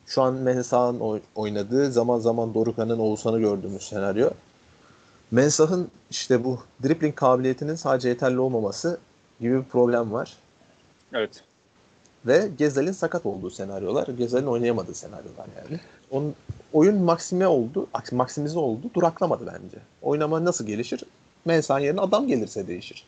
Şu 0.05 0.21
an 0.21 0.33
Mensah'ın 0.33 1.21
oynadığı 1.35 1.91
zaman 1.91 2.19
zaman 2.19 2.53
Dorukan'ın 2.53 2.99
Oğuzhan'ı 2.99 3.39
gördüğümüz 3.39 3.83
senaryo. 3.83 4.29
Mensah'ın 5.31 5.91
işte 6.09 6.43
bu 6.43 6.59
dribbling 6.83 7.15
kabiliyetinin 7.15 7.75
sadece 7.75 8.09
yeterli 8.09 8.39
olmaması 8.39 8.99
gibi 9.39 9.59
bir 9.59 9.63
problem 9.63 10.13
var. 10.13 10.33
Evet. 11.13 11.43
Ve 12.25 12.49
Gezal'in 12.57 12.91
sakat 12.91 13.25
olduğu 13.25 13.49
senaryolar. 13.49 14.07
Gezal'in 14.07 14.45
oynayamadığı 14.45 14.93
senaryolar 14.93 15.47
yani. 15.57 15.79
Onun 16.11 16.35
oyun 16.73 16.97
maksime 16.97 17.47
oldu, 17.47 17.87
maksimize 18.11 18.59
oldu, 18.59 18.89
duraklamadı 18.93 19.45
bence. 19.45 19.77
Oynama 20.01 20.45
nasıl 20.45 20.65
gelişir? 20.65 21.03
Mensah'ın 21.45 21.79
yerine 21.79 22.01
adam 22.01 22.27
gelirse 22.27 22.67
değişir. 22.67 23.05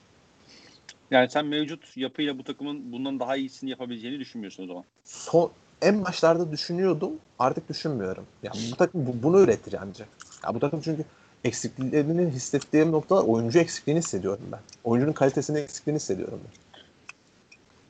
Yani 1.12 1.30
sen 1.30 1.46
mevcut 1.46 1.98
yapıyla 1.98 2.38
bu 2.38 2.44
takımın 2.44 2.92
bundan 2.92 3.20
daha 3.20 3.36
iyisini 3.36 3.70
yapabileceğini 3.70 4.20
düşünmüyorsun 4.20 4.64
o 4.64 4.68
zaman. 4.68 4.84
Son, 5.04 5.52
en 5.82 6.06
başlarda 6.06 6.52
düşünüyordum. 6.52 7.12
Artık 7.40 7.70
düşünmüyorum. 7.70 8.26
Ya 8.44 8.52
bu 8.72 8.76
takım 8.76 9.08
bu, 9.08 9.24
bunu 9.24 9.40
üretir 9.40 9.76
ancak. 9.82 10.08
Ya 10.44 10.56
bu 10.56 10.60
takım 10.60 10.82
çünkü 10.82 11.06
eksikliklerini 11.44 12.32
hissettiğim 12.32 12.92
noktalar 12.92 13.24
oyuncu 13.24 13.60
eksikliğini 13.60 14.00
hissediyorum 14.00 14.44
ben. 14.52 14.60
Oyuncunun 14.84 15.14
kalitesini 15.14 15.60
eksikliğini 15.60 16.00
hissediyorum 16.00 16.42
ben. 16.46 16.60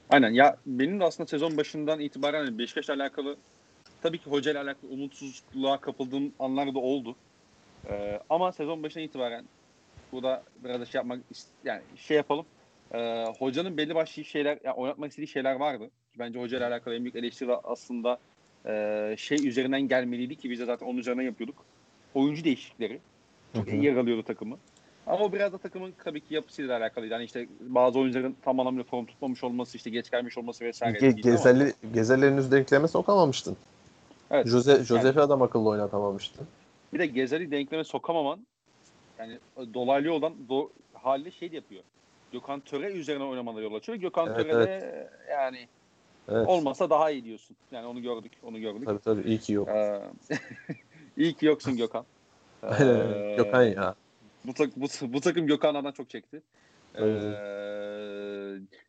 Aynen 0.10 0.30
ya 0.30 0.58
benim 0.66 1.00
de 1.00 1.04
aslında 1.04 1.28
sezon 1.28 1.58
başından 1.58 2.00
itibaren 2.00 2.46
hani 2.46 2.58
Beşiktaş'la 2.58 2.94
alakalı 2.94 3.38
tabii 4.02 4.18
ki 4.18 4.30
hoca 4.30 4.52
ile 4.52 4.60
alakalı 4.60 4.92
umutsuzluğa 4.92 5.78
kapıldığım 5.82 6.34
anlar 6.40 6.74
da 6.74 6.80
oldu. 6.80 7.16
Ee, 7.90 8.20
ama 8.30 8.52
sezon 8.52 8.84
başından 8.84 9.06
itibaren 9.06 9.46
burada 10.12 10.44
biraz 10.64 10.82
da 10.82 10.86
şey 10.86 11.00
yapmak 11.00 11.20
yani 11.64 11.82
şey 11.96 12.18
yapalım. 12.18 12.46
Ee, 12.94 13.26
hocanın 13.40 13.78
belli 13.78 13.96
başlı 13.96 14.26
şeyler 14.26 14.60
yani 14.64 14.76
oynatmak 14.76 15.10
istediği 15.10 15.28
şeyler 15.28 15.56
vardı. 15.56 15.90
Bence 16.20 16.40
hoca 16.40 16.58
ile 16.58 16.66
alakalı 16.66 16.96
en 16.96 17.04
büyük 17.04 17.16
eleştiri 17.16 17.56
aslında 17.56 18.20
e, 18.66 19.16
şey 19.18 19.48
üzerinden 19.48 19.82
gelmeliydi 19.82 20.36
ki 20.36 20.50
biz 20.50 20.60
de 20.60 20.66
zaten 20.66 20.86
onun 20.86 20.98
üzerinden 20.98 21.24
yapıyorduk. 21.24 21.66
Oyuncu 22.14 22.44
değişiklikleri. 22.44 23.00
Yer 23.54 23.96
alıyordu 23.96 24.24
takımı. 24.24 24.58
Ama 25.08 25.26
o 25.26 25.34
biraz 25.34 25.54
da 25.54 25.58
takımın 25.58 25.94
tabii 26.04 26.22
ki 26.22 26.34
yapısıyla 26.34 26.78
alakalıydı. 26.78 27.14
Yani 27.14 27.24
işte 27.24 27.48
bazı 27.60 28.00
oyuncuların 28.00 28.36
tam 28.42 28.60
anlamıyla 28.60 28.84
form 28.84 29.06
tutmamış 29.06 29.44
olması, 29.44 29.78
işte 29.78 29.90
geç 29.90 30.12
gelmiş 30.12 30.38
olması 30.38 30.66
vesaire. 30.66 30.98
Ge- 30.98 31.22
Gezeli, 31.22 31.74
Gezeli 31.94 32.26
henüz 32.26 32.52
denkleme 32.52 32.88
sokamamıştın. 32.88 33.58
Evet. 34.32 34.48
Jose, 34.48 34.76
Josef'i 34.76 35.08
yani, 35.08 35.20
adam 35.20 35.42
akıllı 35.42 35.70
oynatamamıştın. 35.70 36.48
Bir 36.94 37.00
de 37.00 37.06
Gezeli 37.06 37.52
denkleme 37.52 37.84
sokamaman 37.84 38.40
yani 39.20 39.40
dolaylı 39.74 40.08
yoldan 40.08 40.34
do, 40.50 40.70
haliyle 40.94 41.32
şey 41.32 41.50
yapıyor. 41.50 41.84
Gökhan 42.32 42.60
Töre 42.60 42.92
üzerine 42.92 43.24
oynamaları 43.24 43.64
yol 43.64 43.74
açıyor. 43.74 43.98
Gökhan 43.98 44.28
evet, 44.28 44.38
Töre 44.38 44.52
evet. 44.54 44.82
de 44.82 45.10
yani 45.32 45.68
evet. 46.30 46.48
olmasa 46.48 46.90
daha 46.90 47.12
iyi 47.12 47.24
diyorsun. 47.24 47.56
Yani 47.72 47.88
onu 47.88 48.02
gördük. 48.02 48.32
Onu 48.44 48.60
gördük. 48.60 48.86
Tabii 48.86 49.00
tabii. 49.00 49.22
İyi 49.22 49.40
ki 49.40 49.54
yok. 49.54 49.70
Ee, 49.70 50.02
iyi 51.18 51.34
ki 51.34 51.46
yoksun 51.46 51.78
Gökhan. 51.78 52.06
Ee, 52.64 53.34
Gökhan 53.38 53.64
ya. 53.64 53.96
Bu, 54.46 54.54
bu, 54.76 54.88
bu 55.14 55.22
takım 55.22 55.48
Gökhan'dan 55.48 55.92
çok 55.92 56.10
çekti. 56.10 56.42
Ee, 56.96 57.04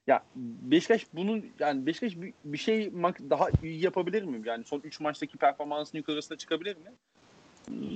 ya 0.07 0.23
Beşiktaş 0.37 1.07
bunun 1.13 1.47
yani 1.59 1.87
Beşiktaş 1.87 2.17
bir, 2.17 2.33
bir 2.45 2.59
şey 2.59 2.93
daha 3.31 3.49
iyi 3.63 3.85
yapabilir 3.85 4.23
mi? 4.23 4.43
Yani 4.45 4.65
son 4.65 4.81
3 4.85 5.01
maçtaki 5.01 5.39
performansının 5.39 5.99
yukarısına 5.99 6.39
çıkabilir 6.39 6.77
mi? 6.77 6.93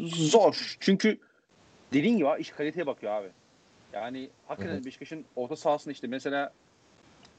Zor. 0.07 0.77
Çünkü 0.81 1.19
dediğin 1.93 2.19
gibi 2.19 2.29
iş 2.39 2.51
kaliteye 2.51 2.87
bakıyor 2.87 3.13
abi. 3.13 3.29
Yani 3.93 4.31
hakikaten 4.47 4.85
Beşiktaş'ın 4.85 5.25
orta 5.37 5.57
sahasında 5.57 5.93
işte 5.93 6.07
mesela 6.07 6.53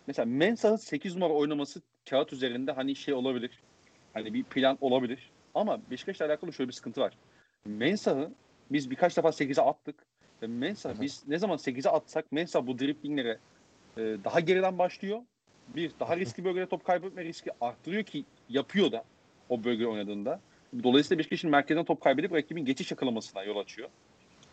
mesela 0.07 0.25
Mensah'ın 0.25 0.75
8 0.75 1.15
numara 1.15 1.33
oynaması 1.33 1.81
kağıt 2.09 2.33
üzerinde 2.33 2.71
hani 2.71 2.95
şey 2.95 3.13
olabilir. 3.13 3.59
Hani 4.13 4.33
bir 4.33 4.43
plan 4.43 4.77
olabilir. 4.81 5.31
Ama 5.55 5.79
Beşiktaş'la 5.91 6.25
alakalı 6.25 6.53
şöyle 6.53 6.67
bir 6.67 6.73
sıkıntı 6.73 7.01
var. 7.01 7.13
Mensah'ı 7.65 8.31
biz 8.71 8.91
birkaç 8.91 9.17
defa 9.17 9.29
8'e 9.29 9.63
attık. 9.63 9.95
Ve 10.41 10.47
Mensah 10.47 10.93
Hı-hı. 10.93 11.01
biz 11.01 11.23
ne 11.27 11.39
zaman 11.39 11.57
8'e 11.57 11.91
atsak 11.91 12.31
Mensah 12.31 12.67
bu 12.67 12.79
driplinglere 12.79 13.37
e, 13.97 14.01
daha 14.01 14.39
geriden 14.39 14.77
başlıyor. 14.77 15.19
Bir, 15.67 15.91
daha 15.99 16.17
riskli 16.17 16.45
bölgede 16.45 16.65
top 16.65 16.85
kaybetme 16.85 17.23
riski 17.23 17.51
arttırıyor 17.61 18.03
ki 18.03 18.25
yapıyor 18.49 18.91
da 18.91 19.03
o 19.49 19.63
bölge 19.63 19.87
oynadığında. 19.87 20.39
Dolayısıyla 20.83 21.19
Beşiktaş'ın 21.19 21.49
merkezden 21.49 21.85
top 21.85 22.01
kaybedip 22.01 22.33
rakibin 22.33 22.65
geçiş 22.65 22.91
yakalamasına 22.91 23.43
yol 23.43 23.57
açıyor. 23.57 23.89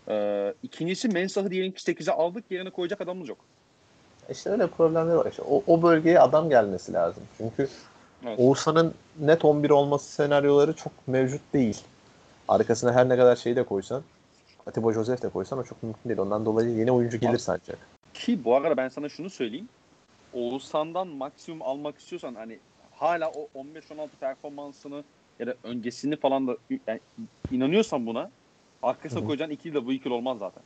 Ee, 0.08 0.54
ikincisi 0.62 1.08
Mensah'ı 1.08 1.50
diyelim 1.50 1.72
ki 1.72 1.92
8'e 1.92 2.12
aldık 2.12 2.44
yerine 2.50 2.70
koyacak 2.70 3.00
adamımız 3.00 3.28
yok. 3.28 3.38
İşte 4.30 4.50
öyle 4.50 4.66
problemler 4.66 5.14
var. 5.14 5.30
İşte 5.30 5.42
o, 5.42 5.62
o 5.66 5.82
bölgeye 5.82 6.20
adam 6.20 6.48
gelmesi 6.48 6.92
lazım. 6.92 7.22
Çünkü 7.38 7.68
evet. 8.26 8.38
Oğuzhan'ın 8.38 8.94
net 9.20 9.44
11 9.44 9.70
olması 9.70 10.12
senaryoları 10.12 10.76
çok 10.76 10.92
mevcut 11.06 11.40
değil. 11.52 11.82
Arkasına 12.48 12.92
her 12.92 13.08
ne 13.08 13.16
kadar 13.16 13.36
şeyi 13.36 13.56
de 13.56 13.62
koysan 13.62 14.02
Atiba 14.66 14.92
Joseph 14.92 15.22
de 15.22 15.28
koysan 15.28 15.58
o 15.58 15.64
çok 15.64 15.82
mümkün 15.82 16.08
değil. 16.08 16.18
Ondan 16.18 16.46
dolayı 16.46 16.70
yeni 16.70 16.92
oyuncu 16.92 17.20
gelir 17.20 17.42
ancak. 17.48 17.78
Ki 18.14 18.44
bu 18.44 18.56
arada 18.56 18.76
ben 18.76 18.88
sana 18.88 19.08
şunu 19.08 19.30
söyleyeyim. 19.30 19.68
Oğuzhan'dan 20.32 21.08
maksimum 21.08 21.62
almak 21.62 21.98
istiyorsan 21.98 22.34
hani 22.34 22.58
hala 22.94 23.30
o 23.30 23.48
15-16 23.54 24.08
performansını 24.20 25.04
ya 25.38 25.46
da 25.46 25.54
öncesini 25.64 26.16
falan 26.16 26.46
da 26.48 26.56
yani 26.86 27.00
inanıyorsan 27.50 28.06
buna 28.06 28.30
arkasına 28.82 29.20
Hı-hı. 29.20 29.26
koyacağın 29.26 29.50
ikili 29.50 29.74
de 29.74 29.86
bu 29.86 29.92
ikili 29.92 30.12
olmaz 30.12 30.38
zaten. 30.38 30.62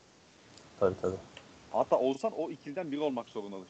Tabii 0.80 0.94
tabii. 1.02 1.16
Hatta 1.72 1.98
olsan 1.98 2.32
o 2.32 2.50
ikiliden 2.50 2.92
biri 2.92 3.00
olmak 3.00 3.28
zorundadır. 3.28 3.68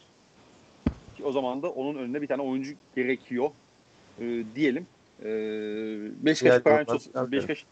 Ki 1.16 1.24
o 1.24 1.32
zaman 1.32 1.62
da 1.62 1.70
onun 1.70 1.98
önüne 1.98 2.22
bir 2.22 2.26
tane 2.26 2.42
oyuncu 2.42 2.72
gerekiyor 2.96 3.50
e, 4.20 4.44
diyelim. 4.54 4.86
E, 5.20 5.26
Beşiktaş 6.24 6.62
Prime 6.62 7.32
Beşiktaş, 7.32 7.66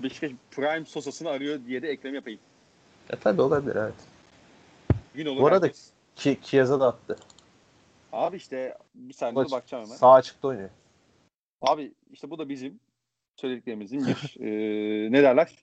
Beşiktaş 0.00 0.30
Prime 0.50 0.84
sosasını 0.84 1.28
arıyor 1.28 1.60
diye 1.66 1.82
de 1.82 1.88
eklem 1.88 2.14
yapayım. 2.14 2.40
E 3.10 3.16
tabi 3.16 3.42
olabilir 3.42 3.76
evet. 3.76 3.94
Gün 5.14 5.26
olur 5.26 5.40
Bu 5.40 5.46
arada 5.46 5.70
ki, 6.16 6.38
Kiyaza 6.42 6.80
da 6.80 6.86
attı. 6.86 7.16
Abi 8.12 8.36
işte 8.36 8.78
bir 8.94 9.14
saniye 9.14 9.42
Maç, 9.42 9.52
bakacağım 9.52 9.84
hemen. 9.84 9.96
Sağ 9.96 10.12
açıkta 10.12 10.48
oynuyor. 10.48 10.70
Abi 11.62 11.92
işte 12.12 12.30
bu 12.30 12.38
da 12.38 12.48
bizim 12.48 12.80
söylediklerimizin 13.36 14.06
bir 14.06 14.40
e, 14.40 15.12
ne 15.12 15.22
derler? 15.22 15.54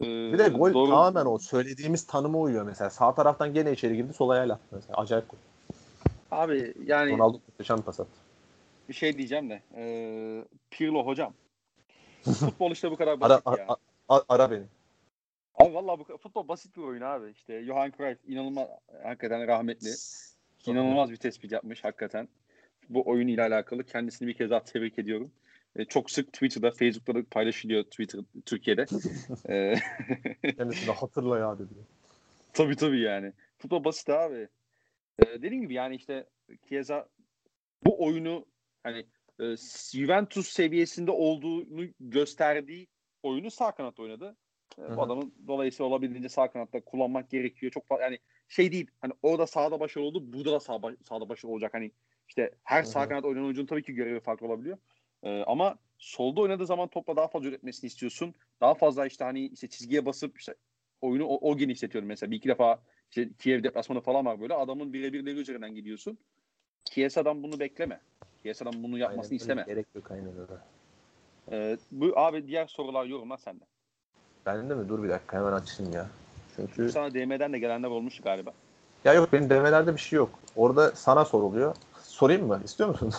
E, 0.00 0.02
bir 0.02 0.38
de 0.38 0.48
gol 0.48 0.74
doğru... 0.74 0.90
tamamen 0.90 1.26
o 1.26 1.38
söylediğimiz 1.38 2.06
tanıma 2.06 2.38
uyuyor 2.38 2.64
mesela. 2.64 2.90
Sağ 2.90 3.14
taraftan 3.14 3.54
gene 3.54 3.72
içeri 3.72 3.96
girdi 3.96 4.12
sol 4.12 4.28
ayağıyla 4.28 4.54
attı 4.54 4.64
mesela. 4.72 4.96
Acayip 4.96 5.30
gol. 5.30 5.38
Abi 6.30 6.74
yani 6.86 7.12
Ronaldo 7.12 7.38
muhteşem 7.48 7.80
pas 7.80 8.00
attı. 8.00 8.10
Bir 8.88 8.94
şey 8.94 9.18
diyeceğim 9.18 9.50
de. 9.50 9.62
E, 9.76 9.84
Pirlo 10.70 11.06
hocam. 11.06 11.34
Futbol 12.24 12.70
işte 12.70 12.90
bu 12.90 12.96
kadar 12.96 13.20
basit 13.20 13.42
ara, 13.46 13.60
ya. 13.60 13.76
Ara, 14.08 14.24
ara 14.28 14.50
beni. 14.50 14.64
Abi 15.54 15.74
vallahi 15.74 15.98
bu 15.98 16.18
futbol 16.18 16.48
basit 16.48 16.76
bir 16.76 16.82
oyun 16.82 17.00
abi. 17.00 17.30
İşte 17.30 17.64
Johan 17.64 17.92
Cruyff 17.96 18.18
inanılmaz 18.26 18.68
hakikaten 19.02 19.46
rahmetli. 19.46 19.90
İnanılmaz 20.66 21.10
bir 21.10 21.16
tespit 21.16 21.52
yapmış 21.52 21.84
hakikaten. 21.84 22.28
Bu 22.88 23.08
oyun 23.08 23.28
ile 23.28 23.42
alakalı 23.42 23.84
kendisini 23.84 24.28
bir 24.28 24.34
kez 24.34 24.50
daha 24.50 24.64
tebrik 24.64 24.98
ediyorum. 24.98 25.30
E, 25.76 25.84
çok 25.84 26.10
sık 26.10 26.32
Twitter'da, 26.32 26.70
Facebook'ta 26.70 27.14
da 27.14 27.24
paylaşılıyor 27.30 27.84
Twitter 27.84 28.20
Türkiye'de. 28.46 28.86
e, 29.48 29.74
Kendisini 30.56 30.94
hatırla 30.94 31.38
ya 31.38 31.58
dedi. 31.58 31.74
Tabii 32.52 32.76
tabii 32.76 33.00
yani. 33.00 33.32
Futbol 33.58 33.84
basit 33.84 34.10
abi. 34.10 34.48
E, 35.18 35.24
dediğim 35.26 35.62
gibi 35.62 35.74
yani 35.74 35.96
işte 35.96 36.26
Chiesa 36.68 37.08
bu 37.86 38.04
oyunu 38.04 38.46
hani 38.82 39.06
e, 39.40 39.44
Juventus 39.92 40.48
seviyesinde 40.48 41.10
olduğunu 41.10 41.86
gösterdiği 42.00 42.86
oyunu 43.22 43.50
sağ 43.50 43.72
kanat 43.72 44.00
oynadı. 44.00 44.36
E, 44.78 44.96
bu 44.96 45.02
adamın 45.02 45.34
dolayısıyla 45.46 45.90
olabildiğince 45.90 46.28
sağ 46.28 46.52
kanatta 46.52 46.80
kullanmak 46.80 47.30
gerekiyor. 47.30 47.72
Çok 47.72 47.86
fazla 47.86 48.04
yani 48.04 48.18
şey 48.48 48.72
değil. 48.72 48.90
Hani 49.00 49.12
orada 49.22 49.46
sağda 49.46 49.80
başarılı 49.80 50.08
oldu, 50.08 50.32
burada 50.32 50.52
da 50.52 50.60
sağ, 50.60 50.80
sağda 51.08 51.28
başarılı 51.28 51.52
olacak. 51.52 51.74
Hani 51.74 51.90
işte 52.28 52.50
her 52.62 52.82
Hı-hı. 52.82 52.90
sağ 52.90 53.08
kanat 53.08 53.24
oynayan 53.24 53.44
oyuncunun 53.44 53.66
tabii 53.66 53.82
ki 53.82 53.94
görevi 53.94 54.20
farklı 54.20 54.46
olabiliyor. 54.46 54.78
E, 55.22 55.42
ama 55.42 55.78
solda 55.98 56.40
oynadığı 56.40 56.66
zaman 56.66 56.88
topla 56.88 57.16
daha 57.16 57.28
fazla 57.28 57.48
üretmesini 57.48 57.88
istiyorsun. 57.88 58.34
Daha 58.60 58.74
fazla 58.74 59.06
işte 59.06 59.24
hani 59.24 59.46
işte 59.46 59.68
çizgiye 59.68 60.06
basıp 60.06 60.38
işte 60.38 60.54
oyunu 61.00 61.24
o, 61.24 61.50
o 61.50 61.56
genişletiyorum 61.56 62.08
mesela. 62.08 62.30
Bir 62.30 62.36
iki 62.36 62.48
defa 62.48 62.82
işte 63.10 63.28
Kiev 63.38 63.62
deplasmanı 63.62 64.00
falan 64.00 64.26
var 64.26 64.40
böyle. 64.40 64.54
Adamın 64.54 64.92
birebirleri 64.92 65.38
üzerinden 65.38 65.74
gidiyorsun. 65.74 66.18
Kiesa'dan 66.84 67.42
bunu 67.42 67.60
bekleme. 67.60 68.00
Kiesa'dan 68.44 68.82
bunu 68.82 68.98
yapmasını 68.98 69.30
Aynen, 69.30 69.36
isteme. 69.36 69.64
Gerek 69.66 69.86
yok 69.94 70.10
aynen 70.10 70.28
öyle. 70.28 70.52
Ee, 71.52 71.76
bu 71.90 72.18
abi 72.18 72.46
diğer 72.46 72.66
sorular 72.66 73.04
yorumlar 73.04 73.36
sende. 73.36 73.64
Ben 74.46 74.70
de 74.70 74.74
mi? 74.74 74.88
Dur 74.88 75.02
bir 75.02 75.08
dakika 75.08 75.36
hemen 75.36 75.52
açayım 75.52 75.92
ya. 75.92 76.06
Çünkü 76.56 76.90
Sana 76.90 77.14
DM'den 77.14 77.52
de 77.52 77.58
gelenler 77.58 77.88
olmuş 77.88 78.20
galiba. 78.20 78.52
ya 79.04 79.12
yok 79.12 79.32
benim 79.32 79.50
DM'lerde 79.50 79.94
bir 79.94 80.00
şey 80.00 80.16
yok. 80.16 80.30
Orada 80.56 80.90
sana 80.90 81.24
soruluyor. 81.24 81.76
Sorayım 82.02 82.46
mı? 82.46 82.60
İstiyor 82.64 82.88
musun? 82.88 83.12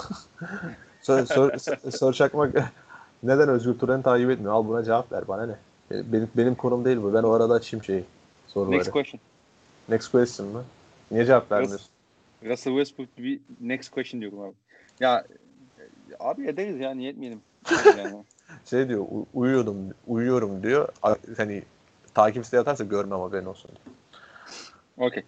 sor, 1.02 1.26
sor, 1.26 1.58
sor, 1.58 1.92
sor 1.92 2.14
çakmak 2.14 2.56
neden 3.24 3.50
Özgür 3.50 3.80
Turan'ı 3.80 4.04
takip 4.04 4.30
etmiyor? 4.30 4.54
Al 4.54 4.68
buna 4.68 4.84
cevap 4.84 5.12
ver. 5.12 5.28
Bana 5.28 5.46
ne? 5.46 5.56
Benim, 5.92 6.30
benim 6.38 6.56
konum 6.56 6.86
değil 6.86 6.98
bu. 6.98 7.14
Ben 7.14 7.24
o 7.24 7.32
arada 7.32 7.54
açayım 7.54 7.84
şeyi. 7.84 8.04
Soruları. 8.48 8.78
Next 8.78 8.92
question. 8.92 9.22
Next 9.90 10.12
question 10.12 10.48
mı? 10.48 10.64
Niye 11.12 11.26
cevap 11.26 11.52
vermiyorsun? 11.52 11.90
Russell 12.44 12.74
Westbrook 12.74 13.18
bir 13.18 13.40
next 13.62 13.92
question 13.92 14.22
diyorum 14.22 14.40
abi. 14.40 14.56
Ya 15.00 15.26
e, 15.80 15.84
abi 16.20 16.48
ederiz 16.48 16.80
ya 16.80 16.94
niye 16.94 17.10
etmeyelim. 17.10 17.42
Yani. 17.98 18.24
Şey 18.66 18.88
diyor 18.88 19.06
uyuyordum 19.34 19.94
uyuyorum 20.08 20.64
diyor. 20.64 20.90
Hani 21.38 21.64
takip 22.14 22.44
isteği 22.44 22.60
atarsa 22.60 22.84
görmem 22.84 23.20
haberin 23.20 23.46
olsun. 23.46 23.72
Okey. 24.98 25.24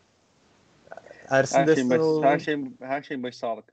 Ersin 1.29 1.57
Her 1.57 1.75
şeyin, 1.75 1.89
başı, 1.89 2.21
her 2.21 2.39
şeyin, 2.39 2.77
her 2.79 3.01
şeyin 3.01 3.23
başı 3.23 3.37
sağlık. 3.37 3.65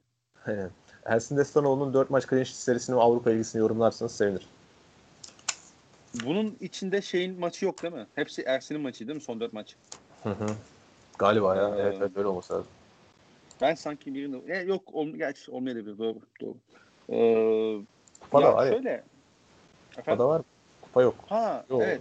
Aynen. 0.47 0.71
Ersin 1.05 1.37
Destanoğlu'nun 1.37 1.95
4 1.95 2.11
maç 2.11 2.29
clean 2.31 2.45
serisini 2.45 2.97
ve 2.97 3.01
Avrupa 3.01 3.31
ilgisini 3.31 3.61
yorumlarsanız 3.61 4.17
sevinirim. 4.17 4.47
Bunun 6.15 6.57
içinde 6.61 7.03
şeyin 7.03 7.41
maçı 7.41 7.65
yok 7.65 7.83
değil 7.83 7.95
mi? 7.95 8.07
Hepsi 8.15 8.43
Ersin'in 8.43 8.81
maçı 8.81 9.09
değil 9.09 9.17
mi? 9.17 9.23
Son 9.23 9.41
dört 9.41 9.53
maç. 9.53 9.77
Hı 10.23 10.31
hı. 10.31 10.55
Galiba 11.19 11.57
ya. 11.57 11.69
Ee, 11.69 11.81
Evet, 11.81 11.97
evet 12.01 12.17
öyle 12.17 12.29
olması 12.29 12.53
lazım. 12.53 12.69
Ben 13.61 13.75
sanki 13.75 14.15
birinde... 14.15 14.57
E, 14.57 14.63
yok 14.63 14.95
ol, 14.95 15.09
gerçi 15.09 15.51
olmayabilir. 15.51 15.99
Doğru. 15.99 16.19
Doğru. 16.41 16.57
Ee, 17.13 17.85
Kupada 18.21 18.47
ya 18.47 18.55
var 18.55 18.67
ya. 18.67 18.73
şöyle. 18.73 19.05
Kupada 19.97 20.29
var? 20.29 20.43
Kupa 20.83 21.03
yok. 21.03 21.15
Ha 21.29 21.65
Yok. 21.71 21.83
evet. 21.83 22.01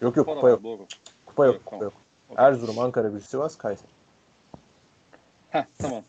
Yok 0.00 0.16
yok 0.16 0.26
Kupada 0.26 0.40
kupa 0.40 0.46
var, 0.46 0.50
yok. 0.52 0.64
Doğru. 0.64 0.86
Kupa 1.26 1.46
yok. 1.46 1.54
Evet, 1.54 1.64
Kupa 1.64 1.70
tamam. 1.70 1.84
yok. 1.84 1.92
Okey. 2.30 2.44
Erzurum, 2.46 2.78
Ankara, 2.78 3.08
Gücü, 3.08 3.26
Sivas, 3.26 3.58
Kayseri. 3.58 3.88
Heh, 5.50 5.64
tamam. 5.78 6.02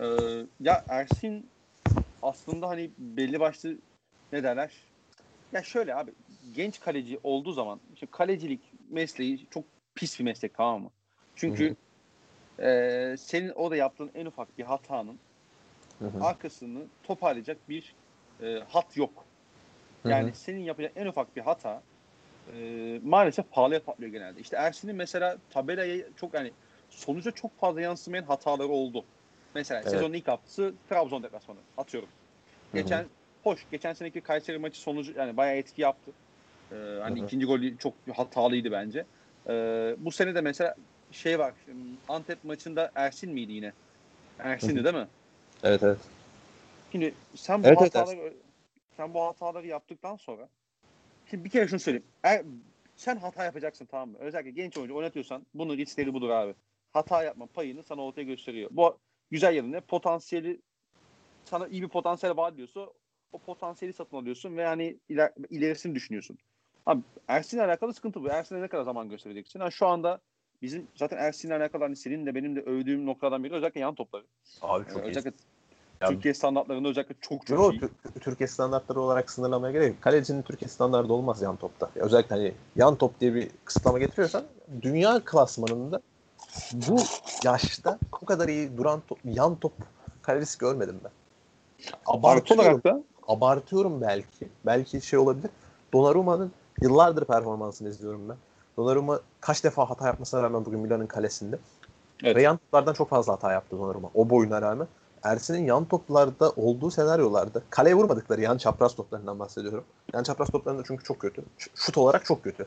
Ee, 0.00 0.04
ya 0.60 0.84
Ersin 0.88 1.50
aslında 2.22 2.68
hani 2.68 2.90
belli 2.98 3.40
başlı 3.40 3.76
ne 4.32 4.42
derler? 4.42 4.72
Ya 5.52 5.62
şöyle 5.62 5.94
abi 5.94 6.12
genç 6.54 6.80
kaleci 6.80 7.20
olduğu 7.22 7.52
zaman 7.52 7.80
şimdi 7.98 8.12
kalecilik 8.12 8.60
mesleği 8.90 9.46
çok 9.50 9.64
pis 9.94 10.18
bir 10.18 10.24
meslek 10.24 10.54
tamam 10.54 10.82
mı? 10.82 10.90
Çünkü 11.36 11.76
e, 12.60 13.14
senin 13.18 13.48
orada 13.48 13.76
yaptığın 13.76 14.10
en 14.14 14.26
ufak 14.26 14.58
bir 14.58 14.64
hatanın 14.64 15.18
Hı 15.98 16.04
hı. 16.04 16.24
arkasını 16.24 16.82
toparlayacak 17.02 17.68
bir 17.68 17.94
e, 18.42 18.62
hat 18.68 18.96
yok. 18.96 19.24
Hı 20.02 20.08
hı. 20.08 20.12
Yani 20.12 20.34
senin 20.34 20.60
yapacağın 20.60 20.92
en 20.96 21.06
ufak 21.06 21.36
bir 21.36 21.40
hata 21.40 21.82
e, 22.54 23.00
maalesef 23.04 23.50
pahalıya 23.50 23.82
patlıyor 23.82 24.12
genelde. 24.12 24.40
İşte 24.40 24.56
Ersin'in 24.56 24.96
mesela 24.96 25.36
tabelaya 25.50 26.04
çok 26.16 26.34
yani 26.34 26.50
sonuca 26.90 27.30
çok 27.30 27.58
fazla 27.60 27.80
yansımayan 27.80 28.24
hataları 28.24 28.68
oldu. 28.68 29.04
Mesela 29.54 29.80
Evet. 29.80 29.90
sezonun 29.90 30.14
ilk 30.14 30.28
haftası 30.28 30.74
Trabzon 30.88 31.22
deplasmanı 31.22 31.58
atıyorum. 31.76 32.08
Hı 32.72 32.78
hı. 32.78 32.82
Geçen 32.82 33.06
hoş 33.42 33.66
geçen 33.70 33.92
seneki 33.92 34.20
Kayseri 34.20 34.58
maçı 34.58 34.80
sonucu 34.80 35.12
yani 35.16 35.36
bayağı 35.36 35.56
etki 35.56 35.82
yaptı. 35.82 36.10
Ee, 36.72 36.74
hani 36.74 37.18
Hı 37.18 37.22
hı. 37.22 37.26
ikinci 37.26 37.46
gol 37.46 37.60
çok 37.78 37.94
hatalıydı 38.14 38.72
bence. 38.72 39.04
Ee, 39.48 39.94
bu 39.98 40.10
sene 40.10 40.34
de 40.34 40.40
mesela 40.40 40.74
şey 41.16 41.38
var. 41.38 41.54
şimdi 41.64 41.78
Antep 42.08 42.44
maçında 42.44 42.92
Ersin 42.94 43.32
miydi 43.32 43.52
yine? 43.52 43.72
Ersin'di 44.38 44.84
değil 44.84 44.94
mi? 44.94 45.08
Evet 45.62 45.82
evet. 45.82 45.98
Şimdi 46.92 47.14
sen 47.34 47.62
bu 47.62 47.66
Evet, 47.66 47.78
evet, 47.80 47.94
hataları 47.94 48.34
sen 48.96 49.14
bu 49.14 49.22
hataları 49.22 49.66
yaptıktan 49.66 50.16
sonra 50.16 50.48
şimdi 51.30 51.44
bir 51.44 51.50
kere 51.50 51.68
şunu 51.68 51.80
söyleyeyim. 51.80 52.06
Er, 52.22 52.42
sen 52.96 53.16
hata 53.16 53.44
yapacaksın 53.44 53.86
tamam 53.86 54.08
mı? 54.08 54.18
Özellikle 54.18 54.50
genç 54.50 54.76
oyuncu 54.76 54.96
oynatıyorsan 54.96 55.46
bunun 55.54 55.76
riskleri 55.76 56.14
budur 56.14 56.30
abi. 56.30 56.54
Hata 56.92 57.22
yapma 57.22 57.46
payını 57.46 57.82
sana 57.82 58.02
ortaya 58.02 58.22
gösteriyor. 58.22 58.70
Bu 58.72 58.98
güzel 59.30 59.54
yanı 59.54 59.72
ne? 59.72 59.80
Potansiyeli 59.80 60.60
sana 61.44 61.68
iyi 61.68 61.82
bir 61.82 61.88
potansiyel 61.88 62.36
vaat 62.36 62.54
ediyorsa 62.54 62.88
o 63.32 63.38
potansiyeli 63.38 63.92
satın 63.92 64.16
alıyorsun 64.16 64.56
ve 64.56 64.66
hani 64.66 64.96
iler, 65.08 65.32
ilerisini 65.50 65.94
düşünüyorsun. 65.94 66.38
Abi 66.86 67.02
Ersin'le 67.28 67.60
alakalı 67.60 67.94
sıkıntı 67.94 68.22
bu. 68.22 68.28
Ersin'e 68.28 68.62
ne 68.62 68.68
kadar 68.68 68.82
zaman 68.82 69.08
göstereceksin? 69.08 69.60
Ha, 69.60 69.70
şu 69.70 69.86
anda 69.86 70.20
bizim 70.62 70.86
zaten 70.94 71.16
Ersin'le 71.16 71.50
alakalı 71.50 71.82
hani 71.82 71.96
senin 71.96 72.26
de 72.26 72.34
benim 72.34 72.56
de 72.56 72.60
övdüğüm 72.60 73.06
noktadan 73.06 73.44
biri 73.44 73.54
özellikle 73.54 73.80
yan 73.80 73.94
topları. 73.94 74.24
Abi 74.62 74.84
çok 74.92 74.96
iyi. 74.96 75.10
özellikle 75.10 75.32
Ya- 76.00 76.08
Türkiye 76.08 76.34
standartlarında 76.34 76.88
özellikle 76.88 77.14
çok 77.20 77.46
çok 77.46 77.58
Yo, 77.58 77.72
iyi. 77.72 77.80
Tür- 77.80 77.90
Türkiye 78.20 78.46
standartları 78.46 79.00
olarak 79.00 79.30
sınırlamaya 79.30 79.72
gerek 79.72 79.88
yok. 79.88 80.02
Kalecinin 80.02 80.42
Türkiye 80.42 80.68
standardı 80.68 81.12
olmaz 81.12 81.42
yan 81.42 81.56
topta. 81.56 81.90
Özellikle 81.94 82.34
hani 82.36 82.52
yan 82.76 82.96
top 82.96 83.20
diye 83.20 83.34
bir 83.34 83.50
kısıtlama 83.64 83.98
getiriyorsan 83.98 84.44
dünya 84.82 85.20
klasmanında 85.24 86.00
bu 86.72 86.96
yaşta 87.44 87.98
bu 88.22 88.26
kadar 88.26 88.48
iyi 88.48 88.76
duran 88.76 89.02
top, 89.08 89.18
yan 89.24 89.56
top 89.56 89.72
kalecisi 90.22 90.58
görmedim 90.58 91.00
ben. 91.04 91.10
Artı 92.06 92.18
Abartıyorum, 92.18 92.64
olarak 92.64 92.84
da 92.84 93.02
abartıyorum 93.28 94.00
belki. 94.00 94.48
Belki 94.66 95.00
şey 95.00 95.18
olabilir. 95.18 95.50
Donnarumma'nın 95.92 96.52
yıllardır 96.80 97.24
performansını 97.24 97.88
izliyorum 97.88 98.28
ben. 98.28 98.36
Donnarumma 98.78 99.20
kaç 99.40 99.64
defa 99.64 99.90
hata 99.90 100.06
yapmasına 100.06 100.42
rağmen 100.42 100.64
bugün 100.64 100.80
Milan'ın 100.80 101.06
kalesinde. 101.06 101.58
Evet. 102.24 102.36
Ve 102.36 102.42
yan 102.42 102.56
toplardan 102.56 102.92
çok 102.92 103.08
fazla 103.08 103.32
hata 103.32 103.52
yaptı 103.52 103.78
Donnarumma. 103.78 104.10
O 104.14 104.30
boyuna 104.30 104.62
rağmen. 104.62 104.88
Ersin'in 105.22 105.64
yan 105.64 105.84
toplarda 105.84 106.50
olduğu 106.50 106.90
senaryolarda 106.90 107.62
kaleye 107.70 107.94
vurmadıkları 107.94 108.40
yan 108.40 108.58
çapraz 108.58 108.94
toplarından 108.94 109.38
bahsediyorum. 109.38 109.84
Yan 110.14 110.22
çapraz 110.22 110.48
toplarında 110.50 110.82
çünkü 110.86 111.04
çok 111.04 111.18
kötü. 111.20 111.42
Ş- 111.58 111.70
Şut 111.74 111.98
olarak 111.98 112.24
çok 112.24 112.44
kötü. 112.44 112.66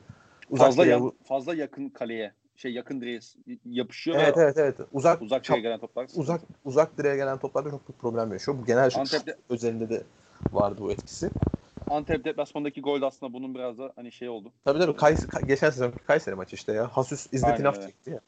Uzak 0.49 0.67
fazla 0.67 0.85
yan- 0.85 1.01
vur- 1.01 1.13
fazla 1.27 1.55
yakın 1.55 1.89
kaleye 1.89 2.33
şey 2.55 2.73
yakın 2.73 3.01
direğe 3.01 3.19
yapışıyor 3.65 4.17
Evet 4.19 4.37
ve 4.37 4.41
evet 4.41 4.57
evet. 4.57 4.75
Uzak 4.93 5.21
uzak 5.21 5.43
çap- 5.43 5.47
direğe 5.47 5.61
gelen 5.61 5.79
toplar. 5.79 6.07
uzak 6.15 6.41
uzak 6.65 6.97
direğe 6.97 7.15
gelen 7.15 7.37
toplarda 7.37 7.69
çok 7.71 7.87
büyük 7.89 7.99
problem 8.01 8.31
yaşıyor. 8.31 8.57
Bu 8.61 8.65
genel 8.65 8.91
Antep'te 8.95 9.37
özelinde 9.49 9.89
de 9.89 10.03
vardı 10.53 10.75
bu 10.81 10.91
etkisi. 10.91 11.29
Antep 11.89 12.25
deplasmandaki 12.25 12.81
gol 12.81 13.01
de 13.01 13.05
aslında 13.05 13.33
bunun 13.33 13.55
biraz 13.55 13.77
da 13.77 13.91
hani 13.95 14.11
şey 14.11 14.29
oldu. 14.29 14.51
Tabii 14.65 14.79
tabii 14.79 14.91
Kays- 14.91 15.27
Ka- 15.27 15.45
geçen 15.47 15.69
sezon 15.69 15.93
Kayseri 16.07 16.35
maçı 16.35 16.55
işte 16.55 16.73
ya. 16.73 16.87
Hasüs 16.87 17.27
İzzet 17.31 17.49
Aynen 17.49 17.61
İnaf 17.61 17.75
öyle. 17.77 17.85
çekti 17.85 18.09
ya. 18.09 18.19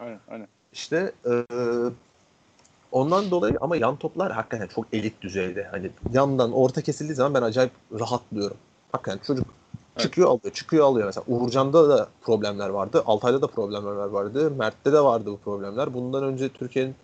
Aynen 0.00 0.20
aynen. 0.28 0.48
İşte 0.72 1.12
eee, 1.26 1.44
ondan 2.92 3.30
dolayı 3.30 3.56
ama 3.60 3.76
yan 3.76 3.96
toplar 3.96 4.32
hakikaten 4.32 4.66
çok 4.66 4.86
elit 4.92 5.22
düzeyde. 5.22 5.64
Hani 5.64 5.90
yandan 6.12 6.52
orta 6.52 6.82
kesildiği 6.82 7.14
zaman 7.14 7.34
ben 7.34 7.42
acayip 7.42 7.72
rahatlıyorum. 8.00 8.56
Hakikaten 8.92 9.18
çocuk 9.26 9.46
Evet. 9.96 10.02
çıkıyor 10.02 10.28
alıyor, 10.28 10.54
çıkıyor 10.54 10.84
alıyor. 10.86 11.06
Mesela 11.06 11.24
Uğurcan'da 11.28 11.88
da 11.88 12.08
problemler 12.22 12.68
vardı. 12.68 13.02
Altay'da 13.06 13.42
da 13.42 13.46
problemler 13.46 13.90
vardı. 14.06 14.50
Mert'te 14.50 14.92
de 14.92 15.00
vardı 15.00 15.30
bu 15.30 15.38
problemler. 15.38 15.94
Bundan 15.94 16.24
önce 16.24 16.48
Türkiye'nin 16.48 16.94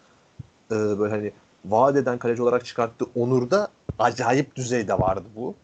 eee, 0.70 0.76
böyle 0.98 1.14
hani 1.14 1.32
vaat 1.64 1.96
eden 1.96 2.18
kaleci 2.18 2.42
olarak 2.42 2.64
çıkarttığı 2.64 3.06
Onur'da 3.16 3.68
acayip 3.98 4.56
düzeyde 4.56 4.98
vardı 4.98 5.24
bu. 5.36 5.54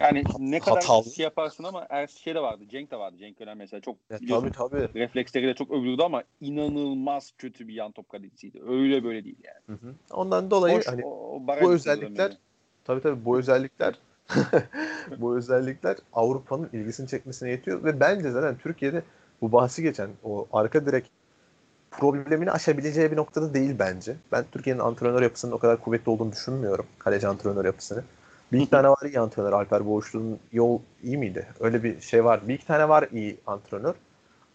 Yani 0.00 0.24
ne 0.38 0.60
kadar 0.60 0.84
Hatalı. 0.84 1.10
şey 1.10 1.22
yaparsın 1.22 1.64
ama 1.64 1.86
er 1.90 2.06
şey 2.06 2.34
de 2.34 2.40
vardı. 2.40 2.64
Cenk 2.70 2.90
de 2.90 2.96
vardı. 2.96 3.16
Cenk 3.18 3.40
Önen 3.40 3.56
mesela 3.56 3.80
çok 3.80 3.96
Ya, 4.10 4.20
biliyorsun, 4.20 4.50
tabii 4.50 4.70
tabii. 4.70 5.00
refleksleriyle 5.00 5.54
çok 5.54 5.70
övülürdü 5.70 6.02
ama 6.02 6.22
inanılmaz 6.40 7.32
kötü 7.38 7.68
bir 7.68 7.74
yan 7.74 7.92
top 7.92 8.08
kalecisiydi. 8.08 8.62
Öyle 8.68 9.04
böyle 9.04 9.24
değil 9.24 9.38
yani. 9.44 9.78
Hı 9.78 9.86
hı. 9.86 9.94
Ondan 10.10 10.50
dolayı 10.50 10.78
Boş, 10.78 10.86
hani 10.86 11.04
o, 11.04 11.42
bu 11.62 11.72
özellikler. 11.72 12.32
Tabii 12.84 13.00
tabii 13.00 13.24
bu 13.24 13.38
özellikler 13.38 13.94
bu 15.18 15.36
özellikler 15.36 15.96
Avrupa'nın 16.12 16.70
ilgisini 16.72 17.08
çekmesine 17.08 17.50
yetiyor 17.50 17.84
ve 17.84 18.00
bence 18.00 18.30
zaten 18.30 18.58
Türkiye'de 18.58 19.02
bu 19.40 19.52
bahsi 19.52 19.82
geçen 19.82 20.10
o 20.24 20.46
arka 20.52 20.86
direk 20.86 21.10
problemini 21.90 22.50
aşabileceği 22.50 23.10
bir 23.12 23.16
noktada 23.16 23.54
değil 23.54 23.74
bence. 23.78 24.16
Ben 24.32 24.44
Türkiye'nin 24.52 24.80
antrenör 24.80 25.22
yapısının 25.22 25.52
o 25.52 25.58
kadar 25.58 25.80
kuvvetli 25.80 26.10
olduğunu 26.10 26.32
düşünmüyorum. 26.32 26.86
Kaleci 26.98 27.28
antrenör 27.28 27.64
yapısını. 27.64 28.04
Bir 28.52 28.58
iki 28.58 28.70
tane 28.70 28.88
var 28.88 29.06
iyi 29.06 29.20
antrenör. 29.20 29.52
Alper 29.52 29.86
Boğuşlu'nun 29.86 30.40
yol 30.52 30.80
iyi 31.02 31.18
miydi? 31.18 31.46
Öyle 31.60 31.82
bir 31.82 32.00
şey 32.00 32.24
var. 32.24 32.48
Bir 32.48 32.54
iki 32.54 32.66
tane 32.66 32.88
var 32.88 33.08
iyi 33.12 33.36
antrenör. 33.46 33.94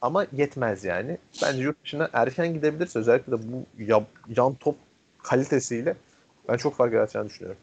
Ama 0.01 0.25
yetmez 0.31 0.83
yani. 0.83 1.17
Bence 1.43 1.63
yurt 1.63 1.83
dışına 1.83 2.09
erken 2.13 2.53
gidebilirse 2.53 2.99
özellikle 2.99 3.31
de 3.31 3.37
bu 3.51 3.83
ya- 3.83 4.05
yan 4.37 4.55
top 4.55 4.75
kalitesiyle 5.23 5.95
ben 6.49 6.57
çok 6.57 6.75
fark 6.75 6.93
yaratacağını 6.93 7.29
düşünüyorum. 7.29 7.59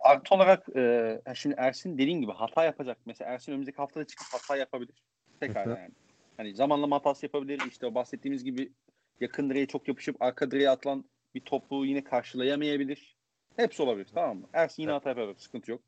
Artı 0.00 0.34
olarak 0.34 0.76
e, 0.76 1.20
şimdi 1.34 1.54
Ersin 1.58 1.98
dediğin 1.98 2.20
gibi 2.20 2.32
hata 2.32 2.64
yapacak. 2.64 2.98
Mesela 3.06 3.30
Ersin 3.30 3.52
önümüzdeki 3.52 3.76
haftada 3.76 4.04
çıkıp 4.04 4.26
hata 4.32 4.56
yapabilir. 4.56 4.94
Hı. 5.42 5.52
yani. 5.54 5.90
Hani 6.36 6.54
zamanlama 6.54 6.96
hatası 6.96 7.26
yapabilir. 7.26 7.62
İşte 7.68 7.86
o 7.86 7.94
bahsettiğimiz 7.94 8.44
gibi 8.44 8.72
yakın 9.20 9.50
direğe 9.50 9.66
çok 9.66 9.88
yapışıp 9.88 10.22
arka 10.22 10.50
direğe 10.50 10.70
atılan 10.70 11.04
bir 11.34 11.40
topu 11.40 11.84
yine 11.84 12.04
karşılayamayabilir. 12.04 13.15
Hepsi 13.56 13.82
olabilir 13.82 14.06
tamam 14.14 14.36
mı? 14.36 14.46
Ersin 14.52 14.82
yine 14.82 14.92
hata 14.92 15.08
yapabilir. 15.08 15.36
Sıkıntı 15.38 15.70
yok. 15.70 15.80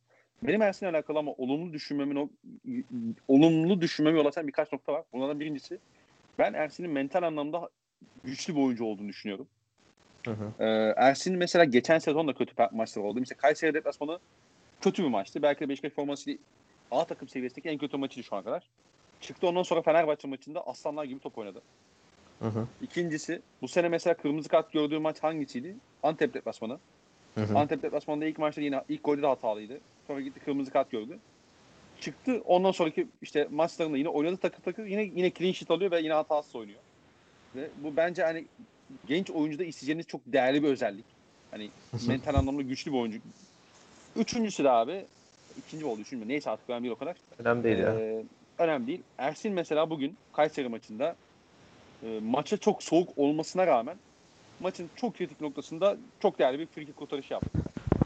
Benim 0.42 0.62
Ersin'le 0.62 0.88
alakalı 0.88 1.18
ama 1.18 1.32
olumlu 1.32 1.72
düşünmemin 1.72 2.16
o 2.16 2.28
olumlu 3.28 3.80
düşünmemi 3.80 4.18
yol 4.18 4.26
açan 4.26 4.46
birkaç 4.46 4.72
nokta 4.72 4.92
var. 4.92 5.04
Bunlardan 5.12 5.40
birincisi 5.40 5.78
ben 6.38 6.52
Ersin'in 6.52 6.90
mental 6.90 7.22
anlamda 7.22 7.70
güçlü 8.24 8.56
bir 8.56 8.60
oyuncu 8.60 8.84
olduğunu 8.84 9.08
düşünüyorum. 9.08 9.48
Hı 10.24 10.30
hı. 10.30 10.64
Ee, 10.64 10.94
Ersin 10.96 11.36
mesela 11.36 11.64
geçen 11.64 11.98
sezon 11.98 12.28
da 12.28 12.34
kötü 12.34 12.54
maçlar 12.72 13.02
oldu. 13.02 13.20
Mesela 13.20 13.38
Kayseri 13.38 13.74
deplasmanı 13.74 14.18
kötü 14.80 15.02
bir 15.02 15.08
maçtı. 15.08 15.42
Belki 15.42 15.60
de 15.60 15.68
Beşiktaş 15.68 15.92
formasıyla 15.92 16.38
A 16.90 17.04
takım 17.04 17.28
seviyesindeki 17.28 17.68
en 17.68 17.78
kötü 17.78 17.96
maçıydı 17.96 18.26
şu 18.26 18.36
ana 18.36 18.44
kadar. 18.44 18.68
Çıktı 19.20 19.48
ondan 19.48 19.62
sonra 19.62 19.82
Fenerbahçe 19.82 20.28
maçında 20.28 20.66
aslanlar 20.66 21.04
gibi 21.04 21.20
top 21.20 21.38
oynadı. 21.38 21.62
Hı 22.38 22.48
hı. 22.48 22.66
İkincisi 22.82 23.42
bu 23.62 23.68
sene 23.68 23.88
mesela 23.88 24.16
kırmızı 24.16 24.48
kart 24.48 24.72
gördüğü 24.72 24.98
maç 24.98 25.22
hangisiydi? 25.22 25.76
Antep 26.02 26.34
deplasmanı. 26.34 26.78
Hı 27.34 27.40
hı. 27.40 27.58
Antep 27.58 27.82
deplasmanında 27.82 28.26
ilk 28.26 28.38
maçta 28.38 28.60
yine 28.60 28.82
ilk 28.88 29.04
golde 29.04 29.22
de 29.22 29.26
hatalıydı. 29.26 29.80
Sonra 30.06 30.20
gitti 30.20 30.40
kırmızı 30.40 30.70
kart 30.70 30.90
gördü. 30.90 31.18
Çıktı 32.00 32.42
ondan 32.44 32.72
sonraki 32.72 33.06
işte 33.22 33.48
maçlarında 33.50 33.96
yine 33.96 34.08
oynadı 34.08 34.36
takır 34.36 34.62
takır 34.62 34.86
yine 34.86 35.02
yine 35.02 35.30
clean 35.30 35.52
sheet 35.52 35.70
alıyor 35.70 35.90
ve 35.90 36.00
yine 36.00 36.12
hatasız 36.12 36.56
oynuyor. 36.56 36.78
Ve 37.56 37.68
bu 37.82 37.96
bence 37.96 38.22
hani 38.22 38.44
genç 39.06 39.30
oyuncuda 39.30 39.64
isteyeceğiniz 39.64 40.06
çok 40.06 40.20
değerli 40.26 40.62
bir 40.62 40.68
özellik. 40.68 41.04
Hani 41.50 41.70
mental 42.08 42.34
anlamda 42.34 42.62
güçlü 42.62 42.92
bir 42.92 42.98
oyuncu. 42.98 43.18
Üçüncüsü 44.16 44.64
de 44.64 44.70
abi 44.70 45.04
ikinci 45.58 45.84
oldu 45.84 46.00
üçüncü? 46.00 46.28
Neyse 46.28 46.50
artık 46.50 46.70
önemli 46.70 46.82
değil 46.82 46.94
o 46.94 46.98
kadar. 46.98 47.16
Önemli 47.38 47.64
değil 47.64 47.78
ya. 47.78 47.94
Ee, 48.00 48.22
önemli 48.58 48.86
değil. 48.86 49.02
Ersin 49.18 49.52
mesela 49.52 49.90
bugün 49.90 50.16
Kayseri 50.32 50.68
maçında 50.68 51.16
e, 52.02 52.20
maça 52.20 52.56
çok 52.56 52.82
soğuk 52.82 53.18
olmasına 53.18 53.66
rağmen 53.66 53.96
maçın 54.60 54.90
çok 54.96 55.16
kritik 55.16 55.40
noktasında 55.40 55.96
çok 56.20 56.38
değerli 56.38 56.58
bir 56.58 56.66
frikik 56.66 56.96
kurtarışı 56.96 57.32
yaptı. 57.32 57.58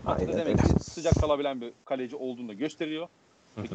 Aynen 0.07 0.33
demek 0.33 0.59
ki 0.59 0.85
sıcak 0.85 1.15
kalabilen 1.15 1.61
bir 1.61 1.73
kaleci 1.85 2.16
olduğunu 2.16 2.49
da 2.49 2.53
gösteriyor. 2.53 3.09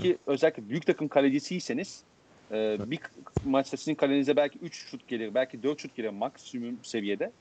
Ki 0.01 0.17
özellikle 0.27 0.69
büyük 0.69 0.85
takım 0.85 1.07
kalecisiyseniz 1.07 2.03
e, 2.51 2.77
bir 2.91 2.99
maçta 3.45 3.77
sizin 3.77 3.95
kalenize 3.95 4.35
belki 4.35 4.59
3 4.59 4.75
şut 4.75 5.07
gelir, 5.07 5.33
belki 5.33 5.63
4 5.63 5.81
şut 5.81 5.95
gelir 5.95 6.09
maksimum 6.09 6.79
seviyede. 6.83 7.31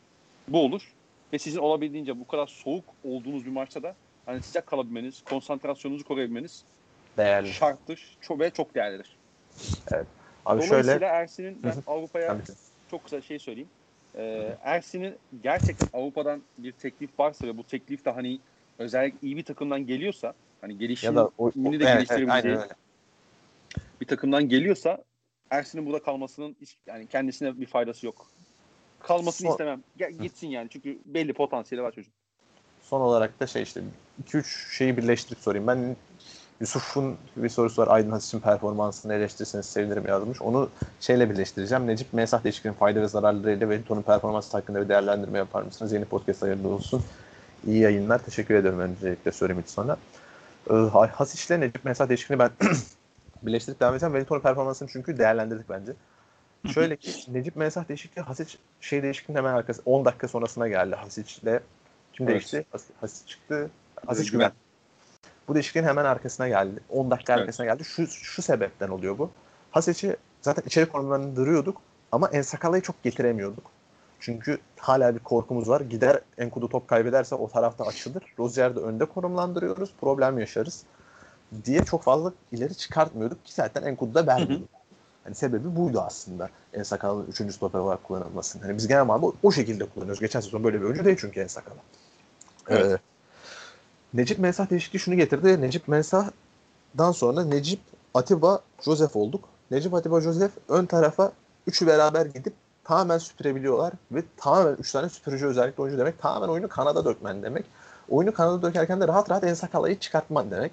Bu 0.48 0.64
olur. 0.64 0.92
Ve 1.32 1.38
sizin 1.38 1.58
olabildiğince 1.58 2.20
bu 2.20 2.26
kadar 2.26 2.46
soğuk 2.46 2.84
olduğunuz 3.04 3.46
bir 3.46 3.50
maçta 3.50 3.82
da 3.82 3.94
hani 4.26 4.42
sıcak 4.42 4.66
kalabilmeniz, 4.66 5.22
konsantrasyonunuzu 5.24 6.04
koruyabilmeniz 6.04 6.64
Değerli. 7.16 7.52
şarttır 7.52 8.16
çok 8.20 8.40
ve 8.40 8.50
çok 8.50 8.74
değerlidir. 8.74 9.16
Abi 9.92 10.06
Dolayısıyla 10.46 10.82
şöyle. 10.82 11.04
Ersin'in 11.04 11.62
ben. 11.62 11.74
Avrupa'ya 11.86 12.38
çok 12.90 13.04
kısa 13.04 13.20
şey 13.20 13.38
söyleyeyim. 13.38 13.68
Ee, 14.16 14.56
Ersin'in 14.62 15.14
gerçekten 15.42 15.88
Avrupa'dan 15.92 16.42
bir 16.58 16.72
teklif 16.72 17.18
varsa 17.18 17.46
ve 17.46 17.56
bu 17.56 17.64
teklif 17.64 18.04
de 18.04 18.10
hani 18.10 18.38
özellikle 18.78 19.18
iyi 19.28 19.36
bir 19.36 19.44
takımdan 19.44 19.86
geliyorsa 19.86 20.34
hani 20.60 20.78
gelişim 20.78 21.06
Ya 21.10 21.16
da 21.16 21.26
o, 21.26 21.32
o, 21.38 21.50
de 21.50 21.50
evet, 21.68 21.80
evet, 21.82 21.94
geliştirebileceği 21.98 22.54
öyle. 22.56 22.72
bir 24.00 24.06
takımdan 24.06 24.48
geliyorsa 24.48 25.04
Ersin'in 25.50 25.86
burada 25.86 26.02
kalmasının 26.02 26.56
hiç- 26.60 26.76
yani 26.86 27.06
kendisine 27.06 27.60
bir 27.60 27.66
faydası 27.66 28.06
yok. 28.06 28.26
Kalmasını 29.00 29.46
Son- 29.46 29.52
istemem. 29.54 29.82
Gel, 29.96 30.12
gitsin 30.12 30.48
yani 30.48 30.68
çünkü 30.70 30.98
belli 31.04 31.32
potansiyeli 31.32 31.82
var 31.84 31.92
çocuk. 31.92 32.12
Son 32.82 33.00
olarak 33.00 33.40
da 33.40 33.46
şey 33.46 33.62
işte 33.62 33.82
2-3 34.18 34.76
şeyi 34.76 34.96
birleştirip 34.96 35.38
sorayım. 35.38 35.66
Ben 35.66 35.96
Yusuf'un 36.60 37.16
bir 37.36 37.48
sorusu 37.48 37.82
var. 37.82 37.88
Aydın 37.88 38.10
Hasic'in 38.10 38.40
performansını 38.40 39.14
eleştirirseniz 39.14 39.66
sevinirim 39.66 40.06
yazmış. 40.06 40.42
Onu 40.42 40.70
şeyle 41.00 41.30
birleştireceğim. 41.30 41.86
Necip 41.86 42.12
Mensah 42.12 42.44
değişikliğinin 42.44 42.78
fayda 42.78 43.00
ve 43.00 43.08
zararlarıyla 43.08 43.60
Wellington'un 43.60 44.02
performansı 44.02 44.56
hakkında 44.56 44.80
bir 44.82 44.88
değerlendirme 44.88 45.38
yapar 45.38 45.62
mısınız? 45.62 45.92
Yeni 45.92 46.04
podcast 46.04 46.42
hayırlı 46.42 46.68
olsun. 46.68 47.02
İyi 47.66 47.78
yayınlar. 47.78 48.18
Teşekkür 48.18 48.54
ederim 48.54 48.80
öncelikle 48.80 49.32
söyleyeyim 49.32 49.60
için 49.60 49.72
sonra. 49.72 49.96
Ee, 50.70 50.74
Hasic'le 51.12 51.60
Necip 51.60 51.84
Mensah 51.84 52.08
değişikliğini 52.08 52.38
ben 52.40 52.50
birleştirip 53.42 53.80
devam 53.80 53.94
edeceğim. 53.94 54.12
Wellington'un 54.12 54.40
performansını 54.40 54.88
çünkü 54.92 55.18
değerlendirdik 55.18 55.68
bence. 55.68 55.92
Şöyle 56.74 56.96
ki 56.96 57.34
Necip 57.34 57.56
Mensah 57.56 57.88
değişikliği 57.88 58.20
Hasic 58.20 58.58
şey 58.80 59.02
değişikliğinin 59.02 59.38
hemen 59.38 59.54
arkası 59.54 59.82
10 59.84 60.04
dakika 60.04 60.28
sonrasına 60.28 60.68
geldi. 60.68 60.94
Hasic'le 60.94 61.60
kim 62.12 62.28
Evet. 62.28 62.28
değişti? 62.28 62.64
Has- 62.72 62.90
Hasic 63.00 63.26
çıktı. 63.26 63.70
Hasic 64.06 64.28
Ee, 64.28 64.32
Güven. 64.32 64.52
Bu 65.48 65.54
değişikliğin 65.54 65.86
hemen 65.86 66.04
arkasına 66.04 66.48
geldi. 66.48 66.80
10 66.90 67.10
dakika 67.10 67.32
Evet. 67.32 67.40
arkasına 67.40 67.66
geldi. 67.66 67.84
Şu 67.84 68.06
şu 68.06 68.42
sebepten 68.42 68.88
oluyor 68.88 69.18
bu. 69.18 69.30
Hasic'i 69.70 70.16
zaten 70.42 70.62
içeri 70.66 70.88
konumlandırıyorduk 70.88 71.80
ama 72.12 72.28
Ensakala'yı 72.28 72.82
çok 72.82 73.02
getiremiyorduk. 73.02 73.70
Çünkü 74.20 74.58
hala 74.76 75.14
bir 75.14 75.20
korkumuz 75.20 75.68
var. 75.68 75.80
Gider 75.80 76.20
Enkudu 76.38 76.68
top 76.68 76.88
kaybederse 76.88 77.34
o 77.34 77.48
tarafta 77.48 77.84
açılır. 77.84 78.22
Rozier'de 78.38 78.80
önde 78.80 79.04
konumlandırıyoruz. 79.04 79.90
Problem 80.00 80.38
yaşarız. 80.38 80.82
Diye 81.64 81.84
çok 81.84 82.02
fazla 82.02 82.32
ileri 82.52 82.74
çıkartmıyorduk 82.74 83.44
ki 83.44 83.54
zaten 83.54 83.82
Enkudu 83.82 84.14
da 84.14 84.26
vermiyorduk. 84.26 84.68
Hani 85.24 85.34
sebebi 85.34 85.76
buydu 85.76 86.00
aslında 86.00 86.50
Ensakala'nın 86.74 87.26
3. 87.26 87.54
stoper 87.54 87.78
olarak 87.78 88.04
kullanılmasının. 88.04 88.62
Hani 88.62 88.76
biz 88.76 88.88
genel 88.88 89.04
manada 89.04 89.26
o, 89.26 89.34
o 89.42 89.52
şekilde 89.52 89.84
kullanıyoruz. 89.84 90.20
Geçen 90.20 90.40
sezon 90.40 90.64
böyle 90.64 90.80
bir 90.80 90.84
oyuncu 90.84 91.04
değil 91.04 91.16
çünkü 91.20 91.40
Ensakala. 91.40 91.76
Evet. 92.68 92.86
Ee, 92.92 92.98
Necip 94.14 94.38
Mensah 94.38 94.70
değişikliği 94.70 94.98
şunu 94.98 95.14
getirdi. 95.14 95.60
Necip 95.60 95.88
Mensah'dan 95.88 97.12
sonra 97.12 97.44
Necip, 97.44 97.80
Atiba, 98.14 98.60
Joseph 98.82 99.16
olduk. 99.16 99.44
Necip, 99.70 99.94
Atiba, 99.94 100.20
Joseph 100.20 100.52
ön 100.68 100.86
tarafa 100.86 101.32
üçü 101.66 101.86
beraber 101.86 102.26
gidip 102.26 102.54
tamamen 102.84 103.18
süpürebiliyorlar 103.18 103.92
ve 104.12 104.22
tamamen 104.36 104.74
üç 104.74 104.92
tane 104.92 105.08
süpürücü 105.08 105.46
özellikle 105.46 105.82
oyuncu 105.82 105.98
demek. 105.98 106.22
Tamamen 106.22 106.48
oyunu 106.48 106.68
kanada 106.68 107.04
dökmen 107.04 107.42
demek. 107.42 107.64
Oyunu 108.08 108.34
kanada 108.34 108.62
dökerken 108.62 109.00
de 109.00 109.08
rahat 109.08 109.30
rahat 109.30 109.44
Ensakala'yı 109.44 109.98
çıkartman 109.98 110.50
demek. 110.50 110.72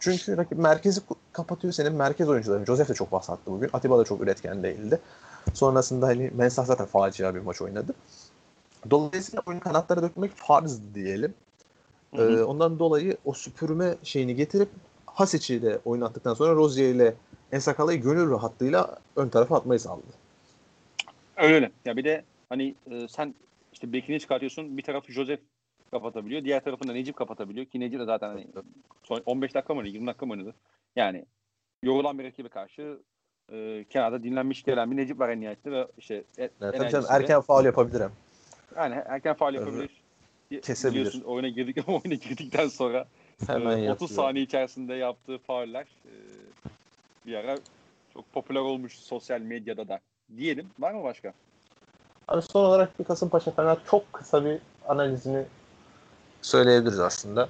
Çünkü 0.00 0.36
rakip 0.36 0.58
merkezi 0.58 1.00
kapatıyor 1.32 1.72
senin 1.72 1.92
merkez 1.92 2.28
oyuncuların. 2.28 2.64
Joseph 2.64 2.88
de 2.88 2.94
çok 2.94 3.12
vasattı 3.12 3.50
bugün. 3.50 3.70
Atiba 3.72 3.98
da 3.98 4.04
çok 4.04 4.20
üretken 4.20 4.62
değildi. 4.62 5.00
Sonrasında 5.54 6.06
hani 6.06 6.30
Mensah 6.34 6.66
zaten 6.66 6.86
facia 6.86 7.34
bir 7.34 7.40
maç 7.40 7.62
oynadı. 7.62 7.94
Dolayısıyla 8.90 9.42
oyunu 9.46 9.60
kanatlara 9.60 10.02
dökmek 10.02 10.36
farz 10.36 10.94
diyelim. 10.94 11.34
Hı 12.14 12.22
hı. 12.22 12.38
Ee, 12.38 12.44
ondan 12.44 12.78
dolayı 12.78 13.16
o 13.24 13.32
süpürme 13.32 13.94
şeyini 14.02 14.34
getirip 14.34 14.68
Hasic'i 15.06 15.62
de 15.62 15.78
oynattıktan 15.84 16.34
sonra 16.34 16.54
Rozier 16.54 16.94
ile 16.94 17.14
Ensakala'yı 17.52 18.00
gönül 18.02 18.30
rahatlığıyla 18.30 18.98
ön 19.16 19.28
tarafa 19.28 19.56
atmayı 19.56 19.80
sağladı. 19.80 20.06
Öyle 21.36 21.54
öyle. 21.54 21.70
Ya 21.84 21.96
bir 21.96 22.04
de 22.04 22.24
hani 22.48 22.74
e, 22.90 23.08
sen 23.08 23.34
işte 23.72 23.92
bekini 23.92 24.20
çıkartıyorsun. 24.20 24.76
Bir 24.76 24.82
tarafı 24.82 25.12
Joseph 25.12 25.40
kapatabiliyor. 25.90 26.44
Diğer 26.44 26.64
tarafını 26.64 26.88
da 26.88 26.92
Necip 26.92 27.16
kapatabiliyor. 27.16 27.66
Ki 27.66 27.80
Necip 27.80 28.00
de 28.00 28.04
zaten 28.04 28.28
hani 28.28 28.46
son 29.02 29.22
15 29.26 29.54
dakika 29.54 29.74
mı 29.74 29.80
oynadı? 29.80 29.92
20 29.92 30.06
dakika 30.06 30.26
mı 30.26 30.32
oynadı? 30.32 30.54
Yani 30.96 31.24
yorulan 31.82 32.18
bir 32.18 32.24
rakibe 32.24 32.48
karşı 32.48 32.98
e, 33.52 33.84
kenarda 33.90 34.22
dinlenmiş 34.22 34.62
gelen 34.62 34.90
bir 34.90 34.96
Necip 34.96 35.18
var 35.18 35.28
en 35.28 35.40
nihayetinde 35.40 35.74
ve 35.74 35.86
işte 35.98 36.14
e, 36.14 36.50
Evet, 36.60 36.76
tabii 36.76 36.90
canım 36.90 37.06
erken 37.10 37.40
faul 37.40 37.64
yapabilirim. 37.64 38.10
yani 38.76 38.94
erken 39.06 39.34
faal 39.34 39.54
yapabilir. 39.54 40.05
Kesebilir. 40.50 40.94
Biliyorsun 40.94 41.20
oyuna 41.20 41.48
girdik 41.48 41.78
ama 41.88 41.96
oyuna 42.04 42.14
girdikten 42.14 42.68
sonra 42.68 43.06
Hemen 43.46 43.70
e, 43.78 43.90
30 43.92 44.10
yapıyor. 44.10 44.26
saniye 44.26 44.44
içerisinde 44.44 44.94
yaptığı 44.94 45.38
fauller 45.38 45.86
e, 46.04 46.12
bir 47.26 47.34
ara 47.34 47.58
çok 48.14 48.32
popüler 48.32 48.60
olmuş 48.60 48.92
sosyal 48.98 49.40
medyada 49.40 49.88
da. 49.88 50.00
Diyelim. 50.36 50.66
Var 50.78 50.92
mı 50.92 51.02
başka? 51.04 51.32
Abi 52.28 52.42
son 52.42 52.64
olarak 52.64 52.98
bir 52.98 53.04
Kasımpaşa 53.04 53.50
Fener 53.50 53.76
çok 53.90 54.12
kısa 54.12 54.44
bir 54.44 54.58
analizini 54.88 55.44
söyleyebiliriz 56.42 57.00
aslında. 57.00 57.48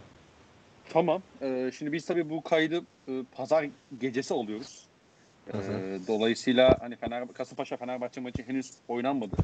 Tamam. 0.92 1.22
Ee, 1.42 1.70
şimdi 1.78 1.92
biz 1.92 2.06
tabii 2.06 2.30
bu 2.30 2.42
kaydı 2.42 2.80
e, 3.08 3.22
pazar 3.36 3.66
gecesi 4.00 4.34
alıyoruz. 4.34 4.86
Ee, 5.48 5.52
Hı 5.52 5.58
hı. 5.58 6.06
dolayısıyla 6.08 6.76
hani 6.80 6.96
Fener 6.96 7.28
Kasımpaşa 7.28 7.76
Fenerbahçe 7.76 8.20
maçı 8.20 8.42
henüz 8.42 8.72
oynanmadı. 8.88 9.36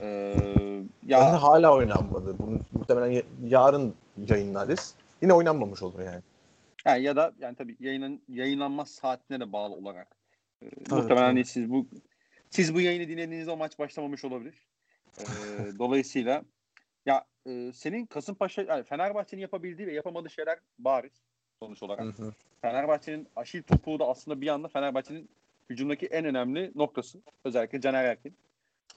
Ee, 0.00 0.56
Ya, 1.06 1.18
ya 1.18 1.42
hala 1.42 1.74
oynanmadı. 1.74 2.38
Bunu 2.38 2.60
muhtemelen 2.72 3.22
yarın 3.44 3.94
yayınlarız. 4.28 4.94
Yine 5.22 5.32
oynanmamış 5.32 5.82
olur 5.82 6.00
yani. 6.00 6.22
yani 6.86 7.02
ya 7.02 7.16
da 7.16 7.32
yani 7.38 7.56
tabii 7.56 7.76
yayının 7.80 8.22
yayınlanma 8.28 8.84
saatine 8.84 9.40
de 9.40 9.52
bağlı 9.52 9.74
olarak. 9.74 10.16
Ee, 10.62 10.70
Tabii, 10.84 11.00
muhtemelen 11.00 11.26
hani 11.26 11.44
siz 11.44 11.70
bu 11.70 11.86
siz 12.50 12.74
bu 12.74 12.80
yayını 12.80 13.08
dinlediğinizde 13.08 13.50
o 13.50 13.56
maç 13.56 13.78
başlamamış 13.78 14.24
olabilir. 14.24 14.66
Ee, 15.18 15.24
dolayısıyla 15.78 16.42
ya 17.06 17.24
e, 17.46 17.72
senin 17.72 18.06
Kasımpaşa 18.06 18.62
yani 18.62 18.84
Fenerbahçe'nin 18.84 19.42
yapabildiği 19.42 19.88
ve 19.88 19.92
yapamadığı 19.92 20.30
şeyler 20.30 20.58
bariz 20.78 21.12
sonuç 21.58 21.82
olarak. 21.82 22.04
Hı 22.18 22.22
hı. 22.22 22.32
Fenerbahçe'nin 22.62 23.28
aşil 23.36 23.62
topuğu 23.62 23.98
da 23.98 24.08
aslında 24.08 24.40
bir 24.40 24.48
anda 24.48 24.68
Fenerbahçe'nin 24.68 25.28
hücumdaki 25.70 26.06
en 26.06 26.24
önemli 26.24 26.72
noktası. 26.74 27.22
Özellikle 27.44 27.80
Caner 27.80 28.04
Erkin. 28.04 28.36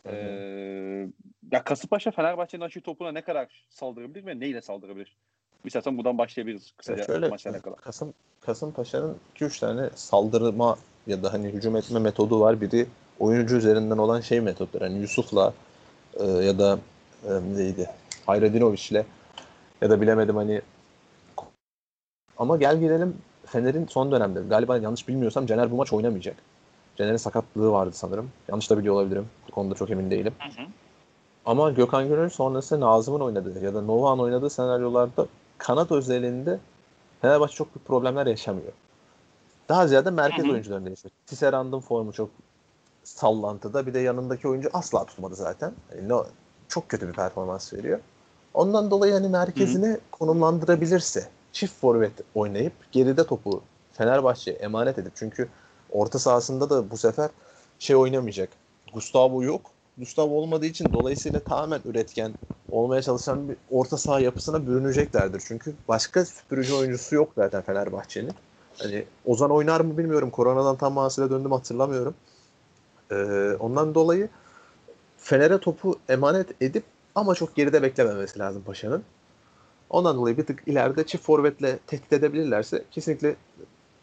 Hı 0.04 0.10
hı. 0.10 0.16
Ee, 0.16 1.08
ya 1.52 1.64
Kasımpaşa 1.64 2.12
Fenerbahçe'nin 2.12 2.62
aşil 2.62 2.82
topuğuna 2.82 3.12
ne 3.12 3.22
kadar 3.22 3.66
saldırabilir 3.70 4.26
ve 4.26 4.40
neyle 4.40 4.62
saldırabilir? 4.62 5.18
İstersen 5.66 5.98
buradan 5.98 6.18
başlayabiliriz 6.18 6.72
kısaca 6.78 7.04
şöyle 7.04 7.30
maçla 7.30 7.52
alakalı. 7.52 7.76
Kasım 7.76 8.14
Kasımpaşa'nın 8.42 9.18
2-3 9.36 9.60
tane 9.60 9.90
saldırma 9.96 10.78
ya 11.08 11.24
da 11.24 11.34
hani 11.34 11.48
hücum 11.48 11.76
etme 11.76 12.00
metodu 12.00 12.40
var. 12.40 12.62
Biri 12.62 12.88
oyuncu 13.20 13.56
üzerinden 13.56 13.98
olan 13.98 14.22
şey 14.22 14.42
metotları. 14.42 14.84
Hani 14.84 15.00
Yusuf'la 15.00 15.54
e, 16.20 16.24
ya 16.26 16.60
da 16.60 16.80
e, 17.26 17.30
neydi? 17.58 17.90
Hayradinoviç'le 18.26 19.04
ya 19.82 19.90
da 19.90 20.02
bilemedim 20.02 20.36
hani 20.36 20.62
ama 22.38 22.58
gel 22.58 22.80
gelelim 22.80 23.18
Fener'in 23.46 23.88
son 23.88 24.12
dönemde 24.12 24.40
galiba 24.50 24.78
yanlış 24.78 25.08
bilmiyorsam 25.08 25.46
Caner 25.46 25.72
bu 25.72 25.76
maç 25.76 25.94
oynamayacak. 25.94 26.36
Caner'in 27.00 27.18
sakatlığı 27.18 27.72
vardı 27.72 27.92
sanırım. 27.94 28.32
Yanlış 28.48 28.70
da 28.70 28.78
biliyor 28.78 28.96
olabilirim. 28.96 29.30
Bu 29.48 29.52
konuda 29.52 29.76
çok 29.76 29.90
emin 29.90 30.12
değilim. 30.12 30.34
Ama 31.46 31.72
Gökhan 31.72 32.08
Gönül 32.08 32.30
sonrası 32.30 32.80
Nazım'ın 32.80 33.20
oynadığı 33.20 33.66
ya 33.66 33.74
da 33.74 33.82
Nova'nın 33.82 34.20
oynadığı 34.20 34.50
senaryolarda 34.50 35.28
kanat 35.58 35.92
özelinde 35.92 36.60
Fenerbahçe 37.22 37.56
çok 37.56 37.76
büyük 37.76 37.88
problemler 37.88 38.28
yaşamıyor. 38.28 38.72
Daha 39.70 39.88
ziyade 39.88 40.10
merkez 40.12 40.46
Hı-hı. 40.46 40.52
oyuncularında 40.54 40.90
yaşıyor. 40.90 41.12
Tisserand'ın 41.28 41.80
formu 41.80 42.14
çok 42.14 42.30
sallantıda. 43.04 43.88
Bir 43.88 43.94
de 43.94 44.00
yanındaki 44.00 44.48
oyuncu 44.48 44.70
asla 44.74 45.06
tutmadı 45.06 45.36
zaten. 45.36 45.74
Yani 45.96 46.10
no, 46.10 46.26
çok 46.68 46.90
kötü 46.90 47.08
bir 47.08 47.14
performans 47.14 47.74
veriyor. 47.74 48.00
Ondan 48.54 48.92
dolayı 48.92 49.14
hani 49.14 49.28
merkezine 49.28 49.88
Hı-hı. 49.88 50.00
konumlandırabilirse 50.12 51.30
çift 51.52 51.74
forvet 51.74 52.14
oynayıp 52.36 52.74
geride 52.92 53.26
topu 53.26 53.62
Fenerbahçe'ye 53.94 54.58
emanet 54.58 54.98
edip 54.98 55.12
çünkü 55.16 55.50
orta 55.92 56.20
sahasında 56.20 56.70
da 56.70 56.92
bu 56.92 56.98
sefer 56.98 57.30
şey 57.80 57.96
oynamayacak. 57.96 58.50
Gustavo 58.94 59.44
yok. 59.44 59.62
Gustavo 59.98 60.34
olmadığı 60.36 60.66
için 60.66 60.94
dolayısıyla 60.94 61.40
tamamen 61.40 61.82
üretken 61.86 62.36
olmaya 62.72 63.02
çalışan 63.02 63.50
bir 63.50 63.58
orta 63.72 63.98
saha 63.98 64.20
yapısına 64.20 64.68
bürüneceklerdir. 64.68 65.44
Çünkü 65.48 65.74
başka 65.88 66.26
süpürücü 66.26 66.74
oyuncusu 66.74 67.16
yok 67.16 67.32
zaten 67.36 67.62
Fenerbahçe'nin. 67.62 68.34
Hani 68.78 69.06
Ozan 69.26 69.52
oynar 69.52 69.82
mı 69.82 69.98
bilmiyorum. 69.98 70.30
Koronadan 70.30 70.78
tam 70.78 70.94
manasıyla 70.94 71.30
döndüm 71.30 71.52
hatırlamıyorum. 71.52 72.16
Ee, 73.12 73.56
ondan 73.60 73.96
dolayı 73.96 74.30
Fener'e 75.18 75.60
topu 75.60 76.00
emanet 76.10 76.62
edip 76.62 76.84
ama 77.16 77.36
çok 77.36 77.56
geride 77.56 77.82
beklememesi 77.84 78.40
lazım 78.40 78.64
Paşa'nın. 78.64 79.04
Ondan 79.90 80.18
dolayı 80.18 80.38
bir 80.38 80.46
tık 80.46 80.64
ileride 80.68 81.06
çift 81.06 81.24
forvetle 81.26 81.80
tehdit 81.88 82.14
edebilirlerse 82.14 82.86
kesinlikle 82.92 83.36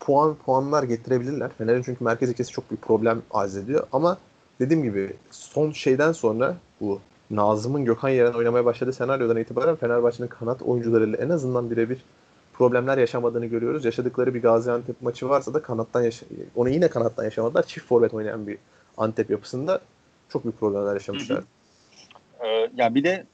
puan 0.01 0.35
puanlar 0.35 0.82
getirebilirler. 0.82 1.51
Fener'in 1.59 1.82
çünkü 1.82 2.05
merkez 2.05 2.31
ikisi 2.31 2.52
çok 2.52 2.70
bir 2.70 2.77
problem 2.77 3.23
arz 3.31 3.56
ediyor 3.56 3.86
ama 3.93 4.18
dediğim 4.60 4.82
gibi 4.82 5.12
son 5.31 5.70
şeyden 5.70 6.12
sonra 6.12 6.56
bu 6.81 7.01
Nazım'ın 7.31 7.85
Gökhan 7.85 8.09
yerine 8.09 8.36
oynamaya 8.36 8.64
başladığı 8.64 8.93
senaryodan 8.93 9.36
itibaren 9.36 9.77
Fenerbahçe'nin 9.77 10.28
kanat 10.28 10.62
oyuncularıyla 10.62 11.18
en 11.18 11.28
azından 11.28 11.70
birebir 11.70 12.05
problemler 12.52 12.98
yaşamadığını 12.98 13.47
görüyoruz. 13.47 13.85
Yaşadıkları 13.85 14.35
bir 14.35 14.43
Gaziantep 14.43 15.02
maçı 15.02 15.28
varsa 15.28 15.55
da 15.55 15.62
kanattan 15.62 16.02
yaşa 16.02 16.27
onu 16.56 16.68
yine 16.68 16.89
kanattan 16.89 17.24
yaşamadılar. 17.24 17.62
Çift 17.62 17.86
forvet 17.86 18.14
oynayan 18.14 18.47
bir 18.47 18.59
Antep 18.97 19.31
yapısında 19.31 19.81
çok 20.28 20.44
büyük 20.44 20.60
problemler 20.60 20.94
yaşamışlar. 20.94 21.39
Hı 21.39 21.43
hı. 21.43 22.47
Ee, 22.47 22.70
ya 22.77 22.94
bir 22.94 23.05
de 23.05 23.27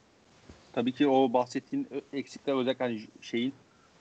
tabii 0.73 0.93
ki 0.93 1.09
o 1.09 1.33
bahsettiğin 1.33 1.89
eksikler 2.13 2.61
özellikle 2.61 2.85
hani 2.85 3.01
şeyin 3.21 3.53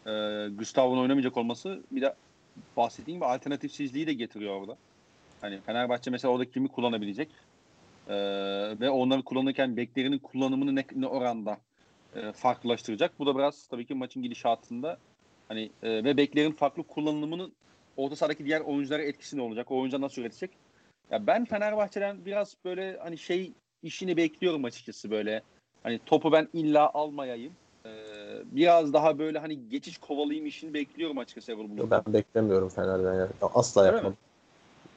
e, 0.05 0.11
Gustavo'nun 0.57 1.01
oynamayacak 1.01 1.37
olması 1.37 1.79
bir 1.91 2.01
de 2.01 2.15
bahsettiğim 2.77 3.17
gibi 3.17 3.25
alternatifsizliği 3.25 4.07
de 4.07 4.13
getiriyor 4.13 4.61
orada. 4.61 4.77
Hani 5.41 5.61
Fenerbahçe 5.61 6.11
mesela 6.11 6.31
orada 6.31 6.51
kimi 6.51 6.67
kullanabilecek? 6.67 7.29
Ee, 8.07 8.13
ve 8.79 8.89
onları 8.89 9.23
kullanırken 9.23 9.77
beklerinin 9.77 10.19
kullanımını 10.19 10.75
ne, 10.75 10.85
ne 10.95 11.07
oranda 11.07 11.57
e, 12.15 12.31
farklılaştıracak. 12.31 13.19
Bu 13.19 13.25
da 13.25 13.35
biraz 13.35 13.67
tabii 13.67 13.85
ki 13.85 13.93
maçın 13.93 14.23
gidişatında 14.23 14.97
hani 15.47 15.69
e, 15.83 16.03
ve 16.03 16.17
beklerin 16.17 16.51
farklı 16.51 16.83
kullanımının 16.83 17.53
orta 17.97 18.15
sahadaki 18.15 18.45
diğer 18.45 18.61
oyunculara 18.61 19.03
etkisi 19.03 19.37
ne 19.37 19.41
olacak? 19.41 19.71
O 19.71 19.79
oyuncular 19.79 20.01
nasıl 20.01 20.21
üretecek? 20.21 20.51
Ya 21.11 21.27
ben 21.27 21.45
Fenerbahçe'den 21.45 22.25
biraz 22.25 22.55
böyle 22.65 22.97
hani 22.97 23.17
şey 23.17 23.53
işini 23.83 24.17
bekliyorum 24.17 24.65
açıkçası 24.65 25.11
böyle. 25.11 25.41
Hani 25.83 25.99
topu 26.05 26.31
ben 26.31 26.47
illa 26.53 26.91
almayayım. 26.93 27.53
Ee, 27.85 27.89
biraz 28.45 28.93
daha 28.93 29.19
böyle 29.19 29.39
hani 29.39 29.69
geçiş 29.69 29.97
kovalayayım 29.97 30.45
işini 30.45 30.73
bekliyorum 30.73 31.17
açıkçası 31.17 31.51
Erol 31.51 31.91
Ben 31.91 32.13
beklemiyorum 32.13 32.69
Fener'den 32.69 33.13
yani. 33.13 33.29
Asla 33.55 33.85
yapmam. 33.85 34.13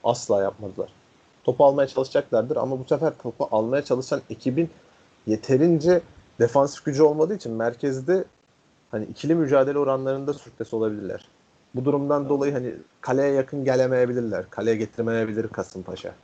Asla 0.04 0.42
yapmadılar. 0.42 0.92
Topu 1.44 1.64
almaya 1.64 1.88
çalışacaklardır 1.88 2.56
ama 2.56 2.78
bu 2.78 2.84
sefer 2.84 3.12
topu 3.22 3.48
almaya 3.50 3.84
çalışan 3.84 4.20
ekibin 4.30 4.70
yeterince 5.26 6.00
defansif 6.40 6.84
gücü 6.84 7.02
olmadığı 7.02 7.34
için 7.34 7.52
merkezde 7.52 8.24
hani 8.90 9.04
ikili 9.04 9.34
mücadele 9.34 9.78
oranlarında 9.78 10.32
sürpriz 10.32 10.74
olabilirler. 10.74 11.28
Bu 11.74 11.84
durumdan 11.84 12.20
evet. 12.20 12.30
dolayı 12.30 12.52
hani 12.52 12.74
kaleye 13.00 13.32
yakın 13.32 13.64
gelemeyebilirler. 13.64 14.50
Kaleye 14.50 14.76
getirmeyebilir 14.76 15.48
Kasımpaşa. 15.48 16.14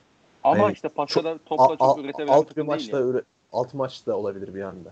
Ama 0.45 0.59
yani 0.59 0.73
işte 0.73 0.89
Paşa'da 0.89 1.39
topla 1.47 1.77
çok 1.77 1.99
üretebilen 1.99 2.33
alt 2.33 2.57
bir 2.57 2.63
maçta 2.63 2.99
yani. 3.01 3.11
üre, 3.11 3.23
alt 3.53 3.75
maçta 3.75 4.17
olabilir 4.17 4.55
bir 4.55 4.63
anda. 4.63 4.91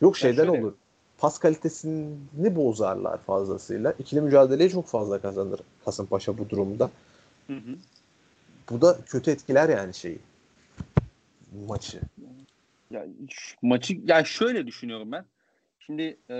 Yok 0.00 0.16
şeyden 0.16 0.46
şöyle, 0.46 0.60
olur. 0.60 0.72
Pas 1.18 1.38
kalitesini 1.38 2.56
bozarlar 2.56 3.18
fazlasıyla. 3.18 3.94
İkili 3.98 4.20
mücadeleyi 4.20 4.70
çok 4.70 4.86
fazla 4.86 5.20
kazanır 5.20 5.60
Kasımpaşa 5.84 6.38
bu 6.38 6.50
durumda. 6.50 6.90
Hı 7.46 7.56
hı. 7.56 7.76
Bu 8.70 8.80
da 8.80 8.98
kötü 9.06 9.30
etkiler 9.30 9.68
yani 9.68 9.94
şeyi. 9.94 10.18
Maçı. 11.68 12.00
Ya 12.90 13.06
maçı 13.62 14.00
yani 14.04 14.26
şöyle 14.26 14.66
düşünüyorum 14.66 15.12
ben. 15.12 15.24
Şimdi 15.78 16.18
e, 16.30 16.36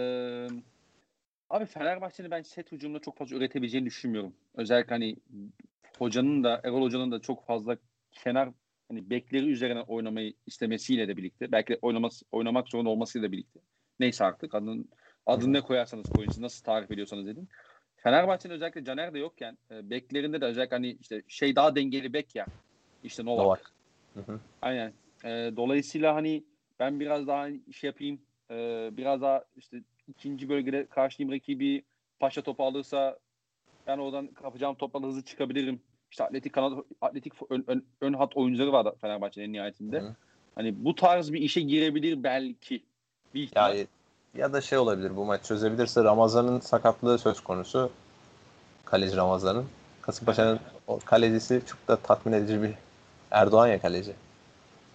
abi 1.51 1.67
Fenerbahçe'nin 1.67 2.31
ben 2.31 2.43
set 2.43 2.73
hücumunda 2.73 3.01
çok 3.01 3.19
fazla 3.19 3.37
üretebileceğini 3.37 3.87
düşünmüyorum. 3.87 4.33
Özellikle 4.55 4.95
hani 4.95 5.17
hocanın 5.99 6.45
da 6.45 6.61
Erol 6.65 6.83
hocanın 6.83 7.13
da 7.13 7.21
çok 7.21 7.47
fazla 7.47 7.77
kenar 8.13 8.49
hani 8.89 9.11
bekleri 9.11 9.51
üzerine 9.51 9.81
oynamayı 9.81 10.35
istemesiyle 10.47 11.09
de 11.09 11.17
birlikte 11.17 11.53
belki 11.53 11.73
de 11.73 11.79
oynaması, 11.83 12.25
oynamak 12.33 12.69
zorunda 12.69 12.91
olmasıyla 12.91 13.33
birlikte 13.33 13.61
neyse 14.01 14.25
artık 14.25 14.55
adın 14.55 14.89
adını 15.27 15.53
ne 15.53 15.61
koyarsanız 15.61 16.11
koyun 16.11 16.31
nasıl 16.39 16.65
tarif 16.65 16.91
ediyorsanız 16.91 17.29
edin. 17.29 17.49
Fenerbahçe'nin 17.97 18.55
özellikle 18.55 18.85
Caner 18.85 19.15
de 19.15 19.19
yokken 19.19 19.59
e, 19.71 19.91
beklerinde 19.91 20.41
de 20.41 20.45
özellikle 20.45 20.77
hani 20.77 20.97
işte 21.01 21.23
şey 21.29 21.57
daha 21.57 21.77
dengeli 21.77 22.13
bek 22.13 22.35
ya. 22.35 22.47
İşte 23.05 23.25
Novak. 23.25 23.45
Novak. 23.45 23.73
Hı 24.15 24.33
hı. 24.33 24.41
Aynen. 24.63 24.93
E, 25.25 25.29
dolayısıyla 25.57 26.15
hani 26.15 26.45
ben 26.81 27.01
biraz 27.01 27.27
daha 27.27 27.49
şey 27.51 27.89
yapayım 27.89 28.21
e, 28.51 28.89
biraz 28.93 29.23
daha 29.23 29.45
işte 29.57 29.83
ikinci 30.09 30.49
bölgede 30.49 30.87
karşılayayım 30.87 31.37
rakibi 31.37 31.83
paşa 32.21 32.43
topu 32.43 32.65
alırsa 32.65 33.19
ben 33.87 33.99
oradan 33.99 34.27
kapacağım 34.27 34.75
topla 34.75 35.03
hızlı 35.03 35.23
çıkabilirim. 35.23 35.81
İşte 36.11 36.25
atletik 36.25 36.53
kanat 36.53 36.85
atletik 37.01 37.33
ön, 37.51 37.65
ön, 37.67 37.87
ön 38.01 38.13
hat 38.13 38.37
oyuncuları 38.37 38.73
var 38.73 38.95
Fenerbahçe'nin 39.01 39.53
nihayetinde. 39.53 40.01
Hı. 40.01 40.17
Hani 40.55 40.85
bu 40.85 40.95
tarz 40.95 41.33
bir 41.33 41.41
işe 41.41 41.61
girebilir 41.61 42.23
belki. 42.23 42.85
Bir 43.35 43.43
ihtimal. 43.43 43.77
Ya, 43.77 43.85
ya 44.35 44.53
da 44.53 44.61
şey 44.61 44.79
olabilir 44.79 45.17
bu 45.17 45.25
maç 45.25 45.45
çözebilirse 45.45 46.05
Ramazan'ın 46.05 46.61
sakatlığı 46.61 47.19
söz 47.19 47.41
konusu. 47.41 47.91
Kaleci 48.85 49.17
Ramazan'ın. 49.17 49.67
Kasımpaşa'nın 50.03 50.61
o 50.87 50.99
kalecisi 51.05 51.63
çok 51.67 51.89
da 51.89 51.97
tatmin 51.97 52.33
edici 52.33 52.63
bir 52.63 52.75
Erdoğan 53.31 53.67
ya 53.67 53.81
kaleci. 53.81 54.13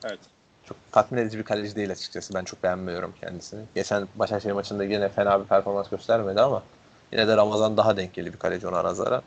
Evet. 0.06 0.20
Çok 0.66 0.78
tatmin 0.92 1.18
edici 1.18 1.38
bir 1.38 1.44
kaleci 1.44 1.76
değil 1.76 1.92
açıkçası. 1.92 2.34
Ben 2.34 2.44
çok 2.44 2.64
beğenmiyorum 2.64 3.14
kendisini. 3.22 3.62
Geçen 3.76 4.08
Başakşehir 4.16 4.54
maçında 4.54 4.84
yine 4.84 5.10
fena 5.10 5.42
bir 5.42 5.46
performans 5.46 5.90
göstermedi 5.90 6.42
ama 6.42 6.64
yine 7.12 7.28
de 7.28 7.38
Ramazan 7.38 7.78
daha 7.78 7.98
dengeli 7.98 8.34
bir 8.34 8.40
kaleci 8.40 8.68
ona 8.68 8.84
nazaran. 8.84 9.22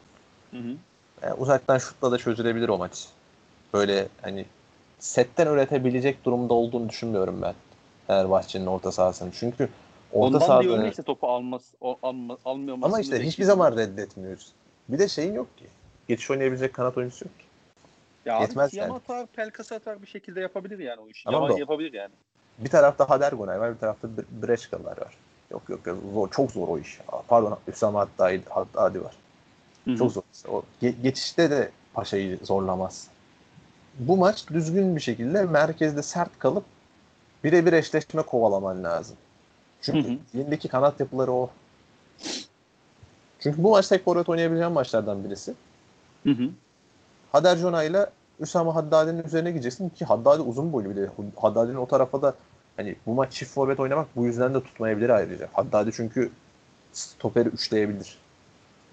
Hı 0.50 0.56
hı. 0.56 0.76
Yani 1.22 1.34
uzaktan 1.34 1.78
şutla 1.78 2.12
da 2.12 2.18
çözülebilir 2.18 2.68
o 2.68 2.78
maç. 2.78 3.06
Böyle 3.74 4.08
hani 4.22 4.46
setten 4.98 5.46
üretebilecek 5.46 6.24
durumda 6.24 6.54
olduğunu 6.54 6.88
düşünmüyorum 6.88 7.42
ben. 7.42 7.54
Fenerbahçe'nin 8.06 8.66
orta 8.66 8.92
sahasını. 8.92 9.30
Çünkü 9.32 9.68
orta 10.12 10.26
Ondan 10.26 10.38
sahada... 10.38 10.62
diyorum 10.62 10.88
işte 10.88 11.02
topu 11.02 11.26
almaz, 11.28 11.72
alma, 12.02 12.38
almıyor. 12.44 12.78
Ama 12.82 13.00
işte 13.00 13.26
hiçbir 13.26 13.44
zaman 13.44 13.76
reddetmiyoruz. 13.76 14.52
Bir 14.88 14.98
de 14.98 15.08
şeyin 15.08 15.34
yok 15.34 15.58
ki. 15.58 15.64
Geçiş 16.08 16.30
oynayabilecek 16.30 16.74
kanat 16.74 16.96
oyuncusu 16.96 17.24
yok 17.24 17.38
ki. 17.38 17.44
Ya 18.24 18.40
Yetmez 18.40 18.70
abi 18.70 18.76
yani. 18.76 18.92
atar, 18.92 19.26
Pelkas 19.26 19.72
atar 19.72 20.02
bir 20.02 20.06
şekilde 20.06 20.40
yapabilir 20.40 20.78
yani 20.78 21.00
o 21.00 21.08
işi. 21.08 21.24
Tamam 21.24 21.50
da, 21.50 21.58
yapabilir 21.58 21.92
yani. 21.92 22.12
Bir 22.58 22.70
tarafta 22.70 23.10
Hadergonay 23.10 23.60
var, 23.60 23.74
bir 23.74 23.78
tarafta 23.78 24.08
Breşkalar 24.42 25.00
var. 25.00 25.16
Yok 25.50 25.62
yok 25.68 25.86
yok 25.86 25.98
zor, 26.14 26.30
çok 26.30 26.52
zor 26.52 26.68
o 26.68 26.78
iş. 26.78 26.98
Pardon 27.28 27.58
Hüsam 27.68 27.94
Haddadi, 27.94 28.42
Haddadi 28.48 29.04
var. 29.04 29.14
Hı-hı. 29.84 29.96
Çok 29.96 30.12
zor. 30.12 30.22
O 30.48 30.62
ge- 30.82 31.02
geçişte 31.02 31.50
de 31.50 31.70
Paşa'yı 31.94 32.38
zorlamaz. 32.42 33.08
Bu 33.98 34.16
maç 34.16 34.48
düzgün 34.48 34.96
bir 34.96 35.00
şekilde 35.00 35.42
merkezde 35.42 36.02
sert 36.02 36.38
kalıp 36.38 36.64
birebir 37.44 37.72
eşleşme 37.72 38.22
kovalaman 38.22 38.84
lazım. 38.84 39.16
Çünkü 39.80 40.18
elindeki 40.34 40.68
kanat 40.68 41.00
yapıları 41.00 41.32
o. 41.32 41.50
Çünkü 43.40 43.62
bu 43.62 43.70
maç 43.70 43.88
tek 43.88 44.04
forvet 44.04 44.28
oynayabileceğim 44.28 44.72
maçlardan 44.72 45.24
birisi. 45.24 45.54
Hı 46.24 46.30
hı. 46.30 46.48
Hader 47.32 47.56
Jona 47.56 47.82
ile 47.82 48.06
Üsame 48.40 48.70
Haddadi'nin 48.70 49.24
üzerine 49.24 49.50
gideceksin 49.50 49.88
ki 49.88 50.04
Haddadi 50.04 50.42
uzun 50.42 50.72
boylu 50.72 50.90
bir 50.90 50.96
de. 50.96 51.10
Haddadi'nin 51.36 51.76
o 51.76 51.86
tarafa 51.86 52.22
da 52.22 52.34
hani 52.76 52.96
bu 53.06 53.14
maç 53.14 53.32
çift 53.32 53.52
forvet 53.52 53.80
oynamak 53.80 54.06
bu 54.16 54.26
yüzden 54.26 54.54
de 54.54 54.62
tutmayabilir 54.62 55.10
ayrıca. 55.10 55.48
Haddadi 55.52 55.90
çünkü 55.92 56.30
stoperi 56.92 57.48
üçleyebilir. 57.48 58.18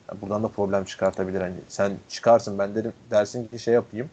Yani 0.09 0.21
buradan 0.21 0.43
da 0.43 0.47
problem 0.47 0.83
çıkartabilir. 0.83 1.41
Hani 1.41 1.55
sen 1.67 1.97
çıkarsın 2.09 2.59
ben 2.59 2.75
derim 2.75 2.93
dersin 3.11 3.47
ki 3.47 3.59
şey 3.59 3.73
yapayım. 3.73 4.09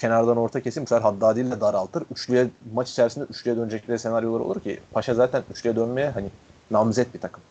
Kenardan 0.00 0.36
orta 0.36 0.60
kesim 0.60 0.82
bu 0.82 0.86
sefer 0.86 1.02
Haddadi 1.02 1.40
ile 1.40 1.60
daraltır. 1.60 2.04
Üçlüye 2.12 2.46
maç 2.74 2.90
içerisinde 2.90 3.24
üçlüye 3.24 3.56
dönecekleri 3.56 3.98
senaryolar 3.98 4.40
olur 4.40 4.60
ki 4.60 4.80
Paşa 4.92 5.14
zaten 5.14 5.42
üçlüye 5.50 5.76
dönmeye 5.76 6.10
hani 6.10 6.28
namzet 6.70 7.14
bir 7.14 7.20
takım. 7.20 7.42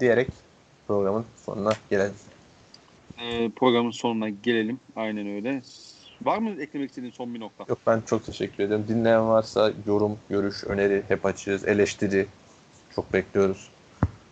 Diyerek 0.00 0.28
programın 0.86 1.24
sonuna 1.46 1.72
gelelim. 1.90 2.14
E, 3.18 3.50
programın 3.50 3.90
sonuna 3.90 4.28
gelelim. 4.28 4.80
Aynen 4.96 5.26
öyle. 5.26 5.62
Var 6.22 6.38
mı 6.38 6.62
eklemek 6.62 6.90
istediğin 6.90 7.12
son 7.12 7.34
bir 7.34 7.40
nokta? 7.40 7.64
Yok 7.68 7.78
ben 7.86 8.00
çok 8.06 8.26
teşekkür 8.26 8.64
ederim. 8.64 8.84
Dinleyen 8.88 9.28
varsa 9.28 9.72
yorum, 9.86 10.18
görüş, 10.28 10.64
öneri 10.64 11.02
hep 11.08 11.26
açığız. 11.26 11.68
Eleştiri 11.68 12.26
çok 12.94 13.12
bekliyoruz. 13.12 13.70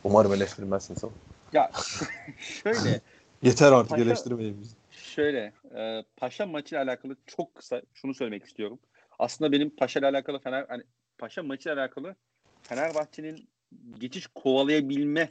Umarım 0.04 0.34
eleştirmezsiniz 0.34 1.04
ama. 1.04 1.12
Ya 1.52 1.70
şöyle 2.38 3.00
Yeter 3.42 3.72
artık 3.72 3.90
Paşa- 3.90 4.02
eleştirmeyin 4.02 4.60
bizi. 4.60 4.81
Şöyle 5.12 5.52
e, 5.76 6.04
Paşa 6.16 6.46
maçıyla 6.46 6.84
alakalı 6.84 7.16
çok 7.26 7.54
kısa 7.54 7.82
şunu 7.94 8.14
söylemek 8.14 8.44
istiyorum. 8.44 8.78
Aslında 9.18 9.52
benim 9.52 9.76
Paşa 9.76 10.00
ile 10.00 10.06
alakalı 10.06 10.38
Fener 10.38 10.66
hani 10.68 10.82
Paşa 11.18 11.42
maçıyla 11.42 11.78
alakalı 11.78 12.16
Fenerbahçe'nin 12.62 13.48
geçiş 13.98 14.26
kovalayabilme 14.26 15.28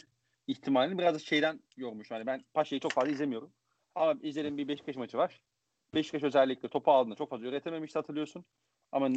ihtimalini 0.48 0.98
biraz 0.98 1.22
şeyden 1.22 1.60
yormuş. 1.78 2.12
Yani 2.12 2.26
ben 2.26 2.44
Paşa'yı 2.54 2.80
çok 2.80 2.92
fazla 2.92 3.12
izlemiyorum. 3.12 3.54
Ama 3.96 4.16
izlediğim 4.22 4.58
bir 4.58 4.68
Beşiktaş 4.68 4.96
maçı 4.96 5.18
var. 5.18 5.42
Beşiktaş 5.96 6.24
özellikle 6.24 6.70
topu 6.70 6.92
aldığında 6.92 7.16
çok 7.16 7.30
fazla 7.30 7.48
üretememişti 7.48 8.00
hatırlıyorsun. 8.00 8.46
Ama 8.92 9.10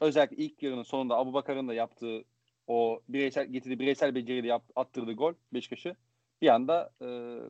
özellikle 0.00 0.36
ilk 0.36 0.62
yarının 0.62 0.82
sonunda 0.82 1.16
Abu 1.16 1.32
Bakar'ın 1.32 1.68
da 1.68 1.74
yaptığı 1.74 2.24
o 2.66 3.00
bireysel 3.08 3.46
getirdiği 3.46 3.78
bireysel 3.78 4.14
beceriyle 4.14 4.46
yap, 4.46 4.64
attırdığı 4.76 5.12
gol 5.12 5.34
Beşiktaş'ı 5.52 5.96
bir 6.42 6.48
anda 6.48 6.90
e, 7.02 7.06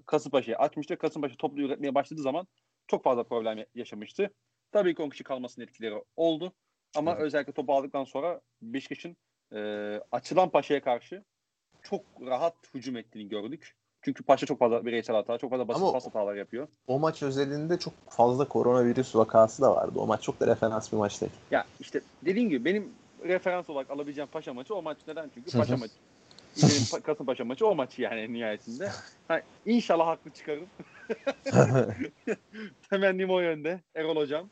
Kasımpaşa'ya 0.07 0.59
atmıştı. 0.59 0.99
Kasımpaşa 0.99 1.35
toplu 1.37 1.63
üretmeye 1.63 1.95
başladığı 1.95 2.23
zaman 2.23 2.47
çok 2.87 3.05
fazla 3.05 3.23
problem 3.23 3.59
ya- 3.59 3.67
yaşamıştı. 3.75 4.31
Tabii 4.73 4.95
ki 4.95 5.03
10 5.03 5.11
kişi 5.11 5.25
kalmasının 5.25 5.67
etkileri 5.67 5.95
oldu. 6.17 6.53
Ama 6.97 7.15
Hı. 7.17 7.19
özellikle 7.23 7.53
topu 7.53 7.73
aldıktan 7.75 8.05
sonra 8.05 8.41
Beşiktaş'ın 8.63 9.17
e, 9.55 9.61
açılan 10.13 10.51
Paşa'ya 10.51 10.83
karşı 10.83 11.25
çok 11.83 12.05
rahat 12.27 12.55
hücum 12.75 12.97
ettiğini 12.97 13.29
gördük. 13.29 13.77
Çünkü 14.03 14.23
Paşa 14.25 14.47
çok 14.47 14.59
fazla 14.59 14.87
bireysel 14.87 15.17
hata, 15.17 15.39
çok 15.39 15.51
fazla 15.51 15.69
basit 15.69 15.83
Ama- 15.83 15.93
pas 15.93 16.07
hatalar 16.07 16.35
yapıyor. 16.35 16.69
O 16.87 16.99
maç 16.99 17.23
özelinde 17.23 17.79
çok 17.79 17.95
fazla 18.09 18.49
koronavirüs 18.49 19.17
vakası 19.17 19.63
da 19.63 19.75
vardı. 19.77 19.99
O 19.99 20.07
maç 20.07 20.23
çok 20.23 20.41
da 20.41 20.47
referans 20.47 20.93
bir 20.93 20.97
maç 20.97 21.21
değil. 21.21 21.33
Ya 21.51 21.65
işte 21.81 22.01
dediğim 22.25 22.49
gibi 22.49 22.65
benim 22.65 22.93
referans 23.25 23.71
olarak 23.71 23.91
alabileceğim 23.91 24.31
Paşa 24.33 24.55
maçı 24.55 24.75
o 24.75 24.83
maç 24.83 24.99
neden? 25.09 25.31
Çünkü 25.35 25.59
Paşa 25.59 25.77
maçı. 25.77 25.93
Kasımpaşa 27.03 27.45
maçı 27.45 27.67
o 27.67 27.75
maçı 27.75 28.03
yani 28.03 28.33
nihayetinde. 28.33 28.91
Ha, 29.29 29.43
inşallah 29.67 30.07
haklı 30.07 30.31
çıkarım. 30.31 30.67
Temennim 32.91 33.31
o 33.31 33.41
yönde. 33.41 33.81
Erol 33.95 34.17
Hocam. 34.17 34.49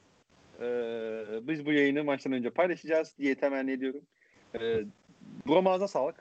Ee, 0.61 1.25
biz 1.43 1.66
bu 1.66 1.73
yayını 1.73 2.05
maçtan 2.05 2.33
önce 2.33 2.51
paylaşacağız 2.51 3.15
diye 3.19 3.35
temenni 3.35 3.70
ediyorum. 3.73 4.01
Ee, 4.61 4.85
Buram 5.47 5.66
ağzına 5.66 5.89
sağlık. 5.89 6.16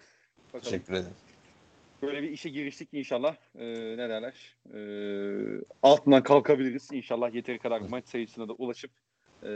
Bakalım. 0.48 0.64
Teşekkür 0.64 0.94
ederim. 0.94 1.16
Böyle 2.02 2.24
bir 2.24 2.30
işe 2.30 2.50
giriştik 2.50 2.90
inşallah. 2.94 3.36
Ee, 3.56 3.66
ne 3.98 4.10
derler? 4.10 4.56
Ee, 4.74 5.64
altından 5.84 6.24
kalkabiliriz. 6.24 6.90
İnşallah 6.92 7.34
yeteri 7.34 7.60
kadar 7.60 7.82
maç 7.82 8.08
sayısına 8.08 8.48
da 8.48 8.54
ulaşıp 8.54 8.92
ee, 9.44 9.48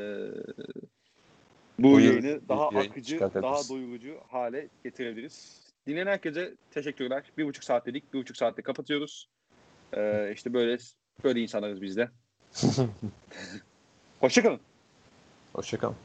bu 1.80 1.94
Buyur, 1.94 2.00
yayını 2.00 2.50
daha 2.50 2.70
yayın 2.74 2.90
akıcı, 2.90 3.20
daha 3.20 3.70
doyurucu 3.70 4.18
hale 4.28 4.68
getirebiliriz. 4.84 5.61
Dinleyen 5.88 6.08
herkese 6.08 6.56
teşekkürler. 6.72 7.24
Bir 7.38 7.46
buçuk 7.46 7.64
saat 7.64 7.86
dedik. 7.86 8.14
Bir 8.14 8.20
buçuk 8.20 8.38
saatte 8.38 8.62
kapatıyoruz. 8.62 9.30
Ee, 9.94 10.32
işte 10.34 10.54
böyle 10.54 10.78
böyle 11.24 11.40
insanlarız 11.40 11.82
biz 11.82 11.98
de. 11.98 12.10
Hoşçakalın. 14.20 14.60
Hoşçakalın. 15.54 15.96